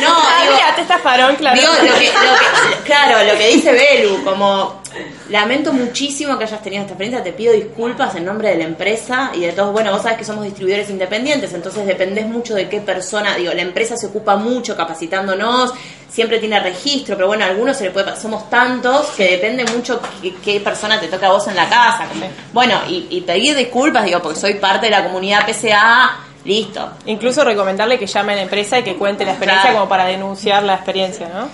No, 0.00 0.08
Ah, 0.08 0.40
digo, 0.42 0.54
mira, 0.54 0.74
te 0.74 0.82
estafaron, 0.82 1.36
claro. 1.36 1.60
Digo, 1.60 1.72
lo 1.72 1.80
que, 1.98 2.06
lo 2.06 2.74
que- 2.76 2.82
claro, 2.84 3.24
lo 3.32 3.38
que 3.38 3.48
dice 3.48 3.72
Belu, 3.72 4.22
como 4.24 4.82
lamento 5.30 5.72
muchísimo 5.72 6.36
que 6.38 6.44
hayas 6.44 6.62
tenido 6.62 6.82
esta 6.82 6.92
experiencia, 6.94 7.22
te 7.24 7.32
pido 7.32 7.52
disculpas 7.52 8.14
en 8.14 8.24
nombre 8.24 8.50
de 8.50 8.56
la 8.56 8.64
empresa 8.64 9.30
y 9.34 9.40
de 9.40 9.52
todos, 9.52 9.72
bueno, 9.72 9.90
vos 9.92 10.02
sabés 10.02 10.18
que 10.18 10.24
somos 10.24 10.44
distribuidores 10.44 10.90
independientes, 10.90 11.52
entonces 11.54 11.86
dependés 11.86 12.26
mucho 12.26 12.54
de 12.54 12.68
qué 12.68 12.80
persona, 12.80 13.34
digo, 13.36 13.52
la 13.52 13.62
empresa 13.62 13.96
se 13.96 14.06
ocupa 14.06 14.36
mucho 14.36 14.76
capacitándonos, 14.76 15.72
siempre 16.08 16.38
tiene 16.38 16.60
registro, 16.60 17.16
pero 17.16 17.26
bueno, 17.26 17.44
a 17.44 17.48
algunos 17.48 17.76
se 17.76 17.84
le 17.84 17.90
puede, 17.90 18.14
somos 18.16 18.48
tantos 18.48 19.06
que 19.16 19.32
depende 19.32 19.64
mucho 19.64 20.00
qué, 20.22 20.34
qué 20.44 20.60
persona 20.60 21.00
te 21.00 21.08
toca 21.08 21.26
a 21.26 21.32
vos 21.32 21.46
en 21.48 21.56
la 21.56 21.68
casa. 21.68 22.06
Bueno, 22.52 22.78
y, 22.88 23.06
y 23.10 23.20
pedir 23.22 23.56
disculpas, 23.56 24.04
digo, 24.04 24.20
porque 24.22 24.38
soy 24.38 24.54
parte 24.54 24.86
de 24.86 24.90
la 24.92 25.02
comunidad 25.04 25.46
PCA, 25.46 26.18
listo. 26.44 26.88
Incluso 27.06 27.42
recomendarle 27.42 27.98
que 27.98 28.06
llame 28.06 28.34
a 28.34 28.36
la 28.36 28.42
empresa 28.42 28.78
y 28.78 28.82
que 28.84 28.94
cuente 28.96 29.24
la 29.24 29.32
experiencia 29.32 29.62
Claro. 29.70 29.78
como 29.78 29.88
para 29.88 30.04
denunciar 30.04 30.62
la 30.62 30.74
experiencia, 30.74 31.28
¿no? 31.28 31.48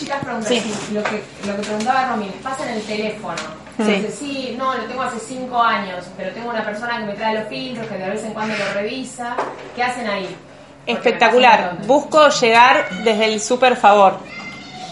Chicas 0.00 0.24
preguntas, 0.24 0.48
Sí. 0.48 0.74
lo, 0.92 1.02
que, 1.04 1.22
lo 1.46 1.56
que 1.56 1.62
preguntaba 1.62 2.06
Romy, 2.08 2.26
les 2.26 2.34
pasa 2.36 2.64
en 2.68 2.76
el 2.78 2.82
teléfono. 2.82 3.36
Sí. 3.76 3.84
Dice, 3.84 4.10
sí, 4.10 4.54
no, 4.58 4.74
lo 4.74 4.84
tengo 4.84 5.02
hace 5.02 5.18
cinco 5.20 5.62
años, 5.62 6.04
pero 6.16 6.32
tengo 6.32 6.50
una 6.50 6.64
persona 6.64 6.98
que 6.98 7.04
me 7.04 7.12
trae 7.14 7.34
los 7.38 7.48
filtros, 7.48 7.86
que 7.86 7.94
de 7.98 8.10
vez 8.10 8.24
en 8.24 8.32
cuando 8.32 8.54
lo 8.56 8.72
revisa. 8.74 9.36
¿Qué 9.76 9.82
hacen 9.82 10.06
ahí? 10.08 10.34
Espectacular. 10.86 11.76
Busco 11.86 12.28
llegar 12.30 12.88
desde 13.04 13.26
el 13.26 13.40
super 13.40 13.76
favor. 13.76 14.18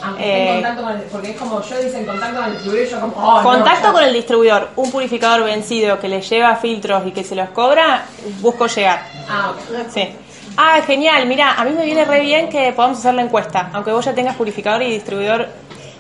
Aunque 0.03 0.23
Eh, 0.23 0.39
esté 0.39 0.49
en 0.49 0.55
contacto 0.63 0.83
con 0.85 0.93
el, 0.93 1.03
porque 1.09 1.31
es 1.33 1.37
como 1.37 1.61
yo 1.63 1.77
dice 1.83 1.99
en 1.99 2.07
contacto 2.07 2.37
con 2.37 2.45
el 2.45 2.53
distribuidor 2.53 2.89
yo 2.89 3.01
como, 3.01 3.17
oh, 3.17 3.37
no, 3.39 3.43
Contacto 3.43 3.87
yo- 3.89 3.93
con 3.95 4.05
el 4.05 4.13
distribuidor, 4.13 4.69
un 4.77 4.91
purificador 4.93 5.43
vencido 5.45 5.99
que 5.99 6.09
le 6.09 6.21
lleva 6.23 6.55
filtros 6.57 7.05
y 7.07 7.11
que 7.11 7.25
se 7.25 7.35
los 7.35 7.49
cobra, 7.51 8.05
busco 8.41 8.67
llegar. 8.69 9.03
Ah, 9.29 9.51
ok. 9.53 9.91
Sí. 9.93 10.09
Ah, 10.61 10.83
genial, 10.85 11.25
mira, 11.27 11.53
a 11.53 11.63
mí 11.63 11.71
me 11.71 11.85
viene 11.85 12.05
re 12.05 12.19
bien 12.19 12.49
que 12.49 12.73
podamos 12.73 12.99
hacer 12.99 13.15
la 13.15 13.23
encuesta, 13.23 13.71
aunque 13.73 13.93
vos 13.93 14.05
ya 14.05 14.13
tengas 14.13 14.35
purificador 14.35 14.83
y 14.83 14.91
distribuidor. 14.91 15.47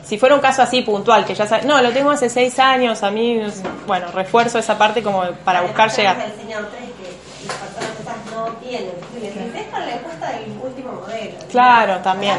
Si 0.02 0.18
fuera 0.18 0.34
un 0.34 0.40
caso 0.40 0.62
así 0.62 0.82
puntual, 0.82 1.24
que 1.24 1.32
ya 1.32 1.46
sabes, 1.46 1.64
no, 1.64 1.80
lo 1.80 1.92
tengo 1.92 2.10
hace 2.10 2.28
seis 2.28 2.58
años, 2.58 3.04
a 3.04 3.10
mí, 3.12 3.40
bueno, 3.86 4.10
refuerzo 4.10 4.58
esa 4.58 4.76
parte 4.76 5.00
como 5.00 5.22
para 5.44 5.60
buscar 5.60 5.92
llegar. 5.92 6.20
enseñado 6.20 6.66
tres 6.76 6.90
que 6.90 7.46
las 7.46 7.56
personas 7.56 8.00
esas 8.00 8.34
no 8.34 8.46
tienen. 8.54 8.90
Y 9.16 9.20
les 9.20 9.32
dices, 9.32 9.54
es 9.54 9.66
para 9.68 9.86
la 9.86 9.94
encuesta 9.94 10.32
del 10.32 10.50
último 10.60 10.92
modelo. 10.92 11.38
Claro, 11.52 11.98
también. 11.98 12.38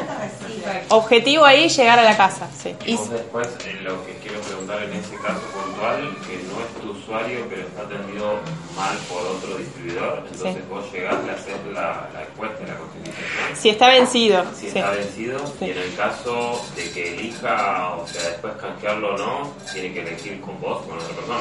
Objetivo 0.89 1.45
ahí, 1.45 1.69
llegar 1.69 1.99
a 1.99 2.03
la 2.03 2.17
casa, 2.17 2.49
sí. 2.61 2.75
Vos 2.97 3.09
después, 3.11 3.47
eh, 3.65 3.79
lo 3.81 4.05
que 4.05 4.15
quiero 4.15 4.41
preguntar 4.41 4.83
en 4.83 4.91
ese 4.91 5.15
caso 5.15 5.39
puntual, 5.53 6.17
que 6.27 6.43
no 6.43 6.59
es 6.59 6.81
tu 6.81 6.98
usuario, 7.09 7.45
pero 7.49 7.61
está 7.63 7.81
atendido 7.81 8.39
mal 8.75 8.95
por 9.09 9.21
otro 9.25 9.57
distribuidor, 9.57 10.19
entonces 10.31 10.55
Sí. 10.55 10.61
vos 10.69 10.91
llegás, 10.91 11.15
le 11.25 11.31
haces 11.31 11.55
la, 11.73 12.07
la 12.13 12.21
encuesta, 12.23 12.65
la 12.67 12.75
cotización. 12.75 13.55
Si 13.55 13.69
está 13.69 13.87
vencido, 13.89 14.43
Si 14.53 14.61
sí. 14.61 14.77
está 14.77 14.91
vencido, 14.91 15.39
y 15.61 15.69
en 15.71 15.77
el 15.77 15.95
caso 15.95 16.65
de 16.75 16.91
que 16.91 17.13
elija, 17.15 17.95
o 17.95 18.07
sea, 18.07 18.23
después 18.29 18.53
canjearlo 18.61 19.15
o 19.15 19.17
no, 19.17 19.53
tiene 19.73 19.93
que 19.93 20.01
elegir 20.01 20.39
con 20.41 20.59
vos, 20.61 20.85
con 20.85 20.97
otra 20.97 21.15
persona. 21.15 21.39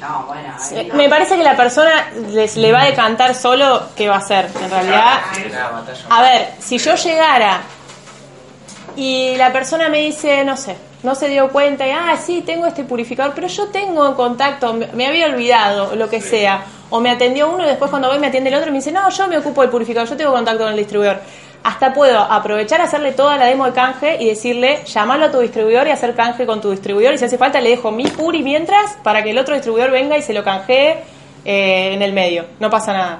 No, 0.00 0.24
bueno. 0.28 0.54
ahí 0.58 0.86
no. 0.86 0.94
Me 0.94 1.08
parece 1.08 1.36
que 1.36 1.42
la 1.42 1.56
persona 1.56 2.10
les, 2.30 2.56
le 2.56 2.70
va 2.72 2.82
a 2.82 2.84
decantar 2.86 3.34
solo 3.34 3.88
qué 3.96 4.08
va 4.08 4.14
a 4.14 4.18
hacer. 4.18 4.48
En 4.62 4.70
realidad, 4.70 5.20
a 6.08 6.22
ver, 6.22 6.52
si 6.60 6.78
yo 6.78 6.94
llegara 6.94 7.60
y 8.96 9.36
la 9.36 9.52
persona 9.52 9.88
me 9.88 9.98
dice, 9.98 10.44
no 10.44 10.56
sé, 10.56 10.76
no 11.02 11.14
se 11.14 11.28
dio 11.28 11.48
cuenta 11.50 11.86
y, 11.86 11.90
ah, 11.90 12.16
sí, 12.20 12.42
tengo 12.44 12.66
este 12.66 12.84
purificador, 12.84 13.32
pero 13.34 13.46
yo 13.46 13.68
tengo 13.68 14.06
en 14.06 14.14
contacto, 14.14 14.74
me, 14.94 15.06
había 15.06 15.26
olvidado, 15.26 15.94
lo 15.94 16.08
que 16.08 16.20
sea, 16.20 16.64
o 16.90 17.00
me 17.00 17.10
atendió 17.10 17.50
uno 17.50 17.64
y 17.64 17.66
después 17.66 17.90
cuando 17.90 18.08
voy 18.08 18.18
me 18.18 18.26
atiende 18.26 18.50
el 18.50 18.56
otro 18.56 18.68
y 18.68 18.72
me 18.72 18.78
dice, 18.78 18.92
no, 18.92 19.08
yo 19.10 19.28
me 19.28 19.38
ocupo 19.38 19.60
del 19.62 19.70
purificador, 19.70 20.08
yo 20.08 20.16
tengo 20.16 20.32
contacto 20.32 20.64
con 20.64 20.72
el 20.72 20.78
distribuidor. 20.78 21.20
Hasta 21.62 21.92
puedo 21.92 22.18
aprovechar, 22.18 22.80
hacerle 22.80 23.12
toda 23.12 23.36
la 23.36 23.46
demo 23.46 23.66
de 23.66 23.72
canje 23.72 24.16
y 24.20 24.26
decirle, 24.26 24.80
llamarlo 24.86 25.26
a 25.26 25.30
tu 25.30 25.40
distribuidor 25.40 25.86
y 25.88 25.90
hacer 25.90 26.14
canje 26.14 26.46
con 26.46 26.60
tu 26.60 26.70
distribuidor. 26.70 27.14
Y 27.14 27.18
si 27.18 27.24
hace 27.24 27.36
falta, 27.36 27.60
le 27.60 27.70
dejo 27.70 27.90
mi 27.90 28.04
puri 28.04 28.42
mientras 28.42 28.92
para 29.02 29.22
que 29.22 29.30
el 29.30 29.38
otro 29.38 29.54
distribuidor 29.54 29.90
venga 29.90 30.16
y 30.16 30.22
se 30.22 30.32
lo 30.32 30.44
canjee 30.44 30.98
eh, 31.44 31.94
en 31.94 32.02
el 32.02 32.12
medio. 32.12 32.44
No 32.60 32.70
pasa 32.70 32.92
nada. 32.92 33.18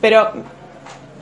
Pero 0.00 0.32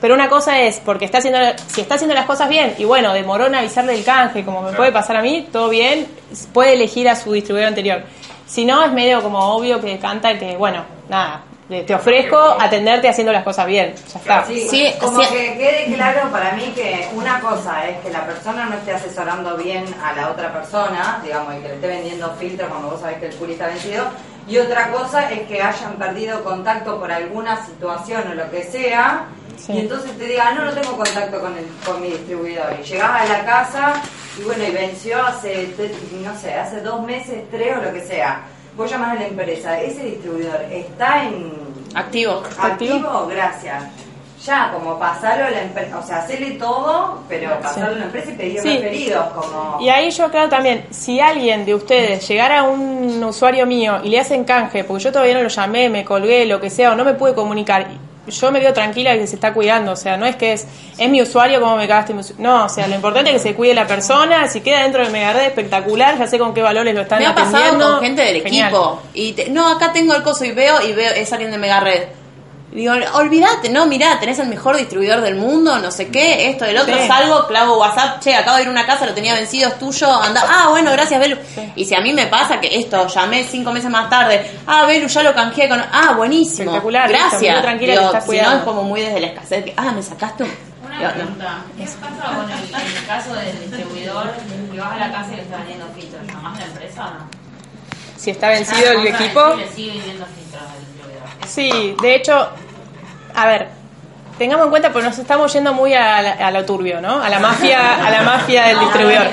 pero 0.01 0.13
una 0.13 0.29
cosa 0.29 0.59
es, 0.61 0.79
porque 0.79 1.05
está 1.05 1.19
haciendo, 1.19 1.39
si 1.67 1.81
está 1.81 1.95
haciendo 1.95 2.15
las 2.15 2.25
cosas 2.25 2.49
bien, 2.49 2.75
y 2.77 2.85
bueno, 2.85 3.13
demoró 3.13 3.47
en 3.47 3.55
avisarle 3.55 3.95
el 3.95 4.03
canje, 4.03 4.45
como 4.45 4.61
me 4.61 4.73
puede 4.73 4.91
pasar 4.91 5.17
a 5.17 5.21
mí, 5.21 5.47
todo 5.51 5.69
bien, 5.69 6.07
puede 6.53 6.73
elegir 6.73 7.09
a 7.09 7.15
su 7.15 7.31
distribuidor 7.33 7.67
anterior. 7.69 8.03
Si 8.45 8.65
no, 8.65 8.83
es 8.83 8.91
medio 8.91 9.21
como 9.21 9.55
obvio 9.55 9.79
que 9.79 9.99
canta 9.99 10.37
que, 10.39 10.57
bueno, 10.57 10.83
nada, 11.07 11.43
te 11.69 11.93
ofrezco 11.93 12.35
atenderte 12.59 13.07
haciendo 13.07 13.31
las 13.31 13.43
cosas 13.43 13.67
bien. 13.67 13.93
Ya 14.11 14.19
está. 14.19 14.45
Sí, 14.45 14.91
como 14.99 15.19
que 15.19 15.55
quede 15.55 15.93
claro 15.93 16.31
para 16.31 16.53
mí 16.53 16.71
que 16.73 17.07
una 17.13 17.39
cosa 17.39 17.87
es 17.87 17.99
que 17.99 18.09
la 18.09 18.25
persona 18.25 18.65
no 18.65 18.75
esté 18.75 18.93
asesorando 18.93 19.55
bien 19.55 19.85
a 20.03 20.13
la 20.13 20.31
otra 20.31 20.51
persona, 20.51 21.21
digamos, 21.23 21.53
y 21.55 21.61
que 21.61 21.67
le 21.67 21.75
esté 21.75 21.87
vendiendo 21.87 22.33
filtros 22.39 22.69
cuando 22.69 22.89
vos 22.89 23.01
sabés 23.01 23.19
que 23.19 23.27
el 23.27 23.35
puri 23.35 23.53
está 23.53 23.67
vencido, 23.67 24.05
y 24.47 24.57
otra 24.57 24.89
cosa 24.89 25.29
es 25.31 25.41
que 25.41 25.61
hayan 25.61 25.93
perdido 25.97 26.43
contacto 26.43 26.99
por 26.99 27.11
alguna 27.11 27.63
situación 27.63 28.23
o 28.31 28.33
lo 28.33 28.49
que 28.49 28.63
sea, 28.63 29.25
Sí. 29.65 29.73
y 29.73 29.79
entonces 29.79 30.17
te 30.17 30.25
diga, 30.25 30.45
"Ah, 30.49 30.53
no, 30.53 30.65
no 30.65 30.71
tengo 30.71 30.95
contacto 30.95 31.39
con, 31.41 31.55
el, 31.57 31.65
con 31.85 32.01
mi 32.01 32.07
distribuidor, 32.09 32.73
y 32.79 32.83
llegás 32.83 33.21
a 33.21 33.25
la 33.25 33.45
casa 33.45 33.93
y 34.39 34.43
bueno, 34.43 34.63
y 34.63 34.71
venció 34.71 35.21
hace, 35.21 35.69
no 36.23 36.35
sé, 36.39 36.53
hace 36.53 36.81
dos 36.81 37.01
meses, 37.05 37.43
tres 37.51 37.77
o 37.77 37.81
lo 37.81 37.93
que 37.93 38.01
sea. 38.01 38.43
Vos 38.77 38.89
llamás 38.89 39.17
a 39.17 39.19
la 39.21 39.27
empresa, 39.27 39.79
ese 39.81 40.03
distribuidor 40.03 40.61
está 40.71 41.23
en... 41.25 41.51
Activo. 41.93 42.43
Activo, 42.57 43.27
gracias. 43.29 43.83
Ya, 44.45 44.71
como 44.73 44.97
pasarlo 44.97 45.45
a 45.47 45.49
la 45.49 45.61
empresa, 45.63 45.97
o 45.99 46.03
sea, 46.07 46.19
hacerle 46.19 46.51
todo, 46.51 47.19
pero 47.27 47.59
pasarlo 47.59 47.95
a 47.95 47.99
la 47.99 48.05
empresa 48.05 48.31
y 48.31 48.35
pedir 48.35 48.61
Sí. 48.61 48.77
referidos, 48.77 49.25
como... 49.33 49.77
Y 49.81 49.89
ahí 49.89 50.09
yo 50.11 50.25
aclaro 50.25 50.47
también, 50.47 50.85
si 50.91 51.19
alguien 51.19 51.65
de 51.65 51.75
ustedes 51.75 52.25
llegara 52.25 52.59
a 52.59 52.63
un 52.63 53.21
usuario 53.21 53.65
mío 53.65 53.99
y 54.01 54.09
le 54.09 54.19
hacen 54.21 54.45
canje, 54.45 54.85
porque 54.85 55.03
yo 55.03 55.11
todavía 55.11 55.33
no 55.33 55.41
lo 55.43 55.49
llamé, 55.49 55.89
me 55.89 56.05
colgué, 56.05 56.45
lo 56.45 56.61
que 56.61 56.69
sea, 56.69 56.93
o 56.93 56.95
no 56.95 57.03
me 57.03 57.15
pude 57.15 57.33
comunicar, 57.35 57.85
yo 58.29 58.51
me 58.51 58.59
quedo 58.59 58.73
tranquila 58.73 59.11
de 59.13 59.19
que 59.19 59.27
se 59.27 59.35
está 59.35 59.53
cuidando, 59.53 59.91
o 59.91 59.95
sea, 59.95 60.17
no 60.17 60.25
es 60.25 60.35
que 60.35 60.53
es, 60.53 60.65
es 60.97 61.09
mi 61.09 61.21
usuario, 61.21 61.59
como 61.61 61.75
me 61.77 61.87
cagaste 61.87 62.13
mi 62.13 62.21
No, 62.37 62.65
o 62.65 62.69
sea, 62.69 62.87
lo 62.87 62.95
importante 62.95 63.29
es 63.31 63.37
que 63.41 63.49
se 63.49 63.55
cuide 63.55 63.73
la 63.73 63.87
persona, 63.87 64.47
si 64.47 64.61
queda 64.61 64.83
dentro 64.83 65.03
del 65.03 65.11
Megared 65.11 65.43
espectacular, 65.47 66.17
ya 66.17 66.27
sé 66.27 66.37
con 66.39 66.53
qué 66.53 66.61
valores 66.61 66.93
lo 66.95 67.01
están 67.01 67.19
Me 67.19 67.25
ha 67.27 67.35
pasado 67.35 67.57
atendiendo. 67.57 67.91
con 67.95 68.01
gente 68.03 68.21
del 68.23 68.41
Genial. 68.43 68.67
equipo. 68.69 69.01
Y 69.13 69.33
te- 69.33 69.49
no, 69.49 69.67
acá 69.69 69.91
tengo 69.93 70.13
el 70.15 70.23
coso 70.23 70.45
y 70.45 70.51
veo 70.51 70.81
y 70.81 70.93
veo 70.93 71.11
es 71.13 71.31
alguien 71.33 71.51
de 71.51 71.57
Mega 71.57 71.79
Red. 71.79 72.03
Digo, 72.71 72.93
olvídate, 73.15 73.69
no, 73.69 73.87
mirá, 73.87 74.19
tenés 74.19 74.37
el 74.37 74.47
mejor 74.47 74.77
distribuidor 74.77 75.21
del 75.21 75.33
mundo, 75.35 75.79
no 75.79 75.89
sé 75.89 76.09
qué, 76.09 76.49
esto, 76.51 76.65
del 76.65 76.77
otro, 76.77 76.95
Sí. 76.95 77.07
salgo, 77.07 77.47
clavo 77.47 77.79
WhatsApp, 77.79 78.19
che, 78.21 78.35
acabo 78.35 78.57
de 78.57 78.61
ir 78.63 78.67
a 78.67 78.71
una 78.71 78.85
casa, 78.85 79.07
lo 79.07 79.13
tenía 79.15 79.33
vencido, 79.33 79.69
es 79.69 79.79
tuyo, 79.79 80.07
anda, 80.21 80.43
ah, 80.47 80.67
bueno, 80.69 80.91
gracias, 80.91 81.19
Belu. 81.19 81.35
Y 81.75 81.85
si 81.85 81.95
a 81.95 82.01
mí 82.01 82.13
me 82.13 82.27
pasa 82.27 82.59
que 82.59 82.77
esto, 82.79 83.07
llamé 83.07 83.43
cinco 83.43 83.71
meses 83.71 83.89
más 83.89 84.07
tarde, 84.07 84.51
ah, 84.67 84.85
Belu, 84.85 85.07
ya 85.07 85.23
lo 85.23 85.33
canjeé 85.33 85.67
con, 85.67 85.79
ah, 85.91 86.13
buenísimo, 86.15 86.69
Espectacular, 86.69 87.09
gracias. 87.09 87.59
tranquila 87.63 87.93
Digo, 87.93 88.11
que 88.11 88.17
estás 88.19 88.31
si 88.31 88.37
no, 88.39 88.51
es 88.57 88.63
como 88.63 88.83
muy 88.83 89.01
desde 89.01 89.19
la 89.19 89.27
escasez, 89.27 89.65
que, 89.65 89.73
ah, 89.75 89.91
me 89.91 90.03
sacaste 90.03 90.43
un... 90.43 90.51
Una 90.85 90.97
Digo, 90.97 91.09
no. 91.09 91.15
pregunta, 91.15 91.57
¿qué 91.75 91.83
pasa 91.85 92.35
con 92.35 92.51
el, 92.51 92.57
en 92.91 92.97
el 92.97 93.05
caso 93.07 93.33
del 93.33 93.59
distribuidor 93.61 94.31
que 94.71 94.79
vas 94.79 94.91
a 94.91 94.97
la 94.97 95.11
casa 95.11 95.29
y 95.33 95.35
le 95.37 95.41
está 95.41 95.57
vendiendo 95.57 95.87
filtros? 95.95 96.21
¿Llamás 96.27 96.55
a 96.57 96.59
la 96.61 96.65
empresa 96.67 97.05
o 97.07 97.09
no? 97.15 97.29
Si 98.15 98.29
está 98.31 98.49
vencido 98.49 98.91
el 98.91 99.07
equipo, 99.07 99.55
Le 99.55 99.67
sigue 99.69 99.91
vendiendo 99.93 100.25
filtros. 100.27 100.63
Sí, 101.49 101.95
de 102.01 102.15
hecho, 102.15 102.49
a 103.35 103.45
ver, 103.47 103.67
tengamos 104.37 104.65
en 104.65 104.69
cuenta, 104.71 104.91
porque 104.91 105.07
nos 105.07 105.17
estamos 105.17 105.51
yendo 105.51 105.73
muy 105.73 105.93
a, 105.93 106.21
la- 106.21 106.31
a 106.47 106.51
lo 106.51 106.63
turbio, 106.65 107.01
¿no? 107.01 107.21
A 107.21 107.29
la 107.29 107.39
mafia, 107.39 108.05
a 108.05 108.09
la 108.09 108.21
mafia 108.21 108.63
del 108.67 108.79
distribuidor. 108.81 109.27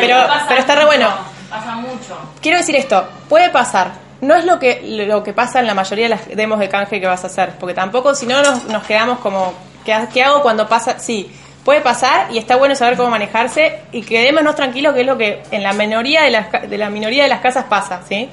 Pero, 0.00 0.16
pero 0.48 0.60
está 0.60 0.74
re 0.74 0.84
bueno. 0.86 1.08
Pasa 1.50 1.76
mucho. 1.76 2.18
Quiero 2.42 2.58
decir 2.58 2.76
esto, 2.76 3.06
puede 3.28 3.50
pasar. 3.50 3.92
No 4.20 4.34
es 4.34 4.44
lo 4.44 4.58
que 4.58 4.82
lo 5.06 5.22
que 5.22 5.32
pasa 5.32 5.60
en 5.60 5.66
la 5.66 5.74
mayoría 5.74 6.06
de 6.06 6.08
las 6.10 6.26
demos 6.28 6.58
de 6.58 6.68
canje 6.68 7.00
que 7.00 7.06
vas 7.06 7.22
a 7.24 7.28
hacer, 7.28 7.52
porque 7.60 7.72
tampoco 7.74 8.14
si 8.14 8.26
no 8.26 8.42
nos, 8.42 8.64
nos 8.64 8.82
quedamos 8.84 9.20
como 9.20 9.54
¿qué, 9.84 9.96
qué 10.12 10.24
hago 10.24 10.42
cuando 10.42 10.68
pasa? 10.68 10.98
Sí, 10.98 11.30
puede 11.64 11.80
pasar 11.80 12.26
y 12.32 12.38
está 12.38 12.56
bueno 12.56 12.74
saber 12.74 12.96
cómo 12.96 13.10
manejarse 13.10 13.78
y 13.92 14.02
quedémonos 14.02 14.56
tranquilos 14.56 14.94
que 14.94 15.02
es 15.02 15.06
lo 15.06 15.16
que 15.16 15.42
en 15.52 15.62
la 15.62 15.72
minoría 15.72 16.22
de 16.22 16.30
las 16.30 16.50
de 16.68 16.76
la 16.78 16.90
minoría 16.90 17.22
de 17.22 17.28
las 17.28 17.40
casas 17.40 17.66
pasa, 17.68 18.00
¿sí? 18.08 18.28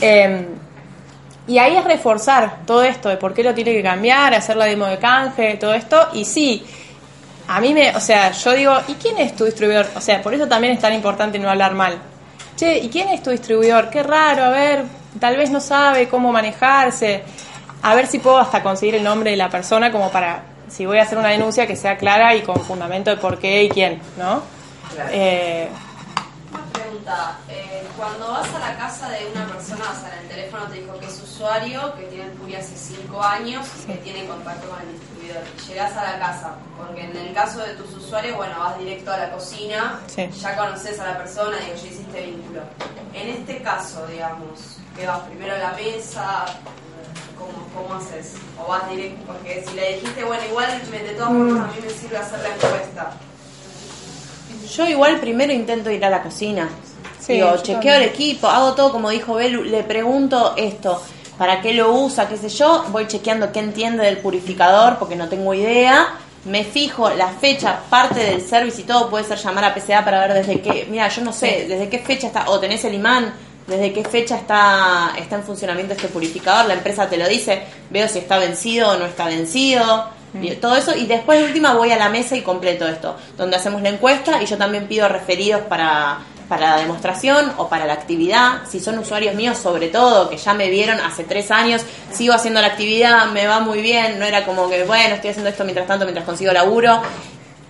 Eh, 0.00 0.46
y 1.50 1.58
ahí 1.58 1.76
es 1.76 1.84
reforzar 1.84 2.58
todo 2.64 2.84
esto 2.84 3.08
de 3.08 3.16
por 3.16 3.34
qué 3.34 3.42
lo 3.42 3.52
tiene 3.52 3.72
que 3.72 3.82
cambiar, 3.82 4.32
hacer 4.34 4.56
la 4.56 4.66
demo 4.66 4.86
de 4.86 4.98
canje, 4.98 5.56
todo 5.56 5.74
esto. 5.74 6.10
Y 6.12 6.24
sí, 6.24 6.64
a 7.48 7.60
mí 7.60 7.74
me, 7.74 7.90
o 7.96 7.98
sea, 7.98 8.30
yo 8.30 8.52
digo, 8.52 8.72
¿y 8.86 8.94
quién 8.94 9.18
es 9.18 9.34
tu 9.34 9.46
distribuidor? 9.46 9.88
O 9.96 10.00
sea, 10.00 10.22
por 10.22 10.32
eso 10.32 10.46
también 10.46 10.74
es 10.74 10.78
tan 10.78 10.94
importante 10.94 11.40
no 11.40 11.50
hablar 11.50 11.74
mal. 11.74 11.98
Che, 12.56 12.78
¿y 12.78 12.88
quién 12.88 13.08
es 13.08 13.20
tu 13.20 13.30
distribuidor? 13.30 13.90
Qué 13.90 14.04
raro, 14.04 14.44
a 14.44 14.50
ver, 14.50 14.84
tal 15.18 15.36
vez 15.36 15.50
no 15.50 15.60
sabe 15.60 16.08
cómo 16.08 16.30
manejarse. 16.30 17.24
A 17.82 17.96
ver 17.96 18.06
si 18.06 18.20
puedo 18.20 18.38
hasta 18.38 18.62
conseguir 18.62 18.94
el 18.94 19.02
nombre 19.02 19.32
de 19.32 19.36
la 19.36 19.50
persona 19.50 19.90
como 19.90 20.08
para, 20.12 20.44
si 20.68 20.86
voy 20.86 20.98
a 20.98 21.02
hacer 21.02 21.18
una 21.18 21.30
denuncia, 21.30 21.66
que 21.66 21.74
sea 21.74 21.96
clara 21.96 22.32
y 22.36 22.42
con 22.42 22.60
fundamento 22.60 23.10
de 23.10 23.16
por 23.16 23.38
qué 23.38 23.64
y 23.64 23.68
quién, 23.70 24.00
¿no? 24.16 24.40
Eh, 25.10 25.68
Una 25.68 25.89
pregunta, 27.10 27.38
eh, 27.48 27.82
cuando 27.96 28.28
vas 28.28 28.48
a 28.54 28.58
la 28.58 28.76
casa 28.76 29.08
de 29.10 29.26
una 29.34 29.46
persona, 29.46 29.84
o 29.90 30.00
sea, 30.00 30.12
en 30.16 30.22
el 30.24 30.28
teléfono 30.28 30.64
te 30.66 30.80
dijo 30.80 30.98
que 30.98 31.06
es 31.06 31.20
usuario, 31.22 31.94
que 31.96 32.04
tiene 32.04 32.24
el 32.26 32.30
Puri 32.32 32.54
hace 32.54 32.76
5 32.76 33.22
años, 33.22 33.66
que 33.86 33.94
tiene 33.94 34.26
contacto 34.26 34.68
con 34.68 34.80
el 34.80 34.92
distribuidor. 34.92 35.42
Llegás 35.68 35.96
a 35.96 36.02
la 36.12 36.18
casa, 36.18 36.54
porque 36.78 37.02
en 37.04 37.16
el 37.16 37.34
caso 37.34 37.60
de 37.60 37.74
tus 37.74 37.92
usuarios, 37.96 38.36
bueno, 38.36 38.58
vas 38.58 38.78
directo 38.78 39.12
a 39.12 39.16
la 39.18 39.30
cocina, 39.32 40.00
Sí. 40.06 40.28
ya 40.40 40.56
conoces 40.56 40.98
a 41.00 41.06
la 41.06 41.18
persona, 41.18 41.56
digo, 41.58 41.74
ya 41.76 41.86
hiciste 41.88 42.26
vínculo. 42.26 42.60
En 43.14 43.28
este 43.28 43.62
caso, 43.62 44.06
digamos, 44.06 44.60
que 44.96 45.06
vas 45.06 45.20
primero 45.20 45.54
a 45.54 45.58
la 45.58 45.72
mesa, 45.72 46.44
¿cómo, 47.38 47.66
cómo 47.74 47.94
haces? 48.00 48.34
O 48.58 48.68
vas 48.68 48.88
directo, 48.90 49.24
porque 49.26 49.64
si 49.68 49.74
le 49.74 49.94
dijiste, 49.96 50.24
bueno, 50.24 50.42
igual 50.48 50.80
me- 50.90 50.98
de 51.02 51.14
todas 51.14 51.28
formas 51.28 51.68
a 51.70 51.72
mí 51.74 51.80
me 51.82 51.90
sirve 51.90 52.16
hacer 52.18 52.38
la 52.40 52.48
encuesta. 52.54 53.10
Yo 54.74 54.86
igual 54.86 55.18
primero 55.18 55.52
intento 55.52 55.90
ir 55.90 56.04
a 56.04 56.10
la 56.10 56.22
cocina. 56.22 56.68
Sí, 57.20 57.34
Digo, 57.34 57.56
chequeo 57.58 57.74
también. 57.74 57.94
el 57.96 58.02
equipo, 58.04 58.48
hago 58.48 58.72
todo 58.72 58.92
como 58.92 59.10
dijo 59.10 59.34
Belu, 59.34 59.62
le 59.62 59.82
pregunto 59.82 60.54
esto, 60.56 61.02
para 61.36 61.60
qué 61.60 61.74
lo 61.74 61.92
usa, 61.92 62.28
qué 62.28 62.36
sé 62.36 62.48
yo, 62.48 62.84
voy 62.88 63.06
chequeando 63.06 63.52
qué 63.52 63.60
entiende 63.60 64.04
del 64.04 64.18
purificador 64.18 64.98
porque 64.98 65.16
no 65.16 65.28
tengo 65.28 65.54
idea. 65.54 66.08
Me 66.44 66.64
fijo 66.64 67.10
la 67.10 67.28
fecha, 67.28 67.80
parte 67.90 68.20
del 68.20 68.40
service 68.40 68.80
y 68.80 68.84
todo 68.84 69.10
puede 69.10 69.24
ser 69.24 69.38
llamar 69.38 69.64
a 69.64 69.74
PCA 69.74 70.04
para 70.04 70.20
ver 70.20 70.32
desde 70.32 70.62
qué, 70.62 70.86
mira, 70.90 71.08
yo 71.08 71.22
no 71.22 71.34
sé, 71.34 71.66
desde 71.68 71.90
qué 71.90 71.98
fecha 71.98 72.28
está, 72.28 72.48
o 72.48 72.58
tenés 72.58 72.82
el 72.86 72.94
imán, 72.94 73.34
desde 73.66 73.92
qué 73.92 74.02
fecha 74.04 74.36
está, 74.36 75.12
está 75.18 75.36
en 75.36 75.42
funcionamiento 75.42 75.92
este 75.92 76.08
purificador, 76.08 76.66
la 76.66 76.74
empresa 76.74 77.08
te 77.08 77.18
lo 77.18 77.28
dice, 77.28 77.62
veo 77.90 78.08
si 78.08 78.20
está 78.20 78.38
vencido 78.38 78.90
o 78.90 78.96
no 78.96 79.04
está 79.04 79.26
vencido, 79.26 80.08
y 80.40 80.50
todo 80.52 80.76
eso, 80.76 80.96
y 80.96 81.06
después 81.06 81.40
de 81.40 81.44
última 81.46 81.74
voy 81.74 81.90
a 81.90 81.96
la 81.96 82.08
mesa 82.08 82.36
y 82.36 82.42
completo 82.42 82.86
esto, 82.86 83.16
donde 83.36 83.56
hacemos 83.56 83.82
la 83.82 83.90
encuesta 83.90 84.42
y 84.42 84.46
yo 84.46 84.56
también 84.56 84.86
pido 84.86 85.08
referidos 85.08 85.62
para, 85.62 86.20
para 86.50 86.72
la 86.72 86.76
demostración 86.82 87.52
o 87.58 87.68
para 87.68 87.86
la 87.86 87.92
actividad, 87.92 88.62
si 88.68 88.80
son 88.80 88.98
usuarios 88.98 89.36
míos 89.36 89.56
sobre 89.56 89.86
todo, 89.86 90.28
que 90.28 90.36
ya 90.36 90.52
me 90.52 90.68
vieron 90.68 90.98
hace 90.98 91.22
tres 91.22 91.52
años, 91.52 91.82
sigo 92.10 92.34
haciendo 92.34 92.60
la 92.60 92.66
actividad, 92.66 93.26
me 93.26 93.46
va 93.46 93.60
muy 93.60 93.80
bien, 93.80 94.18
no 94.18 94.24
era 94.24 94.44
como 94.44 94.68
que, 94.68 94.82
bueno, 94.82 95.14
estoy 95.14 95.30
haciendo 95.30 95.48
esto 95.48 95.62
mientras 95.62 95.86
tanto, 95.86 96.04
mientras 96.04 96.26
consigo 96.26 96.52
laburo, 96.52 97.02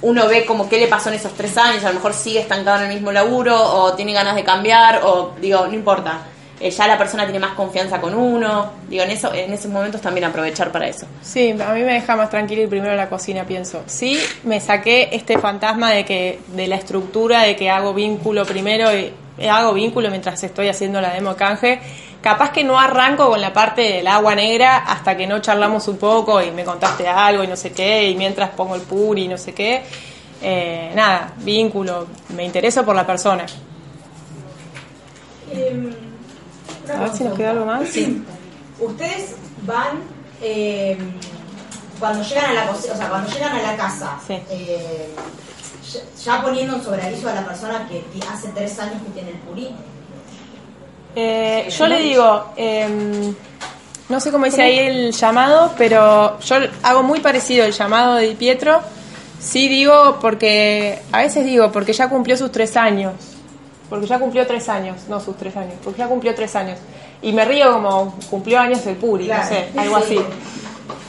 uno 0.01 0.27
ve 0.29 0.47
como 0.47 0.67
qué 0.67 0.79
le 0.79 0.87
pasó 0.87 1.11
en 1.11 1.17
esos 1.17 1.35
tres 1.35 1.59
años, 1.59 1.85
a 1.85 1.89
lo 1.89 1.97
mejor 1.97 2.15
sigue 2.15 2.41
estancado 2.41 2.79
en 2.79 2.85
el 2.85 2.95
mismo 2.95 3.13
laburo 3.13 3.55
o 3.63 3.93
tiene 3.93 4.15
ganas 4.15 4.35
de 4.35 4.45
cambiar 4.45 5.03
o 5.05 5.35
digo, 5.39 5.67
no 5.67 5.75
importa, 5.75 6.23
eh, 6.61 6.71
ya 6.71 6.87
la 6.87 6.99
persona 6.99 7.25
tiene 7.25 7.39
más 7.39 7.55
confianza 7.55 8.01
con 8.01 8.15
uno, 8.15 8.73
digo, 8.89 9.03
en 9.03 9.11
eso 9.11 9.33
en 9.33 9.51
esos 9.53 9.71
momentos 9.71 10.01
también 10.03 10.27
aprovechar 10.27 10.71
para 10.71 10.87
eso. 10.87 11.07
Sí, 11.23 11.51
a 11.51 11.73
mí 11.73 11.83
me 11.83 11.95
deja 11.95 12.17
más 12.17 12.29
tranquila 12.29 12.63
ir 12.63 12.69
primero 12.69 12.93
a 12.93 12.97
la 12.97 13.09
cocina, 13.09 13.45
pienso. 13.45 13.83
Sí, 13.87 14.19
me 14.45 14.61
saqué 14.61 15.09
este 15.13 15.39
fantasma 15.39 15.91
de 15.91 16.05
que 16.05 16.41
de 16.49 16.67
la 16.67 16.77
estructura 16.77 17.43
de 17.43 17.57
que 17.57 17.71
hago 17.71 17.95
vínculo 17.95 18.45
primero 18.45 18.95
y 18.95 19.11
eh, 19.39 19.49
hago 19.49 19.73
vínculo 19.73 20.11
mientras 20.11 20.43
estoy 20.43 20.69
haciendo 20.69 21.01
la 21.01 21.15
demo 21.15 21.35
canje. 21.35 21.81
Capaz 22.21 22.53
que 22.53 22.63
no 22.63 22.79
arranco 22.79 23.31
con 23.31 23.41
la 23.41 23.55
parte 23.55 23.81
del 23.81 24.07
agua 24.07 24.35
negra 24.35 24.77
hasta 24.77 25.17
que 25.17 25.27
no 25.27 25.41
charlamos 25.41 25.89
un 25.89 25.97
poco 25.97 26.43
y 26.43 26.51
me 26.51 26.65
contaste 26.65 27.09
algo 27.09 27.43
y 27.43 27.47
no 27.47 27.57
sé 27.57 27.73
qué, 27.73 28.11
y 28.11 28.15
mientras 28.15 28.51
pongo 28.51 28.75
el 28.75 28.83
puri 28.83 29.25
y 29.25 29.29
no 29.29 29.39
sé 29.39 29.55
qué. 29.55 29.83
Eh, 30.43 30.93
nada, 30.95 31.33
vínculo, 31.39 32.07
me 32.37 32.45
intereso 32.45 32.85
por 32.85 32.95
la 32.95 33.07
persona. 33.07 33.47
Em, 35.53 35.90
A 36.97 37.01
ver 37.01 37.13
si 37.17 37.25
nos 37.25 37.37
queda 37.37 37.51
algo 37.51 37.67
más. 37.67 37.89
Sí. 37.89 38.23
Ustedes 38.79 39.35
van 39.67 40.03
em, 40.43 40.99
cuando 41.99 42.23
llegan 42.23 42.47
a 42.47 42.53
la 42.55 42.67
cocina, 42.67 42.95
o 42.95 42.97
sea, 42.97 43.09
cuando 43.09 43.31
llegan 43.31 43.53
a 43.53 43.63
la 43.63 43.77
casa, 43.77 44.19
eh, 44.29 45.15
ya, 46.25 46.43
poniendo 46.43 46.77
en 46.77 46.83
sobreaviso 46.83 47.29
a 47.29 47.35
la 47.35 47.45
persona 47.45 47.89
que 47.89 48.03
hace 48.31 48.49
tres 48.49 48.79
años 48.79 49.03
que 49.03 49.11
tiene 49.11 49.31
el 49.31 49.37
purí. 49.39 49.69
Eh, 51.15 51.69
yo 51.71 51.87
le 51.87 52.01
digo, 52.01 52.53
em, 52.57 53.35
no 54.09 54.21
sé 54.21 54.31
cómo 54.31 54.47
dice 54.47 54.63
ahí 54.63 54.79
el 54.79 55.13
llamado, 55.13 55.73
pero 55.77 56.39
yo 56.41 56.57
hago 56.83 57.03
muy 57.03 57.21
parecido 57.21 57.65
el 57.65 57.73
llamado 57.73 58.15
de 58.15 58.29
Pietro. 58.35 58.81
Sí 59.41 59.69
digo, 59.69 60.19
porque 60.21 61.01
a 61.13 61.19
veces 61.19 61.45
digo, 61.45 61.73
porque 61.73 61.93
ya 61.93 62.09
cumplió 62.09 62.37
sus 62.37 62.53
tres 62.53 62.77
años. 62.77 63.15
Porque 63.91 64.07
ya 64.07 64.19
cumplió 64.19 64.47
tres 64.47 64.69
años, 64.69 65.09
no 65.09 65.21
sus 65.21 65.37
tres 65.37 65.57
años, 65.57 65.75
porque 65.85 65.99
ya 65.99 66.07
cumplió 66.07 66.35
tres 66.35 66.57
años. 66.57 66.79
Y 67.21 67.33
me 67.33 67.45
río 67.45 67.73
como 67.73 68.15
cumplió 68.31 68.61
años 68.61 68.87
el 68.87 68.97
Puri, 68.97 69.27
no 69.27 69.45
sé, 69.45 69.69
algo 69.77 69.99
sí. 69.99 70.17
así. 70.17 70.27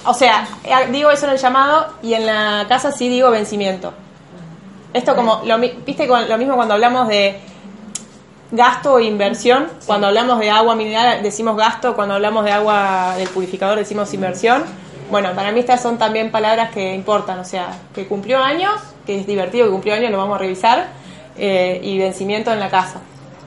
O 0.06 0.14
sea, 0.14 0.48
eh, 0.64 0.88
digo 0.92 1.12
eso 1.12 1.28
en 1.28 1.34
el 1.34 1.38
llamado 1.38 1.94
y 2.02 2.16
en 2.16 2.26
la 2.26 2.66
casa 2.68 2.92
sí 2.92 3.08
digo 3.08 3.30
vencimiento. 3.30 3.94
Esto 4.94 5.16
como, 5.16 5.42
lo, 5.46 5.58
viste 5.60 6.08
lo 6.08 6.38
mismo 6.38 6.56
cuando 6.56 6.74
hablamos 6.74 7.08
de 7.08 7.40
gasto 8.52 9.00
e 9.00 9.06
inversión, 9.06 9.68
cuando 9.86 10.08
hablamos 10.08 10.40
de 10.40 10.50
agua 10.50 10.76
mineral 10.76 11.24
decimos 11.24 11.56
gasto, 11.56 11.96
cuando 11.96 12.16
hablamos 12.16 12.44
de 12.44 12.52
agua 12.52 13.14
del 13.16 13.30
purificador 13.30 13.78
decimos 13.78 14.14
inversión. 14.14 14.64
Bueno, 15.10 15.34
para 15.34 15.52
mí 15.52 15.60
estas 15.60 15.82
son 15.82 15.98
también 15.98 16.32
palabras 16.32 16.72
que 16.72 16.94
importan, 16.94 17.40
o 17.40 17.46
sea, 17.46 17.78
que 17.94 18.08
cumplió 18.08 18.42
años, 18.42 18.74
que 19.06 19.20
es 19.20 19.28
divertido 19.28 19.66
que 19.66 19.72
cumplió 19.72 19.94
años, 19.94 20.12
lo 20.12 20.18
vamos 20.18 20.36
a 20.36 20.40
revisar, 20.40 20.88
eh, 21.38 21.80
y 21.84 21.98
vencimiento 21.98 22.52
en 22.52 22.60
la 22.60 22.70
casa. 22.70 23.02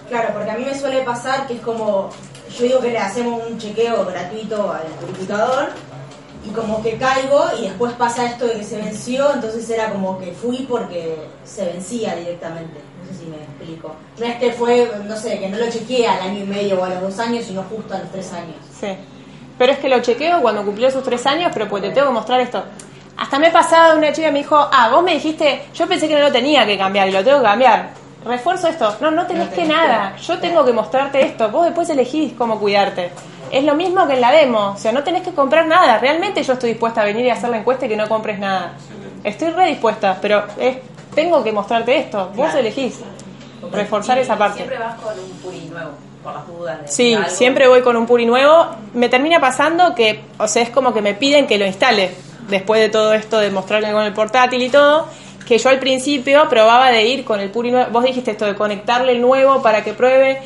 Claro, 0.08 0.30
porque 0.34 0.50
a 0.50 0.56
mí 0.56 0.64
me 0.64 0.78
suele 0.78 1.00
pasar 1.02 1.46
que 1.46 1.54
es 1.54 1.60
como, 1.60 2.10
yo 2.56 2.64
digo 2.64 2.80
que 2.80 2.90
le 2.90 2.98
hacemos 2.98 3.42
un 3.48 3.58
chequeo 3.58 4.04
gratuito 4.04 4.72
al 4.72 4.86
purificador 5.00 5.70
y 6.46 6.50
como 6.50 6.82
que 6.82 6.96
caigo 6.96 7.44
y 7.58 7.62
después 7.62 7.92
pasa 7.94 8.26
esto 8.26 8.46
de 8.46 8.54
que 8.54 8.64
se 8.64 8.76
venció, 8.76 9.32
entonces 9.32 9.68
era 9.70 9.90
como 9.90 10.18
que 10.18 10.32
fui 10.32 10.66
porque 10.68 11.16
se 11.44 11.64
vencía 11.64 12.14
directamente. 12.16 12.80
No 13.00 13.08
sé 13.10 13.18
si 13.18 13.26
me 13.30 13.36
explico. 13.36 13.94
No 14.18 14.26
es 14.26 14.36
que 14.36 14.52
fue, 14.52 14.90
no 15.06 15.16
sé, 15.16 15.38
que 15.38 15.48
no 15.48 15.58
lo 15.58 15.70
chequeé 15.70 16.06
al 16.06 16.20
año 16.20 16.40
y 16.40 16.46
medio 16.46 16.80
o 16.80 16.84
a 16.84 16.90
los 16.90 17.00
dos 17.00 17.18
años, 17.18 17.44
sino 17.44 17.62
justo 17.62 17.94
a 17.94 17.98
los 17.98 18.10
tres 18.10 18.32
años. 18.32 18.56
Sí. 18.78 18.88
Pero 19.56 19.72
es 19.72 19.78
que 19.78 19.88
lo 19.88 20.00
chequeo 20.00 20.42
cuando 20.42 20.64
cumplió 20.64 20.90
sus 20.90 21.02
tres 21.02 21.26
años, 21.26 21.50
pero 21.54 21.68
pues 21.68 21.82
te 21.82 21.90
tengo 21.90 22.08
que 22.08 22.12
mostrar 22.14 22.40
esto. 22.40 22.64
Hasta 23.16 23.38
me 23.38 23.48
he 23.48 23.50
pasado 23.50 23.96
una 23.96 24.12
chica 24.12 24.30
me 24.30 24.38
dijo, 24.38 24.56
ah, 24.56 24.88
vos 24.90 25.02
me 25.02 25.14
dijiste, 25.14 25.62
yo 25.74 25.86
pensé 25.86 26.08
que 26.08 26.14
no 26.14 26.20
lo 26.20 26.32
tenía 26.32 26.66
que 26.66 26.76
cambiar 26.76 27.08
y 27.08 27.12
lo 27.12 27.22
tengo 27.22 27.38
que 27.38 27.44
cambiar. 27.44 27.90
Refuerzo 28.24 28.68
esto. 28.68 28.96
No, 29.00 29.10
no 29.10 29.26
tenés 29.26 29.50
que 29.50 29.64
nada. 29.64 30.16
Yo 30.16 30.38
tengo 30.38 30.64
que 30.64 30.72
mostrarte 30.72 31.20
esto. 31.20 31.50
Vos 31.50 31.66
después 31.66 31.88
elegís 31.90 32.32
cómo 32.32 32.58
cuidarte. 32.58 33.10
Es 33.50 33.64
lo 33.64 33.74
mismo 33.74 34.06
que 34.06 34.14
en 34.14 34.20
la 34.22 34.32
demo. 34.32 34.72
O 34.74 34.76
sea, 34.76 34.92
no 34.92 35.02
tenés 35.02 35.22
que 35.22 35.32
comprar 35.32 35.66
nada. 35.66 35.98
Realmente 35.98 36.42
yo 36.42 36.54
estoy 36.54 36.70
dispuesta 36.70 37.02
a 37.02 37.04
venir 37.04 37.26
y 37.26 37.30
hacer 37.30 37.50
la 37.50 37.58
encuesta 37.58 37.84
y 37.86 37.88
que 37.90 37.96
no 37.96 38.08
compres 38.08 38.38
nada. 38.38 38.72
Estoy 39.22 39.50
re 39.50 39.66
dispuesta, 39.66 40.18
pero 40.20 40.44
es, 40.58 40.78
tengo 41.14 41.44
que 41.44 41.52
mostrarte 41.52 41.96
esto. 41.98 42.30
Vos 42.34 42.54
elegís. 42.54 43.00
Reforzar 43.70 44.18
esa 44.18 44.36
parte. 44.36 44.58
Siempre 44.58 44.78
vas 44.78 44.94
con 45.00 45.18
un 45.18 45.30
puri 45.42 45.60
nuevo, 45.70 45.90
por 46.22 46.34
las 46.34 46.46
dudas. 46.46 46.82
de 46.82 46.88
Sí, 46.88 47.14
algo. 47.14 47.28
siempre 47.28 47.68
voy 47.68 47.82
con 47.82 47.96
un 47.96 48.06
Puri 48.06 48.26
nuevo. 48.26 48.68
Me 48.94 49.08
termina 49.08 49.40
pasando 49.40 49.94
que, 49.94 50.22
o 50.38 50.48
sea, 50.48 50.62
es 50.62 50.70
como 50.70 50.92
que 50.92 51.02
me 51.02 51.14
piden 51.14 51.46
que 51.46 51.58
lo 51.58 51.66
instale 51.66 52.10
después 52.48 52.80
de 52.80 52.88
todo 52.88 53.14
esto 53.14 53.38
de 53.38 53.50
mostrarle 53.50 53.92
con 53.92 54.04
el 54.04 54.12
portátil 54.12 54.62
y 54.62 54.70
todo. 54.70 55.08
Que 55.46 55.58
yo 55.58 55.68
al 55.68 55.78
principio 55.78 56.48
probaba 56.48 56.90
de 56.90 57.04
ir 57.04 57.24
con 57.24 57.38
el 57.38 57.50
Puri 57.50 57.70
nuevo. 57.70 57.90
Vos 57.90 58.04
dijiste 58.04 58.30
esto 58.30 58.46
de 58.46 58.54
conectarle 58.54 59.12
el 59.12 59.20
nuevo 59.20 59.60
para 59.62 59.84
que 59.84 59.92
pruebe. 59.92 60.40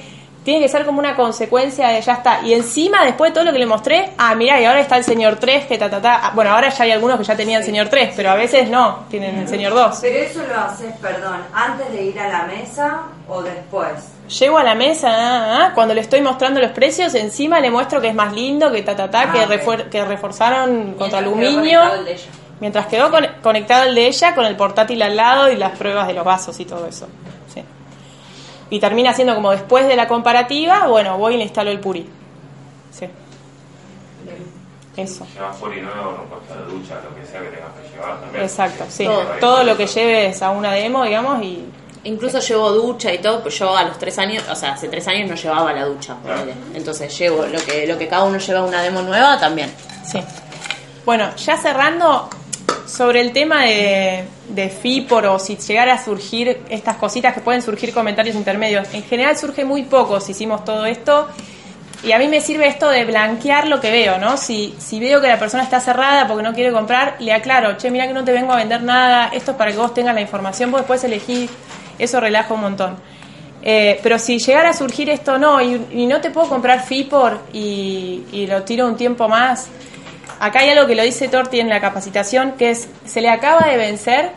Tiene 0.44 0.60
que 0.60 0.68
ser 0.68 0.86
como 0.86 0.98
una 0.98 1.14
consecuencia 1.14 1.88
de 1.88 2.00
ya 2.00 2.14
está. 2.14 2.40
Y 2.42 2.54
encima, 2.54 3.04
después 3.04 3.30
de 3.30 3.34
todo 3.34 3.44
lo 3.44 3.52
que 3.52 3.58
le 3.58 3.66
mostré, 3.66 4.10
ah, 4.18 4.34
mira, 4.34 4.60
y 4.60 4.64
ahora 4.64 4.80
está 4.80 4.96
el 4.96 5.04
señor 5.04 5.36
3, 5.36 5.66
que 5.66 5.78
ta, 5.78 5.90
ta, 5.90 6.00
ta. 6.00 6.20
Ah, 6.22 6.32
Bueno, 6.34 6.50
ahora 6.52 6.70
ya 6.70 6.84
hay 6.84 6.90
algunos 6.90 7.18
que 7.18 7.24
ya 7.24 7.36
tenían 7.36 7.62
señor 7.62 7.88
3, 7.88 8.14
pero 8.16 8.30
a 8.30 8.34
veces 8.34 8.68
no, 8.70 9.04
tienen 9.10 9.36
el 9.36 9.46
señor 9.46 9.74
2. 9.74 9.98
Pero 10.00 10.18
eso 10.18 10.42
lo 10.48 10.58
haces, 10.58 10.94
perdón, 11.02 11.42
antes 11.52 11.92
de 11.92 12.02
ir 12.02 12.18
a 12.18 12.28
la 12.28 12.42
mesa 12.44 13.02
o 13.28 13.42
después. 13.42 14.18
Llego 14.28 14.59
a 14.59 14.62
la 14.64 14.74
mesa, 14.74 15.09
ah, 15.10 15.66
ah, 15.68 15.72
cuando 15.74 15.94
le 15.94 16.02
estoy 16.02 16.20
mostrando 16.20 16.60
los 16.60 16.72
precios, 16.72 17.14
encima 17.14 17.60
le 17.60 17.70
muestro 17.70 18.00
que 18.00 18.09
es 18.09 18.14
más 18.14 18.32
lindo, 18.34 18.70
que 18.70 18.82
ta, 18.82 18.94
ta, 18.94 19.10
ta, 19.10 19.22
Ah, 19.22 19.32
que, 19.32 19.40
ok. 19.44 19.50
refuer- 19.50 19.88
que 19.88 20.05
reforzaron 20.05 20.94
contra 20.94 21.20
quedó 21.20 21.30
aluminio. 21.30 21.78
conectado 21.80 21.94
el 22.00 22.05
de 22.05 22.12
ella. 22.12 22.24
Mientras 22.60 22.86
quedó 22.88 23.10
con- 23.10 23.26
conectado 23.42 23.84
el 23.84 23.94
de 23.94 24.06
ella 24.06 24.34
con 24.34 24.44
el 24.44 24.56
portátil 24.56 25.00
al 25.02 25.16
lado 25.16 25.50
y 25.50 25.56
las 25.56 25.78
pruebas 25.78 26.06
de 26.09 26.12
los 26.14 26.24
vasos 26.24 26.59
y 26.60 26.64
todo 26.64 26.86
eso. 26.86 27.06
Sí. 27.55 27.62
Y 28.70 28.80
termina 28.80 29.14
siendo 29.14 29.34
como 29.34 29.50
después 29.52 29.86
de 29.88 29.96
la 29.96 30.06
comparativa, 30.09 30.86
bueno, 30.88 31.16
voy 31.16 31.34
y 31.34 31.36
le 31.38 31.44
instalo 31.44 31.70
el 31.70 31.80
Puri. 31.80 32.06
Sí. 32.90 33.06
Eso. 34.96 35.24
Llevas 35.32 35.56
puri 35.59 35.80
nuevo, 35.80 36.26
ropa 36.28 36.55
de 36.56 36.64
ducha, 36.72 36.96
lo 37.09 37.14
que 37.14 37.24
sea 37.24 37.40
que 37.40 37.46
tengas 37.50 37.70
que 37.80 37.94
llevar 37.96 38.20
también. 38.20 38.42
Exacto, 38.42 38.84
sí. 38.88 39.05
Todo. 39.05 39.22
Todo 39.40 39.62
lo 39.64 39.76
que 39.76 39.86
lleves 39.86 40.42
a 40.42 40.50
una 40.50 40.72
demo, 40.72 41.05
digamos, 41.05 41.40
y 41.42 41.64
Incluso 42.04 42.40
llevo 42.40 42.70
ducha 42.72 43.12
y 43.12 43.18
todo, 43.18 43.42
pues 43.42 43.58
yo 43.58 43.76
a 43.76 43.82
los 43.82 43.98
tres 43.98 44.18
años, 44.18 44.44
o 44.50 44.54
sea, 44.54 44.72
hace 44.72 44.88
tres 44.88 45.06
años 45.08 45.28
no 45.28 45.34
llevaba 45.34 45.72
la 45.72 45.84
ducha, 45.84 46.16
ponele. 46.16 46.54
entonces 46.74 47.16
llevo 47.18 47.44
lo 47.46 47.58
que 47.64 47.86
lo 47.86 47.98
que 47.98 48.06
cada 48.08 48.24
uno 48.24 48.38
lleva 48.38 48.60
a 48.60 48.64
una 48.64 48.82
demo 48.82 49.02
nueva 49.02 49.38
también. 49.38 49.72
Sí. 50.04 50.20
Bueno, 51.04 51.34
ya 51.36 51.56
cerrando 51.56 52.28
sobre 52.86 53.20
el 53.20 53.32
tema 53.32 53.64
de, 53.64 54.24
de 54.48 54.68
FIPOR 54.68 55.26
o 55.26 55.38
si 55.38 55.56
llegara 55.56 55.94
a 55.94 56.04
surgir 56.04 56.62
estas 56.68 56.96
cositas 56.96 57.34
que 57.34 57.40
pueden 57.40 57.62
surgir 57.62 57.92
comentarios 57.92 58.34
intermedios. 58.34 58.88
En 58.94 59.02
general 59.02 59.36
surge 59.36 59.64
muy 59.64 59.82
poco 59.82 60.20
si 60.20 60.32
hicimos 60.32 60.64
todo 60.64 60.86
esto. 60.86 61.28
Y 62.02 62.12
a 62.12 62.18
mí 62.18 62.28
me 62.28 62.40
sirve 62.40 62.68
esto 62.68 62.88
de 62.88 63.04
blanquear 63.04 63.66
lo 63.66 63.80
que 63.80 63.90
veo, 63.90 64.18
¿no? 64.18 64.36
Si, 64.36 64.74
si 64.78 65.00
veo 65.00 65.20
que 65.20 65.26
la 65.26 65.38
persona 65.38 65.64
está 65.64 65.80
cerrada 65.80 66.28
porque 66.28 66.44
no 66.44 66.54
quiere 66.54 66.72
comprar, 66.72 67.16
le 67.18 67.32
aclaro, 67.32 67.76
che, 67.76 67.90
mira 67.90 68.06
que 68.06 68.12
no 68.12 68.24
te 68.24 68.32
vengo 68.32 68.52
a 68.52 68.56
vender 68.56 68.82
nada, 68.82 69.30
esto 69.32 69.50
es 69.50 69.56
para 69.56 69.72
que 69.72 69.78
vos 69.78 69.92
tengas 69.94 70.14
la 70.14 70.20
información, 70.20 70.70
vos 70.70 70.82
después 70.82 71.02
elegís, 71.02 71.50
eso 71.98 72.20
relaja 72.20 72.54
un 72.54 72.60
montón. 72.60 72.96
Eh, 73.62 73.98
pero 74.02 74.18
si 74.18 74.38
llegara 74.38 74.70
a 74.70 74.72
surgir 74.72 75.10
esto, 75.10 75.38
no, 75.38 75.60
y, 75.60 76.06
no 76.06 76.20
te 76.20 76.30
puedo 76.30 76.48
comprar 76.48 76.84
FIPOR 76.84 77.40
y, 77.52 78.46
lo 78.48 78.62
tiro 78.62 78.86
un 78.86 78.96
tiempo 78.96 79.28
más, 79.28 79.68
acá 80.40 80.60
hay 80.60 80.70
algo 80.70 80.86
que 80.86 80.94
lo 80.94 81.02
dice 81.02 81.28
Torti 81.28 81.60
en 81.60 81.68
la 81.68 81.80
capacitación, 81.80 82.52
que 82.52 82.70
es, 82.70 82.88
se 83.04 83.20
le 83.20 83.28
acaba 83.28 83.68
de 83.68 83.76
vencer, 83.76 84.30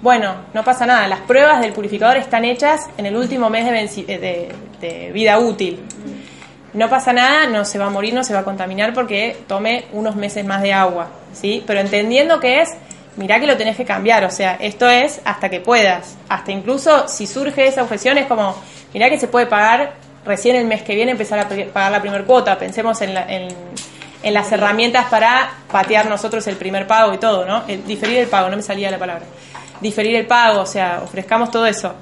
bueno, 0.00 0.34
no 0.54 0.64
pasa 0.64 0.86
nada, 0.86 1.06
las 1.06 1.20
pruebas 1.20 1.60
del 1.60 1.72
purificador 1.72 2.16
están 2.16 2.44
hechas 2.44 2.88
en 2.96 3.06
el 3.06 3.16
último 3.16 3.50
mes 3.50 3.66
de, 3.66 4.14
eh, 4.14 4.52
de 4.80 5.12
vida 5.12 5.38
útil. 5.38 5.80
No 6.72 6.88
pasa 6.88 7.12
nada, 7.12 7.46
no 7.48 7.66
se 7.66 7.78
va 7.78 7.86
a 7.86 7.90
morir, 7.90 8.14
no 8.14 8.24
se 8.24 8.32
va 8.32 8.40
a 8.40 8.44
contaminar 8.44 8.94
porque 8.94 9.36
tome 9.46 9.84
unos 9.92 10.16
meses 10.16 10.44
más 10.46 10.62
de 10.62 10.72
agua, 10.72 11.10
¿sí? 11.34 11.62
Pero 11.66 11.80
entendiendo 11.80 12.40
que 12.40 12.62
es, 12.62 12.70
mirá 13.16 13.38
que 13.40 13.46
lo 13.46 13.56
tenés 13.56 13.76
que 13.76 13.84
cambiar, 13.84 14.24
o 14.24 14.30
sea, 14.30 14.56
esto 14.60 14.88
es 14.88 15.20
hasta 15.24 15.48
que 15.48 15.60
puedas, 15.60 16.16
hasta 16.28 16.50
incluso 16.52 17.08
si 17.08 17.26
surge 17.26 17.66
esa 17.66 17.82
objeción 17.82 18.18
es 18.18 18.26
como, 18.26 18.54
mirá 18.94 19.10
que 19.10 19.18
se 19.18 19.28
puede 19.28 19.46
pagar 19.46 19.94
recién 20.24 20.56
el 20.56 20.66
mes 20.66 20.82
que 20.82 20.94
viene 20.94 21.12
empezar 21.12 21.38
a 21.38 21.48
pagar 21.72 21.92
la 21.92 22.00
primera 22.00 22.24
cuota, 22.24 22.58
pensemos 22.58 23.00
en, 23.02 23.14
la- 23.14 23.26
en, 23.30 23.48
en 24.22 24.34
las 24.34 24.50
herramientas 24.52 25.06
para 25.06 25.50
patear 25.70 26.06
nosotros 26.06 26.46
el 26.46 26.56
primer 26.56 26.86
pago 26.86 27.12
y 27.12 27.18
todo, 27.18 27.44
¿no? 27.44 27.64
El, 27.68 27.84
diferir 27.86 28.18
el 28.18 28.28
pago, 28.28 28.48
no 28.48 28.56
me 28.56 28.62
salía 28.62 28.90
la 28.90 28.98
palabra. 28.98 29.24
Diferir 29.80 30.14
el 30.14 30.26
pago, 30.26 30.60
o 30.60 30.66
sea, 30.66 31.00
ofrezcamos 31.02 31.50
todo 31.50 31.66
eso. 31.66 31.92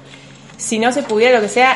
Si 0.55 0.77
no 0.77 0.91
se 0.91 1.01
pudiera, 1.01 1.37
lo 1.37 1.41
que 1.41 1.49
sea, 1.49 1.75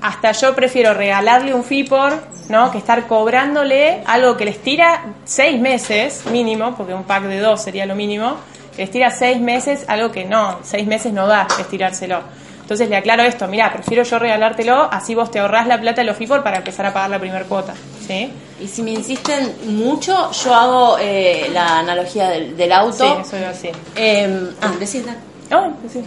hasta 0.00 0.32
yo 0.32 0.54
prefiero 0.54 0.94
regalarle 0.94 1.52
un 1.52 1.62
FIPOR, 1.62 2.22
¿no? 2.48 2.70
Que 2.70 2.78
estar 2.78 3.06
cobrándole 3.06 4.02
algo 4.06 4.36
que 4.38 4.46
les 4.46 4.62
tira 4.62 5.02
seis 5.26 5.60
meses 5.60 6.24
mínimo, 6.30 6.74
porque 6.74 6.94
un 6.94 7.04
pack 7.04 7.24
de 7.24 7.38
dos 7.40 7.62
sería 7.62 7.84
lo 7.84 7.94
mínimo, 7.94 8.36
que 8.76 8.82
les 8.82 8.90
tira 8.90 9.10
seis 9.10 9.40
meses, 9.40 9.84
algo 9.88 10.12
que 10.12 10.24
no, 10.24 10.58
seis 10.62 10.86
meses 10.86 11.12
no 11.12 11.26
da 11.26 11.48
estirárselo. 11.58 12.20
Entonces 12.60 12.88
le 12.88 12.96
aclaro 12.96 13.22
esto, 13.22 13.46
mira, 13.46 13.72
prefiero 13.72 14.02
yo 14.02 14.18
regalártelo, 14.18 14.88
así 14.92 15.14
vos 15.14 15.30
te 15.30 15.38
ahorrás 15.38 15.68
la 15.68 15.80
plata 15.80 16.00
de 16.00 16.06
los 16.08 16.16
FIPOR 16.16 16.42
para 16.42 16.58
empezar 16.58 16.84
a 16.84 16.92
pagar 16.92 17.10
la 17.10 17.20
primera 17.20 17.44
cuota, 17.44 17.74
¿sí? 18.04 18.30
Y 18.60 18.66
si 18.66 18.82
me 18.82 18.90
insisten 18.90 19.54
mucho, 19.66 20.32
yo 20.32 20.54
hago 20.54 20.96
eh, 21.00 21.48
la 21.52 21.78
analogía 21.78 22.28
del, 22.28 22.56
del 22.56 22.72
auto. 22.72 23.04
Sí, 23.04 23.20
eso 23.20 23.36
iba 23.36 23.48
a 23.48 23.52
decir. 23.52 23.70
Eh, 23.94 24.50
ah, 24.60 24.72
decirla. 24.80 25.16
Ah, 25.50 25.70
sí. 25.92 26.02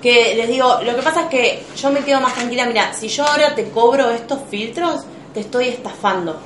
Que 0.00 0.34
les 0.34 0.48
digo, 0.48 0.78
lo 0.82 0.96
que 0.96 1.02
pasa 1.02 1.22
es 1.22 1.26
que 1.26 1.64
yo 1.76 1.90
me 1.90 2.00
quedo 2.00 2.20
más 2.20 2.32
tranquila. 2.34 2.64
Mira, 2.66 2.92
si 2.94 3.08
yo 3.08 3.26
ahora 3.26 3.54
te 3.54 3.68
cobro 3.68 4.10
estos 4.10 4.38
filtros, 4.48 5.04
te 5.34 5.40
estoy 5.40 5.68
estafando. 5.68 6.40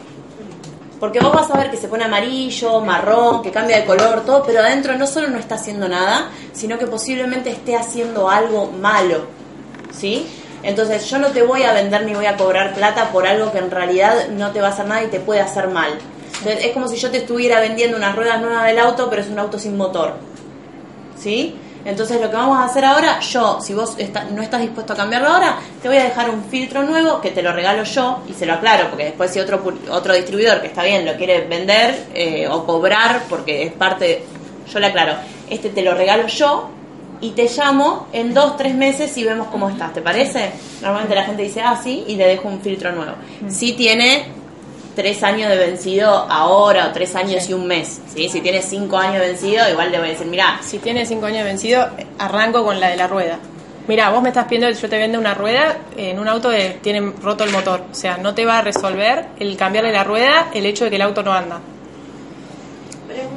Porque 1.03 1.19
vos 1.19 1.33
vas 1.33 1.51
a 1.51 1.59
ver 1.59 1.69
que 1.69 1.77
se 1.77 1.89
pone 1.89 2.05
amarillo, 2.05 2.81
marrón, 2.81 3.43
que 3.43 3.51
cambia 3.51 3.79
de 3.79 3.85
color, 3.85 4.25
todo, 4.25 4.45
pero 4.45 4.61
adentro 4.61 4.97
no 4.97 5.05
solo 5.05 5.27
no 5.27 5.37
está 5.37 5.57
haciendo 5.57 5.89
nada, 5.89 6.31
sino 6.53 6.79
que 6.79 6.87
posiblemente 6.87 7.51
esté 7.51 7.75
haciendo 7.75 8.31
algo 8.31 8.71
malo. 8.71 9.23
¿Sí? 9.91 10.29
Entonces 10.63 11.11
yo 11.11 11.19
no 11.19 11.33
te 11.33 11.43
voy 11.43 11.65
a 11.65 11.73
vender 11.73 12.05
ni 12.05 12.15
voy 12.15 12.27
a 12.27 12.37
cobrar 12.37 12.73
plata 12.73 13.11
por 13.11 13.27
algo 13.27 13.51
que 13.51 13.59
en 13.59 13.73
realidad 13.73 14.29
no 14.29 14.53
te 14.53 14.61
va 14.61 14.69
a 14.69 14.71
hacer 14.71 14.87
nada 14.87 15.03
y 15.03 15.09
te 15.09 15.19
puede 15.19 15.41
hacer 15.41 15.67
mal. 15.67 15.91
Es 16.47 16.71
como 16.71 16.87
si 16.87 16.95
yo 16.95 17.11
te 17.11 17.19
estuviera 17.19 17.59
vendiendo 17.59 17.97
unas 17.97 18.15
ruedas 18.15 18.41
nuevas 18.41 18.65
del 18.65 18.79
auto, 18.79 19.11
pero 19.11 19.23
es 19.23 19.29
un 19.29 19.41
auto 19.41 19.59
sin 19.59 19.77
motor. 19.77 20.15
¿sí? 21.19 21.57
Entonces 21.85 22.21
lo 22.21 22.31
que 22.31 22.37
vamos 22.37 22.59
a 22.59 22.65
hacer 22.65 22.85
ahora, 22.85 23.19
yo, 23.21 23.61
si 23.61 23.75
vos 23.75 23.95
está- 23.99 24.25
no 24.25 24.41
estás 24.43 24.61
dispuesto 24.61 24.93
a 24.93 24.97
cambiarlo 24.97 25.29
ahora, 25.29 25.57
te 25.81 25.89
voy 25.89 25.97
a 25.97 26.05
dejar 26.05 26.31
un 26.31 26.45
filtro 26.45 26.83
nuevo 26.85 27.21
que 27.21 27.31
te 27.31 27.43
lo 27.43 27.53
regalo 27.53 27.83
yo 27.85 28.21
y 28.29 28.35
se 28.35 28.47
lo 28.47 28.55
aclaro, 28.55 28.89
porque 28.89 29.05
después 29.07 29.31
si 29.33 29.41
otro, 29.41 29.61
otro 29.91 30.15
distribuidor 30.15 30.61
que 30.61 30.69
está 30.69 30.83
bien 30.85 31.05
lo 31.05 31.15
quiere 31.17 31.41
vender 31.47 32.07
eh, 32.15 32.47
o 32.49 32.65
cobrar, 32.65 33.23
porque 33.29 33.65
es 33.65 33.73
parte, 33.73 34.05
de- 34.05 34.25
yo 34.73 34.79
le 34.79 34.87
aclaro, 34.87 35.15
este 35.51 35.71
te 35.71 35.83
lo 35.83 35.95
regalo 35.95 36.27
yo 36.29 36.69
y 37.21 37.31
te 37.31 37.49
llamo 37.49 38.07
en 38.13 38.33
dos, 38.35 38.57
tres 38.57 38.75
meses 38.75 39.17
y 39.19 39.25
vemos 39.25 39.49
cómo 39.49 39.69
estás, 39.69 39.93
¿te 39.93 40.01
parece? 40.03 40.51
Normalmente 40.81 41.15
la 41.15 41.25
gente 41.25 41.43
dice, 41.43 41.61
ah, 41.63 41.79
sí, 41.83 42.05
y 42.07 42.17
le 42.17 42.27
dejo 42.27 42.49
un 42.49 42.61
filtro 42.61 42.91
nuevo. 42.93 43.13
Si 43.49 43.73
tiene 43.73 44.25
tres 44.95 45.23
años 45.23 45.49
de 45.49 45.57
vencido 45.57 46.11
ahora 46.11 46.89
o 46.89 46.93
tres 46.93 47.15
años 47.17 47.49
y 47.49 47.55
un 47.55 47.67
mes. 47.67 48.01
¿sí? 48.15 48.29
Si 48.29 48.41
tiene 48.41 48.63
cinco 48.63 48.99
años 48.99 49.21
de 49.21 49.29
vencido, 49.29 49.69
igual 49.71 49.91
le 49.91 49.99
voy 49.99 50.09
a 50.09 50.11
decir, 50.13 50.27
mira, 50.27 50.61
Si 50.63 50.79
tiene 50.79 51.07
cinco 51.07 51.27
años 51.27 51.39
de 51.39 51.45
vencido, 51.45 51.89
arranco 52.19 52.65
con 52.65 52.81
la 52.81 52.89
de 52.89 52.97
la 52.97 53.07
rueda. 53.07 53.39
Mira, 53.89 54.11
vos 54.11 54.23
me 54.23 54.29
estás 54.29 54.45
pidiendo 54.45 54.69
que 54.69 54.75
yo 54.75 54.89
te 54.89 54.97
venda 54.97 55.19
una 55.19 55.35
rueda 55.35 55.77
en 55.97 56.19
un 56.21 56.29
auto 56.29 56.51
que 56.51 56.79
tiene 56.81 57.13
roto 57.21 57.43
el 57.43 57.51
motor. 57.51 57.85
O 57.91 57.95
sea, 57.95 58.17
no 58.17 58.33
te 58.33 58.45
va 58.45 58.59
a 58.59 58.63
resolver 58.63 59.27
el 59.41 59.57
cambiarle 59.57 59.91
la 59.93 60.05
rueda 60.05 60.51
el 60.55 60.67
hecho 60.67 60.85
de 60.85 60.91
que 60.91 60.97
el 60.97 61.03
auto 61.03 61.23
no 61.23 61.33
anda. 61.33 61.61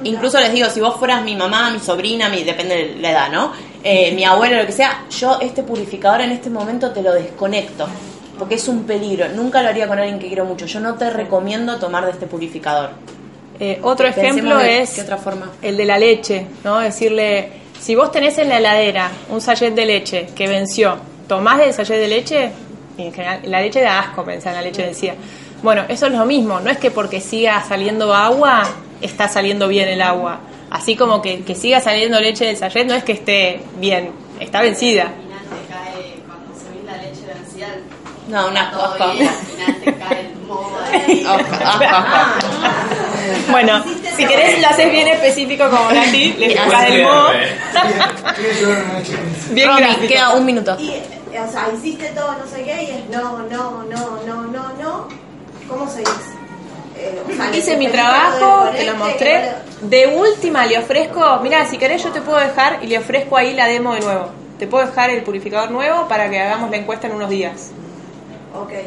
incluso 0.04 0.40
les 0.40 0.54
digo, 0.54 0.70
si 0.70 0.80
vos 0.80 0.98
fueras 0.98 1.24
mi 1.24 1.36
mamá, 1.36 1.72
mi 1.72 1.80
sobrina, 1.80 2.30
mi, 2.30 2.44
depende 2.44 2.76
de 2.76 2.96
la 3.02 3.12
edad, 3.12 3.32
¿no? 3.32 3.52
Eh, 3.84 4.14
mi 4.14 4.24
abuelo, 4.24 4.58
lo 4.58 4.66
que 4.66 4.72
sea, 4.72 5.06
yo 5.10 5.40
este 5.42 5.64
purificador 5.64 6.22
en 6.22 6.32
este 6.32 6.50
momento 6.50 6.92
te 6.92 7.02
lo 7.02 7.14
desconecto. 7.14 7.88
Porque 8.38 8.56
es 8.56 8.68
un 8.68 8.84
peligro. 8.84 9.28
Nunca 9.30 9.62
lo 9.62 9.70
haría 9.70 9.88
con 9.88 9.98
alguien 9.98 10.20
que 10.20 10.28
quiero 10.28 10.46
mucho. 10.46 10.66
Yo 10.66 10.80
no 10.80 10.96
te 10.96 11.10
recomiendo 11.10 11.78
tomar 11.78 12.06
de 12.06 12.12
este 12.12 12.28
purificador. 12.28 12.92
Eh, 13.60 13.80
otro 13.82 14.06
Pensemos 14.06 14.32
ejemplo 14.32 14.58
de 14.58 14.82
es 14.82 14.92
qué 14.92 15.02
otra 15.02 15.18
forma. 15.18 15.52
el 15.62 15.78
de 15.78 15.86
la 15.86 15.98
leche, 15.98 16.46
¿no? 16.64 16.80
Decirle, 16.80 17.50
si 17.80 17.96
vos 17.96 18.12
tenés 18.12 18.38
en 18.38 18.50
la 18.50 18.58
heladera 18.58 19.10
un 19.30 19.40
sachet 19.40 19.74
de 19.74 19.86
leche 19.86 20.28
que 20.36 20.48
venció, 20.48 20.98
¿tomás 21.28 21.60
del 21.60 21.74
sachet 21.74 21.98
de 21.98 22.08
leche? 22.10 22.52
Y 22.98 23.04
en 23.04 23.14
general, 23.14 23.40
la 23.46 23.62
leche 23.62 23.80
da 23.82 24.00
asco 24.00 24.26
pensar 24.26 24.54
en 24.54 24.58
la 24.58 24.62
leche 24.64 24.84
vencida. 24.84 25.14
Bueno, 25.64 25.84
eso 25.88 26.08
es 26.08 26.12
lo 26.12 26.26
mismo, 26.26 26.60
no 26.60 26.70
es 26.70 26.78
que 26.78 26.92
porque 26.92 27.22
siga 27.22 27.64
saliendo 27.64 28.14
agua 28.14 28.64
está 29.02 29.28
saliendo 29.28 29.68
bien 29.68 29.88
el 29.88 30.02
agua. 30.02 30.40
Así 30.70 30.96
como 30.96 31.22
que, 31.22 31.42
que 31.44 31.56
siga 31.56 31.80
saliendo 31.80 32.20
leche 32.20 32.46
del 32.46 32.58
sayet 32.58 32.88
no 32.88 32.96
es 32.96 33.04
que 33.04 33.14
esté 33.14 33.62
bien, 33.80 34.12
está 34.40 34.62
vencida. 34.62 35.12
cae 35.70 36.22
cuando 36.26 36.54
se 36.60 36.70
ve 36.70 36.84
la 36.86 36.98
leche 36.98 37.26
vencida. 37.26 37.68
No, 37.68 37.74
una 37.74 37.74
todo 37.74 37.74
asco. 37.74 37.74
bien, 37.74 37.74
al 37.74 37.74
final 37.74 37.74
te 37.74 38.04
cae 38.04 38.14
el 40.12 40.36
moho 40.48 40.72
ahí. 40.92 41.26
Bueno, 43.50 43.84
si 44.16 44.26
querés 44.26 44.62
lo 44.62 44.68
haces 44.68 44.92
bien 44.92 45.08
específico 45.08 45.70
como 45.70 45.92
Nati, 45.92 46.34
le 46.40 46.46
explicás 46.54 46.90
el 46.90 47.04
modo. 47.04 47.28
Bien 49.52 49.68
Romy, 49.70 49.82
gráfico. 49.82 50.08
queda 50.08 50.34
un 50.34 50.46
minuto. 50.46 50.76
Y, 50.80 50.90
eh, 50.92 51.04
o 51.48 51.52
sea, 51.52 51.68
hiciste 51.76 52.08
todo, 52.10 52.34
no 52.38 52.48
sé 52.48 52.64
qué, 52.64 52.84
y 52.84 52.90
es 52.92 53.10
no, 53.10 53.40
no, 53.50 53.84
no, 53.90 54.20
no, 54.26 54.42
no, 54.44 54.74
no. 54.82 55.08
¿Cómo 55.68 55.90
se 55.90 56.00
dice? 56.00 56.12
Eh, 56.98 57.22
o 57.30 57.36
sea, 57.36 57.56
Hice 57.56 57.78
mi 57.78 57.88
trabajo, 57.88 58.70
te 58.76 58.86
lo 58.86 58.92
le- 58.94 58.98
mostré. 58.98 59.52
De 59.82 60.08
última 60.08 60.66
le 60.66 60.78
ofrezco, 60.80 61.40
mira, 61.44 61.66
si 61.66 61.78
querés 61.78 62.04
yo 62.04 62.10
te 62.12 62.22
puedo 62.22 62.40
dejar 62.40 62.80
y 62.82 62.88
le 62.88 62.98
ofrezco 62.98 63.36
ahí 63.38 63.54
la 63.54 63.66
demo 63.68 63.94
de 63.94 64.02
nuevo. 64.02 64.30
Te 64.60 64.68
puedo 64.68 64.86
dejar 64.86 65.10
el 65.10 65.22
purificador 65.24 65.70
nuevo 65.72 66.08
para 66.08 66.30
que 66.30 66.40
hagamos 66.40 66.70
la 66.72 66.78
encuesta 66.78 67.08
en 67.08 67.16
unos 67.16 67.30
días. 67.30 67.72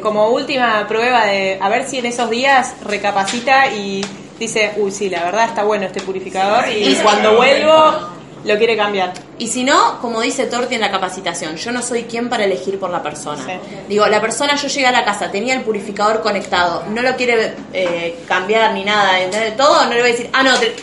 Como 0.01 0.29
última 0.29 0.87
prueba 0.87 1.25
de 1.25 1.57
a 1.61 1.69
ver 1.69 1.87
si 1.87 1.99
en 1.99 2.05
esos 2.07 2.29
días 2.29 2.75
recapacita 2.83 3.67
y 3.71 4.05
dice, 4.39 4.73
uy, 4.77 4.91
sí, 4.91 5.09
la 5.09 5.23
verdad 5.23 5.45
está 5.45 5.63
bueno 5.63 5.85
este 5.85 6.01
purificador 6.01 6.65
y 6.69 6.95
cuando 7.03 7.35
vuelvo 7.35 8.09
lo 8.45 8.57
quiere 8.57 8.77
cambiar. 8.77 9.13
Y 9.37 9.47
si 9.47 9.65
no, 9.65 9.99
como 9.99 10.21
dice 10.21 10.45
Torti 10.45 10.75
en 10.75 10.81
la 10.81 10.89
capacitación, 10.91 11.57
yo 11.57 11.71
no 11.73 11.81
soy 11.81 12.03
quien 12.03 12.29
para 12.29 12.45
elegir 12.45 12.79
por 12.79 12.89
la 12.89 13.03
persona. 13.03 13.43
Digo, 13.89 14.07
la 14.07 14.21
persona, 14.21 14.55
yo 14.55 14.69
llegué 14.69 14.87
a 14.87 14.91
la 14.93 15.03
casa, 15.03 15.29
tenía 15.29 15.55
el 15.55 15.61
purificador 15.61 16.21
conectado, 16.21 16.83
no 16.89 17.01
lo 17.01 17.15
quiere 17.17 17.53
eh, 17.73 18.19
cambiar 18.29 18.73
ni 18.73 18.85
nada, 18.85 19.19
¿entendés? 19.19 19.57
Todo, 19.57 19.83
no 19.85 19.91
le 19.93 19.99
voy 20.01 20.09
a 20.09 20.13
decir, 20.13 20.29
ah, 20.31 20.43
no, 20.43 20.57
te- 20.57 20.73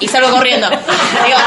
y 0.00 0.08
salgo 0.08 0.30
corriendo. 0.30 0.68
digo, 1.24 1.38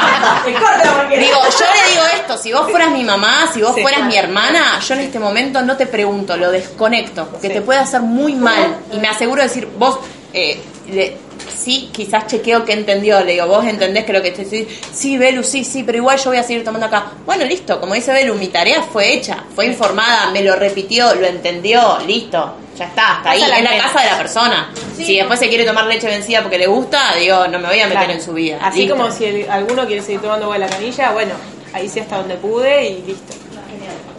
digo, 1.10 1.38
yo 1.42 1.66
le 1.74 1.92
digo 1.92 2.04
esto, 2.16 2.38
si 2.38 2.52
vos 2.54 2.70
fueras 2.70 2.92
mi 2.92 3.04
mamá, 3.04 3.48
si 3.54 3.62
vos 3.62 3.74
Sí. 3.76 3.82
fueras 3.82 4.04
mi 4.04 4.16
hermana, 4.18 4.80
yo 4.80 4.94
en 4.96 5.00
este 5.02 5.20
momento 5.20 5.62
no 5.62 5.78
te 5.78 5.86
pregunto, 5.88 6.36
lo 6.38 6.52
desconecto, 6.52 7.28
porque 7.28 7.50
te 7.50 7.62
puede 7.62 7.80
hacer 7.80 8.02
muy 8.02 8.34
mal. 8.36 8.78
Y 8.92 8.98
me 8.98 9.08
aseguro 9.08 9.42
de 9.42 9.48
decir, 9.48 9.68
vos, 9.78 10.00
eh, 10.34 10.62
le- 10.90 11.18
sí, 11.58 11.90
quizás 11.92 12.28
chequeo 12.28 12.64
que 12.66 12.74
entendió, 12.74 13.24
le 13.24 13.34
digo, 13.34 13.48
vos 13.48 13.66
entendés 13.66 14.06
que 14.06 14.14
lo 14.14 14.22
que 14.22 14.30
estoy 14.30 14.46
diciendo, 14.46 14.72
sí, 14.94 15.18
Belu, 15.18 15.44
sí, 15.44 15.64
sí, 15.64 15.84
pero 15.84 15.98
igual 15.98 16.18
yo 16.18 16.30
voy 16.32 16.38
a 16.38 16.44
seguir 16.44 16.64
tomando 16.64 16.88
acá. 16.88 17.12
Bueno, 17.26 17.46
listo, 17.46 17.80
como 17.80 17.94
dice 17.94 18.12
Belu, 18.14 18.36
mi 18.36 18.48
tarea 18.48 18.82
fue 18.84 19.14
hecha, 19.14 19.44
fue 19.56 19.66
informada, 19.68 20.32
me 20.32 20.44
lo 20.44 20.56
repitió, 20.56 21.14
lo 21.16 21.28
entendió, 21.28 22.00
listo, 22.06 22.56
ya 22.78 22.86
está, 22.86 23.18
hasta 23.18 23.32
ahí, 23.32 23.40
Pasa 23.42 23.52
la 23.52 23.58
es 23.58 23.64
la 23.64 23.70
pena. 23.72 23.84
casa 23.84 24.02
de 24.02 24.12
la 24.12 24.18
persona. 24.18 24.74
Si 24.96 25.18
después 25.18 25.40
se 25.40 25.50
quiere 25.50 25.66
tomar 25.66 25.86
leche 25.86 26.08
vencida 26.08 26.42
porque 26.42 26.58
le 26.58 26.68
gusta, 26.68 27.16
digo, 27.16 27.48
no 27.48 27.60
me 27.60 27.68
voy 27.68 27.80
a 27.80 27.86
meter 27.88 27.98
Claro. 28.04 28.14
en 28.14 28.22
su 28.22 28.34
vida. 28.34 28.58
Así 28.62 28.80
Listo. 28.82 28.96
como 28.98 29.12
si 29.12 29.26
el- 29.26 29.50
alguno 29.50 29.86
quiere 29.88 30.02
seguir 30.02 30.22
tomando 30.22 30.46
agua 30.46 30.56
de 30.58 30.66
la 30.66 30.70
canilla, 30.70 31.12
bueno, 31.12 31.34
ahí 31.74 31.90
sí 31.90 32.00
hasta 32.00 32.18
donde 32.18 32.36
pude 32.36 32.90
y 32.90 33.02
listo. 33.04 33.34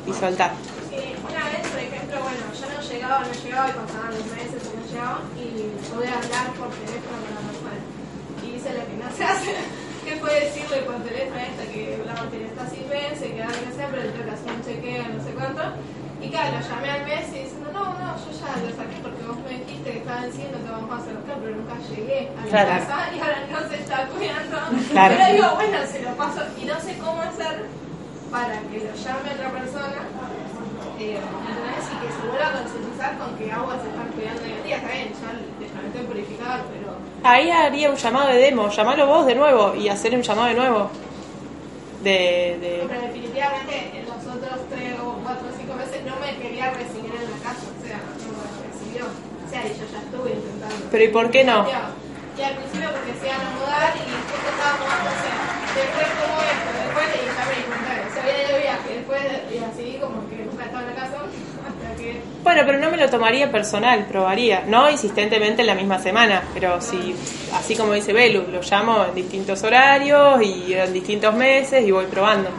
Y 0.07 0.13
soltar. 0.13 0.51
Eh, 0.93 1.15
una 1.23 1.45
vez, 1.47 1.63
por 1.71 1.79
ejemplo, 1.79 2.19
bueno, 2.21 2.43
yo 2.59 2.67
no 2.75 2.89
llegaba, 2.91 3.21
no 3.21 3.33
llegaba 3.45 3.69
y 3.69 3.73
pasaban 3.73 4.11
los 4.11 4.27
meses 4.35 4.61
y 4.67 4.77
no 4.77 4.83
llegaba 4.91 5.21
y 5.39 5.47
pude 5.95 6.09
hablar 6.09 6.47
por 6.59 6.69
teléfono 6.75 7.23
con 7.23 7.31
la 7.39 7.43
persona. 7.47 7.79
Y 8.43 8.59
que 9.13 9.17
se 9.19 9.25
hace, 9.25 9.55
que 10.05 10.17
fue 10.17 10.33
decirle 10.41 10.79
por 10.89 10.97
teléfono 11.05 11.37
a 11.37 11.45
esta 11.47 11.65
que 11.73 12.03
la 12.05 12.15
batería 12.15 12.47
está 12.49 12.67
sin 12.69 12.89
vence, 12.89 13.33
que 13.33 13.43
ahora 13.43 13.59
que 13.59 13.73
sea, 13.77 13.89
pero 13.91 14.03
tengo 14.11 14.25
que 14.25 14.31
hacer 14.33 14.51
un 14.53 14.63
chequeo, 14.65 15.05
no 15.13 15.21
sé 15.25 15.31
cuánto. 15.37 15.63
Y 16.23 16.31
claro, 16.31 16.55
lo 16.55 16.61
llamé 16.63 16.91
al 16.91 17.05
mes 17.05 17.27
y 17.35 17.39
diciendo, 17.45 17.69
no, 17.73 17.85
no, 17.99 18.15
yo 18.15 18.31
ya 18.31 18.51
lo 18.63 18.71
saqué 18.79 18.97
porque 19.03 19.23
vos 19.27 19.37
me 19.43 19.59
dijiste 19.59 19.91
que 19.91 19.99
estaba 19.99 20.21
venciendo, 20.23 20.59
te 20.59 20.71
vamos 20.71 20.91
a 20.93 20.97
hacer 21.03 21.17
pero 21.27 21.57
nunca 21.57 21.75
llegué 21.91 22.31
a 22.31 22.41
mi 22.43 22.49
Claro. 22.51 22.69
casa 22.79 22.97
y 23.11 23.19
ahora 23.21 23.39
no 23.51 23.61
se 23.69 23.75
está 23.83 24.07
cuidando. 24.07 24.57
Claro. 24.95 25.15
Pero 25.19 25.33
digo, 25.35 25.49
bueno, 25.57 25.79
se 25.87 25.99
lo 26.03 26.11
paso 26.15 26.41
y 26.61 26.65
no 26.65 26.77
sé 26.81 26.99
cómo 26.99 27.21
hacer 27.23 27.67
para 28.31 28.55
que 28.71 28.79
lo 28.87 28.95
llame 28.95 29.29
otra 29.35 29.51
persona 29.51 30.01
eh, 31.03 31.19
¿entendés? 31.19 31.85
y 31.91 31.97
que 32.01 32.09
se 32.15 32.23
vuelva 32.31 32.49
a 32.49 32.53
concientizar 32.63 33.19
con 33.19 33.35
que 33.37 33.51
agua 33.51 33.75
se 33.83 33.89
están 33.91 34.09
cuidando 34.15 34.43
hoy 34.47 34.53
en 34.55 34.63
día. 34.63 34.77
Está 34.79 34.91
bien, 34.95 35.11
ya 35.11 36.01
el 36.01 36.07
purificador, 36.07 36.61
pero 36.71 37.02
Ahí 37.25 37.51
haría 37.51 37.91
un 37.91 37.97
llamado 37.97 38.29
de 38.29 38.39
demo, 38.39 38.69
llamalo 38.69 39.07
vos 39.07 39.27
de 39.27 39.35
nuevo 39.35 39.75
y 39.77 39.89
hacer 39.89 40.15
un 40.15 40.23
llamado 40.23 40.49
de 40.49 40.55
nuevo. 40.55 40.91
De, 42.03 42.59
de... 42.59 42.85
pero 42.89 43.01
definitivamente 43.01 43.95
en 43.95 44.03
los 44.11 44.19
otros 44.27 44.59
tres 44.69 44.99
o 44.99 45.23
cuatro 45.23 45.47
o 45.47 45.57
cinco 45.57 45.75
meses 45.79 46.03
no 46.03 46.19
me 46.19 46.35
quería 46.43 46.75
recibir 46.75 47.15
en 47.15 47.31
la 47.31 47.39
casa, 47.47 47.63
o 47.63 47.79
sea, 47.79 48.03
no 48.03 48.35
me 48.35 48.43
recibió. 48.67 49.07
O 49.07 49.47
sea, 49.47 49.63
y 49.63 49.71
yo 49.79 49.87
ya 49.87 50.03
estuve 50.03 50.35
intentando. 50.35 50.83
Pero 50.91 51.05
¿y 51.05 51.09
por 51.15 51.31
qué 51.31 51.45
no? 51.45 51.63
Y 51.63 52.43
al 52.43 52.57
principio 52.59 52.91
porque 52.91 53.13
se 53.15 53.27
iban 53.31 53.39
a 53.39 53.51
mudar 53.55 53.95
y 53.95 54.03
justo 54.03 54.49
estábamos, 54.51 54.83
o 54.83 55.15
sea, 55.23 55.37
después 55.79 56.09
como 56.19 56.37
esto, 56.43 56.71
después 56.75 57.07
y 57.07 57.23
ya 57.23 57.45
me 57.47 57.55
di 57.55 57.65
cuenta 57.71 57.91
que 58.03 58.09
se 58.11 58.19
había 58.19 58.39
ido 58.51 58.57
viaje, 58.59 58.89
después 58.99 59.23
y 59.47 59.57
así 59.63 59.87
como 60.03 60.17
que 60.27 60.37
nunca 60.43 60.65
estaba 60.67 60.83
en 60.83 60.91
la 60.91 60.97
casa 60.99 61.17
hasta 61.23 61.87
que 61.87 61.92
Bueno, 62.43 62.63
pero 62.67 62.79
no 62.79 62.91
me 62.91 62.97
lo 62.97 63.09
tomaría 63.09 63.51
personal, 63.53 64.05
probaría. 64.07 64.65
No 64.67 64.91
insistentemente 64.91 65.61
en 65.63 65.67
la 65.69 65.75
misma 65.75 65.99
semana, 66.01 66.43
pero 66.53 66.81
si, 66.81 67.15
así 67.55 67.77
como 67.77 67.93
dice 67.93 68.13
Belu, 68.13 68.45
lo 68.51 68.61
llamo 68.63 69.05
en 69.05 69.15
distintos 69.15 69.63
horarios 69.63 70.43
y 70.43 70.75
en 70.75 70.93
distintos 70.93 71.35
meses 71.35 71.87
y 71.87 71.91
voy 71.93 72.07
probando. 72.07 72.51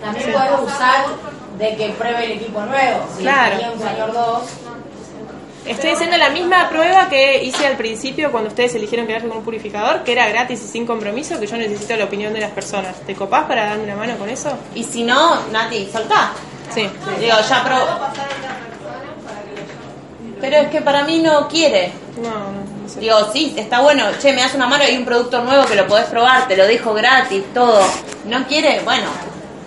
También 0.00 0.26
Sí. 0.26 0.32
usar 0.64 1.06
de 1.58 1.76
que 1.76 1.88
pruebe 1.90 2.24
el 2.24 2.32
equipo 2.32 2.60
nuevo. 2.62 3.06
Si 3.16 3.22
Claro. 3.22 3.56
un 3.74 3.80
señor 3.80 4.12
2, 4.12 4.42
Estoy 5.66 5.90
haciendo 5.90 6.16
la 6.16 6.30
misma 6.30 6.66
prueba 6.70 7.10
que 7.10 7.44
hice 7.44 7.66
al 7.66 7.76
principio 7.76 8.30
cuando 8.32 8.48
ustedes 8.48 8.74
eligieron 8.76 9.06
quedarse 9.06 9.28
con 9.28 9.36
un 9.38 9.44
purificador, 9.44 10.02
que 10.02 10.12
era 10.12 10.26
gratis 10.26 10.62
y 10.64 10.66
sin 10.66 10.86
compromiso, 10.86 11.38
que 11.38 11.46
yo 11.46 11.58
necesito 11.58 11.94
la 11.94 12.04
opinión 12.04 12.32
de 12.32 12.40
las 12.40 12.52
personas. 12.52 12.96
¿Te 13.06 13.14
copás 13.14 13.44
para 13.44 13.66
darme 13.66 13.84
una 13.84 13.94
mano 13.96 14.16
con 14.16 14.30
eso? 14.30 14.56
Y 14.74 14.82
si 14.82 15.02
no, 15.04 15.46
Nati, 15.52 15.86
soltá. 15.92 16.32
Sí. 16.74 16.88
Digo, 17.20 17.36
ya 17.48 17.64
pro... 17.64 17.76
Pero 20.40 20.56
es 20.56 20.68
que 20.68 20.80
para 20.82 21.04
mí 21.04 21.18
no 21.18 21.48
quiere. 21.48 21.92
No, 22.22 22.30
no, 22.30 23.00
Digo, 23.00 23.32
sí, 23.32 23.54
está 23.56 23.80
bueno. 23.80 24.04
Che, 24.20 24.32
me 24.32 24.40
das 24.40 24.54
una 24.54 24.66
mano 24.66 24.84
y 24.84 24.88
hay 24.88 24.96
un 24.96 25.04
producto 25.04 25.42
nuevo 25.42 25.64
que 25.66 25.74
lo 25.74 25.86
podés 25.86 26.06
probar, 26.06 26.46
te 26.48 26.56
lo 26.56 26.66
dejo 26.66 26.94
gratis, 26.94 27.42
todo. 27.52 27.80
¿No 28.24 28.44
quiere? 28.46 28.80
Bueno, 28.84 29.06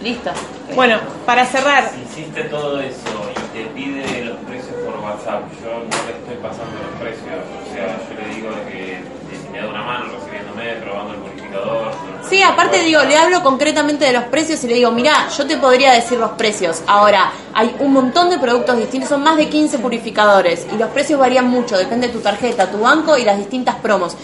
listo. 0.02 0.32
Bueno, 0.76 1.00
para 1.26 1.46
cerrar, 1.46 1.92
Si 1.94 2.22
hiciste 2.22 2.44
todo 2.46 2.80
eso 2.80 2.96
y 3.36 3.58
te 3.58 3.66
pide 3.72 4.24
los 4.26 4.38
precios 4.38 4.76
por 4.86 4.98
WhatsApp, 5.04 5.44
yo 5.62 5.72
no 5.80 5.98
le 6.08 6.14
estoy 6.18 6.38
pasando 6.42 6.80
los 6.82 7.02
precios. 7.02 7.44
O 7.62 7.74
sea, 7.74 8.00
yo 8.08 8.22
le 8.22 8.36
digo 8.36 8.50
de 8.52 8.72
que 8.72 9.02
si 9.44 9.50
me 9.50 9.60
da 9.60 9.68
una 9.68 9.82
mano 9.82 10.06
recibiéndome, 10.14 10.76
probando 10.84 11.14
el 11.14 11.20
purificador. 11.20 11.92
Sí, 12.32 12.42
aparte 12.42 12.82
digo, 12.82 13.04
le 13.04 13.18
hablo 13.18 13.44
concretamente 13.44 14.06
de 14.06 14.14
los 14.14 14.24
precios 14.24 14.64
y 14.64 14.68
le 14.70 14.76
digo, 14.76 14.90
mirá, 14.90 15.28
yo 15.38 15.46
te 15.46 15.58
podría 15.58 15.92
decir 15.92 16.18
los 16.18 16.32
precios. 16.32 16.82
Ahora, 16.88 17.30
hay 17.54 17.76
un 17.80 17.92
montón 17.92 18.30
de 18.30 18.40
productos 18.40 18.78
distintos, 18.78 19.10
son 19.10 19.22
más 19.22 19.36
de 19.36 19.50
15 19.50 19.80
purificadores 19.80 20.66
y 20.74 20.78
los 20.78 20.90
precios 20.92 21.20
varían 21.20 21.50
mucho, 21.50 21.78
depende 21.78 22.08
de 22.08 22.14
tu 22.14 22.22
tarjeta, 22.22 22.72
tu 22.72 22.80
banco 22.80 23.18
y 23.18 23.26
las 23.26 23.38
distintas 23.38 23.76
promos. 23.76 24.16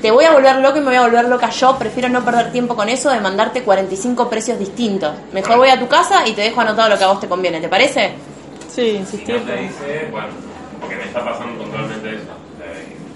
Te 0.00 0.10
voy 0.10 0.24
a 0.24 0.32
volver 0.32 0.60
loca 0.60 0.78
y 0.78 0.80
me 0.80 0.86
voy 0.86 0.94
a 0.94 1.02
volver 1.02 1.28
loca 1.28 1.50
yo, 1.50 1.76
prefiero 1.76 2.08
no 2.08 2.24
perder 2.24 2.52
tiempo 2.52 2.74
con 2.74 2.88
eso 2.88 3.10
de 3.10 3.20
mandarte 3.20 3.62
45 3.62 4.30
precios 4.30 4.58
distintos. 4.58 5.12
Mejor 5.34 5.58
voy 5.58 5.68
a 5.68 5.78
tu 5.78 5.88
casa 5.88 6.26
y 6.26 6.32
te 6.32 6.40
dejo 6.40 6.62
anotado 6.62 6.88
lo 6.88 6.96
que 6.96 7.04
a 7.04 7.08
vos 7.08 7.20
te 7.20 7.28
conviene, 7.28 7.60
¿te 7.60 7.68
parece? 7.68 8.14
Sí, 8.74 9.04
Si 9.10 9.18
no 9.18 9.24
te 9.24 9.56
dice, 9.56 10.08
bueno, 10.10 10.28
porque 10.80 10.96
me 10.96 11.04
está 11.04 11.22
pasando 11.22 11.62
puntualmente 11.62 12.14
eso. 12.14 12.32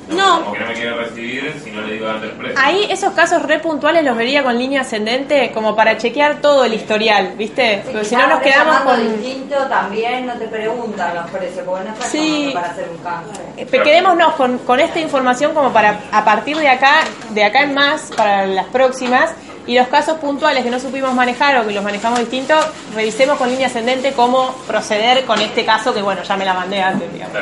No. 0.09 0.41
Como 0.41 0.53
que 0.53 0.61
no 0.61 0.67
me 0.67 0.75
quiere 0.75 0.95
recibir 0.95 1.61
si 1.65 1.71
no 1.73 1.83
le 1.83 1.95
digo 1.95 2.09
antes 2.09 2.31
el 2.31 2.37
precio. 2.37 2.59
ahí 2.63 2.87
esos 2.91 3.13
casos 3.13 3.43
re 3.43 3.59
puntuales 3.59 4.05
los 4.05 4.17
vería 4.17 4.43
con 4.45 4.57
línea 4.57 4.83
ascendente 4.83 5.51
como 5.53 5.75
para 5.75 5.97
chequear 5.99 6.37
todo 6.41 6.65
el 6.65 6.75
historial, 6.75 7.33
¿viste? 7.37 7.83
Porque 7.85 8.05
si 8.05 8.15
no 8.15 8.27
nos 8.29 8.41
quedamos 8.41 8.77
con 8.81 9.01
distinto 9.21 9.57
también 9.69 10.27
no 10.27 10.35
te 10.35 10.47
preguntan 10.47 11.15
los 11.15 11.31
precios, 11.31 11.65
porque 11.67 11.85
no 11.85 11.93
estás 11.95 12.09
Sí. 12.09 12.51
para 12.55 12.69
hacer 12.69 12.89
un 12.89 12.99
canje. 12.99 13.43
Eh, 13.57 13.67
Quedémonos 13.67 14.35
con, 14.35 14.59
con 14.59 14.79
esta 14.81 15.01
información 15.01 15.53
como 15.55 15.73
para 15.73 15.99
a 16.13 16.25
partir 16.25 16.57
de 16.57 16.69
acá, 16.69 17.01
de 17.31 17.45
acá 17.45 17.63
en 17.63 17.75
más, 17.75 18.11
para 18.17 18.47
las 18.47 18.67
próximas, 18.67 19.31
y 19.67 19.77
los 19.77 19.89
casos 19.89 20.19
puntuales 20.19 20.63
que 20.63 20.71
no 20.71 20.79
supimos 20.79 21.13
manejar 21.15 21.57
o 21.59 21.67
que 21.67 21.73
los 21.75 21.83
manejamos 21.83 22.21
distintos, 22.21 22.65
revisemos 22.95 23.37
con 23.37 23.49
línea 23.51 23.67
ascendente 23.67 24.13
cómo 24.13 24.55
proceder 24.69 25.25
con 25.25 25.41
este 25.41 25.65
caso 25.65 25.93
que 25.93 26.01
bueno, 26.03 26.23
ya 26.23 26.37
me 26.37 26.45
la 26.45 26.55
mandé 26.55 26.81
antes, 26.81 27.13
digamos. 27.13 27.37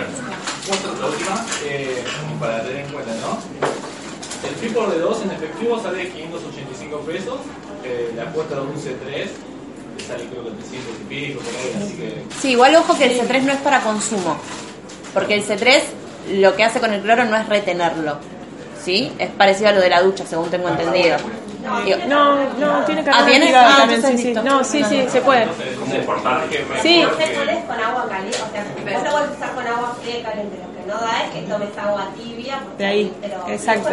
Otra, 0.66 0.93
la 0.99 1.07
última, 1.09 1.47
eh, 1.65 2.03
para 2.41 2.62
tener 2.62 2.86
en 2.86 2.93
cuenta, 2.93 3.12
¿no? 3.20 3.39
El 4.49 4.55
flipper 4.57 4.89
de 4.89 4.99
2 4.99 5.23
en 5.23 5.31
efectivo 5.32 5.81
sale 5.82 6.09
585 6.09 6.99
pesos, 7.01 7.39
eh, 7.85 8.12
la 8.16 8.24
cuota 8.32 8.57
de 8.57 8.61
un 8.62 8.74
C3 8.74 9.28
le 9.97 10.05
sale 10.07 10.24
creo 10.27 10.45
que 10.45 10.51
300 10.51 10.95
y 11.01 11.05
pico, 11.05 11.41
por 11.41 11.55
ahí, 11.55 11.82
así 11.85 11.95
que... 11.97 12.23
Sí, 12.41 12.51
igual 12.53 12.74
ojo 12.77 12.97
que 12.97 13.05
el 13.05 13.20
C3 13.20 13.43
no 13.43 13.53
es 13.53 13.59
para 13.59 13.81
consumo, 13.81 14.39
porque 15.12 15.35
el 15.35 15.45
C3 15.47 15.82
lo 16.32 16.57
que 16.57 16.65
hace 16.65 16.81
con 16.81 16.93
el 16.95 17.03
cloro 17.03 17.24
no 17.24 17.36
es 17.36 17.47
retenerlo, 17.47 18.16
¿sí? 18.82 19.12
Es 19.19 19.31
parecido 19.31 19.69
a 19.69 19.73
lo 19.73 19.81
de 19.81 19.91
la 19.91 20.01
ducha, 20.03 20.24
según 20.27 20.49
tengo 20.51 20.69
entendido. 20.70 21.16
Digo, 21.85 21.99
No, 22.07 22.36
no, 22.59 22.85
tiene 22.85 23.03
que 23.05 23.11
Ah, 23.11 23.19
haber 23.20 23.31
¿tiene? 23.41 23.55
Ah, 23.57 23.77
también, 23.78 24.03
sí, 24.03 24.19
sí. 24.19 24.35
No, 24.35 24.62
sí, 24.65 24.85
sí, 24.85 25.05
se 25.09 25.20
puede. 25.23 25.47
Que 26.51 26.65
me 26.65 26.81
Sí. 26.82 27.05
Ustedes 27.07 27.65
con 27.65 27.81
agua 27.81 28.07
caliente, 28.09 28.39
o 28.39 28.53
sea, 28.53 28.65
vos 28.95 29.05
lo 29.05 29.12
vas 29.12 29.28
a 29.28 29.32
usar 29.32 29.55
con 29.55 29.66
agua 29.66 29.97
fría 30.03 30.19
y 30.19 30.23
caliente, 30.23 30.57
lo 30.59 30.81
que 30.81 30.86
no 30.93 31.01
da 31.01 31.24
es 31.24 31.31
que 31.31 31.41
tomes 31.51 31.69
agua 31.78 32.07
tibia. 32.16 32.59
De 32.78 32.85
ahí, 32.86 33.12
pero, 33.20 33.45
exacto. 33.49 33.89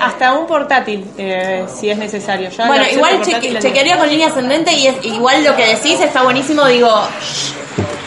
Hasta 0.00 0.32
un 0.34 0.46
portátil, 0.46 1.10
eh, 1.18 1.64
si 1.68 1.90
es 1.90 1.98
necesario. 1.98 2.50
Ya 2.50 2.66
Bueno, 2.66 2.84
igual 2.90 3.16
portátil 3.16 3.52
cheque- 3.54 3.58
chequearía 3.62 3.98
con 3.98 4.08
línea 4.08 4.28
ascendente 4.28 4.72
y 4.72 4.86
es, 4.86 5.04
igual 5.04 5.42
lo 5.44 5.56
que 5.56 5.66
decís 5.66 6.00
está 6.00 6.22
buenísimo, 6.22 6.64
digo, 6.66 6.90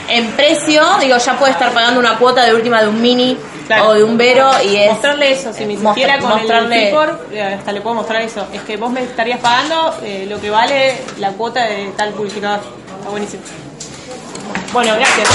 en 0.07 0.25
precio, 0.31 0.81
digo, 1.01 1.17
ya 1.17 1.37
puede 1.37 1.51
estar 1.51 1.71
pagando 1.71 1.99
una 1.99 2.17
cuota 2.17 2.45
de 2.45 2.53
última 2.55 2.81
de 2.81 2.87
un 2.87 3.01
mini 3.01 3.37
o 3.85 3.93
de 3.93 4.03
un 4.03 4.17
Vero 4.17 4.49
y 4.63 4.75
es... 4.75 4.91
Mostrarle 4.91 5.31
eso, 5.31 5.53
si 5.53 5.65
ni 5.65 5.75
mostra- 5.75 5.93
siquiera 5.93 6.19
con 6.19 6.29
mostrarle- 6.31 6.81
el 6.83 6.87
Fipor, 6.89 7.27
eh, 7.31 7.41
hasta 7.41 7.71
le 7.71 7.81
puedo 7.81 7.95
mostrar 7.95 8.21
eso. 8.21 8.45
Es 8.53 8.61
que 8.61 8.77
vos 8.77 8.91
me 8.91 9.03
estarías 9.03 9.39
pagando 9.39 9.95
eh, 10.03 10.25
lo 10.29 10.39
que 10.41 10.49
vale 10.49 10.97
la 11.19 11.31
cuota 11.33 11.63
de 11.65 11.91
tal 11.95 12.11
publicador. 12.13 12.59
Está 12.99 13.09
buenísimo. 13.09 13.43
Bueno, 14.73 14.93
gracias. 14.95 15.29